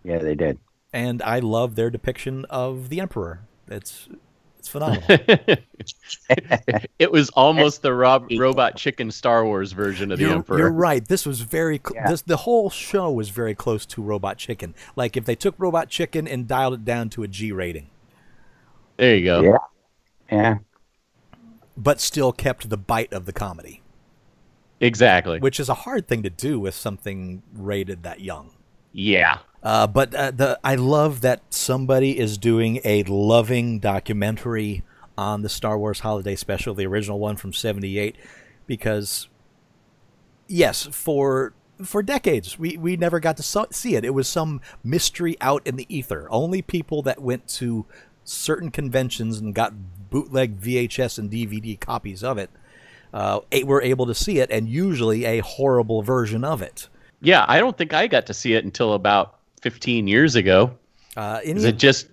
Yeah, 0.04 0.20
they 0.20 0.36
did. 0.36 0.60
and 0.94 1.22
I 1.22 1.40
love 1.40 1.76
their 1.76 1.90
depiction 1.90 2.46
of 2.50 2.90
the 2.90 3.00
Emperor. 3.00 3.42
It's 3.68 4.08
it's 4.62 4.68
phenomenal. 4.70 5.04
it 7.00 7.12
was 7.12 7.30
almost 7.32 7.82
the 7.82 7.92
Rob, 7.94 8.28
robot 8.38 8.76
chicken 8.76 9.10
Star 9.10 9.44
Wars 9.44 9.72
version 9.72 10.12
of 10.12 10.20
the 10.20 10.26
you're, 10.26 10.36
Emperor. 10.36 10.58
You're 10.60 10.72
right. 10.72 11.04
This 11.08 11.26
was 11.26 11.42
very. 11.42 11.82
Cl- 11.84 11.96
Yeah. 11.96 12.12
This 12.12 12.22
the 12.22 12.38
whole 12.38 12.70
show 12.70 13.12
was 13.12 13.30
very 13.30 13.56
close 13.56 13.88
to 13.88 14.04
Robot 14.04 14.38
Chicken. 14.38 14.76
Like 14.96 15.18
if 15.18 15.26
they 15.26 15.34
took 15.34 15.56
Robot 15.58 15.90
Chicken 15.90 16.28
and 16.28 16.48
dialed 16.48 16.76
it 16.76 16.86
down 16.86 17.10
to 17.10 17.24
a 17.24 17.28
G 17.28 17.52
rating, 17.52 17.90
There 18.98 19.16
you 19.16 19.24
go. 19.26 19.42
Yeah. 19.42 19.58
Yeah. 20.32 20.58
but 21.76 22.00
still 22.00 22.32
kept 22.32 22.70
the 22.70 22.78
bite 22.78 23.12
of 23.12 23.26
the 23.26 23.34
comedy, 23.34 23.82
Exactly. 24.80 25.40
which 25.40 25.60
is 25.60 25.70
a 25.70 25.74
hard 25.74 26.08
thing 26.08 26.22
to 26.22 26.30
do 26.30 26.60
with 26.60 26.76
something 26.76 27.42
rated 27.52 28.04
that 28.04 28.20
young. 28.22 28.52
Yeah. 28.94 29.40
Uh, 29.64 29.88
but 29.88 30.14
uh, 30.16 30.32
the 30.32 30.60
I 30.64 30.76
love 30.76 31.22
that 31.22 31.42
somebody 31.54 32.18
is 32.18 32.38
doing 32.38 32.80
a 32.84 33.04
loving 33.04 33.80
documentary 33.80 34.84
on 35.18 35.44
the 35.44 35.50
Star 35.50 35.78
Wars 35.78 36.00
Holiday 36.00 36.36
Special, 36.36 36.74
the 36.74 36.88
original 36.88 37.20
one 37.20 37.36
from 37.36 37.54
'78, 37.54 38.16
because 38.66 39.28
yes, 40.48 40.88
for 40.92 41.54
for 41.84 42.04
decades 42.04 42.60
we, 42.60 42.78
we 42.78 42.96
never 42.96 43.20
got 43.20 43.38
to 43.38 43.68
see 43.72 43.96
it. 43.96 44.06
It 44.06 44.14
was 44.14 44.28
some 44.28 44.62
mystery 44.84 45.36
out 45.42 45.66
in 45.66 45.76
the 45.76 45.86
ether. 45.96 46.28
Only 46.30 46.62
people 46.62 47.02
that 47.04 47.22
went 47.22 47.48
to 47.50 47.86
certain 48.24 48.72
conventions 48.72 49.40
and 49.40 49.54
got 49.54 49.74
bootleg 50.10 50.60
VHS 50.60 51.18
and 51.18 51.32
DVD 51.32 51.80
copies 51.80 52.24
of 52.24 52.38
it 52.38 52.50
uh, 53.14 53.42
were 53.64 53.82
able 53.82 54.06
to 54.06 54.16
see 54.16 54.40
it, 54.40 54.50
and 54.52 54.70
usually 54.70 55.26
a 55.26 55.40
horrible 55.40 56.02
version 56.02 56.44
of 56.44 56.62
it. 56.62 56.88
Yeah, 57.22 57.46
I 57.48 57.60
don't 57.60 57.78
think 57.78 57.94
I 57.94 58.08
got 58.08 58.26
to 58.28 58.34
see 58.34 58.54
it 58.54 58.66
until 58.66 58.94
about 58.94 59.38
15 59.62 60.08
years 60.08 60.36
ago. 60.36 60.78
Uh, 61.16 61.40
any- 61.44 61.64
It 61.64 61.78
just 61.78 62.08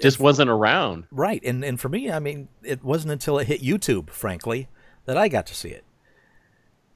just 0.00 0.20
wasn't 0.20 0.50
around. 0.50 1.04
Right, 1.10 1.42
and 1.44 1.64
and 1.64 1.78
for 1.80 1.88
me, 1.88 2.10
I 2.10 2.18
mean, 2.20 2.48
it 2.62 2.82
wasn't 2.84 3.12
until 3.12 3.38
it 3.38 3.46
hit 3.48 3.60
YouTube, 3.62 4.10
frankly, 4.10 4.68
that 5.06 5.16
I 5.16 5.28
got 5.28 5.46
to 5.46 5.54
see 5.54 5.70
it, 5.70 5.84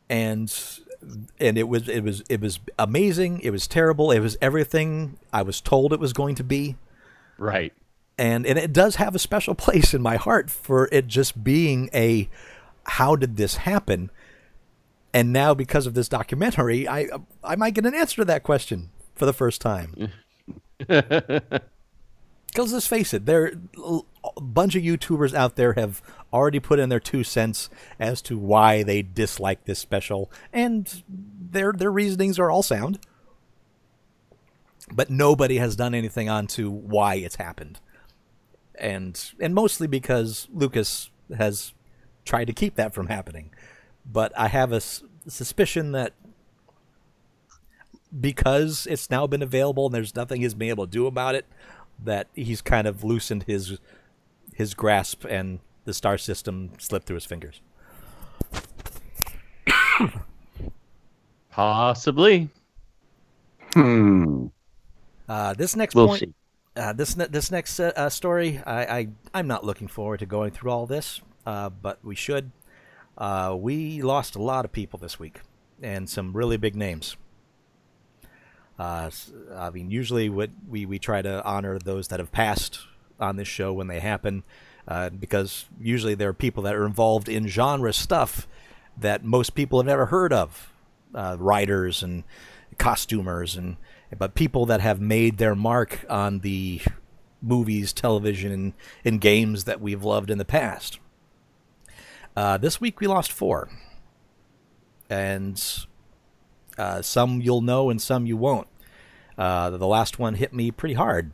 and 0.08 0.52
and 1.40 1.58
it 1.58 1.68
was 1.68 1.88
it 1.88 2.00
was 2.02 2.22
it 2.28 2.40
was 2.40 2.60
amazing. 2.78 3.40
It 3.40 3.50
was 3.50 3.66
terrible. 3.66 4.10
It 4.10 4.20
was 4.20 4.36
everything 4.40 5.18
I 5.32 5.42
was 5.42 5.60
told 5.60 5.92
it 5.92 6.00
was 6.00 6.12
going 6.12 6.34
to 6.36 6.44
be, 6.44 6.76
Right. 7.38 7.72
and 8.16 8.46
and 8.46 8.58
it 8.58 8.72
does 8.72 8.96
have 8.96 9.14
a 9.14 9.18
special 9.18 9.54
place 9.66 9.92
in 9.94 10.02
my 10.02 10.16
heart 10.16 10.50
for 10.50 10.88
it 10.92 11.06
just 11.06 11.42
being 11.44 11.90
a 11.92 12.28
how 12.86 13.16
did 13.16 13.36
this 13.36 13.56
happen, 13.56 14.10
and 15.14 15.32
now 15.32 15.54
because 15.54 15.86
of 15.86 15.94
this 15.94 16.08
documentary, 16.08 16.86
I 16.86 17.08
I 17.42 17.56
might 17.56 17.74
get 17.74 17.86
an 17.86 17.94
answer 17.94 18.16
to 18.16 18.24
that 18.26 18.42
question 18.42 18.90
for 19.14 19.24
the 19.24 19.32
first 19.32 19.62
time. 19.62 20.10
Because 22.54 22.72
let's 22.72 22.86
face 22.86 23.12
it, 23.12 23.26
there 23.26 23.52
a 24.36 24.40
bunch 24.40 24.76
of 24.76 24.82
YouTubers 24.84 25.34
out 25.34 25.56
there 25.56 25.72
have 25.72 26.00
already 26.32 26.60
put 26.60 26.78
in 26.78 26.88
their 26.88 27.00
two 27.00 27.24
cents 27.24 27.68
as 27.98 28.22
to 28.22 28.38
why 28.38 28.84
they 28.84 29.02
dislike 29.02 29.64
this 29.64 29.80
special, 29.80 30.30
and 30.52 31.02
their 31.08 31.72
their 31.72 31.90
reasonings 31.90 32.38
are 32.38 32.52
all 32.52 32.62
sound. 32.62 33.00
But 34.92 35.10
nobody 35.10 35.58
has 35.58 35.74
done 35.74 35.96
anything 35.96 36.28
on 36.28 36.46
to 36.48 36.70
why 36.70 37.16
it's 37.16 37.36
happened, 37.36 37.80
and 38.76 39.20
and 39.40 39.52
mostly 39.52 39.88
because 39.88 40.46
Lucas 40.52 41.10
has 41.36 41.72
tried 42.24 42.44
to 42.44 42.52
keep 42.52 42.76
that 42.76 42.94
from 42.94 43.08
happening. 43.08 43.50
But 44.04 44.32
I 44.38 44.48
have 44.48 44.72
a 44.72 44.76
s- 44.76 45.02
suspicion 45.26 45.92
that 45.92 46.12
because 48.20 48.86
it's 48.88 49.10
now 49.10 49.26
been 49.26 49.42
available 49.42 49.86
and 49.86 49.94
there's 49.94 50.14
nothing 50.14 50.40
he's 50.40 50.54
been 50.54 50.68
able 50.68 50.86
to 50.86 50.90
do 50.90 51.06
about 51.06 51.34
it, 51.34 51.46
that 52.02 52.28
he's 52.34 52.60
kind 52.62 52.86
of 52.86 53.02
loosened 53.04 53.44
his 53.44 53.78
his 54.54 54.74
grasp 54.74 55.24
and 55.24 55.58
the 55.84 55.92
star 55.94 56.16
system 56.16 56.70
slipped 56.78 57.06
through 57.06 57.16
his 57.16 57.24
fingers. 57.26 57.60
Possibly. 61.50 62.50
Hmm. 63.72 64.46
Uh, 65.28 65.54
this 65.54 65.74
next 65.76 65.94
We'll 65.94 66.08
point, 66.08 66.20
see. 66.20 66.34
uh, 66.76 66.92
this 66.92 67.16
ne- 67.16 67.26
this 67.26 67.50
next 67.50 67.80
uh, 67.80 68.08
story, 68.10 68.60
I, 68.66 68.98
I 68.98 69.08
I'm 69.32 69.46
not 69.46 69.64
looking 69.64 69.88
forward 69.88 70.18
to 70.20 70.26
going 70.26 70.50
through 70.50 70.70
all 70.70 70.86
this, 70.86 71.20
uh, 71.46 71.70
but 71.70 71.98
we 72.04 72.14
should. 72.14 72.50
Uh, 73.16 73.54
we 73.58 74.02
lost 74.02 74.34
a 74.34 74.42
lot 74.42 74.64
of 74.64 74.72
people 74.72 74.98
this 74.98 75.18
week, 75.18 75.40
and 75.82 76.08
some 76.08 76.32
really 76.32 76.56
big 76.56 76.74
names. 76.74 77.16
Uh, 78.78 79.10
I 79.54 79.70
mean, 79.70 79.90
usually 79.90 80.28
what 80.28 80.50
we, 80.68 80.84
we 80.84 80.98
try 80.98 81.22
to 81.22 81.44
honor 81.44 81.78
those 81.78 82.08
that 82.08 82.18
have 82.18 82.32
passed 82.32 82.80
on 83.20 83.36
this 83.36 83.46
show 83.46 83.72
when 83.72 83.86
they 83.86 84.00
happen, 84.00 84.42
uh, 84.88 85.10
because 85.10 85.66
usually 85.80 86.14
there 86.14 86.28
are 86.28 86.34
people 86.34 86.64
that 86.64 86.74
are 86.74 86.84
involved 86.84 87.28
in 87.28 87.46
genre 87.46 87.92
stuff 87.92 88.48
that 88.96 89.24
most 89.24 89.54
people 89.54 89.78
have 89.78 89.86
never 89.86 90.06
heard 90.06 90.32
of, 90.32 90.72
uh, 91.14 91.36
writers 91.38 92.02
and 92.02 92.24
costumers 92.78 93.56
and 93.56 93.76
but 94.18 94.34
people 94.34 94.66
that 94.66 94.80
have 94.80 95.00
made 95.00 95.38
their 95.38 95.54
mark 95.54 96.04
on 96.08 96.40
the 96.40 96.80
movies, 97.42 97.92
television, 97.92 98.74
and 99.04 99.20
games 99.20 99.64
that 99.64 99.80
we've 99.80 100.04
loved 100.04 100.30
in 100.30 100.38
the 100.38 100.44
past. 100.44 100.98
Uh, 102.36 102.56
this 102.56 102.80
week 102.80 103.00
we 103.00 103.06
lost 103.06 103.30
four, 103.30 103.68
and 105.08 105.86
uh, 106.76 107.00
some 107.02 107.40
you'll 107.40 107.60
know 107.60 107.90
and 107.90 108.00
some 108.00 108.26
you 108.26 108.36
won't. 108.36 108.68
Uh, 109.38 109.70
the 109.70 109.86
last 109.86 110.18
one 110.18 110.34
hit 110.34 110.52
me 110.52 110.70
pretty 110.70 110.94
hard, 110.94 111.30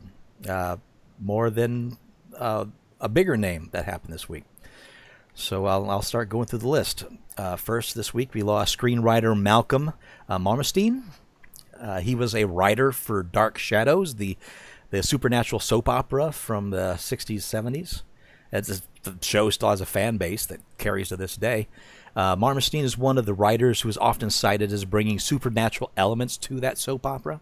uh, 0.47 0.77
more 1.19 1.49
than 1.49 1.97
uh, 2.37 2.65
a 2.99 3.09
bigger 3.09 3.37
name 3.37 3.69
that 3.71 3.85
happened 3.85 4.13
this 4.13 4.29
week. 4.29 4.43
So 5.33 5.65
I'll, 5.65 5.89
I'll 5.89 6.01
start 6.01 6.29
going 6.29 6.45
through 6.45 6.59
the 6.59 6.67
list. 6.67 7.05
Uh, 7.37 7.55
first, 7.55 7.95
this 7.95 8.13
week 8.13 8.33
we 8.33 8.43
lost 8.43 8.77
screenwriter 8.77 9.39
Malcolm 9.39 9.93
uh, 11.81 11.99
he 11.99 12.13
was 12.15 12.35
a 12.35 12.45
writer 12.45 12.91
for 12.91 13.23
Dark 13.23 13.57
Shadows, 13.57 14.15
the 14.15 14.37
the 14.91 15.01
supernatural 15.01 15.59
soap 15.59 15.87
opera 15.87 16.33
from 16.33 16.69
the 16.71 16.95
60s, 16.97 17.37
70s. 17.37 18.01
It's 18.51 18.81
the 19.03 19.15
show 19.21 19.49
still 19.49 19.69
has 19.69 19.81
a 19.81 19.85
fan 19.85 20.17
base 20.17 20.45
that 20.45 20.59
carries 20.77 21.09
to 21.09 21.17
this 21.17 21.37
day. 21.37 21.67
Uh, 22.15 22.35
Marmorstein 22.35 22.83
is 22.83 22.97
one 22.97 23.17
of 23.17 23.25
the 23.25 23.33
writers 23.33 23.81
who 23.81 23.89
is 23.89 23.97
often 23.97 24.29
cited 24.29 24.71
as 24.71 24.85
bringing 24.85 25.17
supernatural 25.17 25.91
elements 25.95 26.37
to 26.37 26.59
that 26.59 26.77
soap 26.77 27.05
opera. 27.05 27.39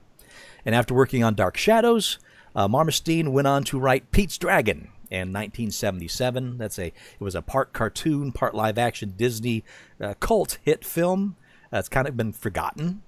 And 0.65 0.75
after 0.75 0.93
working 0.93 1.23
on 1.23 1.33
Dark 1.33 1.57
Shadows, 1.57 2.19
uh, 2.55 2.67
Marmorstein 2.67 3.31
went 3.31 3.47
on 3.47 3.63
to 3.65 3.79
write 3.79 4.11
Pete's 4.11 4.37
Dragon 4.37 4.89
in 5.09 5.33
1977. 5.33 6.57
That's 6.57 6.77
a 6.77 6.87
it 6.87 6.93
was 7.19 7.35
a 7.35 7.41
part 7.41 7.73
cartoon, 7.73 8.31
part 8.31 8.53
live 8.53 8.77
action 8.77 9.13
Disney 9.17 9.63
uh, 9.99 10.13
cult 10.19 10.59
hit 10.63 10.85
film. 10.85 11.35
Uh, 11.73 11.77
it's 11.77 11.89
kind 11.89 12.07
of 12.07 12.15
been 12.15 12.33
forgotten. 12.33 13.01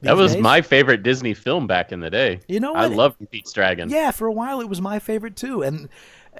That 0.00 0.16
was 0.16 0.34
days. 0.34 0.42
my 0.42 0.60
favorite 0.60 1.02
Disney 1.02 1.32
film 1.32 1.66
back 1.66 1.90
in 1.90 2.00
the 2.00 2.10
day. 2.10 2.40
You 2.46 2.60
know 2.60 2.74
I 2.74 2.86
loved 2.86 3.16
Pete's 3.30 3.52
Dragon. 3.52 3.88
Yeah, 3.88 4.10
for 4.10 4.26
a 4.26 4.32
while 4.32 4.60
it 4.60 4.68
was 4.68 4.80
my 4.80 4.98
favorite 4.98 5.36
too, 5.36 5.62
and 5.62 5.88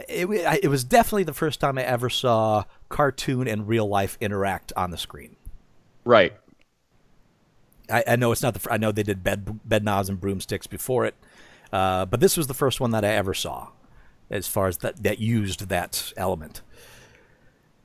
it, 0.09 0.27
it 0.65 0.69
was 0.69 0.85
definitely 0.85 1.25
the 1.25 1.35
first 1.35 1.61
time 1.61 1.79
I 1.79 1.83
ever 1.83 2.11
saw 2.11 2.65
cartoon 2.89 3.47
and 3.47 3.69
real 3.69 3.87
life 3.87 4.19
interact 4.21 4.73
on 4.77 4.91
the 4.91 4.99
screen. 4.99 5.37
Right. 6.05 6.35
I, 7.91 8.05
I 8.09 8.17
know 8.17 8.33
it's 8.33 8.43
not 8.43 8.55
the. 8.55 8.73
I 8.73 8.77
know 8.77 8.93
they 8.93 9.03
did 9.03 9.23
bed 9.23 9.61
bed 9.69 9.85
knobs 9.85 10.09
and 10.09 10.21
broomsticks 10.21 10.67
before 10.67 11.05
it, 11.05 11.15
uh, 11.73 12.07
but 12.07 12.21
this 12.21 12.37
was 12.37 12.47
the 12.47 12.55
first 12.55 12.81
one 12.81 12.91
that 12.93 13.05
I 13.05 13.09
ever 13.09 13.35
saw, 13.35 13.69
as 14.31 14.49
far 14.49 14.69
as 14.69 14.79
that 14.79 15.03
that 15.03 15.19
used 15.19 15.69
that 15.69 16.13
element. 16.17 16.63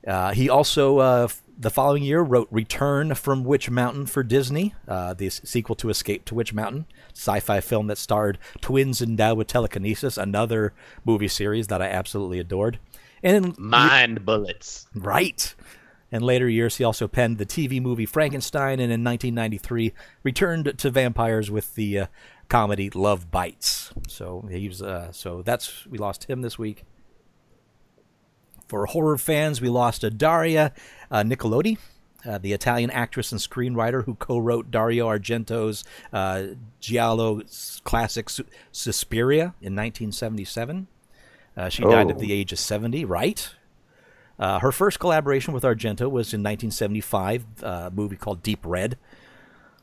Uh, 0.06 0.32
he 0.32 0.48
also, 0.48 0.98
uh, 0.98 1.24
f- 1.24 1.42
the 1.58 1.70
following 1.70 2.02
year, 2.02 2.22
wrote 2.22 2.48
Return 2.50 3.14
from 3.14 3.44
Witch 3.44 3.68
Mountain 3.70 4.06
for 4.06 4.22
Disney, 4.22 4.74
uh, 4.88 5.12
the 5.14 5.26
s- 5.26 5.40
sequel 5.44 5.74
to 5.76 5.90
Escape 5.90 6.24
to 6.26 6.34
Witch 6.34 6.54
Mountain, 6.54 6.86
sci-fi 7.14 7.60
film 7.60 7.86
that 7.88 7.98
starred 7.98 8.38
twins 8.60 9.02
endowed 9.02 9.36
with 9.36 9.46
telekinesis, 9.46 10.16
another 10.16 10.72
movie 11.04 11.28
series 11.28 11.66
that 11.66 11.82
I 11.82 11.86
absolutely 11.86 12.38
adored. 12.38 12.78
And 13.22 13.44
in 13.44 13.54
Mind 13.58 14.24
bullets. 14.24 14.86
Right. 14.94 15.54
In 16.12 16.22
later 16.22 16.48
years, 16.48 16.76
he 16.78 16.84
also 16.84 17.06
penned 17.06 17.38
the 17.38 17.46
TV 17.46 17.80
movie 17.80 18.06
Frankenstein, 18.06 18.80
and 18.80 18.90
in 18.92 19.04
1993, 19.04 19.92
returned 20.24 20.78
to 20.78 20.90
vampires 20.90 21.50
with 21.50 21.74
the 21.76 21.98
uh, 22.00 22.06
comedy 22.48 22.90
Love 22.90 23.30
Bites. 23.30 23.92
So 24.08 24.44
he 24.50 24.66
was. 24.66 24.82
Uh, 24.82 25.12
so 25.12 25.42
that's 25.42 25.86
we 25.86 25.98
lost 25.98 26.24
him 26.24 26.42
this 26.42 26.58
week. 26.58 26.84
For 28.70 28.86
horror 28.86 29.18
fans, 29.18 29.60
we 29.60 29.68
lost 29.68 30.04
uh, 30.04 30.10
Daria 30.10 30.72
uh, 31.10 31.24
Nicolodi, 31.24 31.76
uh, 32.24 32.38
the 32.38 32.52
Italian 32.52 32.88
actress 32.92 33.32
and 33.32 33.40
screenwriter 33.40 34.04
who 34.04 34.14
co-wrote 34.14 34.70
Dario 34.70 35.08
Argento's 35.08 35.82
uh, 36.12 36.42
Giallo 36.78 37.40
classic 37.82 38.30
Su- 38.30 38.44
Suspiria 38.70 39.54
in 39.60 39.74
1977. 39.74 40.86
Uh, 41.56 41.68
she 41.68 41.82
died 41.82 42.10
at 42.10 42.16
Oh. 42.16 42.20
the 42.20 42.32
age 42.32 42.52
of 42.52 42.60
70, 42.60 43.04
right? 43.04 43.50
Uh, 44.38 44.60
her 44.60 44.70
first 44.70 45.00
collaboration 45.00 45.52
with 45.52 45.64
Argento 45.64 46.02
was 46.08 46.32
in 46.32 46.40
1975, 46.44 47.44
uh, 47.64 47.66
a 47.66 47.90
movie 47.90 48.14
called 48.14 48.40
Deep 48.40 48.60
Red. 48.64 48.98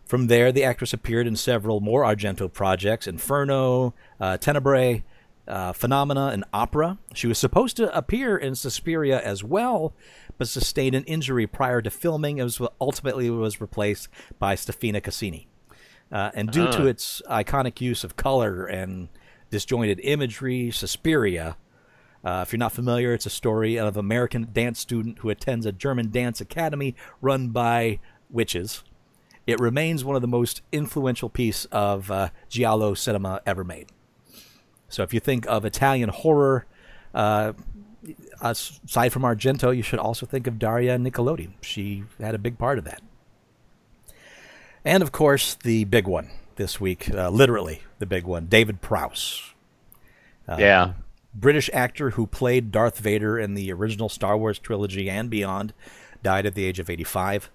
From 0.05 0.27
there, 0.27 0.53
the 0.53 0.63
actress 0.63 0.93
appeared 0.93 1.27
in 1.27 1.35
several 1.35 1.81
more 1.81 2.03
Argento 2.03 2.51
projects 2.51 3.05
Inferno, 3.05 3.93
uh, 4.21 4.37
Tenebrae, 4.37 5.03
uh, 5.47 5.73
Phenomena, 5.73 6.27
and 6.27 6.43
Opera. 6.53 6.97
She 7.13 7.27
was 7.27 7.37
supposed 7.37 7.77
to 7.77 7.95
appear 7.95 8.37
in 8.37 8.55
Suspiria 8.55 9.19
as 9.19 9.43
well, 9.43 9.93
but 10.37 10.47
sustained 10.47 10.95
an 10.95 11.03
injury 11.05 11.47
prior 11.47 11.81
to 11.81 11.89
filming 11.89 12.39
and 12.39 12.45
was 12.45 12.69
ultimately 12.79 13.29
was 13.29 13.61
replaced 13.61 14.09
by 14.39 14.55
Stefania 14.55 15.01
Casini. 15.01 15.47
Uh, 16.11 16.31
and 16.33 16.51
due 16.51 16.67
to 16.67 16.83
Ah. 16.83 16.87
its 16.87 17.21
iconic 17.29 17.81
use 17.81 18.03
of 18.03 18.15
color 18.15 18.65
and 18.65 19.09
disjointed 19.49 19.99
imagery, 20.03 20.71
Suspiria 20.71 21.57
uh, 22.23 22.43
if 22.45 22.51
you're 22.51 22.57
not 22.57 22.73
familiar, 22.73 23.13
it's 23.13 23.25
a 23.25 23.29
story 23.29 23.77
of 23.77 23.95
an 23.95 23.99
American 23.99 24.49
dance 24.51 24.79
student 24.79 25.19
who 25.19 25.29
attends 25.29 25.65
a 25.65 25.71
German 25.71 26.11
dance 26.11 26.41
academy 26.41 26.95
run 27.21 27.49
by 27.49 27.99
witches. 28.29 28.83
It 29.45 29.59
remains 29.59 30.03
one 30.03 30.15
of 30.17 30.21
the 30.21 30.27
most 30.27 30.61
influential 30.73 31.29
piece 31.29 31.65
of 31.65 32.11
uh, 32.11 32.29
giallo 32.49 32.95
cinema 32.95 33.39
ever 33.45 33.63
made. 33.63 33.91
So 34.89 35.03
if 35.03 35.13
you 35.13 35.19
think 35.19 35.45
of 35.47 35.65
Italian 35.65 36.09
horror, 36.09 36.65
uh, 37.13 37.53
aside 38.41 39.09
from 39.09 39.23
Argento, 39.23 39.75
you 39.75 39.83
should 39.83 39.99
also 39.99 40.25
think 40.25 40.47
of 40.47 40.59
Daria 40.59 40.97
Nicolodi. 40.97 41.51
She 41.61 42.03
had 42.19 42.35
a 42.35 42.39
big 42.39 42.57
part 42.57 42.77
of 42.77 42.85
that. 42.85 43.01
And 44.85 45.03
of 45.03 45.11
course, 45.11 45.55
the 45.55 45.83
big 45.85 46.07
one 46.07 46.29
this 46.55 46.79
week, 46.79 47.13
uh, 47.13 47.29
literally 47.29 47.81
the 47.99 48.05
big 48.05 48.25
one, 48.25 48.45
David 48.45 48.81
Prowse. 48.81 49.53
yeah. 50.47 50.93
British 51.35 51.69
actor 51.73 52.11
who 52.11 52.25
played 52.25 52.71
Darth 52.71 52.99
Vader 52.99 53.37
in 53.37 53.53
the 53.53 53.71
original 53.71 54.09
Star 54.09 54.37
Wars 54.37 54.57
trilogy 54.57 55.09
and 55.09 55.29
beyond, 55.29 55.73
died 56.23 56.45
at 56.45 56.55
the 56.55 56.65
age 56.65 56.79
of 56.79 56.89
85. 56.89 57.51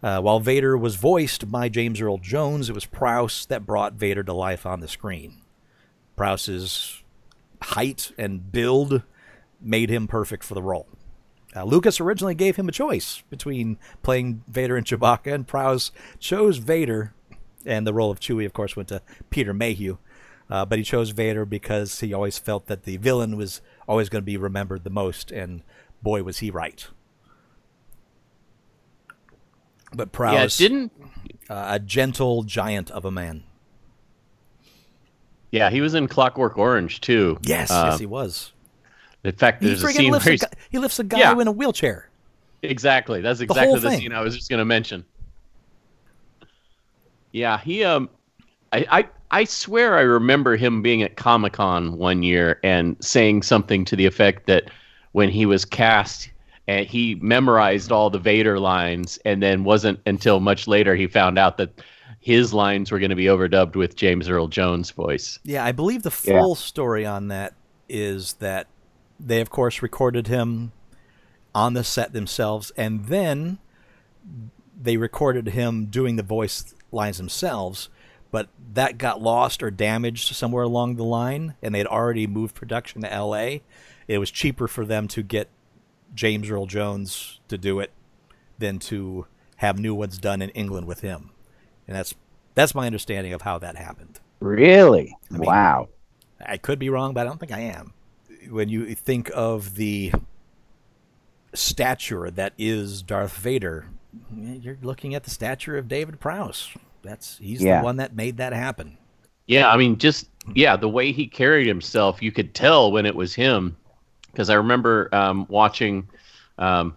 Uh, 0.00 0.20
while 0.20 0.38
Vader 0.38 0.78
was 0.78 0.94
voiced 0.94 1.50
by 1.50 1.68
James 1.68 2.00
Earl 2.00 2.18
Jones, 2.18 2.70
it 2.70 2.74
was 2.74 2.84
Prowse 2.84 3.46
that 3.46 3.66
brought 3.66 3.94
Vader 3.94 4.22
to 4.22 4.32
life 4.32 4.64
on 4.64 4.80
the 4.80 4.86
screen. 4.86 5.38
Prowse's 6.18 7.02
height 7.62 8.12
and 8.18 8.52
build 8.52 9.02
made 9.60 9.88
him 9.88 10.06
perfect 10.06 10.44
for 10.44 10.54
the 10.54 10.62
role. 10.62 10.88
Uh, 11.56 11.64
Lucas 11.64 12.00
originally 12.00 12.34
gave 12.34 12.56
him 12.56 12.68
a 12.68 12.72
choice 12.72 13.22
between 13.30 13.78
playing 14.02 14.42
Vader 14.48 14.76
and 14.76 14.84
Chewbacca, 14.84 15.32
and 15.32 15.46
Prowse 15.46 15.90
chose 16.18 16.58
Vader, 16.58 17.14
and 17.64 17.86
the 17.86 17.94
role 17.94 18.10
of 18.10 18.20
Chewie, 18.20 18.44
of 18.44 18.52
course, 18.52 18.76
went 18.76 18.88
to 18.88 19.00
Peter 19.30 19.54
Mayhew. 19.54 19.96
Uh, 20.50 20.64
but 20.64 20.78
he 20.78 20.84
chose 20.84 21.10
Vader 21.10 21.44
because 21.44 22.00
he 22.00 22.12
always 22.12 22.38
felt 22.38 22.66
that 22.66 22.82
the 22.82 22.96
villain 22.96 23.36
was 23.36 23.60
always 23.86 24.08
going 24.08 24.22
to 24.22 24.26
be 24.26 24.36
remembered 24.36 24.84
the 24.84 24.90
most, 24.90 25.30
and 25.30 25.62
boy, 26.02 26.22
was 26.22 26.38
he 26.38 26.50
right. 26.50 26.88
But 29.94 30.12
Prowse, 30.12 30.60
Yeah, 30.60 30.68
didn't 30.68 30.92
uh, 31.48 31.66
a 31.68 31.78
gentle 31.78 32.42
giant 32.42 32.90
of 32.90 33.04
a 33.04 33.10
man. 33.10 33.44
Yeah, 35.50 35.70
he 35.70 35.80
was 35.80 35.94
in 35.94 36.08
Clockwork 36.08 36.58
Orange 36.58 37.00
too. 37.00 37.38
Yes, 37.42 37.70
Uh, 37.70 37.88
yes, 37.90 37.98
he 37.98 38.06
was. 38.06 38.52
In 39.24 39.32
fact, 39.32 39.62
He 39.62 39.68
there's 39.68 39.82
a 39.82 39.88
scene 39.88 40.12
lifts 40.12 40.26
where 40.26 40.34
a 40.34 40.38
guy, 40.38 40.48
he 40.70 40.78
lifts 40.78 40.98
a 40.98 41.04
guy 41.04 41.18
Yeah. 41.18 41.38
in 41.38 41.48
a 41.48 41.52
wheelchair. 41.52 42.08
Exactly. 42.62 43.20
That's 43.20 43.40
exactly 43.40 43.78
the, 43.78 43.90
thing. 43.90 44.00
scene 44.00 44.12
I 44.12 44.20
was 44.20 44.34
just 44.36 44.48
going 44.48 44.58
to 44.58 44.64
mention. 44.64 45.04
Yeah, 47.32 47.58
he 47.58 47.84
um 47.84 48.08
I, 48.72 48.86
I 48.90 49.08
I 49.30 49.44
swear 49.44 49.96
I 49.96 50.00
remember 50.02 50.56
him 50.56 50.80
being 50.82 51.02
at 51.02 51.16
Comic-Con 51.16 51.98
one 51.98 52.22
year 52.22 52.58
and 52.62 52.96
saying 53.00 53.42
something 53.42 53.84
to 53.86 53.96
the 53.96 54.06
effect 54.06 54.46
that 54.46 54.70
when 55.12 55.28
he 55.28 55.44
was 55.46 55.64
cast 55.64 56.30
and 56.66 56.86
he 56.86 57.16
memorized 57.16 57.92
all 57.92 58.08
the 58.10 58.18
Vader 58.18 58.58
lines 58.58 59.18
and 59.24 59.42
then 59.42 59.64
wasn't 59.64 60.00
until 60.06 60.40
much 60.40 60.66
later 60.66 60.94
he 60.94 61.06
found 61.06 61.38
out 61.38 61.58
that 61.58 61.70
his 62.28 62.52
lines 62.52 62.90
were 62.90 62.98
going 62.98 63.08
to 63.08 63.16
be 63.16 63.24
overdubbed 63.24 63.74
with 63.74 63.96
James 63.96 64.28
Earl 64.28 64.48
Jones' 64.48 64.90
voice. 64.90 65.38
Yeah, 65.44 65.64
I 65.64 65.72
believe 65.72 66.02
the 66.02 66.10
Yeah. 66.24 66.40
full 66.40 66.54
story 66.54 67.06
on 67.06 67.28
that 67.28 67.54
is 67.88 68.34
that 68.34 68.66
they, 69.18 69.40
of 69.40 69.48
course, 69.48 69.80
recorded 69.80 70.26
him 70.26 70.72
on 71.54 71.72
the 71.72 71.82
set 71.82 72.12
themselves, 72.12 72.70
and 72.76 73.06
then 73.06 73.56
they 74.78 74.98
recorded 74.98 75.48
him 75.48 75.86
doing 75.86 76.16
the 76.16 76.22
voice 76.22 76.74
lines 76.92 77.16
themselves. 77.16 77.88
But 78.30 78.50
that 78.74 78.98
got 78.98 79.22
lost 79.22 79.62
or 79.62 79.70
damaged 79.70 80.34
somewhere 80.36 80.64
along 80.64 80.96
the 80.96 81.04
line, 81.04 81.54
and 81.62 81.74
they 81.74 81.78
had 81.78 81.86
already 81.86 82.26
moved 82.26 82.54
production 82.54 83.00
to 83.00 83.10
L.A. 83.10 83.62
It 84.06 84.18
was 84.18 84.30
cheaper 84.30 84.68
for 84.68 84.84
them 84.84 85.08
to 85.08 85.22
get 85.22 85.48
James 86.14 86.50
Earl 86.50 86.66
Jones 86.66 87.40
to 87.48 87.56
do 87.56 87.80
it 87.80 87.90
than 88.58 88.78
to 88.80 89.26
have 89.56 89.78
new 89.78 89.94
ones 89.94 90.18
done 90.18 90.42
in 90.42 90.50
England 90.50 90.86
with 90.86 91.00
him, 91.00 91.30
and 91.88 91.96
that's 91.96 92.14
that's 92.54 92.74
my 92.74 92.86
understanding 92.86 93.32
of 93.32 93.42
how 93.42 93.58
that 93.58 93.76
happened. 93.76 94.20
Really? 94.40 95.16
mean- 95.30 95.40
wow. 95.42 95.88
I 96.44 96.56
could 96.56 96.78
be 96.78 96.88
wrong, 96.90 97.14
but 97.14 97.22
I 97.22 97.24
don't 97.24 97.40
think 97.40 97.50
I 97.52 97.60
am. 97.60 97.92
When 98.48 98.68
you 98.68 98.94
think 98.94 99.30
of 99.34 99.74
the 99.74 100.12
stature 101.54 102.30
that 102.30 102.52
is 102.56 103.02
Darth 103.02 103.36
Vader, 103.36 103.86
you're 104.36 104.78
looking 104.82 105.14
at 105.14 105.24
the 105.24 105.30
stature 105.30 105.76
of 105.76 105.88
David 105.88 106.20
Prowse. 106.20 106.70
That's 107.02 107.38
he's 107.38 107.62
Yeah. 107.62 107.78
the 107.80 107.84
one 107.84 107.96
that 107.96 108.14
made 108.14 108.36
that 108.36 108.52
happen. 108.52 108.96
Yeah, 109.46 109.70
I 109.70 109.76
mean, 109.76 109.98
just 109.98 110.28
yeah, 110.54 110.76
the 110.76 110.88
way 110.88 111.10
he 111.12 111.26
carried 111.26 111.66
himself, 111.66 112.22
you 112.22 112.30
could 112.32 112.54
tell 112.54 112.92
when 112.92 113.06
it 113.06 113.14
was 113.14 113.34
him. 113.34 113.76
Because 114.30 114.50
I 114.50 114.54
remember 114.54 115.08
um, 115.14 115.46
watching, 115.48 116.08
um, 116.58 116.94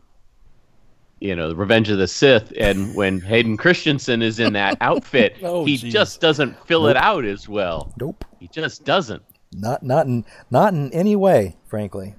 you 1.22 1.36
know, 1.36 1.54
Revenge 1.54 1.90
of 1.90 1.98
the 2.00 2.08
Sith, 2.08 2.52
and 2.60 2.94
when 2.96 3.22
Hayden 3.22 3.56
Christensen 3.56 4.22
is 4.22 4.40
in 4.40 4.54
that 4.54 4.76
outfit, 4.82 5.38
Oh, 5.44 5.64
he 5.64 5.78
geez. 5.78 5.94
just 5.94 6.20
doesn't 6.20 6.58
fill 6.68 6.88
it 6.88 6.98
out 6.98 7.24
as 7.24 7.48
well. 7.48 7.94
Nope. 8.00 8.26
He 8.40 8.48
just 8.50 8.84
doesn't. 8.84 9.24
Not 9.54 9.84
not 9.84 10.06
in 10.08 10.26
not 10.50 10.74
in 10.74 10.92
any 10.94 11.16
way, 11.16 11.58
frankly, 11.68 12.16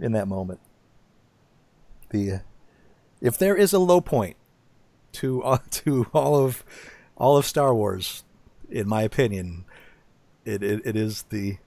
in 0.00 0.12
that 0.12 0.26
moment. 0.26 0.60
The 2.10 2.40
if 3.20 3.36
there 3.38 3.56
is 3.56 3.72
a 3.72 3.78
low 3.78 4.00
point 4.00 4.36
to 5.12 5.42
uh, 5.42 5.58
to 5.70 6.06
all 6.12 6.44
of 6.44 6.64
all 7.16 7.36
of 7.36 7.44
Star 7.44 7.74
Wars, 7.74 8.24
in 8.70 8.88
my 8.88 9.02
opinion, 9.02 9.64
it 10.44 10.62
it, 10.62 10.82
it 10.86 10.96
is 10.96 11.22
the 11.30 11.58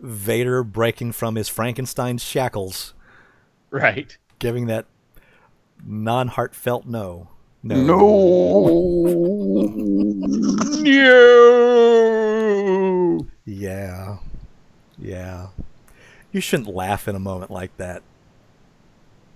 Vader 0.00 0.62
breaking 0.64 1.12
from 1.12 1.34
his 1.36 1.48
Frankenstein 1.48 2.18
shackles, 2.18 2.94
Right. 3.70 4.16
giving 4.38 4.66
that 4.66 4.86
non 5.84 6.28
heartfelt 6.28 6.86
no. 6.86 7.28
No. 7.62 7.82
No. 10.82 13.26
Yeah. 13.44 14.18
Yeah. 14.98 15.48
You 16.32 16.40
shouldn't 16.40 16.68
laugh 16.68 17.08
in 17.08 17.14
a 17.16 17.20
moment 17.20 17.50
like 17.50 17.76
that. 17.78 18.02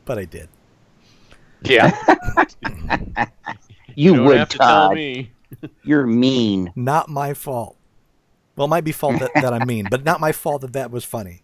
But 0.05 0.19
I 0.19 0.25
did. 0.25 0.49
Yeah. 1.63 1.91
You, 3.95 4.15
don't 4.15 4.27
would, 4.27 4.37
have 4.37 4.49
to 4.51 4.59
tell 4.59 4.89
Todd. 4.91 4.95
me. 4.95 5.33
You're 5.83 6.07
mean. 6.07 6.73
Not 6.77 7.09
my 7.09 7.35
fault. 7.35 7.77
Well, 8.55 8.67
it 8.67 8.71
might 8.71 8.85
be 8.85 8.93
fault 8.93 9.19
that, 9.19 9.33
that 9.35 9.53
I'm 9.53 9.67
mean, 9.67 9.89
but 9.89 10.05
not 10.05 10.21
my 10.21 10.31
fault 10.31 10.61
that 10.61 10.75
that 10.75 10.93
was 10.93 11.05
funny. 11.05 11.43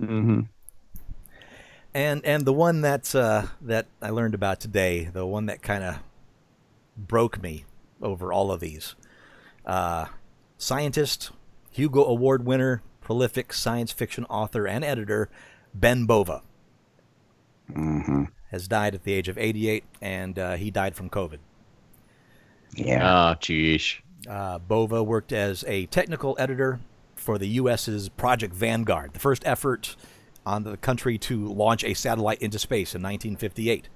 hmm 0.00 0.40
And 1.94 2.24
and 2.24 2.44
the 2.44 2.52
one 2.52 2.80
that 2.82 3.14
uh, 3.14 3.46
that 3.60 3.86
I 4.00 4.10
learned 4.10 4.34
about 4.34 4.60
today, 4.60 5.10
the 5.12 5.26
one 5.26 5.46
that 5.46 5.60
kind 5.60 5.84
of 5.84 5.98
broke 6.96 7.42
me 7.42 7.64
over 8.00 8.32
all 8.32 8.50
of 8.50 8.60
these, 8.60 8.94
uh, 9.66 10.06
scientist, 10.58 11.30
Hugo 11.70 12.04
Award 12.04 12.46
winner, 12.46 12.82
prolific 13.00 13.52
science 13.52 13.92
fiction 13.92 14.24
author 14.24 14.66
and 14.66 14.84
editor, 14.84 15.28
Ben 15.74 16.06
Bova, 16.06 16.42
hmm 17.72 18.24
has 18.50 18.68
died 18.68 18.94
at 18.94 19.02
the 19.04 19.14
age 19.14 19.28
of 19.28 19.38
88, 19.38 19.82
and 20.02 20.38
uh, 20.38 20.56
he 20.56 20.70
died 20.70 20.94
from 20.94 21.08
COVID. 21.08 21.38
Yeah. 22.74 23.30
Oh, 23.30 23.34
geez. 23.40 23.94
Uh, 24.28 24.58
Bova 24.58 25.02
worked 25.02 25.32
as 25.32 25.64
a 25.66 25.86
technical 25.86 26.36
editor 26.38 26.80
for 27.16 27.38
the 27.38 27.46
U.S.'s 27.48 28.10
Project 28.10 28.52
Vanguard, 28.54 29.14
the 29.14 29.20
first 29.20 29.42
effort 29.46 29.96
on 30.44 30.64
the 30.64 30.76
country 30.76 31.18
to 31.18 31.46
launch 31.46 31.84
a 31.84 31.94
satellite 31.94 32.42
into 32.42 32.58
space 32.58 32.94
in 32.94 33.02
1958. 33.02 33.88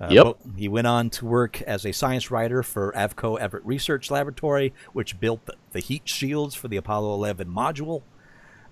Uh, 0.00 0.08
Yep. 0.10 0.36
He 0.56 0.68
went 0.68 0.86
on 0.86 1.10
to 1.10 1.26
work 1.26 1.62
as 1.62 1.86
a 1.86 1.92
science 1.92 2.30
writer 2.30 2.62
for 2.62 2.92
Avco 2.92 3.38
Everett 3.38 3.64
Research 3.64 4.10
Laboratory, 4.10 4.72
which 4.92 5.20
built 5.20 5.46
the, 5.46 5.54
the 5.72 5.80
heat 5.80 6.08
shields 6.08 6.54
for 6.54 6.68
the 6.68 6.76
Apollo 6.76 7.14
11 7.14 7.48
module. 7.48 8.02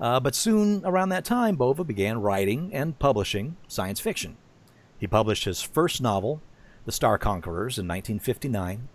Uh, 0.01 0.19
but 0.19 0.35
soon 0.35 0.85
around 0.85 1.11
that 1.11 1.25
time, 1.25 1.57
Bova 1.57 1.85
began 1.85 2.21
writing 2.21 2.75
and 2.75 2.99
publishing 2.99 3.57
science 3.69 4.01
fiction. 4.01 4.37
He 4.99 5.07
published 5.07 5.45
his 5.45 5.63
first 5.63 6.01
novel, 6.03 6.43
The 6.85 6.93
Star 6.93 7.17
Conquerors, 7.19 7.79
in 7.79 7.87
1959, 7.87 8.89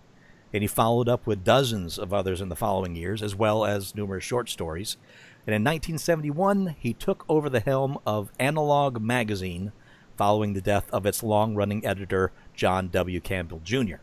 and 0.53 0.63
he 0.63 0.67
followed 0.67 1.07
up 1.07 1.25
with 1.27 1.43
dozens 1.43 1.97
of 1.97 2.13
others 2.13 2.41
in 2.41 2.49
the 2.49 2.55
following 2.55 2.95
years, 2.95 3.21
as 3.21 3.35
well 3.35 3.65
as 3.65 3.95
numerous 3.95 4.23
short 4.23 4.49
stories. 4.49 4.97
And 5.47 5.53
in 5.53 5.63
1971, 5.63 6.75
he 6.79 6.93
took 6.93 7.23
over 7.29 7.49
the 7.49 7.59
helm 7.59 7.99
of 8.05 8.31
Analog 8.39 8.99
Magazine 8.99 9.71
following 10.17 10.53
the 10.53 10.61
death 10.61 10.89
of 10.91 11.05
its 11.05 11.23
long 11.23 11.55
running 11.55 11.85
editor, 11.85 12.31
John 12.55 12.89
W. 12.89 13.19
Campbell 13.19 13.61
Jr. 13.63 13.97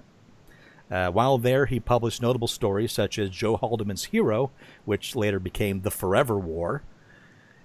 Uh, 0.90 1.10
while 1.10 1.38
there, 1.38 1.66
he 1.66 1.80
published 1.80 2.20
notable 2.20 2.46
stories 2.46 2.92
such 2.92 3.18
as 3.18 3.30
Joe 3.30 3.56
Haldeman's 3.56 4.04
Hero, 4.04 4.50
which 4.84 5.16
later 5.16 5.40
became 5.40 5.80
The 5.80 5.90
Forever 5.90 6.38
War, 6.38 6.82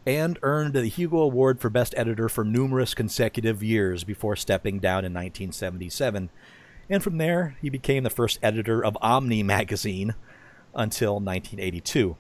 and 0.06 0.40
earned 0.41 0.74
the 0.74 0.88
Hugo 0.88 1.18
Award 1.18 1.60
for 1.60 1.70
Best 1.70 1.94
Editor 1.98 2.30
for 2.30 2.45
numerous 2.45 2.94
consecutive 2.94 3.62
years 3.62 4.06
before 4.06 4.38
stepping 4.38 4.80
down 4.80 4.99
in 4.99 5.14
1977. 5.14 6.30
And 6.90 7.04
from 7.04 7.18
there, 7.18 7.58
he 7.62 7.70
became 7.70 8.04
the 8.04 8.10
first 8.10 8.40
editor 8.41 8.84
of 8.84 8.98
Omni 9.02 9.44
magazine 9.44 10.16
until 10.74 11.16
1982. 11.16 12.16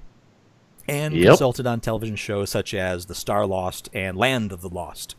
And 0.87 1.13
Yep. 1.13 1.27
consulted 1.31 1.67
on 1.67 1.79
television 1.81 2.15
shows 2.15 2.49
such 2.49 2.73
as 2.73 3.05
The 3.07 3.15
Star 3.15 3.45
Lost 3.45 3.89
and 3.93 4.17
Land 4.17 4.51
of 4.51 4.61
the 4.61 4.69
Lost. 4.69 5.15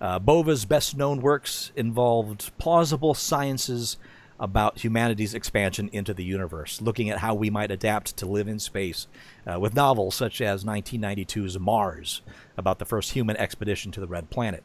Uh, 0.00 0.18
Bova's 0.18 0.64
best 0.64 0.96
known 0.96 1.20
works 1.20 1.72
involved 1.76 2.50
plausible 2.58 3.14
sciences 3.14 3.96
about 4.38 4.82
humanity's 4.82 5.34
expansion 5.34 5.90
into 5.92 6.14
the 6.14 6.24
universe, 6.24 6.80
looking 6.80 7.10
at 7.10 7.18
how 7.18 7.34
we 7.34 7.50
might 7.50 7.70
adapt 7.70 8.16
to 8.16 8.24
live 8.26 8.48
in 8.48 8.58
space, 8.58 9.06
uh, 9.46 9.60
with 9.60 9.74
novels 9.74 10.14
such 10.14 10.40
as 10.40 10.64
1992's 10.64 11.58
Mars, 11.58 12.22
about 12.56 12.78
the 12.78 12.86
first 12.86 13.12
human 13.12 13.36
expedition 13.36 13.92
to 13.92 14.00
the 14.00 14.06
Red 14.08 14.30
Planet. 14.30 14.64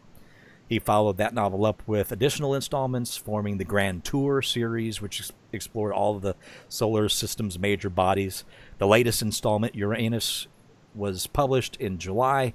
He 0.68 0.80
followed 0.80 1.18
that 1.18 1.34
novel 1.34 1.66
up 1.66 1.84
with 1.86 2.12
additional 2.12 2.56
installments, 2.56 3.18
forming 3.18 3.57
the 3.57 3.66
Grand 3.66 4.03
Tour 4.06 4.41
series, 4.41 5.02
which 5.02 5.20
ex- 5.20 5.32
explored 5.52 5.91
all 5.94 6.16
of 6.16 6.22
the 6.24 6.36
solar 6.70 7.07
system's 7.10 7.60
major 7.60 7.90
bodies. 7.90 8.45
The 8.77 8.88
latest 8.88 9.22
installment, 9.22 9.76
Uranus, 9.76 10.47
was 10.93 11.27
published 11.27 11.76
in 11.77 11.97
July 11.97 12.53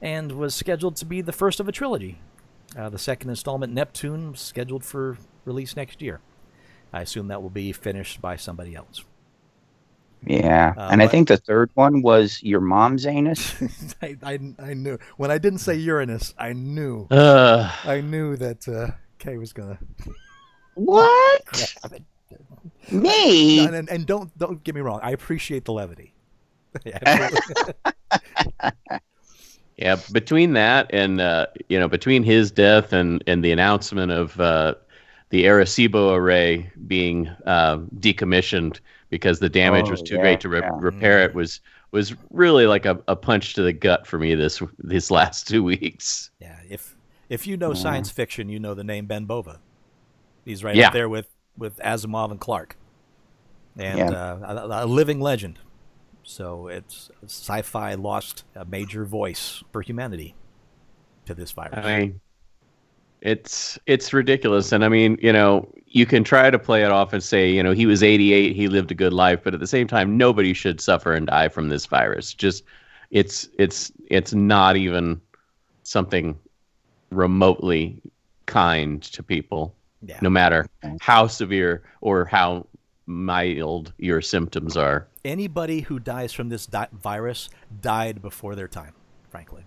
and 0.00 0.32
was 0.32 0.54
scheduled 0.54 0.96
to 0.96 1.04
be 1.04 1.20
the 1.20 1.32
first 1.32 1.60
of 1.60 1.68
a 1.68 1.72
trilogy. 1.72 2.20
Uh, 2.76 2.88
the 2.88 2.98
second 2.98 3.30
installment, 3.30 3.72
Neptune, 3.72 4.34
scheduled 4.34 4.84
for 4.84 5.18
release 5.44 5.76
next 5.76 6.02
year. 6.02 6.20
I 6.92 7.02
assume 7.02 7.28
that 7.28 7.42
will 7.42 7.50
be 7.50 7.72
finished 7.72 8.20
by 8.20 8.36
somebody 8.36 8.74
else. 8.74 9.04
Yeah. 10.26 10.72
Uh, 10.76 10.88
and 10.90 11.02
I 11.02 11.06
think 11.06 11.28
the 11.28 11.36
third 11.36 11.70
one 11.74 12.00
was 12.02 12.42
your 12.42 12.60
mom's 12.60 13.04
anus. 13.06 13.54
I, 14.02 14.16
I, 14.22 14.38
I 14.58 14.74
knew 14.74 14.98
when 15.16 15.30
I 15.30 15.38
didn't 15.38 15.58
say 15.58 15.74
Uranus, 15.74 16.34
I 16.38 16.52
knew 16.54 17.06
Uh, 17.10 17.70
I 17.84 18.00
knew 18.00 18.36
that 18.36 18.66
uh, 18.66 18.92
Kay 19.18 19.36
was 19.36 19.52
gonna. 19.52 19.78
what? 20.74 21.74
Me? 22.90 23.66
And, 23.66 23.74
and, 23.74 23.88
and 23.90 24.06
don't 24.06 24.36
don't 24.38 24.62
get 24.64 24.74
me 24.74 24.80
wrong, 24.80 25.00
I 25.02 25.10
appreciate 25.10 25.64
the 25.64 25.72
levity. 25.72 26.14
Yeah, 29.76 29.96
between 30.12 30.52
that 30.52 30.88
and 30.92 31.20
uh, 31.20 31.48
you 31.68 31.78
know, 31.78 31.88
between 31.88 32.22
his 32.22 32.50
death 32.50 32.92
and 32.92 33.22
and 33.26 33.44
the 33.44 33.50
announcement 33.50 34.12
of 34.12 34.38
uh, 34.40 34.74
the 35.30 35.44
Arecibo 35.44 36.14
array 36.14 36.70
being 36.86 37.28
uh, 37.46 37.78
decommissioned 37.98 38.80
because 39.10 39.40
the 39.40 39.48
damage 39.48 39.90
Oh, 39.90 39.90
was 39.90 40.02
too 40.02 40.16
yeah, 40.16 40.18
great 40.18 40.40
to 40.40 40.48
re- 40.48 40.62
yeah. 40.62 40.70
repair 40.78 41.24
it 41.24 41.34
was 41.34 41.60
was 41.90 42.14
really 42.30 42.66
like 42.66 42.86
a, 42.86 43.02
a 43.08 43.16
punch 43.16 43.54
to 43.54 43.62
the 43.62 43.72
gut 43.72 44.06
for 44.06 44.18
me 44.18 44.34
this 44.36 44.62
these 44.84 45.10
last 45.10 45.48
two 45.48 45.64
weeks. 45.64 46.30
yeah, 46.40 46.58
if 46.68 46.96
if 47.28 47.46
you 47.46 47.56
know 47.56 47.72
Yeah. 47.72 47.74
science 47.74 48.10
fiction, 48.10 48.48
you 48.48 48.58
know 48.60 48.74
the 48.74 48.84
name 48.84 49.06
Ben 49.06 49.24
Bova. 49.24 49.60
He's 50.44 50.64
right 50.64 50.76
Yeah. 50.76 50.86
up 50.86 50.92
there 50.92 51.08
with 51.08 51.28
with 51.56 51.76
Asimov 51.78 52.30
and 52.30 52.40
Clarke, 52.40 52.76
and 53.78 53.98
Yeah. 53.98 54.10
uh, 54.10 54.38
a, 54.42 54.84
a 54.84 54.86
living 54.86 55.20
legend. 55.20 55.58
So 56.22 56.68
it's 56.68 57.10
sci-fi 57.24 57.94
lost 57.94 58.44
a 58.54 58.64
major 58.64 59.04
voice 59.04 59.62
for 59.72 59.82
humanity 59.82 60.34
to 61.26 61.34
this 61.34 61.52
virus. 61.52 61.72
I 61.72 61.98
mean, 61.98 62.20
it's 63.20 63.78
it's 63.86 64.12
ridiculous, 64.12 64.72
and 64.72 64.84
I 64.84 64.88
mean, 64.88 65.18
you 65.22 65.32
know, 65.32 65.72
you 65.86 66.04
can 66.06 66.24
try 66.24 66.50
to 66.50 66.58
play 66.58 66.84
it 66.84 66.90
off 66.90 67.12
and 67.12 67.22
say, 67.22 67.50
you 67.50 67.62
know, 67.62 67.72
he 67.72 67.86
was 67.86 68.02
88, 68.02 68.54
he 68.54 68.68
lived 68.68 68.90
a 68.90 68.94
good 68.94 69.12
life, 69.12 69.40
but 69.42 69.54
at 69.54 69.60
the 69.60 69.66
same 69.66 69.86
time, 69.86 70.16
nobody 70.18 70.52
should 70.52 70.80
suffer 70.80 71.14
and 71.14 71.26
die 71.26 71.48
from 71.48 71.68
this 71.68 71.86
virus. 71.86 72.34
Just, 72.34 72.64
it's 73.10 73.48
it's 73.58 73.92
it's 74.10 74.34
not 74.34 74.76
even 74.76 75.20
something 75.84 76.38
remotely 77.10 78.02
kind 78.46 79.02
to 79.04 79.22
people, 79.22 79.76
Yeah. 80.06 80.18
no 80.20 80.30
matter 80.30 80.66
how 81.00 81.26
severe 81.26 81.82
or 82.00 82.24
how 82.24 82.66
mild 83.06 83.92
your 83.98 84.20
symptoms 84.20 84.76
are. 84.76 85.08
Anybody 85.24 85.80
who 85.80 85.98
dies 85.98 86.32
from 86.32 86.48
this 86.48 86.66
di- 86.66 86.88
virus 86.92 87.48
died 87.80 88.20
before 88.22 88.54
their 88.54 88.68
time, 88.68 88.92
frankly. 89.30 89.64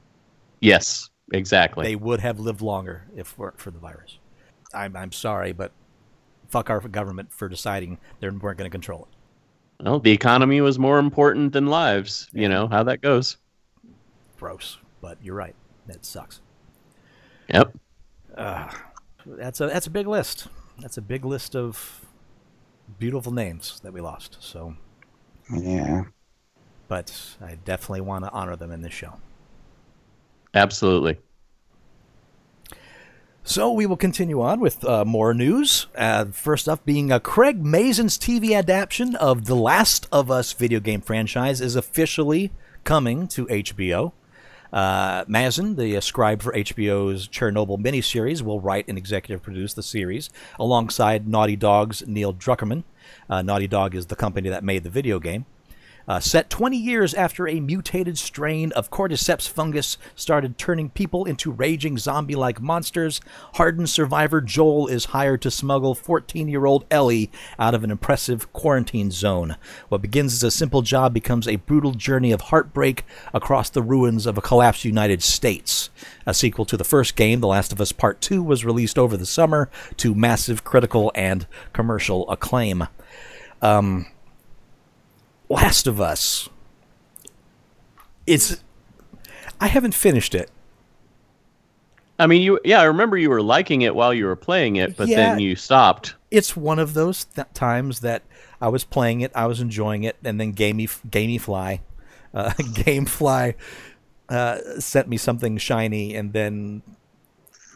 Yes, 0.60 1.10
exactly. 1.34 1.86
They 1.86 1.96
would 1.96 2.20
have 2.20 2.40
lived 2.40 2.62
longer 2.62 3.06
if 3.16 3.34
it 3.34 3.38
weren't 3.38 3.60
for 3.60 3.72
the 3.72 3.80
virus. 3.80 4.20
I'm, 4.74 4.96
I'm 4.96 5.12
sorry, 5.12 5.54
but 5.54 5.72
fuck 6.50 6.70
our 6.70 6.80
government 6.80 7.32
for 7.32 7.48
deciding 7.50 8.00
they 8.20 8.30
weren't 8.30 8.58
going 8.58 8.70
to 8.70 8.70
control 8.70 9.08
it. 9.10 9.84
well, 9.86 10.00
the 10.00 10.12
economy 10.12 10.62
was 10.62 10.80
more 10.80 11.00
important 11.00 11.54
than 11.54 11.68
lives. 11.68 12.28
You 12.34 12.50
know 12.50 12.68
how 12.68 12.84
that 12.84 13.02
goes. 13.02 13.38
Gross, 14.38 14.78
but 15.02 15.18
you're 15.22 15.36
right. 15.36 15.56
That 15.88 16.06
sucks. 16.06 16.42
Yep. 17.50 17.74
That's 19.28 19.60
a 19.62 19.68
that's 19.68 19.88
a 19.88 19.90
big 19.92 20.08
list. 20.08 20.48
That's 20.80 20.98
a 20.98 21.02
big 21.02 21.26
list 21.26 21.56
of 21.56 22.06
beautiful 23.00 23.32
names 23.34 23.80
that 23.82 23.92
we 23.94 24.00
lost. 24.02 24.38
So, 24.40 24.76
Yeah. 25.54 26.06
but 26.88 27.36
I 27.42 27.56
definitely 27.66 28.02
want 28.02 28.24
to 28.26 28.32
honor 28.32 28.56
them 28.56 28.72
in 28.72 28.82
this 28.82 28.94
show. 28.94 29.14
Absolutely. 30.54 31.20
So 33.44 33.72
we 33.72 33.86
will 33.86 33.98
continue 33.98 34.42
on 34.42 34.60
with 34.60 34.84
uh, 34.84 35.06
more 35.06 35.34
news. 35.34 35.88
Uh, 35.96 36.26
first 36.26 36.68
up, 36.68 36.86
being 36.86 37.12
uh, 37.12 37.20
Craig 37.20 37.64
Mazin's 37.64 38.18
TV 38.18 38.54
adaptation 38.58 39.16
of 39.16 39.46
The 39.46 39.56
Last 39.56 40.06
of 40.12 40.30
Us 40.30 40.52
video 40.52 40.82
game 40.82 41.00
franchise 41.00 41.62
is 41.62 41.76
officially 41.76 42.52
coming 42.84 43.26
to 43.30 43.46
HBO. 43.46 44.12
Uh, 44.72 45.24
Mazin, 45.28 45.76
the 45.76 46.00
scribe 46.02 46.42
for 46.42 46.52
HBO's 46.54 47.28
Chernobyl 47.28 47.78
miniseries, 47.78 48.42
will 48.42 48.60
write 48.60 48.86
and 48.88 48.98
executive 48.98 49.42
produce 49.42 49.74
the 49.74 49.84
series 49.84 50.30
alongside 50.60 51.28
Naughty 51.28 51.56
Dog's 51.56 52.06
Neil 52.08 52.34
Druckmann. 52.34 52.84
Uh, 53.30 53.42
Naughty 53.42 53.68
Dog 53.68 53.96
is 53.96 54.08
the 54.08 54.16
company 54.16 54.50
that 54.50 54.64
made 54.64 54.84
the 54.84 54.90
video 54.90 55.20
game. 55.20 55.46
Uh, 56.08 56.22
set 56.22 56.50
20 56.50 56.78
years 56.78 57.14
after 57.14 57.50
a 57.50 57.60
mutated 57.60 58.18
strain 58.18 58.72
of 58.72 58.90
cordyceps 58.90 59.50
fungus 59.50 59.98
started 60.16 60.58
turning 60.58 60.90
people 60.90 61.26
into 61.26 61.52
raging 61.52 61.98
zombie 61.98 62.36
like 62.36 62.62
monsters, 62.62 63.20
hardened 63.56 63.90
survivor 63.90 64.40
Joel 64.40 64.88
is 64.88 65.06
hired 65.06 65.42
to 65.42 65.52
smuggle 65.52 65.94
14 65.94 66.48
year 66.48 66.66
old 66.66 66.86
Ellie 66.90 67.30
out 67.60 67.74
of 67.74 67.84
an 67.84 67.92
impressive 67.92 68.54
quarantine 68.54 69.12
zone. 69.12 69.58
What 69.90 70.02
begins 70.02 70.34
as 70.34 70.44
a 70.44 70.52
simple 70.52 70.82
job 70.82 71.14
becomes 71.14 71.48
a 71.48 71.58
brutal 71.58 71.92
journey 71.92 72.32
of 72.32 72.42
heartbreak 72.42 73.04
across 73.34 73.70
the 73.70 73.82
ruins 73.82 74.26
of 74.26 74.38
a 74.38 74.42
collapsed 74.42 74.86
United 74.86 75.22
States. 75.22 75.90
A 76.26 76.34
sequel 76.34 76.64
to 76.66 76.78
the 76.78 76.86
first 76.86 77.18
game, 77.18 77.42
The 77.42 77.48
Last 77.48 77.74
of 77.74 77.82
Us 77.82 77.92
Part 77.92 78.22
2, 78.22 78.42
was 78.42 78.64
released 78.64 78.98
over 78.98 79.18
the 79.18 79.26
summer 79.26 79.70
to 79.98 80.16
massive 80.16 80.64
critical 80.64 81.12
and 81.16 81.48
commercial 81.74 82.30
acclaim. 82.30 82.88
Last 85.50 85.88
of 85.88 86.02
Us. 86.02 86.50
It's. 88.26 88.64
I 89.60 89.68
haven't 89.68 89.94
finished 89.94 90.36
it. 90.36 90.52
I 92.20 92.28
mean, 92.28 92.42
you. 92.42 92.60
Yeah, 92.64 92.82
I 92.82 92.86
remember 92.86 93.18
you 93.18 93.30
were 93.30 93.42
liking 93.42 93.82
it 93.84 93.96
while 93.96 94.14
you 94.14 94.26
were 94.26 94.36
playing 94.36 94.76
it, 94.78 94.98
but 94.98 95.08
then 95.16 95.40
you 95.40 95.56
stopped. 95.56 96.16
It's 96.32 96.56
one 96.58 96.80
of 96.80 96.94
those 96.94 97.26
th- 97.26 97.48
times 97.54 98.02
that 98.02 98.24
I 98.60 98.70
was 98.70 98.84
playing 98.84 99.22
it, 99.22 99.32
I 99.36 99.46
was 99.46 99.62
enjoying 99.62 100.04
it, 100.04 100.18
and 100.24 100.40
then 100.40 100.52
Gamey 100.52 100.88
Gamefly, 100.88 101.80
uh, 102.34 102.50
Gamefly, 102.58 103.54
uh, 104.30 104.58
sent 104.80 105.08
me 105.08 105.18
something 105.18 105.58
shiny, 105.58 106.16
and 106.16 106.34
then 106.34 106.82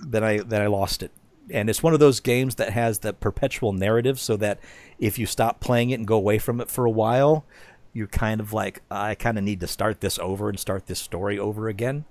then 0.06 0.24
I 0.24 0.40
then 0.40 0.62
I 0.62 0.68
lost 0.68 1.04
it. 1.04 1.12
And 1.52 1.70
it's 1.70 1.84
one 1.84 1.94
of 1.94 2.00
those 2.00 2.20
games 2.20 2.56
that 2.56 2.72
has 2.74 3.00
the 3.00 3.14
perpetual 3.14 3.74
narrative, 3.74 4.20
so 4.20 4.38
that 4.38 4.60
if 5.00 5.20
you 5.20 5.26
stop 5.26 5.60
playing 5.60 5.90
it 5.90 5.96
and 5.96 6.08
go 6.08 6.16
away 6.16 6.40
from 6.40 6.62
it 6.62 6.70
for 6.70 6.86
a 6.86 6.90
while, 6.92 7.46
you're 7.94 8.08
kind 8.08 8.40
of 8.40 8.54
like, 8.54 8.82
I 8.90 9.16
kind 9.16 9.38
of 9.38 9.44
need 9.44 9.60
to 9.60 9.68
start 9.68 10.00
this 10.02 10.18
over 10.20 10.48
and 10.50 10.60
start 10.60 10.88
this 10.88 11.00
story 11.00 11.38
over 11.38 11.68
again. 11.68 12.06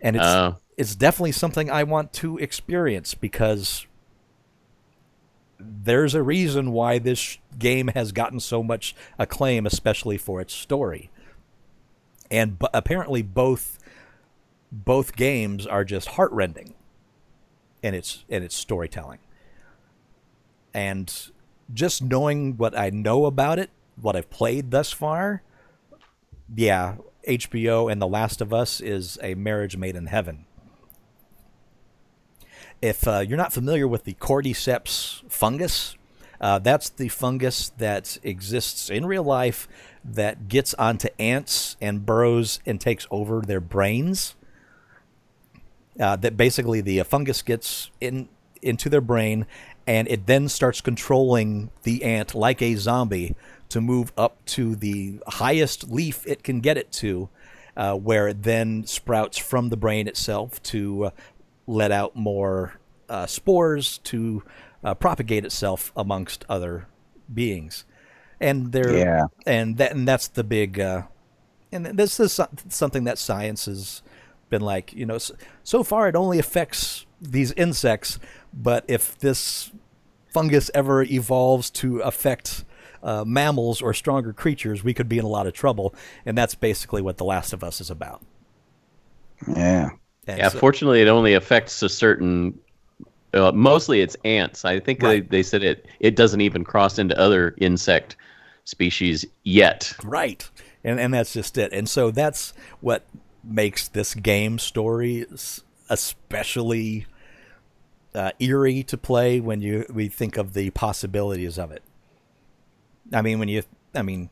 And 0.00 0.16
it's 0.16 0.24
Oh. 0.24 0.56
it's 0.76 0.94
definitely 0.94 1.32
something 1.32 1.70
I 1.70 1.82
want 1.84 2.12
to 2.14 2.38
experience 2.38 3.14
because 3.14 3.86
there's 5.58 6.14
a 6.14 6.22
reason 6.22 6.72
why 6.72 6.98
this 6.98 7.36
game 7.58 7.88
has 7.88 8.12
gotten 8.12 8.40
so 8.40 8.62
much 8.62 8.94
acclaim, 9.18 9.66
especially 9.66 10.16
for 10.16 10.40
its 10.40 10.54
story. 10.54 11.10
And 12.30 12.58
b- 12.58 12.66
apparently, 12.72 13.22
both 13.22 13.78
both 14.72 15.16
games 15.16 15.66
are 15.66 15.84
just 15.84 16.08
heartrending 16.10 16.74
in 17.82 17.94
its 17.94 18.24
in 18.28 18.42
its 18.42 18.54
storytelling. 18.54 19.18
And 20.72 21.12
just 21.72 22.02
knowing 22.02 22.56
what 22.56 22.76
I 22.78 22.90
know 22.90 23.26
about 23.26 23.58
it, 23.58 23.70
what 24.00 24.16
I've 24.16 24.30
played 24.30 24.70
thus 24.70 24.92
far, 24.92 25.42
yeah, 26.54 26.96
HBO 27.26 27.90
and 27.90 28.00
The 28.00 28.06
Last 28.06 28.40
of 28.40 28.52
Us 28.52 28.80
is 28.80 29.18
a 29.22 29.34
marriage 29.34 29.76
made 29.76 29.96
in 29.96 30.06
heaven. 30.06 30.46
If 32.82 33.06
uh, 33.06 33.18
you're 33.18 33.36
not 33.36 33.52
familiar 33.52 33.86
with 33.86 34.04
the 34.04 34.14
cordyceps 34.14 35.22
fungus, 35.30 35.96
uh, 36.40 36.58
that's 36.58 36.88
the 36.88 37.08
fungus 37.08 37.68
that 37.76 38.16
exists 38.22 38.88
in 38.88 39.04
real 39.04 39.22
life 39.22 39.68
that 40.02 40.48
gets 40.48 40.72
onto 40.74 41.08
ants 41.18 41.76
and 41.80 42.06
burrows 42.06 42.60
and 42.64 42.80
takes 42.80 43.06
over 43.10 43.42
their 43.42 43.60
brains. 43.60 44.34
Uh, 45.98 46.16
that 46.16 46.36
basically 46.36 46.80
the 46.80 47.00
uh, 47.00 47.04
fungus 47.04 47.42
gets 47.42 47.90
in 48.00 48.28
into 48.62 48.88
their 48.88 49.00
brain, 49.00 49.46
and 49.86 50.06
it 50.08 50.26
then 50.26 50.48
starts 50.48 50.80
controlling 50.80 51.70
the 51.82 52.04
ant 52.04 52.34
like 52.34 52.62
a 52.62 52.74
zombie 52.76 53.34
to 53.70 53.80
move 53.80 54.12
up 54.16 54.44
to 54.44 54.76
the 54.76 55.20
highest 55.26 55.90
leaf 55.90 56.26
it 56.26 56.42
can 56.44 56.60
get 56.60 56.76
it 56.76 56.92
to, 56.92 57.28
uh, 57.76 57.94
where 57.94 58.28
it 58.28 58.42
then 58.42 58.84
sprouts 58.86 59.36
from 59.36 59.68
the 59.70 59.76
brain 59.76 60.06
itself 60.06 60.62
to 60.62 61.06
uh, 61.06 61.10
let 61.66 61.90
out 61.90 62.14
more 62.14 62.74
uh, 63.08 63.26
spores 63.26 63.98
to 63.98 64.42
uh, 64.84 64.94
propagate 64.94 65.44
itself 65.44 65.92
amongst 65.96 66.44
other 66.48 66.86
beings. 67.32 67.84
And 68.40 68.72
there, 68.72 68.96
Yeah. 68.96 69.24
and 69.44 69.76
that 69.78 69.92
and 69.92 70.06
that's 70.06 70.28
the 70.28 70.44
big, 70.44 70.78
uh, 70.78 71.02
and 71.72 71.84
this 71.86 72.20
is 72.20 72.40
something 72.68 73.04
that 73.04 73.18
science 73.18 73.66
has 73.66 74.02
been 74.50 74.60
like. 74.62 74.92
You 74.92 75.06
know, 75.06 75.18
so, 75.18 75.34
so 75.64 75.82
far 75.82 76.08
it 76.08 76.16
only 76.16 76.38
affects 76.38 77.06
these 77.20 77.52
insects, 77.52 78.18
but 78.52 78.84
if 78.88 79.18
this 79.18 79.70
fungus 80.32 80.70
ever 80.74 81.02
evolves 81.02 81.70
to 81.70 82.00
affect 82.00 82.64
uh, 83.02 83.24
mammals 83.26 83.80
or 83.82 83.94
stronger 83.94 84.32
creatures, 84.32 84.84
we 84.84 84.92
could 84.94 85.08
be 85.08 85.18
in 85.18 85.24
a 85.24 85.28
lot 85.28 85.46
of 85.46 85.52
trouble. 85.52 85.94
And 86.26 86.36
that's 86.36 86.54
basically 86.54 87.00
what 87.02 87.16
The 87.16 87.24
Last 87.24 87.52
of 87.52 87.64
Us 87.64 87.80
is 87.80 87.90
about. 87.90 88.22
Yeah. 89.48 89.90
And 90.26 90.38
Yeah, 90.38 90.48
so- 90.48 90.58
fortunately, 90.58 91.00
it 91.02 91.08
only 91.08 91.34
affects 91.34 91.82
a 91.82 91.88
certain. 91.88 92.58
Uh, 93.32 93.52
mostly, 93.52 94.00
it's 94.00 94.16
ants. 94.24 94.64
I 94.64 94.80
think 94.80 95.02
Right. 95.02 95.28
they, 95.30 95.38
they 95.38 95.42
said 95.42 95.62
it. 95.62 95.86
It 96.00 96.16
doesn't 96.16 96.40
even 96.40 96.64
cross 96.64 96.98
into 96.98 97.16
other 97.18 97.54
insect 97.58 98.16
species 98.64 99.24
yet. 99.44 99.92
Right. 100.04 100.48
And 100.82 100.98
and 100.98 101.12
that's 101.14 101.32
just 101.32 101.56
it. 101.58 101.72
And 101.72 101.88
so 101.88 102.10
that's 102.10 102.52
what 102.80 103.04
makes 103.42 103.88
this 103.88 104.14
game 104.14 104.58
story 104.58 105.26
especially 105.88 107.06
uh, 108.14 108.30
eerie 108.38 108.82
to 108.84 108.96
play 108.96 109.40
when 109.40 109.60
you 109.60 109.84
we 109.92 110.08
think 110.08 110.36
of 110.36 110.54
the 110.54 110.70
possibilities 110.70 111.58
of 111.58 111.70
it. 111.70 111.82
I 113.12 113.22
mean, 113.22 113.38
when 113.38 113.48
you 113.48 113.62
I 113.94 114.02
mean, 114.02 114.30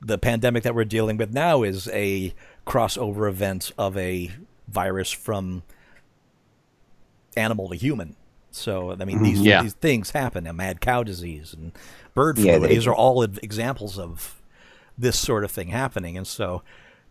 the 0.00 0.18
pandemic 0.18 0.62
that 0.62 0.74
we're 0.74 0.84
dealing 0.84 1.16
with 1.16 1.32
now 1.32 1.62
is 1.62 1.88
a 1.88 2.34
crossover 2.66 3.28
event 3.28 3.72
of 3.78 3.96
a 3.96 4.30
virus 4.68 5.10
from 5.10 5.62
animal 7.36 7.68
to 7.70 7.76
human. 7.76 8.16
So 8.50 8.92
I 8.98 9.04
mean, 9.04 9.22
these 9.22 9.40
Yeah. 9.40 9.62
these 9.62 9.74
things 9.74 10.10
happen. 10.10 10.46
A 10.46 10.52
mad 10.52 10.80
cow 10.80 11.02
disease 11.02 11.54
and 11.54 11.72
bird 12.14 12.36
flu. 12.36 12.46
Yeah, 12.46 12.58
these 12.58 12.86
are 12.86 12.94
all 12.94 13.22
examples 13.22 13.98
of 13.98 14.40
this 14.96 15.18
sort 15.18 15.44
of 15.44 15.50
thing 15.50 15.68
happening. 15.68 16.16
And 16.16 16.26
so 16.26 16.62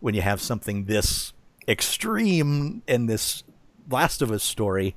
when 0.04 0.12
you 0.12 0.20
have 0.20 0.38
something 0.38 0.84
this 0.84 1.32
extreme 1.66 2.82
in 2.86 3.06
this 3.06 3.42
Last 3.90 4.20
of 4.20 4.30
Us 4.30 4.44
story, 4.44 4.94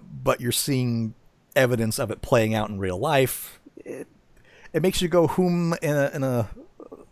but 0.00 0.40
you're 0.40 0.52
seeing 0.52 1.14
evidence 1.56 1.98
of 1.98 2.12
it 2.12 2.22
playing 2.22 2.54
out 2.54 2.68
in 2.68 2.78
real 2.78 2.96
life, 2.96 3.58
it, 3.78 4.06
it 4.72 4.80
makes 4.80 5.02
you 5.02 5.08
go 5.08 5.26
whom 5.26 5.74
in 5.82 5.96
a, 5.96 6.08
in 6.14 6.22
a, 6.22 6.48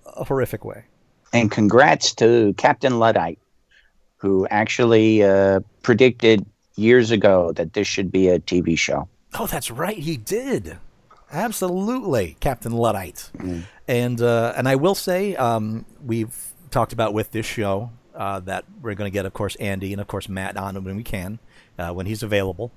a 0.07 0.23
horrific 0.23 0.65
way. 0.65 0.85
And 1.33 1.51
congrats 1.51 2.15
to 2.15 2.55
Captain 2.57 3.01
Luddite, 3.01 3.41
who 4.19 4.47
actually 4.49 5.25
uh, 5.25 5.63
predicted 5.83 6.47
years 6.77 7.11
ago 7.11 7.51
that 7.55 7.73
this 7.73 7.89
should 7.89 8.13
be 8.13 8.29
a 8.29 8.39
TV 8.39 8.79
show. 8.79 9.09
Oh, 9.37 9.49
that's 9.49 9.73
right, 9.73 9.99
he 9.99 10.17
did. 10.17 10.79
Absolutely, 11.33 12.37
Captain 12.39 12.73
Luddite. 12.73 13.31
And 13.89 14.21
uh, 14.21 14.53
and 14.55 14.69
I 14.69 14.77
will 14.77 14.95
say, 14.95 15.35
um, 15.35 15.87
we've 16.05 16.52
talked 16.73 16.93
about 16.93 17.15
with 17.15 17.31
this 17.31 17.47
show 17.47 17.90
uh, 18.15 18.40
that 18.40 18.65
we're 18.81 18.94
going 18.94 19.11
to 19.11 19.12
get, 19.12 19.27
of 19.27 19.32
course, 19.32 19.55
Andy 19.57 19.93
and 19.93 20.01
of 20.01 20.09
course 20.09 20.28
Matt 20.28 20.57
on 20.57 20.82
when 20.82 20.97
we 20.97 21.05
can, 21.05 21.39
uh, 21.78 21.93
when 21.93 22.07
he's 22.07 22.23
available, 22.23 22.73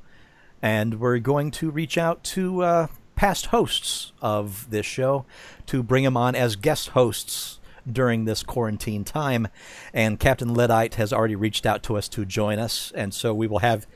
and 0.62 1.00
we're 1.00 1.20
going 1.20 1.52
to 1.52 1.72
reach 1.72 1.98
out 1.98 2.24
to 2.24 2.62
uh, 2.62 2.88
past 3.16 3.48
hosts 3.48 4.12
of 4.22 4.70
this 4.70 4.86
show 4.86 5.26
to 5.66 5.82
bring 5.82 6.04
them 6.04 6.18
on 6.18 6.36
as 6.36 6.56
guest 6.56 6.90
hosts 6.90 7.60
during 7.92 8.26
this 8.26 8.44
quarantine 8.44 9.04
time. 9.04 9.48
And 9.94 10.20
Captain 10.20 10.54
Luddite 10.54 10.96
has 10.96 11.14
already 11.14 11.36
reached 11.36 11.66
out 11.66 11.84
to 11.84 11.98
us 11.98 12.08
to 12.10 12.26
join 12.26 12.60
us, 12.60 12.92
and 12.96 13.14
so 13.14 13.34
we 13.34 13.48
will 13.48 13.60
have 13.60 13.88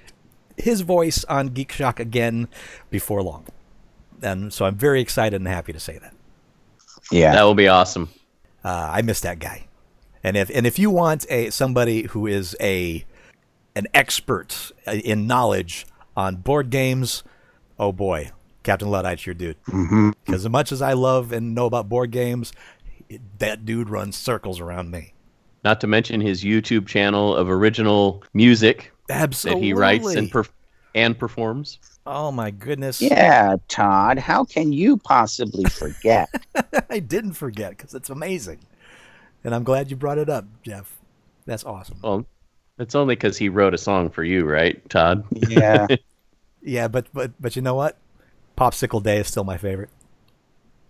his 0.57 0.81
voice 0.81 1.23
on 1.25 1.47
Geek 1.49 1.71
Shock 1.71 1.99
again 1.99 2.47
before 2.89 3.21
long. 3.23 3.45
And 4.21 4.53
so 4.53 4.65
I'm 4.65 4.75
very 4.75 4.99
excited 5.01 5.39
and 5.39 5.47
happy 5.47 5.71
to 5.71 5.79
say 5.79 5.97
that. 5.97 6.13
Yeah. 7.11 7.31
That 7.31 7.43
will 7.43 7.55
be 7.55 7.69
awesome. 7.69 8.09
Uh, 8.63 8.89
I 8.91 9.01
miss 9.01 9.21
that 9.21 9.39
guy. 9.39 9.68
And 10.23 10.35
if 10.37 10.49
and 10.53 10.65
if 10.67 10.77
you 10.79 10.89
want 10.89 11.25
a 11.29 11.49
somebody 11.49 12.03
who 12.03 12.27
is 12.27 12.55
a 12.59 13.05
an 13.75 13.87
expert 13.93 14.71
in 14.87 15.27
knowledge 15.27 15.85
on 16.17 16.37
board 16.37 16.69
games, 16.69 17.23
oh 17.79 17.91
boy, 17.91 18.31
Captain 18.63 18.89
Luddite's 18.89 19.25
your 19.25 19.35
dude. 19.35 19.55
Because 19.65 19.75
Mm-hmm. 19.85 20.33
as 20.33 20.49
much 20.49 20.71
as 20.71 20.81
I 20.81 20.93
love 20.93 21.31
and 21.31 21.55
know 21.55 21.65
about 21.65 21.87
board 21.87 22.11
games, 22.11 22.51
that 23.37 23.65
dude 23.65 23.89
runs 23.89 24.17
circles 24.17 24.59
around 24.59 24.91
me. 24.91 25.13
Not 25.63 25.79
to 25.81 25.87
mention 25.87 26.21
his 26.21 26.43
YouTube 26.43 26.87
channel 26.87 27.35
of 27.35 27.49
original 27.49 28.23
music 28.33 28.91
Absolutely. 29.09 29.61
that 29.61 29.65
he 29.65 29.73
writes 29.73 30.15
and 30.15 30.31
perf- 30.31 30.49
and 30.95 31.17
performs. 31.17 31.79
oh 32.05 32.31
my 32.31 32.49
goodness. 32.51 33.01
Yeah, 33.01 33.55
Todd. 33.67 34.17
How 34.19 34.43
can 34.43 34.73
you 34.73 34.97
possibly 34.97 35.65
forget? 35.65 36.29
I 36.89 36.99
didn't 36.99 37.33
forget 37.33 37.71
because 37.77 37.93
it's 37.93 38.09
amazing, 38.09 38.59
and 39.43 39.55
I'm 39.55 39.63
glad 39.63 39.89
you 39.89 39.97
brought 39.97 40.17
it 40.17 40.29
up, 40.29 40.45
Jeff. 40.63 40.97
That's 41.45 41.63
awesome. 41.63 41.99
Well, 42.03 42.25
it's 42.77 42.95
only 42.95 43.15
because 43.15 43.37
he 43.37 43.49
wrote 43.49 43.73
a 43.73 43.77
song 43.77 44.09
for 44.09 44.23
you, 44.23 44.45
right, 44.45 44.87
Todd? 44.89 45.25
yeah. 45.31 45.87
Yeah, 46.61 46.89
but 46.89 47.07
but 47.13 47.31
but 47.39 47.55
you 47.55 47.61
know 47.61 47.75
what? 47.75 47.97
Popsicle 48.57 49.01
Day 49.01 49.19
is 49.19 49.27
still 49.27 49.45
my 49.45 49.57
favorite. 49.57 49.89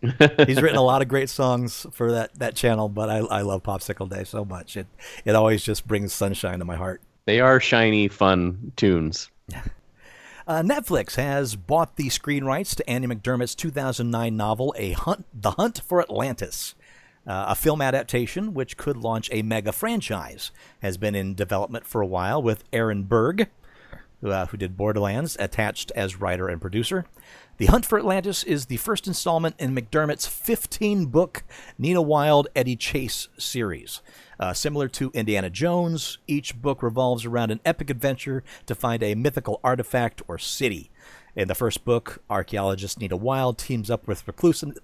He's 0.02 0.62
written 0.62 0.78
a 0.78 0.82
lot 0.82 1.02
of 1.04 1.08
great 1.08 1.30
songs 1.30 1.86
for 1.92 2.12
that, 2.14 2.34
that 2.40 2.56
channel, 2.56 2.90
but 2.90 3.10
I, 3.10 3.18
I 3.18 3.42
love 3.42 3.62
Popsicle 3.64 4.10
Day 4.10 4.24
so 4.24 4.44
much. 4.44 4.76
It 4.76 4.88
it 5.26 5.36
always 5.36 5.62
just 5.64 5.88
brings 5.88 6.12
sunshine 6.12 6.58
to 6.58 6.66
my 6.66 6.76
heart. 6.76 7.02
They 7.26 7.40
are 7.40 7.60
shiny, 7.60 8.08
fun 8.08 8.72
tunes. 8.76 9.30
Uh, 10.48 10.64
Netflix 10.64 11.14
has 11.14 11.56
bought 11.56 11.96
the 11.96 12.10
screen 12.10 12.44
rights 12.44 12.74
to 12.74 12.90
Andy 12.90 13.08
McDermott's 13.08 13.54
2009 13.54 14.36
novel, 14.36 14.74
A 14.80 14.94
Hunt, 14.94 15.28
The 15.32 15.52
Hunt 15.52 15.80
for 15.86 16.02
Atlantis. 16.02 16.74
Uh, 17.30 17.46
a 17.50 17.56
film 17.56 17.80
adaptation 17.80 18.56
which 18.56 18.76
could 18.76 18.98
launch 18.98 19.30
a 19.32 19.44
mega 19.44 19.72
franchise 19.72 20.50
has 20.82 20.98
been 20.98 21.14
in 21.14 21.36
development 21.36 21.86
for 21.86 22.02
a 22.02 22.08
while 22.08 22.42
with 22.42 22.64
Aaron 22.74 23.04
Berg, 23.04 23.50
who, 24.20 24.32
uh, 24.32 24.48
who 24.48 24.58
did 24.58 24.76
Borderlands, 24.76 25.38
attached 25.40 25.92
as 25.96 26.20
writer 26.20 26.48
and 26.48 26.60
producer. 26.60 27.06
The 27.58 27.68
Hunt 27.68 27.86
for 27.86 28.00
Atlantis 28.00 28.44
is 28.44 28.66
the 28.66 28.78
first 28.78 29.06
installment 29.06 29.56
in 29.60 29.76
McDermott's 29.76 30.26
15 30.26 31.06
book 31.06 31.44
Nina 31.78 32.02
Wilde 32.02 32.48
Eddie 32.56 32.76
Chase 32.76 33.28
series. 33.38 34.02
Uh, 34.40 34.54
similar 34.54 34.88
to 34.88 35.12
Indiana 35.14 35.52
Jones, 35.52 36.18
each 36.26 36.60
book 36.60 36.82
revolves 36.82 37.26
around 37.26 37.52
an 37.52 37.60
epic 37.64 37.92
adventure 37.92 38.44
to 38.66 38.74
find 38.74 39.04
a 39.04 39.14
mythical 39.14 39.60
artifact 39.64 40.24
or 40.28 40.40
city. 40.40 40.90
In 41.36 41.48
the 41.48 41.54
first 41.54 41.86
book, 41.86 42.24
archaeologist 42.28 43.00
Nina 43.00 43.18
Wilde 43.18 43.60
teams 43.60 43.92
up 43.92 44.08
with 44.08 44.28
reclusive, 44.28 44.78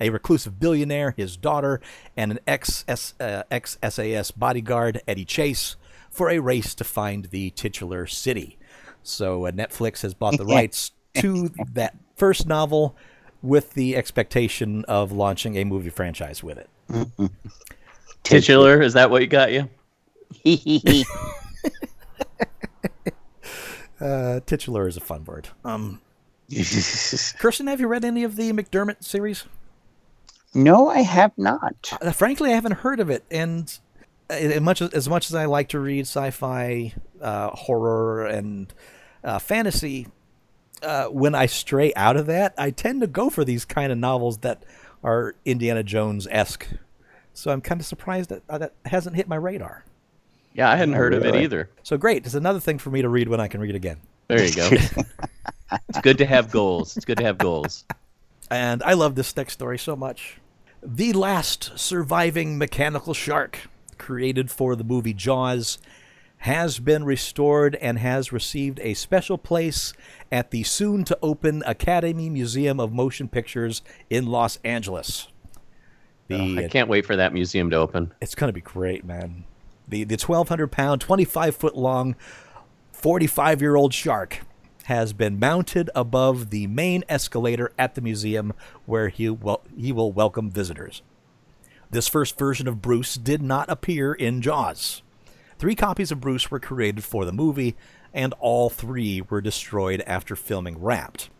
a 0.00 0.10
reclusive 0.10 0.58
billionaire, 0.58 1.12
his 1.16 1.36
daughter, 1.36 1.80
and 2.16 2.32
an 2.32 2.40
ex 2.46 2.84
uh, 2.88 3.42
ex 3.50 3.78
SAS 3.88 4.30
bodyguard, 4.30 5.02
Eddie 5.06 5.24
Chase, 5.24 5.76
for 6.10 6.30
a 6.30 6.38
race 6.38 6.74
to 6.74 6.84
find 6.84 7.26
the 7.26 7.50
titular 7.50 8.06
city. 8.06 8.58
So 9.02 9.46
uh, 9.46 9.50
Netflix 9.50 10.02
has 10.02 10.14
bought 10.14 10.38
the 10.38 10.44
rights 10.46 10.92
to 11.14 11.50
that 11.72 11.96
first 12.16 12.46
novel 12.46 12.96
with 13.42 13.74
the 13.74 13.96
expectation 13.96 14.84
of 14.86 15.12
launching 15.12 15.56
a 15.56 15.64
movie 15.64 15.90
franchise 15.90 16.42
with 16.42 16.58
it. 16.58 16.70
Titular, 18.22 18.80
is 18.80 18.94
that 18.94 19.10
what 19.10 19.20
you 19.20 19.28
got 19.28 19.52
you? 19.52 19.68
Uh, 24.00 24.40
titular 24.44 24.86
is 24.86 24.96
a 24.96 25.00
fun 25.00 25.24
word. 25.24 25.48
Um, 25.64 26.00
Kirsten, 27.38 27.66
have 27.68 27.80
you 27.80 27.86
read 27.86 28.04
any 28.04 28.24
of 28.24 28.36
the 28.36 28.52
McDermott 28.52 29.02
series? 29.02 29.44
No, 30.54 30.88
I 30.88 31.00
have 31.00 31.32
not. 31.36 31.92
Uh, 32.00 32.12
frankly, 32.12 32.50
I 32.50 32.54
haven't 32.54 32.72
heard 32.72 33.00
of 33.00 33.10
it, 33.10 33.24
and 33.30 33.76
uh, 34.30 34.34
as 34.34 34.60
much 34.60 34.80
as, 34.80 34.90
as 34.90 35.08
much 35.08 35.28
as 35.30 35.34
I 35.34 35.46
like 35.46 35.68
to 35.70 35.80
read 35.80 36.02
sci-fi, 36.02 36.94
uh, 37.20 37.50
horror, 37.50 38.26
and 38.26 38.72
uh, 39.22 39.38
fantasy, 39.38 40.06
uh, 40.82 41.06
when 41.06 41.34
I 41.34 41.46
stray 41.46 41.92
out 41.94 42.16
of 42.16 42.26
that, 42.26 42.54
I 42.56 42.70
tend 42.70 43.00
to 43.00 43.06
go 43.06 43.30
for 43.30 43.44
these 43.44 43.64
kind 43.64 43.90
of 43.90 43.98
novels 43.98 44.38
that 44.38 44.64
are 45.02 45.34
Indiana 45.44 45.82
Jones 45.82 46.26
esque. 46.30 46.66
So 47.32 47.50
I'm 47.50 47.60
kind 47.60 47.80
of 47.80 47.86
surprised 47.86 48.30
that 48.30 48.42
uh, 48.48 48.58
that 48.58 48.74
hasn't 48.84 49.16
hit 49.16 49.28
my 49.28 49.36
radar. 49.36 49.84
Yeah, 50.54 50.70
I 50.70 50.76
hadn't 50.76 50.94
heard 50.94 51.14
of 51.14 51.24
it 51.24 51.34
either. 51.34 51.68
So 51.82 51.96
great, 51.96 52.24
it's 52.24 52.34
another 52.34 52.60
thing 52.60 52.78
for 52.78 52.90
me 52.90 53.02
to 53.02 53.08
read 53.08 53.28
when 53.28 53.40
I 53.40 53.48
can 53.48 53.60
read 53.60 53.74
again. 53.74 53.98
There 54.28 54.42
you 54.42 54.54
go. 54.54 54.68
it's 55.88 56.00
good 56.00 56.18
to 56.18 56.26
have 56.26 56.50
goals. 56.50 56.96
It's 56.96 57.04
good 57.04 57.18
to 57.18 57.24
have 57.24 57.38
goals. 57.38 57.84
And 58.50 58.82
I 58.84 58.92
love 58.92 59.16
this 59.16 59.36
next 59.36 59.54
story 59.54 59.78
so 59.78 59.96
much. 59.96 60.38
The 60.86 61.14
last 61.14 61.78
surviving 61.78 62.58
mechanical 62.58 63.14
shark, 63.14 63.70
created 63.96 64.50
for 64.50 64.76
the 64.76 64.84
movie 64.84 65.14
Jaws, 65.14 65.78
has 66.38 66.78
been 66.78 67.04
restored 67.04 67.74
and 67.76 67.98
has 67.98 68.32
received 68.32 68.78
a 68.80 68.92
special 68.92 69.38
place 69.38 69.94
at 70.30 70.50
the 70.50 70.62
soon 70.62 71.04
to 71.04 71.18
open 71.22 71.62
Academy 71.64 72.28
Museum 72.28 72.78
of 72.78 72.92
Motion 72.92 73.28
Pictures 73.28 73.80
in 74.10 74.26
Los 74.26 74.58
Angeles. 74.62 75.28
The, 76.28 76.58
I 76.60 76.64
uh, 76.66 76.68
can't 76.68 76.90
wait 76.90 77.06
for 77.06 77.16
that 77.16 77.32
museum 77.32 77.70
to 77.70 77.76
open. 77.76 78.12
it's 78.20 78.34
going 78.34 78.48
to 78.48 78.52
be 78.52 78.60
great, 78.60 79.06
man. 79.06 79.44
The 79.88 80.04
the 80.04 80.16
1200 80.16 80.70
pound, 80.70 81.00
25 81.00 81.56
foot 81.56 81.76
long, 81.76 82.14
45 82.92 83.62
year 83.62 83.76
old 83.76 83.94
shark 83.94 84.40
has 84.84 85.12
been 85.12 85.38
mounted 85.38 85.90
above 85.94 86.50
the 86.50 86.66
main 86.66 87.04
escalator 87.08 87.72
at 87.78 87.94
the 87.94 88.00
museum 88.00 88.52
where 88.86 89.08
he 89.08 89.28
will 89.30 89.62
he 89.76 89.92
will 89.92 90.12
welcome 90.12 90.50
visitors. 90.50 91.02
This 91.90 92.08
first 92.08 92.38
version 92.38 92.66
of 92.66 92.82
Bruce 92.82 93.14
did 93.14 93.40
not 93.40 93.70
appear 93.70 94.12
in 94.12 94.42
Jaws. 94.42 95.02
Three 95.58 95.74
copies 95.74 96.10
of 96.10 96.20
Bruce 96.20 96.50
were 96.50 96.60
created 96.60 97.04
for 97.04 97.24
the 97.24 97.32
movie, 97.32 97.76
and 98.12 98.34
all 98.40 98.68
three 98.68 99.22
were 99.22 99.40
destroyed 99.40 100.02
after 100.06 100.36
filming 100.36 100.80
wrapped. 100.80 101.30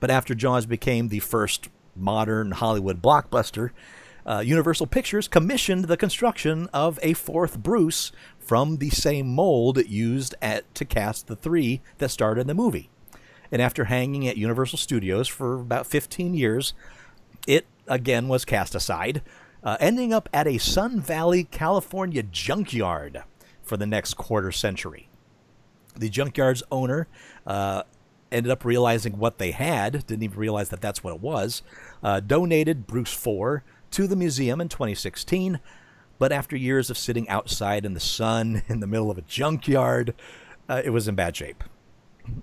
But 0.00 0.10
after 0.10 0.34
Jaws 0.34 0.66
became 0.66 1.08
the 1.08 1.20
first 1.20 1.68
modern 1.94 2.52
Hollywood 2.52 3.00
blockbuster, 3.00 3.70
uh, 4.26 4.42
Universal 4.44 4.86
Pictures 4.86 5.28
commissioned 5.28 5.86
the 5.86 5.96
construction 5.96 6.68
of 6.72 6.98
a 7.02 7.12
fourth 7.12 7.58
Bruce 7.58 8.12
from 8.38 8.76
the 8.76 8.90
same 8.90 9.28
mold 9.28 9.84
used 9.86 10.34
at, 10.40 10.72
to 10.74 10.84
cast 10.84 11.26
the 11.26 11.36
three 11.36 11.80
that 11.98 12.10
starred 12.10 12.38
in 12.38 12.46
the 12.46 12.54
movie. 12.54 12.90
And 13.50 13.60
after 13.60 13.84
hanging 13.84 14.26
at 14.26 14.36
Universal 14.36 14.78
Studios 14.78 15.28
for 15.28 15.60
about 15.60 15.86
15 15.86 16.34
years, 16.34 16.72
it 17.46 17.66
again 17.86 18.28
was 18.28 18.44
cast 18.44 18.74
aside, 18.74 19.22
uh, 19.62 19.76
ending 19.80 20.12
up 20.12 20.28
at 20.32 20.46
a 20.46 20.58
Sun 20.58 21.00
Valley, 21.00 21.44
California 21.44 22.22
junkyard 22.22 23.22
for 23.62 23.76
the 23.76 23.86
next 23.86 24.14
quarter 24.14 24.52
century. 24.52 25.08
The 25.96 26.08
junkyard's 26.08 26.62
owner 26.70 27.06
uh, 27.46 27.82
ended 28.30 28.50
up 28.50 28.64
realizing 28.64 29.18
what 29.18 29.38
they 29.38 29.50
had, 29.50 30.06
didn't 30.06 30.22
even 30.22 30.38
realize 30.38 30.70
that 30.70 30.80
that's 30.80 31.04
what 31.04 31.14
it 31.14 31.20
was, 31.20 31.62
uh, 32.02 32.20
donated 32.20 32.86
Bruce 32.86 33.12
4 33.12 33.62
to 33.92 34.06
the 34.06 34.16
museum 34.16 34.60
in 34.60 34.68
2016. 34.68 35.60
But 36.18 36.32
after 36.32 36.56
years 36.56 36.90
of 36.90 36.98
sitting 36.98 37.28
outside 37.28 37.84
in 37.84 37.94
the 37.94 38.00
sun 38.00 38.62
in 38.68 38.80
the 38.80 38.86
middle 38.86 39.10
of 39.10 39.18
a 39.18 39.22
junkyard, 39.22 40.14
uh, 40.68 40.82
it 40.84 40.90
was 40.90 41.08
in 41.08 41.14
bad 41.14 41.36
shape. 41.36 41.64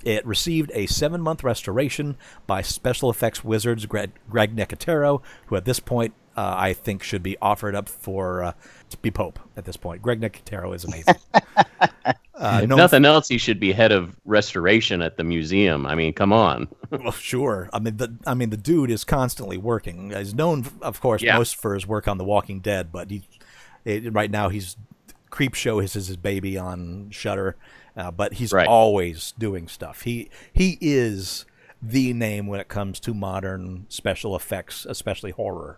It 0.03 0.25
received 0.25 0.71
a 0.73 0.87
seven 0.87 1.21
month 1.21 1.43
restoration 1.43 2.17
by 2.45 2.61
special 2.61 3.09
effects 3.09 3.43
wizards 3.43 3.85
Greg, 3.85 4.11
Greg 4.29 4.55
Nicotero, 4.55 5.21
who 5.45 5.55
at 5.55 5.65
this 5.65 5.79
point 5.79 6.13
uh, 6.35 6.53
I 6.57 6.73
think 6.73 7.01
should 7.01 7.23
be 7.23 7.37
offered 7.41 7.75
up 7.75 7.87
for 7.87 8.43
uh, 8.43 8.53
to 8.89 8.97
be 8.97 9.11
Pope 9.11 9.39
at 9.55 9.65
this 9.65 9.77
point. 9.77 10.01
Greg 10.01 10.19
Nicotero 10.19 10.75
is 10.75 10.83
amazing. 10.83 11.15
uh, 12.39 12.61
If 12.63 12.69
nothing 12.69 13.05
else, 13.05 13.27
he 13.27 13.37
should 13.37 13.59
be 13.59 13.71
head 13.71 13.91
of 13.91 14.15
restoration 14.25 15.01
at 15.01 15.17
the 15.17 15.23
museum. 15.23 15.85
I 15.85 15.93
mean, 15.95 16.13
come 16.13 16.33
on. 16.33 16.67
Well, 16.91 17.11
sure. 17.11 17.69
I 17.71 17.77
mean, 17.79 17.97
the 17.97 18.15
I 18.25 18.33
mean, 18.33 18.49
the 18.49 18.57
dude 18.57 18.89
is 18.89 19.03
constantly 19.03 19.57
working. 19.57 20.09
He's 20.09 20.33
known, 20.33 20.65
of 20.81 20.99
course, 21.01 21.21
Yeah. 21.21 21.37
most 21.37 21.55
for 21.55 21.75
his 21.75 21.85
work 21.85 22.07
on 22.07 22.17
The 22.17 22.23
Walking 22.23 22.61
Dead, 22.61 22.91
but 22.91 23.11
he 23.11 23.21
it, 23.85 24.11
right 24.11 24.31
now 24.31 24.49
he's 24.49 24.75
Creepshow 25.31 25.83
is 25.83 25.93
his 25.93 26.17
baby 26.17 26.57
on 26.57 27.09
Shudder, 27.11 27.55
uh, 27.95 28.09
but 28.09 28.33
he's 28.33 28.51
Right. 28.51 28.67
always 28.67 29.33
doing 29.37 29.67
stuff. 29.67 30.01
He 30.01 30.31
he 30.51 30.79
is 30.81 31.45
the 31.81 32.11
name 32.13 32.47
when 32.47 32.59
it 32.59 32.67
comes 32.69 32.99
to 33.01 33.13
modern 33.13 33.85
special 33.89 34.35
effects, 34.35 34.85
especially 34.89 35.31
horror. 35.31 35.77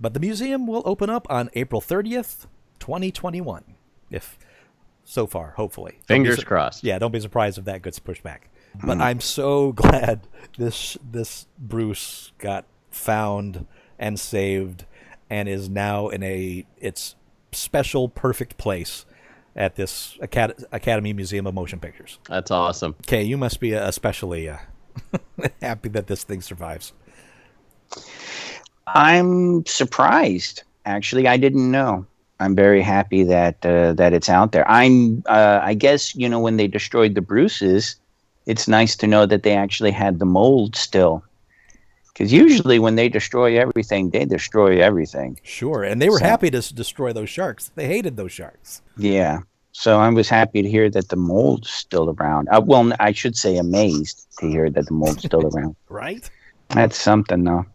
But 0.00 0.14
the 0.14 0.20
museum 0.20 0.66
will 0.68 0.82
open 0.84 1.10
up 1.10 1.26
on 1.28 1.50
April 1.54 1.80
30th, 1.80 2.46
2021. 2.78 3.64
If 4.10 4.38
so 5.06 5.26
far, 5.26 5.52
hopefully. 5.56 5.98
Fingers 6.06 6.40
sur- 6.40 6.44
crossed. 6.44 6.84
Yeah, 6.84 6.98
don't 6.98 7.12
be 7.12 7.20
surprised 7.20 7.56
if 7.58 7.64
that 7.64 7.82
gets 7.82 7.98
pushed 7.98 8.22
back. 8.22 8.50
But 8.84 9.00
I'm 9.00 9.20
so 9.20 9.72
glad 9.72 10.26
this 10.58 10.98
this 11.10 11.46
Bruce 11.58 12.32
got 12.38 12.66
found 12.90 13.66
and 13.98 14.20
saved 14.20 14.84
and 15.30 15.48
is 15.48 15.70
now 15.70 16.08
in 16.08 16.22
a 16.22 16.66
its 16.76 17.14
special 17.52 18.08
perfect 18.08 18.58
place 18.58 19.06
at 19.54 19.76
this 19.76 20.18
Acad- 20.20 20.64
Academy 20.72 21.14
Museum 21.14 21.46
of 21.46 21.54
Motion 21.54 21.80
Pictures. 21.80 22.18
That's 22.28 22.50
awesome. 22.50 22.94
Okay, 23.02 23.22
you 23.22 23.38
must 23.38 23.60
be 23.60 23.74
uh, 23.74 23.88
especially 23.88 24.50
uh, 24.50 24.58
happy 25.62 25.88
that 25.90 26.06
this 26.08 26.24
thing 26.24 26.42
survives. 26.42 26.92
I'm 28.86 29.64
surprised. 29.66 30.62
Actually, 30.84 31.26
I 31.26 31.36
didn't 31.36 31.70
know. 31.70 32.06
I'm 32.40 32.54
very 32.54 32.82
happy 32.82 33.24
that 33.24 33.64
uh, 33.64 33.92
that 33.94 34.12
it's 34.12 34.28
out 34.28 34.52
there. 34.52 34.68
I'm. 34.70 35.22
Uh, 35.26 35.60
I 35.62 35.74
guess 35.74 36.14
you 36.14 36.28
know 36.28 36.38
when 36.40 36.56
they 36.58 36.66
destroyed 36.68 37.14
the 37.14 37.22
Bruces, 37.22 37.96
it's 38.46 38.68
nice 38.68 38.94
to 38.96 39.06
know 39.06 39.24
that 39.26 39.42
they 39.42 39.54
actually 39.56 39.90
had 39.92 40.18
the 40.18 40.26
mold 40.26 40.76
still. 40.76 41.22
Because 42.12 42.32
usually 42.32 42.78
when 42.78 42.94
they 42.96 43.08
destroy 43.10 43.58
everything, 43.58 44.08
they 44.10 44.24
destroy 44.24 44.80
everything. 44.82 45.38
Sure, 45.42 45.82
and 45.84 46.00
they 46.00 46.08
were 46.08 46.18
So- 46.18 46.24
happy 46.24 46.50
to 46.50 46.58
s- 46.58 46.70
destroy 46.70 47.12
those 47.12 47.28
sharks. 47.28 47.70
They 47.74 47.86
hated 47.88 48.16
those 48.16 48.32
sharks. 48.32 48.80
Yeah. 48.96 49.40
So 49.72 49.98
I 49.98 50.08
was 50.08 50.26
happy 50.30 50.62
to 50.62 50.70
hear 50.70 50.88
that 50.88 51.10
the 51.10 51.16
mold's 51.16 51.68
still 51.68 52.14
around. 52.18 52.48
Uh, 52.50 52.62
well, 52.64 52.90
I 52.98 53.12
should 53.12 53.36
say 53.36 53.58
amazed 53.58 54.26
to 54.38 54.48
hear 54.48 54.70
that 54.70 54.86
the 54.86 54.94
mold's 54.94 55.24
still 55.24 55.46
around. 55.54 55.76
Right? 55.90 56.28
That's 56.70 56.96
something, 56.96 57.44
though. 57.44 57.66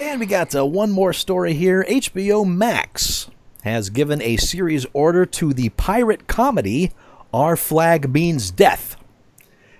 And 0.00 0.18
we 0.20 0.24
got 0.24 0.54
uh, 0.54 0.64
one 0.64 0.90
more 0.90 1.12
story 1.12 1.52
here. 1.52 1.84
HBO 1.86 2.46
Max 2.46 3.28
has 3.62 3.90
given 3.90 4.22
a 4.22 4.36
series 4.36 4.86
order 4.92 5.26
to 5.26 5.52
the 5.52 5.68
pirate 5.70 6.26
comedy 6.26 6.92
Our 7.32 7.56
Flag 7.56 8.12
Means 8.12 8.50
Death. 8.50 8.96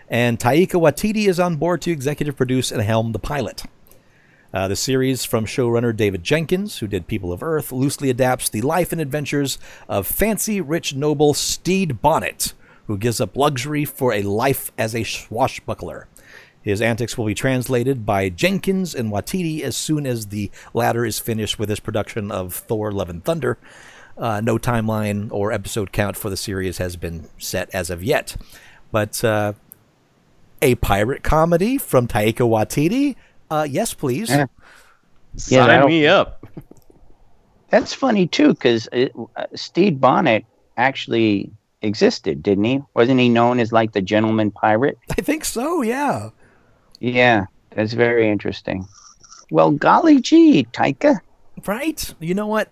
And 0.08 0.38
Taika 0.38 0.72
Waititi 0.72 1.28
is 1.28 1.40
on 1.40 1.56
board 1.56 1.82
to 1.82 1.90
executive 1.90 2.36
produce 2.36 2.70
and 2.72 2.82
helm 2.82 3.12
the 3.12 3.18
pilot. 3.18 3.62
Uh, 4.52 4.66
the 4.66 4.74
series 4.74 5.24
from 5.24 5.46
showrunner 5.46 5.94
David 5.94 6.24
Jenkins, 6.24 6.78
who 6.78 6.88
did 6.88 7.06
People 7.06 7.32
of 7.32 7.42
Earth, 7.42 7.70
loosely 7.70 8.10
adapts 8.10 8.48
the 8.48 8.62
life 8.62 8.90
and 8.90 9.00
adventures 9.00 9.58
of 9.88 10.06
fancy, 10.08 10.60
rich 10.60 10.94
noble 10.94 11.34
Stede 11.34 12.02
Bonnet, 12.02 12.52
who 12.88 12.98
gives 12.98 13.20
up 13.20 13.36
luxury 13.36 13.84
for 13.84 14.12
a 14.12 14.22
life 14.22 14.72
as 14.76 14.94
a 14.94 15.04
swashbuckler. 15.04 16.08
His 16.62 16.82
antics 16.82 17.16
will 17.16 17.26
be 17.26 17.34
translated 17.34 18.04
by 18.04 18.28
Jenkins 18.28 18.94
and 18.94 19.10
Waititi 19.10 19.62
as 19.62 19.76
soon 19.76 20.06
as 20.06 20.26
the 20.26 20.50
latter 20.74 21.04
is 21.06 21.18
finished 21.18 21.58
with 21.58 21.68
his 21.68 21.80
production 21.80 22.30
of 22.30 22.54
Thor: 22.54 22.92
Love 22.92 23.08
and 23.08 23.24
Thunder. 23.24 23.58
Uh, 24.18 24.40
no 24.42 24.58
timeline 24.58 25.28
or 25.32 25.50
episode 25.52 25.92
count 25.92 26.16
for 26.16 26.28
the 26.28 26.36
series 26.36 26.76
has 26.78 26.96
been 26.96 27.28
set 27.38 27.70
as 27.74 27.88
of 27.88 28.04
yet, 28.04 28.36
but 28.92 29.24
uh, 29.24 29.54
a 30.60 30.74
pirate 30.76 31.22
comedy 31.22 31.78
from 31.78 32.06
Taika 32.06 32.40
Waititi. 32.46 33.16
Uh, 33.50 33.66
yes, 33.68 33.94
please. 33.94 34.28
Yeah. 34.28 34.46
Sign 35.36 35.66
that'll- 35.68 35.88
me 35.88 36.06
up. 36.06 36.46
That's 37.70 37.94
funny 37.94 38.26
too, 38.26 38.48
because 38.48 38.88
uh, 38.88 39.06
Stede 39.54 40.00
Bonnet 40.00 40.44
actually 40.76 41.50
existed, 41.82 42.42
didn't 42.42 42.64
he? 42.64 42.80
Wasn't 42.94 43.18
he 43.20 43.28
known 43.28 43.60
as 43.60 43.72
like 43.72 43.92
the 43.92 44.02
gentleman 44.02 44.50
pirate? 44.50 44.98
I 45.16 45.22
think 45.22 45.44
so. 45.44 45.80
Yeah. 45.82 46.30
Yeah, 47.00 47.46
that's 47.70 47.92
very 47.92 48.28
interesting. 48.28 48.86
Well, 49.50 49.72
golly 49.72 50.20
gee, 50.20 50.64
Taika. 50.72 51.18
Right. 51.66 52.14
You 52.20 52.34
know 52.34 52.46
what? 52.46 52.70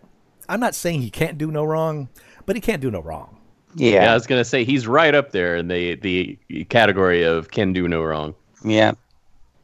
I'm 0.49 0.61
not 0.61 0.75
saying 0.75 1.03
he 1.03 1.11
can't 1.11 1.37
do 1.37 1.51
no 1.51 1.65
wrong, 1.65 2.09
but 2.47 2.57
he 2.57 2.61
can't 2.63 2.81
do 2.81 2.91
no 2.91 3.01
wrong. 3.01 3.37
Yeah. 3.75 4.05
Yeah, 4.05 4.13
I 4.13 4.15
was 4.15 4.27
gonna 4.27 4.45
say 4.45 4.65
he's 4.65 4.87
right 4.87 5.15
up 5.15 5.33
there 5.33 5.57
in 5.57 5.69
the 5.69 5.97
the 5.97 6.65
category 6.71 7.23
of 7.23 7.51
can 7.51 7.73
do 7.73 7.89
no 7.89 8.03
wrong. 8.03 8.35
yeah. 8.65 8.93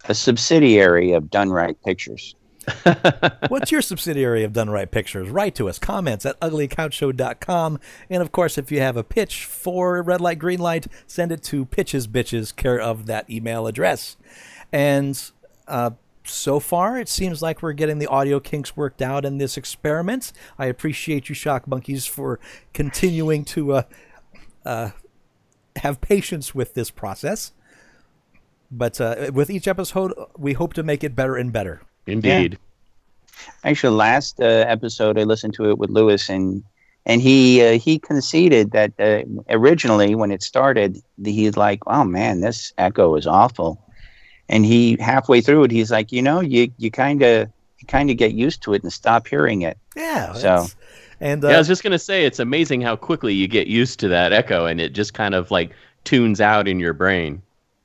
A 0.07 0.15
subsidiary 0.15 1.13
of 1.13 1.31
Done 1.31 1.51
Right 1.51 1.77
Pictures. 1.83 2.35
What's 3.49 3.73
your 3.73 3.81
subsidiary 3.81 4.45
of 4.45 4.53
Done 4.53 4.69
Right 4.69 4.91
Pictures? 4.91 5.31
Write 5.31 5.55
to 5.55 5.67
us. 5.67 5.79
Comments 5.79 6.27
at 6.27 6.39
uglycouchshow.com. 6.41 7.79
And 8.11 8.23
of 8.23 8.31
course, 8.31 8.59
if 8.59 8.71
you 8.71 8.81
have 8.81 8.99
a 8.99 9.03
pitch 9.03 9.47
for 9.47 10.03
Red 10.03 10.21
Light, 10.21 10.39
Green 10.39 10.61
Light, 10.61 10.87
send 11.07 11.33
it 11.33 11.43
to 11.45 11.65
Pitches 11.65 12.07
Bitches, 12.07 12.55
care 12.55 12.79
of 12.79 13.07
that 13.07 13.29
email 13.31 13.67
address. 13.67 14.17
And 14.75 15.31
uh, 15.69 15.91
so 16.25 16.59
far, 16.59 16.99
it 16.99 17.09
seems 17.09 17.41
like 17.41 17.63
we're 17.63 17.75
getting 17.75 18.01
the 18.01 18.09
audio 18.09 18.41
kinks 18.41 18.77
worked 18.77 19.01
out 19.01 19.25
in 19.25 19.39
this 19.39 19.57
experiment. 19.57 20.33
I 20.59 20.67
appreciate 20.67 21.29
you, 21.29 21.35
Shock 21.37 21.69
Monkeys, 21.69 22.07
for 22.07 22.41
continuing 22.73 23.45
to 23.45 23.73
uh, 23.73 23.83
uh, 24.67 24.91
have 25.77 26.01
patience 26.01 26.57
with 26.57 26.75
this 26.75 26.91
process. 26.91 27.53
But 28.69 29.01
uh, 29.01 29.31
with 29.33 29.49
each 29.49 29.69
episode, 29.69 30.13
we 30.37 30.55
hope 30.55 30.75
to 30.75 30.83
make 30.83 31.05
it 31.05 31.15
better 31.15 31.37
and 31.37 31.53
better. 31.53 31.83
Indeed. 32.09 32.59
Actually, 33.63 33.95
last 33.95 34.41
uh, 34.41 34.45
episode 34.45 35.17
I 35.21 35.23
listened 35.23 35.55
to 35.55 35.71
it 35.71 35.79
with 35.79 35.91
Lewis, 35.91 36.29
and 36.29 36.65
and 37.07 37.23
he 37.23 37.63
uh, 37.63 37.79
he 37.79 38.01
conceded 38.01 38.73
that 38.73 38.93
uh, 38.99 39.23
originally 39.51 40.17
when 40.17 40.33
it 40.33 40.43
started, 40.43 40.99
he's 41.23 41.57
like, 41.57 41.79
"Oh 41.87 42.03
man, 42.03 42.41
this 42.41 42.73
echo 42.77 43.15
is 43.15 43.27
awful," 43.27 43.84
and 44.49 44.65
he 44.67 44.97
halfway 45.01 45.41
through 45.41 45.65
it, 45.65 45.71
he's 45.71 45.91
like, 45.91 46.13
"You 46.13 46.23
know, 46.23 46.41
you 46.41 46.71
you 46.79 46.91
kind 46.91 47.23
of 47.23 47.49
you 47.79 47.87
kind 47.87 48.11
of 48.11 48.17
get 48.17 48.33
used 48.33 48.63
to 48.63 48.75
it 48.75 48.83
and 48.83 48.93
stop 48.93 49.27
hearing 49.27 49.63
it." 49.63 49.79
Yeah. 49.97 50.33
So- 50.35 50.67
and 51.21 51.45
uh, 51.45 51.49
Yeah, 51.49 51.55
I 51.55 51.59
was 51.59 51.69
just 51.69 51.83
gonna 51.85 51.99
say 51.99 52.25
it's 52.27 52.41
amazing 52.41 52.81
how 52.81 52.97
quickly 52.97 53.33
you 53.35 53.47
get 53.49 53.67
used 53.69 54.01
to 54.01 54.09
that 54.09 54.33
echo 54.33 54.67
and 54.67 54.81
it 54.81 54.93
just 54.93 55.15
kind 55.15 55.35
of 55.35 55.51
like 55.51 55.71
tunes 56.03 56.41
out 56.41 56.67
in 56.69 56.81
your 56.81 56.93
brain. 56.93 57.41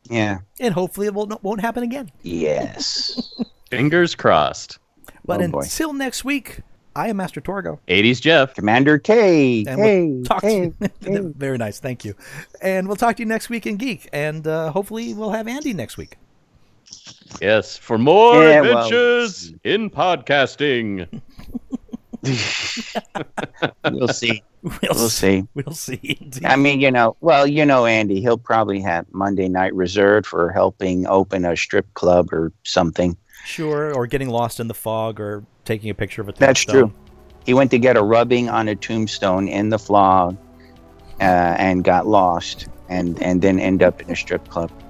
Yeah. 0.10 0.40
and 0.60 0.74
hopefully 0.74 1.06
it 1.06 1.14
won't, 1.14 1.42
won't 1.44 1.62
happen 1.62 1.84
again. 1.84 2.12
Yes. 2.24 3.32
Fingers 3.70 4.16
crossed. 4.16 4.80
But 5.26 5.42
Oh, 5.44 5.48
boy. 5.50 5.60
until 5.62 5.94
next 5.94 6.26
week, 6.26 6.62
I 6.96 7.10
am 7.10 7.18
Master 7.18 7.40
Torgo. 7.40 7.78
80s 7.88 8.20
Jeff. 8.20 8.56
Commander 8.56 8.98
K. 8.98 9.64
And 9.68 9.80
K. 9.80 10.06
we'll 10.08 10.24
talk 10.24 10.42
K. 10.42 10.72
to 10.80 10.90
you. 11.12 11.34
Very 11.38 11.60
nice. 11.60 11.80
Thank 11.80 12.04
you. 12.04 12.16
And 12.64 12.88
we'll 12.88 12.98
talk 12.98 13.18
to 13.18 13.22
you 13.22 13.28
next 13.28 13.50
week 13.50 13.68
in 13.68 13.78
Geek. 13.78 14.10
And 14.12 14.48
uh, 14.48 14.72
hopefully 14.72 15.14
we'll 15.14 15.30
have 15.32 15.48
Andy 15.48 15.74
next 15.74 15.98
week. 15.98 16.18
Yes, 17.42 17.78
for 17.78 17.98
more 17.98 18.44
Yeah, 18.44 18.62
well- 18.62 18.78
adventures 18.86 19.54
in 19.64 19.90
podcasting. 19.90 21.08
We'll 23.92 24.08
see. 24.10 24.44
We'll, 24.62 24.74
We'll 24.82 25.06
s- 25.06 25.14
see. 25.14 25.48
We'll 25.54 25.74
see. 25.74 26.18
Indeed. 26.20 26.46
I 26.46 26.56
mean, 26.58 26.82
you 26.82 26.92
know, 26.92 27.16
well, 27.22 27.48
you 27.48 27.66
know, 27.66 27.86
Andy, 27.86 28.20
he'll 28.22 28.38
probably 28.38 28.82
have 28.82 29.06
Monday 29.14 29.48
night 29.48 29.74
reserved 29.74 30.28
for 30.28 30.52
helping 30.52 31.08
open 31.08 31.46
a 31.46 31.56
strip 31.56 31.92
club 31.94 32.34
or 32.34 32.52
something. 32.66 33.16
Sure. 33.46 33.94
Or 33.96 34.06
getting 34.06 34.30
lost 34.30 34.60
in 34.60 34.68
the 34.68 34.74
fog 34.74 35.20
or 35.22 35.46
taking 35.64 35.90
a 35.90 35.94
picture 35.94 36.22
of 36.22 36.28
a 36.28 36.34
That's 36.34 36.66
tombstone. 36.66 36.90
true. 36.92 37.00
He 37.46 37.54
went 37.54 37.72
to 37.72 37.80
get 37.80 37.96
a 37.96 38.04
rubbing 38.04 38.50
on 38.50 38.68
a 38.68 38.76
tombstone 38.76 39.48
in 39.48 39.70
the 39.70 39.80
fog 39.80 40.36
uh, 41.22 41.24
and 41.24 41.84
got 41.86 42.06
lost 42.06 42.68
and, 42.90 43.22
and 43.24 43.42
then 43.42 43.60
end 43.60 43.82
up 43.82 44.02
in 44.02 44.12
a 44.12 44.16
strip 44.16 44.46
club. 44.50 44.72